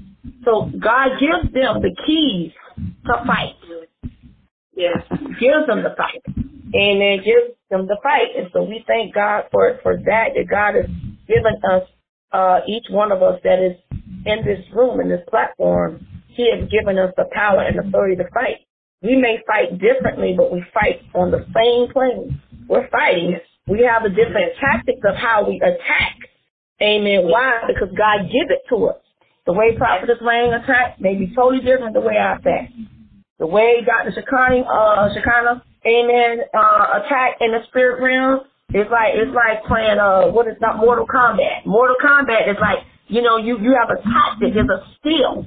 So 0.44 0.70
God 0.78 1.19
gives 1.19 1.52
them 1.55 1.82
the 1.82 1.94
keys 2.06 2.52
to 3.06 3.15
fight. 3.27 3.57
Yes. 4.78 5.02
Gives 5.10 5.66
them 5.66 5.82
the 5.82 5.94
fight. 5.98 6.22
And 6.26 7.02
it 7.02 7.24
gives 7.24 7.59
them 7.68 7.88
the 7.88 7.98
fight. 8.00 8.30
And 8.38 8.48
so 8.52 8.62
we 8.62 8.84
thank 8.86 9.12
God 9.12 9.50
for 9.50 9.78
for 9.82 9.96
that, 9.96 10.38
that 10.38 10.46
God 10.48 10.76
has 10.76 10.86
given 11.26 11.59
us 11.66 11.82
uh, 12.30 12.60
each 12.68 12.86
one 12.88 13.10
of 13.10 13.22
us 13.22 13.40
that 13.42 13.59
is 13.59 13.76
in 14.24 14.44
this 14.46 14.64
room, 14.72 15.00
in 15.00 15.09
this 15.09 15.24
platform, 15.28 16.06
He 16.28 16.48
has 16.55 16.70
given 16.70 16.96
us 16.96 17.12
the 17.16 17.26
power 17.32 17.62
and 17.62 17.78
authority 17.80 18.16
to 18.22 18.30
fight. 18.32 18.62
We 19.02 19.16
may 19.16 19.38
fight 19.46 19.78
differently, 19.80 20.34
but 20.36 20.52
we 20.52 20.62
fight 20.72 21.02
on 21.14 21.30
the 21.30 21.44
same 21.55 21.92
plane. 21.92 22.40
We're 22.68 22.88
fighting. 22.90 23.38
We 23.66 23.82
have 23.82 24.05
a 24.05 24.10
different 24.10 24.55
tactics 24.60 25.00
of 25.09 25.16
how 25.16 25.46
we 25.48 25.56
attack. 25.56 26.16
Amen. 26.80 27.26
Why? 27.26 27.62
Because 27.66 27.94
God 27.96 28.30
give 28.30 28.50
it 28.50 28.62
to 28.70 28.86
us. 28.86 29.02
The 29.46 29.52
way 29.52 29.76
Prophetess 29.76 30.18
Lang 30.20 30.52
attack 30.52 31.00
may 31.00 31.14
be 31.14 31.32
totally 31.34 31.64
different 31.64 31.94
the 31.94 32.00
way 32.00 32.16
I 32.16 32.36
attack. 32.36 32.70
The 33.39 33.47
way 33.47 33.85
Dr. 33.86 34.10
Shakani, 34.10 34.62
uh, 34.66 35.09
Shakana, 35.15 35.62
amen, 35.86 36.40
uh, 36.52 37.01
attack 37.01 37.39
in 37.40 37.52
the 37.52 37.60
spirit 37.69 38.02
realm 38.02 38.40
it's 38.74 38.90
like 38.90 39.16
it's 39.16 39.32
like 39.32 39.65
playing 39.65 39.97
uh 39.97 40.28
what 40.28 40.47
is 40.47 40.60
not 40.60 40.77
Mortal 40.77 41.06
Kombat. 41.06 41.65
Mortal 41.65 41.97
Kombat 42.05 42.51
is 42.51 42.56
like 42.60 42.85
you 43.06 43.23
know 43.23 43.39
you 43.39 43.59
you 43.60 43.73
have 43.73 43.89
a 43.89 43.97
tactic, 44.02 44.52
there's 44.52 44.69
a 44.69 44.85
skill 45.01 45.47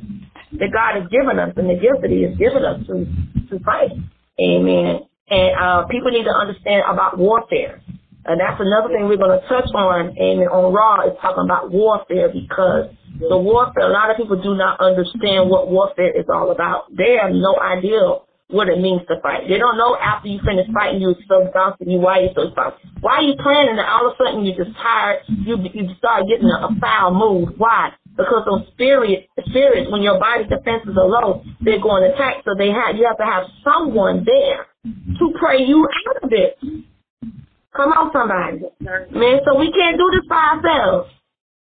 that 0.57 0.73
God 0.73 0.97
has 0.99 1.07
given 1.13 1.37
us, 1.37 1.53
and 1.55 1.69
the 1.69 1.75
gift 1.77 2.01
that 2.01 2.09
He 2.09 2.23
has 2.23 2.35
given 2.37 2.65
us 2.65 2.81
to 2.87 3.05
to 3.45 3.63
fight. 3.63 3.93
Amen. 4.41 5.05
And 5.29 5.51
uh, 5.53 5.85
people 5.85 6.09
need 6.09 6.25
to 6.25 6.33
understand 6.33 6.81
about 6.89 7.19
warfare. 7.19 7.83
And 8.25 8.39
that's 8.39 8.59
another 8.59 8.89
thing 8.93 9.07
we're 9.07 9.17
going 9.17 9.39
to 9.39 9.47
touch 9.47 9.69
on, 9.73 10.13
amen, 10.17 10.47
on 10.47 10.73
Raw 10.73 11.07
is 11.09 11.17
talking 11.21 11.45
about 11.45 11.71
warfare 11.71 12.29
because 12.29 12.93
the 13.17 13.37
warfare, 13.37 13.89
a 13.89 13.93
lot 13.93 14.09
of 14.11 14.17
people 14.17 14.41
do 14.41 14.55
not 14.55 14.79
understand 14.79 15.49
what 15.49 15.69
warfare 15.69 16.13
is 16.13 16.25
all 16.29 16.51
about. 16.51 16.85
They 16.95 17.17
have 17.21 17.31
no 17.33 17.57
idea 17.59 18.21
what 18.51 18.67
it 18.67 18.79
means 18.79 19.01
to 19.07 19.19
fight. 19.21 19.47
They 19.47 19.57
don't 19.57 19.77
know 19.77 19.95
after 19.97 20.27
you 20.27 20.39
finish 20.45 20.67
fighting 20.73 21.01
you're 21.01 21.15
so 21.27 21.47
exhausted, 21.47 21.87
you 21.87 21.97
why 21.99 22.19
you're 22.19 22.35
so 22.35 22.49
exhausted. 22.49 22.83
Why 22.99 23.17
are 23.17 23.21
you 23.23 23.35
planning 23.41 23.79
and 23.79 23.87
all 23.87 24.05
of 24.05 24.13
a 24.13 24.15
sudden 24.19 24.45
you're 24.45 24.59
just 24.59 24.75
tired, 24.77 25.23
you 25.27 25.57
you 25.73 25.95
start 25.97 26.27
getting 26.27 26.51
a, 26.51 26.67
a 26.67 26.69
foul 26.79 27.13
mood. 27.15 27.57
Why? 27.57 27.93
Because 28.15 28.43
those 28.45 28.67
spirit 28.73 29.29
spirits, 29.49 29.89
when 29.89 30.03
your 30.03 30.19
body 30.19 30.43
defenses 30.43 30.93
are 30.99 31.07
low, 31.07 31.43
they're 31.61 31.81
going 31.81 32.03
to 32.03 32.13
attack. 32.13 32.43
So 32.43 32.53
they 32.57 32.69
have 32.69 32.95
you 32.97 33.07
have 33.07 33.17
to 33.17 33.25
have 33.25 33.43
someone 33.63 34.25
there 34.25 34.67
to 34.83 35.33
pray 35.39 35.63
you 35.63 35.87
out 36.09 36.23
of 36.23 36.29
it. 36.31 36.59
Come 37.75 37.91
on, 37.93 38.11
somebody. 38.11 38.63
Man, 39.11 39.39
so 39.45 39.57
we 39.57 39.71
can't 39.71 39.97
do 39.97 40.07
this 40.11 40.27
by 40.27 40.59
ourselves. 40.59 41.09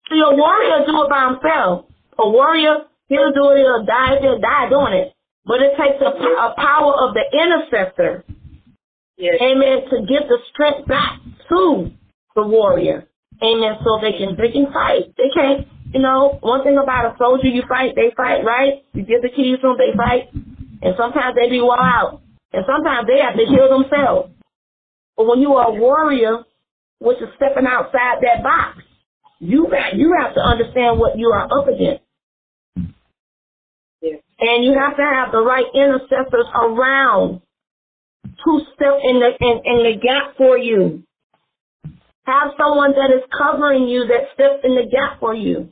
See, 0.09 0.19
a 0.19 0.35
warrior 0.35 0.85
do 0.85 1.03
it 1.03 1.09
by 1.09 1.29
himself. 1.29 1.85
A 2.19 2.29
warrior, 2.29 2.85
he'll 3.07 3.31
do 3.31 3.51
it, 3.51 3.57
he'll 3.59 3.85
die, 3.85 4.17
he'll 4.21 4.39
die 4.39 4.69
doing 4.69 4.93
it. 4.93 5.13
But 5.45 5.61
it 5.61 5.75
takes 5.77 6.01
a, 6.01 6.11
a 6.11 6.55
power 6.57 6.93
of 7.07 7.13
the 7.13 7.25
intercessor, 7.29 8.23
yes. 9.17 9.35
amen, 9.41 9.89
to 9.91 9.99
give 10.07 10.27
the 10.29 10.39
strength 10.51 10.87
back 10.87 11.19
to 11.49 11.91
the 12.35 12.47
warrior. 12.47 13.07
Amen. 13.43 13.75
So 13.83 13.99
they 13.99 14.13
can 14.17 14.37
they 14.37 14.51
can 14.51 14.71
fight. 14.71 15.13
They 15.17 15.29
can't 15.35 15.67
you 15.93 16.01
know, 16.01 16.39
one 16.41 16.63
thing 16.63 16.77
about 16.81 17.13
a 17.13 17.17
soldier 17.19 17.47
you 17.47 17.61
fight, 17.69 17.93
they 17.95 18.11
fight, 18.17 18.43
right? 18.43 18.83
You 18.93 19.03
give 19.05 19.21
the 19.21 19.29
keys 19.29 19.61
to 19.61 19.69
them, 19.69 19.77
they 19.77 19.95
fight. 19.95 20.33
And 20.81 20.95
sometimes 20.97 21.35
they 21.37 21.49
be 21.49 21.61
wore 21.61 21.79
out. 21.79 22.21
And 22.51 22.65
sometimes 22.65 23.07
they 23.07 23.21
have 23.21 23.37
to 23.37 23.45
heal 23.45 23.69
themselves. 23.69 24.32
But 25.17 25.27
when 25.27 25.39
you 25.39 25.53
are 25.53 25.69
a 25.69 25.79
warrior, 25.79 26.43
which 26.99 27.17
is 27.17 27.29
stepping 27.35 27.67
outside 27.67 28.19
that 28.21 28.43
box, 28.43 28.79
you 29.39 29.67
you 29.95 30.15
have 30.21 30.33
to 30.35 30.41
understand 30.41 30.99
what 30.99 31.17
you 31.17 31.29
are 31.29 31.45
up 31.45 31.67
against. 31.67 32.03
And 34.39 34.65
you 34.65 34.73
have 34.77 34.97
to 34.97 35.03
have 35.03 35.31
the 35.31 35.41
right 35.41 35.65
intercessors 35.73 36.47
around 36.53 37.41
to 38.25 38.61
step 38.73 38.99
in 39.03 39.19
the 39.19 39.31
in, 39.39 39.61
in 39.63 39.77
the 39.83 39.99
gap 40.01 40.35
for 40.37 40.57
you. 40.57 41.03
Have 42.25 42.51
someone 42.57 42.91
that 42.91 43.11
is 43.11 43.23
covering 43.37 43.87
you 43.87 44.07
that 44.07 44.33
steps 44.33 44.63
in 44.63 44.75
the 44.75 44.89
gap 44.89 45.19
for 45.19 45.35
you. 45.35 45.71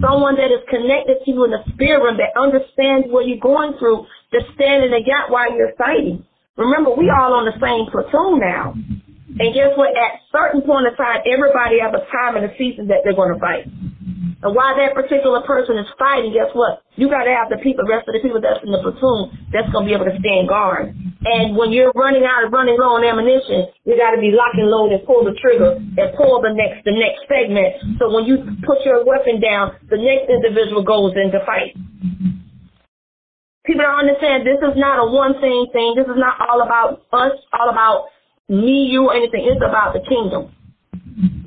Someone 0.00 0.36
that 0.36 0.50
is 0.50 0.62
connected 0.68 1.18
to 1.24 1.30
you 1.30 1.44
in 1.44 1.50
the 1.50 1.62
spirit 1.74 2.02
realm 2.02 2.18
that 2.18 2.38
understands 2.40 3.06
what 3.10 3.26
you're 3.26 3.38
going 3.38 3.74
through 3.78 4.06
to 4.32 4.40
stand 4.54 4.84
in 4.84 4.90
the 4.90 5.02
gap 5.04 5.30
while 5.30 5.52
you're 5.56 5.74
fighting. 5.76 6.24
Remember, 6.56 6.92
we 6.92 7.08
mm-hmm. 7.08 7.16
all 7.16 7.32
on 7.40 7.48
the 7.48 7.56
same 7.56 7.88
platoon 7.88 8.40
now. 8.40 8.76
And 9.32 9.48
guess 9.56 9.72
what? 9.80 9.96
At 9.96 10.20
certain 10.28 10.60
point 10.60 10.84
in 10.84 10.94
time, 11.00 11.24
everybody 11.24 11.80
has 11.80 11.92
a 11.96 12.04
time 12.12 12.36
and 12.36 12.44
a 12.44 12.52
season 12.60 12.92
that 12.92 13.00
they're 13.00 13.16
going 13.16 13.32
to 13.32 13.40
fight. 13.40 13.64
And 14.42 14.52
while 14.52 14.74
that 14.74 14.92
particular 14.92 15.40
person 15.46 15.78
is 15.78 15.86
fighting, 15.96 16.34
guess 16.34 16.50
what? 16.52 16.82
You 16.98 17.08
got 17.08 17.24
to 17.24 17.32
have 17.32 17.48
the 17.48 17.62
people, 17.62 17.86
rest 17.88 18.10
of 18.10 18.12
the 18.12 18.20
people 18.20 18.42
that's 18.42 18.60
in 18.60 18.74
the 18.74 18.82
platoon 18.82 19.48
that's 19.54 19.70
going 19.70 19.86
to 19.86 19.88
be 19.88 19.94
able 19.96 20.10
to 20.10 20.18
stand 20.18 20.50
guard. 20.50 20.92
And 21.24 21.54
when 21.54 21.70
you're 21.70 21.94
running 21.94 22.26
out 22.26 22.44
of 22.44 22.52
running 22.52 22.74
low 22.74 22.98
on 22.98 23.06
ammunition, 23.06 23.70
you 23.86 23.94
got 23.94 24.12
to 24.12 24.20
be 24.20 24.34
lock 24.34 24.52
and 24.58 24.66
load 24.66 24.90
and 24.90 25.00
pull 25.06 25.22
the 25.22 25.38
trigger 25.38 25.78
and 25.78 26.08
pull 26.18 26.42
the 26.42 26.50
next 26.50 26.82
the 26.82 26.90
next 26.90 27.22
segment. 27.30 28.02
So 28.02 28.10
when 28.10 28.26
you 28.26 28.42
put 28.66 28.82
your 28.82 29.06
weapon 29.06 29.38
down, 29.38 29.78
the 29.86 29.96
next 29.96 30.26
individual 30.26 30.82
goes 30.82 31.14
into 31.14 31.38
fight. 31.46 31.78
People 33.64 33.84
don't 33.84 34.08
understand 34.08 34.46
this 34.46 34.58
is 34.58 34.74
not 34.74 34.98
a 34.98 35.06
one 35.06 35.40
thing 35.40 35.66
thing. 35.72 35.94
This 35.96 36.06
is 36.06 36.18
not 36.18 36.34
all 36.42 36.62
about 36.62 37.06
us, 37.12 37.38
all 37.52 37.70
about 37.70 38.06
me, 38.48 38.90
you, 38.90 39.06
or 39.06 39.14
anything. 39.14 39.46
It's 39.46 39.62
about 39.62 39.94
the 39.94 40.02
kingdom. 40.02 40.50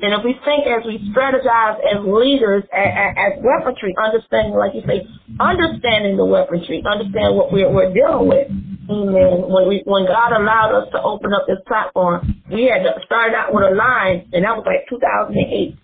And 0.01 0.13
if 0.13 0.23
we 0.23 0.37
think 0.45 0.67
as 0.67 0.85
we 0.85 1.01
strategize 1.11 1.79
as 1.81 2.05
leaders, 2.05 2.63
as, 2.71 3.15
as 3.17 3.31
weaponry, 3.43 3.95
understanding, 3.97 4.53
like 4.53 4.75
you 4.75 4.83
say, 4.87 5.03
understanding 5.39 6.17
the 6.17 6.25
weaponry, 6.25 6.83
understand 6.85 7.35
what 7.35 7.51
we're, 7.51 7.71
we're 7.71 7.91
dealing 7.91 8.27
with. 8.29 8.47
Amen. 8.87 9.49
When 9.49 9.67
we, 9.67 9.81
when 9.85 10.05
God 10.05 10.31
allowed 10.31 10.71
us 10.71 10.87
to 10.91 11.01
open 11.01 11.33
up 11.33 11.47
this 11.47 11.57
platform, 11.67 12.43
we 12.51 12.65
had 12.65 12.83
to 12.83 12.93
start 13.05 13.33
out 13.33 13.53
with 13.53 13.63
a 13.63 13.73
line, 13.73 14.29
and 14.31 14.45
that 14.45 14.55
was 14.55 14.63
like 14.67 14.87
2008, 14.87 15.75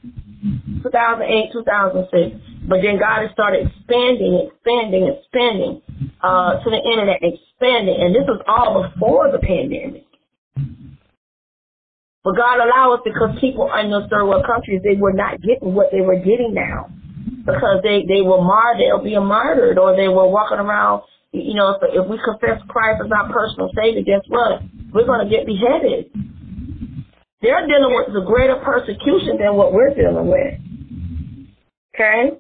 2008, 0.84 1.54
2006. 1.54 2.68
But 2.68 2.82
then 2.82 2.98
God 2.98 3.26
has 3.26 3.32
started 3.32 3.68
expanding, 3.68 4.50
expanding, 4.50 5.10
expanding 5.10 5.82
uh, 6.22 6.62
to 6.62 6.68
the 6.70 6.82
internet, 6.82 7.22
expanding, 7.22 7.98
and 7.98 8.14
this 8.14 8.26
was 8.26 8.42
all 8.48 8.86
before 8.86 9.32
the 9.32 9.40
pandemic. 9.40 10.06
But 12.24 12.38
God 12.38 12.62
allowed 12.62 13.02
us 13.02 13.02
because 13.04 13.38
people 13.42 13.70
in 13.74 13.90
those 13.90 14.06
third 14.10 14.26
world 14.26 14.46
countries, 14.46 14.82
they 14.84 14.96
were 14.96 15.14
not 15.14 15.42
getting 15.42 15.74
what 15.74 15.90
they 15.92 16.02
were 16.02 16.22
getting 16.22 16.54
now. 16.54 16.90
Because 17.42 17.82
they, 17.82 18.06
they 18.06 18.22
were 18.22 18.42
martyred, 18.42 18.86
they'll 18.86 19.02
be 19.04 19.18
martyred, 19.18 19.80
or 19.80 19.96
they 19.96 20.08
were 20.08 20.30
walking 20.30 20.60
around, 20.62 21.02
you 21.32 21.56
know, 21.56 21.74
if, 21.74 21.82
if 21.82 22.06
we 22.08 22.22
confess 22.22 22.62
Christ 22.70 23.02
as 23.04 23.10
our 23.10 23.34
personal 23.34 23.72
Savior, 23.74 24.06
guess 24.06 24.22
what? 24.28 24.62
We're 24.94 25.10
going 25.10 25.26
to 25.26 25.30
get 25.30 25.48
beheaded. 25.48 26.14
They're 27.42 27.66
dealing 27.68 27.96
with 27.96 28.14
the 28.14 28.22
greater 28.22 28.56
persecution 28.58 29.38
than 29.40 29.56
what 29.56 29.74
we're 29.74 29.94
dealing 29.94 30.28
with. 30.28 30.54
Okay? 31.96 32.38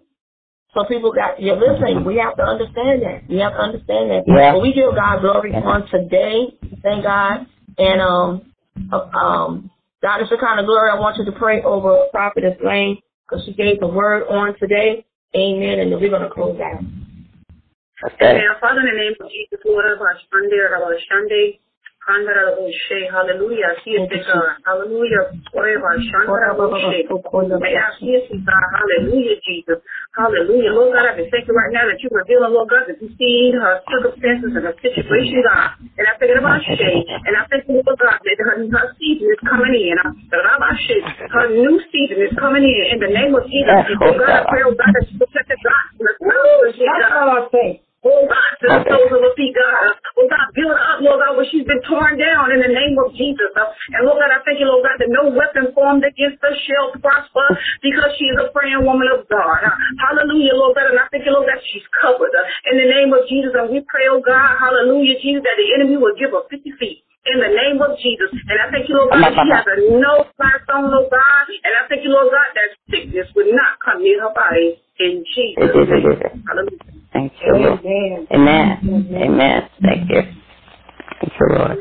So 0.73 0.85
people 0.85 1.11
got, 1.11 1.41
you're 1.41 1.57
listening, 1.57 2.05
we 2.05 2.17
have 2.17 2.37
to 2.37 2.43
understand 2.43 3.01
that. 3.03 3.27
We 3.27 3.39
have 3.39 3.53
to 3.53 3.59
understand 3.59 4.11
that. 4.11 4.23
Yeah. 4.25 4.53
But 4.53 4.61
we 4.61 4.73
give 4.73 4.95
God 4.95 5.19
glory 5.19 5.53
on 5.53 5.87
today. 5.89 6.55
Thank 6.81 7.03
God. 7.03 7.45
And, 7.77 8.01
um, 8.01 8.53
um, 8.93 9.71
Dr. 10.01 10.25
Shekinah 10.29 10.65
Glory, 10.65 10.89
I 10.89 10.99
want 10.99 11.17
you 11.17 11.25
to 11.25 11.31
pray 11.37 11.61
over 11.61 12.07
Prophetess 12.11 12.57
Lane 12.63 12.97
because 13.27 13.45
she 13.45 13.53
gave 13.53 13.79
the 13.79 13.87
word 13.87 14.23
on 14.29 14.55
today. 14.59 15.05
Amen. 15.35 15.79
And 15.79 15.91
then 15.91 15.99
we're 15.99 16.09
going 16.09 16.23
to 16.23 16.29
close 16.29 16.59
out. 16.59 16.81
Okay. 18.03 18.31
Amen. 18.33 18.57
Father, 18.59 18.81
in 18.81 18.87
the 18.87 18.97
name 18.97 19.13
of 19.21 19.29
Jesus, 19.29 19.59
Lord, 19.65 19.85
of 19.91 20.01
our 20.01 20.17
Sunday, 20.31 21.59
Hallelujah. 23.13 23.77
See 23.85 23.91
it, 23.97 24.09
God. 24.09 24.57
Hallelujah. 24.65 25.23
Forever. 26.27 26.57
May 27.61 27.77
I 27.77 27.89
see 27.99 28.11
it, 28.17 28.25
God. 28.45 28.65
Hallelujah, 28.73 29.37
Jesus. 29.45 29.79
Hallelujah. 30.17 30.71
Lord 30.75 30.91
God, 30.97 31.05
I 31.13 31.23
thank 31.29 31.47
you 31.47 31.53
right 31.55 31.71
now 31.71 31.85
that 31.87 32.01
you're 32.03 32.11
revealing, 32.13 32.51
Lord 32.53 32.69
God, 32.69 32.89
that 32.89 32.97
you 33.01 33.09
see 33.15 33.53
her 33.55 33.79
circumstances 33.87 34.51
and 34.57 34.65
her 34.65 34.75
situation, 34.81 35.39
God. 35.45 35.77
And 35.97 36.05
I 36.09 36.13
think 36.19 36.35
about 36.35 36.59
Shay. 36.65 37.05
And 37.25 37.33
I 37.37 37.45
thank 37.47 37.69
you, 37.69 37.79
Lord 37.85 37.99
God, 38.01 38.17
that 38.19 38.37
her, 38.43 38.55
her 38.59 38.87
season 38.99 39.27
is 39.31 39.41
coming 39.45 39.73
in. 39.77 39.95
Her 41.31 41.47
new 41.53 41.79
season 41.93 42.17
is 42.21 42.33
coming 42.37 42.63
in. 42.65 42.83
In 42.91 42.99
the 42.99 43.11
name 43.13 43.33
of 43.37 43.45
Jesus. 43.47 43.69
Lord 44.01 44.19
God, 44.19 44.29
I 44.29 44.43
pray, 44.49 44.63
oh 44.67 44.73
God, 44.75 44.91
that 44.97 45.05
you 45.11 45.15
protect 45.21 45.47
the 45.47 45.57
God. 45.63 45.85
That's 46.99 47.13
all 47.13 47.29
I 47.29 47.47
say. 47.53 47.69
Oh 48.01 48.25
God, 48.25 48.51
to 48.61 48.65
the 48.65 48.81
soles 48.89 49.13
of 49.13 49.21
her 49.21 49.33
feet, 49.37 49.53
God. 49.53 49.93
Oh 50.17 50.25
God, 50.25 50.49
build 50.57 50.73
up, 50.73 51.05
Lord 51.05 51.21
God, 51.21 51.37
where 51.37 51.45
she's 51.45 51.69
been 51.69 51.81
torn 51.85 52.17
down 52.17 52.49
in 52.49 52.57
the 52.57 52.73
name 52.73 52.97
of 52.97 53.13
Jesus. 53.13 53.53
Uh, 53.53 53.69
and 53.93 54.09
Lord 54.09 54.17
God, 54.17 54.33
I 54.33 54.41
thank 54.41 54.57
you, 54.57 54.65
Lord 54.65 54.81
God, 54.81 54.97
that 54.97 55.11
no 55.13 55.29
weapon 55.29 55.69
formed 55.77 56.01
against 56.01 56.41
her 56.41 56.49
shall 56.65 56.97
prosper 56.97 57.45
because 57.85 58.09
she 58.17 58.25
is 58.25 58.41
a 58.41 58.49
praying 58.49 58.81
woman 58.89 59.05
of 59.13 59.29
God. 59.29 59.61
Uh, 59.61 59.77
hallelujah, 60.01 60.57
Lord 60.57 60.73
God. 60.73 60.89
And 60.89 60.97
I 60.97 61.05
thank 61.13 61.29
you, 61.29 61.33
Lord 61.33 61.45
God, 61.45 61.61
she's 61.69 61.85
covered 62.01 62.33
uh, 62.33 62.73
in 62.73 62.81
the 62.81 62.89
name 62.89 63.13
of 63.13 63.21
Jesus. 63.29 63.53
And 63.53 63.69
we 63.69 63.85
pray, 63.85 64.09
oh 64.09 64.17
God, 64.17 64.57
hallelujah, 64.57 65.21
Jesus, 65.21 65.45
that 65.45 65.57
the 65.61 65.69
enemy 65.77 66.01
will 66.01 66.17
give 66.17 66.33
her 66.33 66.41
50 66.49 66.57
feet 66.81 67.05
in 67.29 67.37
the 67.37 67.53
name 67.53 67.77
of 67.85 68.01
Jesus. 68.01 68.33
And 68.33 68.57
I 68.57 68.73
thank 68.73 68.89
you, 68.89 68.97
Lord 68.97 69.13
God, 69.13 69.29
she 69.29 69.45
has 69.53 69.65
a 69.69 69.77
no 70.01 70.25
fire 70.41 70.57
stone, 70.65 70.89
Lord 70.89 71.13
God. 71.13 71.45
And 71.53 71.73
I 71.77 71.85
thank 71.85 72.01
you, 72.01 72.09
Lord 72.09 72.33
God, 72.33 72.49
that 72.57 72.69
sickness 72.89 73.29
would 73.37 73.53
not 73.53 73.77
come 73.77 74.01
near 74.01 74.25
her 74.25 74.33
body 74.33 74.81
in 74.97 75.21
Jesus' 75.37 75.69
name. 75.69 76.41
Hallelujah. 76.49 77.00
Thank 77.13 77.33
you, 77.45 77.53
Lord. 77.53 77.79
Amen. 77.79 78.27
Amen. 78.31 79.07
Amen. 79.15 79.69
Thank 79.81 80.09
you. 80.09 80.21
Thank 81.19 81.33
you, 81.39 81.47
Lord. 81.57 81.77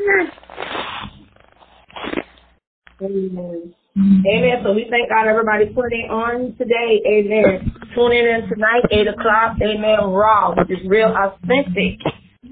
Amen. 3.03 3.75
Amen. 3.97 4.63
So 4.63 4.73
we 4.73 4.87
thank 4.91 5.09
God 5.09 5.27
everybody 5.27 5.67
putting 5.67 6.09
on 6.11 6.55
today. 6.59 7.01
Amen. 7.07 7.73
Tuning 7.95 8.27
in 8.27 8.49
tonight, 8.49 8.83
8 8.91 9.09
o'clock. 9.09 9.57
Amen. 9.63 10.11
Raw, 10.11 10.55
which 10.57 10.71
is 10.71 10.87
real 10.87 11.15
authentic. 11.15 11.99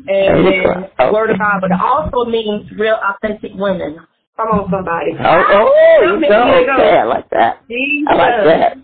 Amen. 0.09 0.90
Word 1.12 1.30
of 1.30 1.38
God. 1.38 1.60
But 1.60 1.70
it 1.70 1.80
also 1.80 2.30
means 2.30 2.70
real 2.78 2.96
authentic 2.96 3.52
women. 3.55 3.98
Come 4.36 4.48
on, 4.55 4.70
somebody. 4.70 5.18
Oh, 5.18 5.44
oh 5.50 6.14
you 6.14 6.28
go. 6.28 6.74
Okay, 6.78 6.98
I 6.98 7.05
like 7.05 7.28
that. 7.30 7.66
Jesus. 7.66 8.06
I 8.09 8.14
like 8.14 8.38
that. 8.46 8.76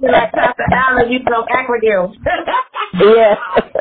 Like 0.00 0.32
Pastor 0.32 0.66
Allen, 0.72 1.10
you 1.10 1.18
know 1.24 1.44
acronyms. 1.50 2.14
yeah. 2.94 3.36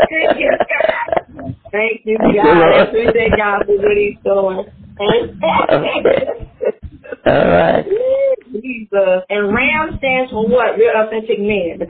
Thank 0.09 0.39
you, 0.39 0.51
God. 0.59 1.55
Thank 1.71 2.01
you, 2.05 2.17
God. 2.17 2.93
We 2.93 3.05
thank 3.13 3.37
God 3.37 3.65
for 3.65 3.77
what 3.77 3.97
he's 3.97 4.17
doing. 4.23 4.65
All 7.25 7.47
right. 7.47 7.85
Jesus. 8.51 9.23
And 9.29 9.53
RAM 9.53 9.97
stands 9.97 10.31
for 10.31 10.47
what? 10.47 10.77
Real 10.77 10.93
authentic 10.95 11.39
men. 11.39 11.87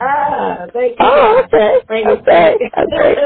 Ah, 0.00 0.66
thank 0.72 0.98
you. 0.98 1.06
Oh, 1.06 1.42
okay. 1.44 1.78
Thank 1.88 2.06
you. 2.06 2.12
Okay. 2.12 2.56
Okay. 2.78 3.16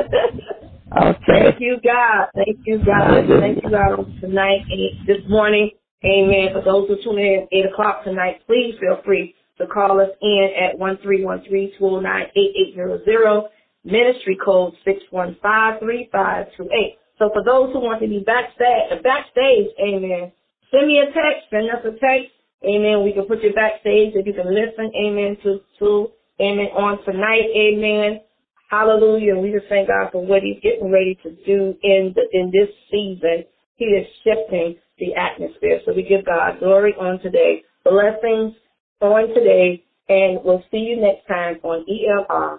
Okay. 0.93 1.19
Thank 1.27 1.61
you, 1.61 1.79
God. 1.85 2.29
Thank 2.35 2.59
you, 2.65 2.79
God. 2.85 3.27
Thank 3.41 3.63
you, 3.63 3.71
God, 3.71 4.07
tonight 4.21 4.63
and 4.71 5.07
this 5.07 5.23
morning. 5.29 5.71
Amen. 6.05 6.53
For 6.53 6.63
those 6.63 6.89
who 6.89 6.97
tune 7.03 7.19
in 7.19 7.43
at 7.43 7.49
8 7.53 7.67
o'clock 7.73 8.05
tonight, 8.05 8.43
please 8.47 8.77
feel 8.81 9.01
free 9.05 9.35
to 9.61 9.67
call 9.67 10.01
us 10.01 10.11
in 10.21 10.51
at 10.59 10.77
1313-209-8800, 10.81 13.49
ministry 13.85 14.37
code 14.45 14.75
615-3528. 14.87 16.97
So 17.19 17.31
for 17.33 17.43
those 17.45 17.73
who 17.73 17.81
want 17.81 18.03
to 18.03 18.09
be 18.09 18.19
backstage, 18.21 19.03
backstage, 19.03 19.69
amen, 19.79 20.33
send 20.71 20.87
me 20.89 21.01
a 21.01 21.07
text, 21.13 21.51
send 21.51 21.69
us 21.71 21.85
a 21.85 21.93
text, 21.93 22.33
amen. 22.65 23.05
We 23.05 23.13
can 23.13 23.27
put 23.27 23.43
you 23.43 23.53
backstage 23.53 24.15
if 24.17 24.27
you 24.27 24.33
can 24.33 24.53
listen, 24.53 24.91
amen, 24.97 25.37
to, 25.45 25.61
to, 25.79 26.11
amen, 26.41 26.71
on 26.75 27.05
tonight, 27.05 27.51
amen. 27.55 28.23
Hallelujah. 28.71 29.37
We 29.37 29.53
just 29.53 29.67
thank 29.69 29.89
God 29.89 30.11
for 30.13 30.25
what 30.25 30.43
he's 30.43 30.61
getting 30.63 30.91
ready 30.93 31.15
to 31.25 31.31
do 31.45 31.77
in 31.83 32.15
the, 32.15 32.23
in 32.33 32.51
this 32.53 32.69
season. 32.91 33.45
He 33.77 33.87
is 33.87 34.07
shifting 34.23 34.77
the 34.99 35.15
atmosphere. 35.15 35.81
So 35.85 35.93
we 35.93 36.03
give 36.05 36.25
God 36.25 36.61
glory 36.61 36.95
on 36.95 37.19
today. 37.21 37.65
Blessings 37.85 38.55
on 39.01 39.29
today. 39.29 39.85
And 40.09 40.41
we'll 40.45 40.65
see 40.71 40.79
you 40.79 41.01
next 41.01 41.27
time 41.27 41.61
on 41.63 41.87
ELR, 41.87 42.59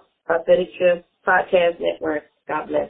Shift 0.78 1.06
Podcast 1.28 1.80
Network. 1.80 2.24
God 2.48 2.68
bless. 2.68 2.90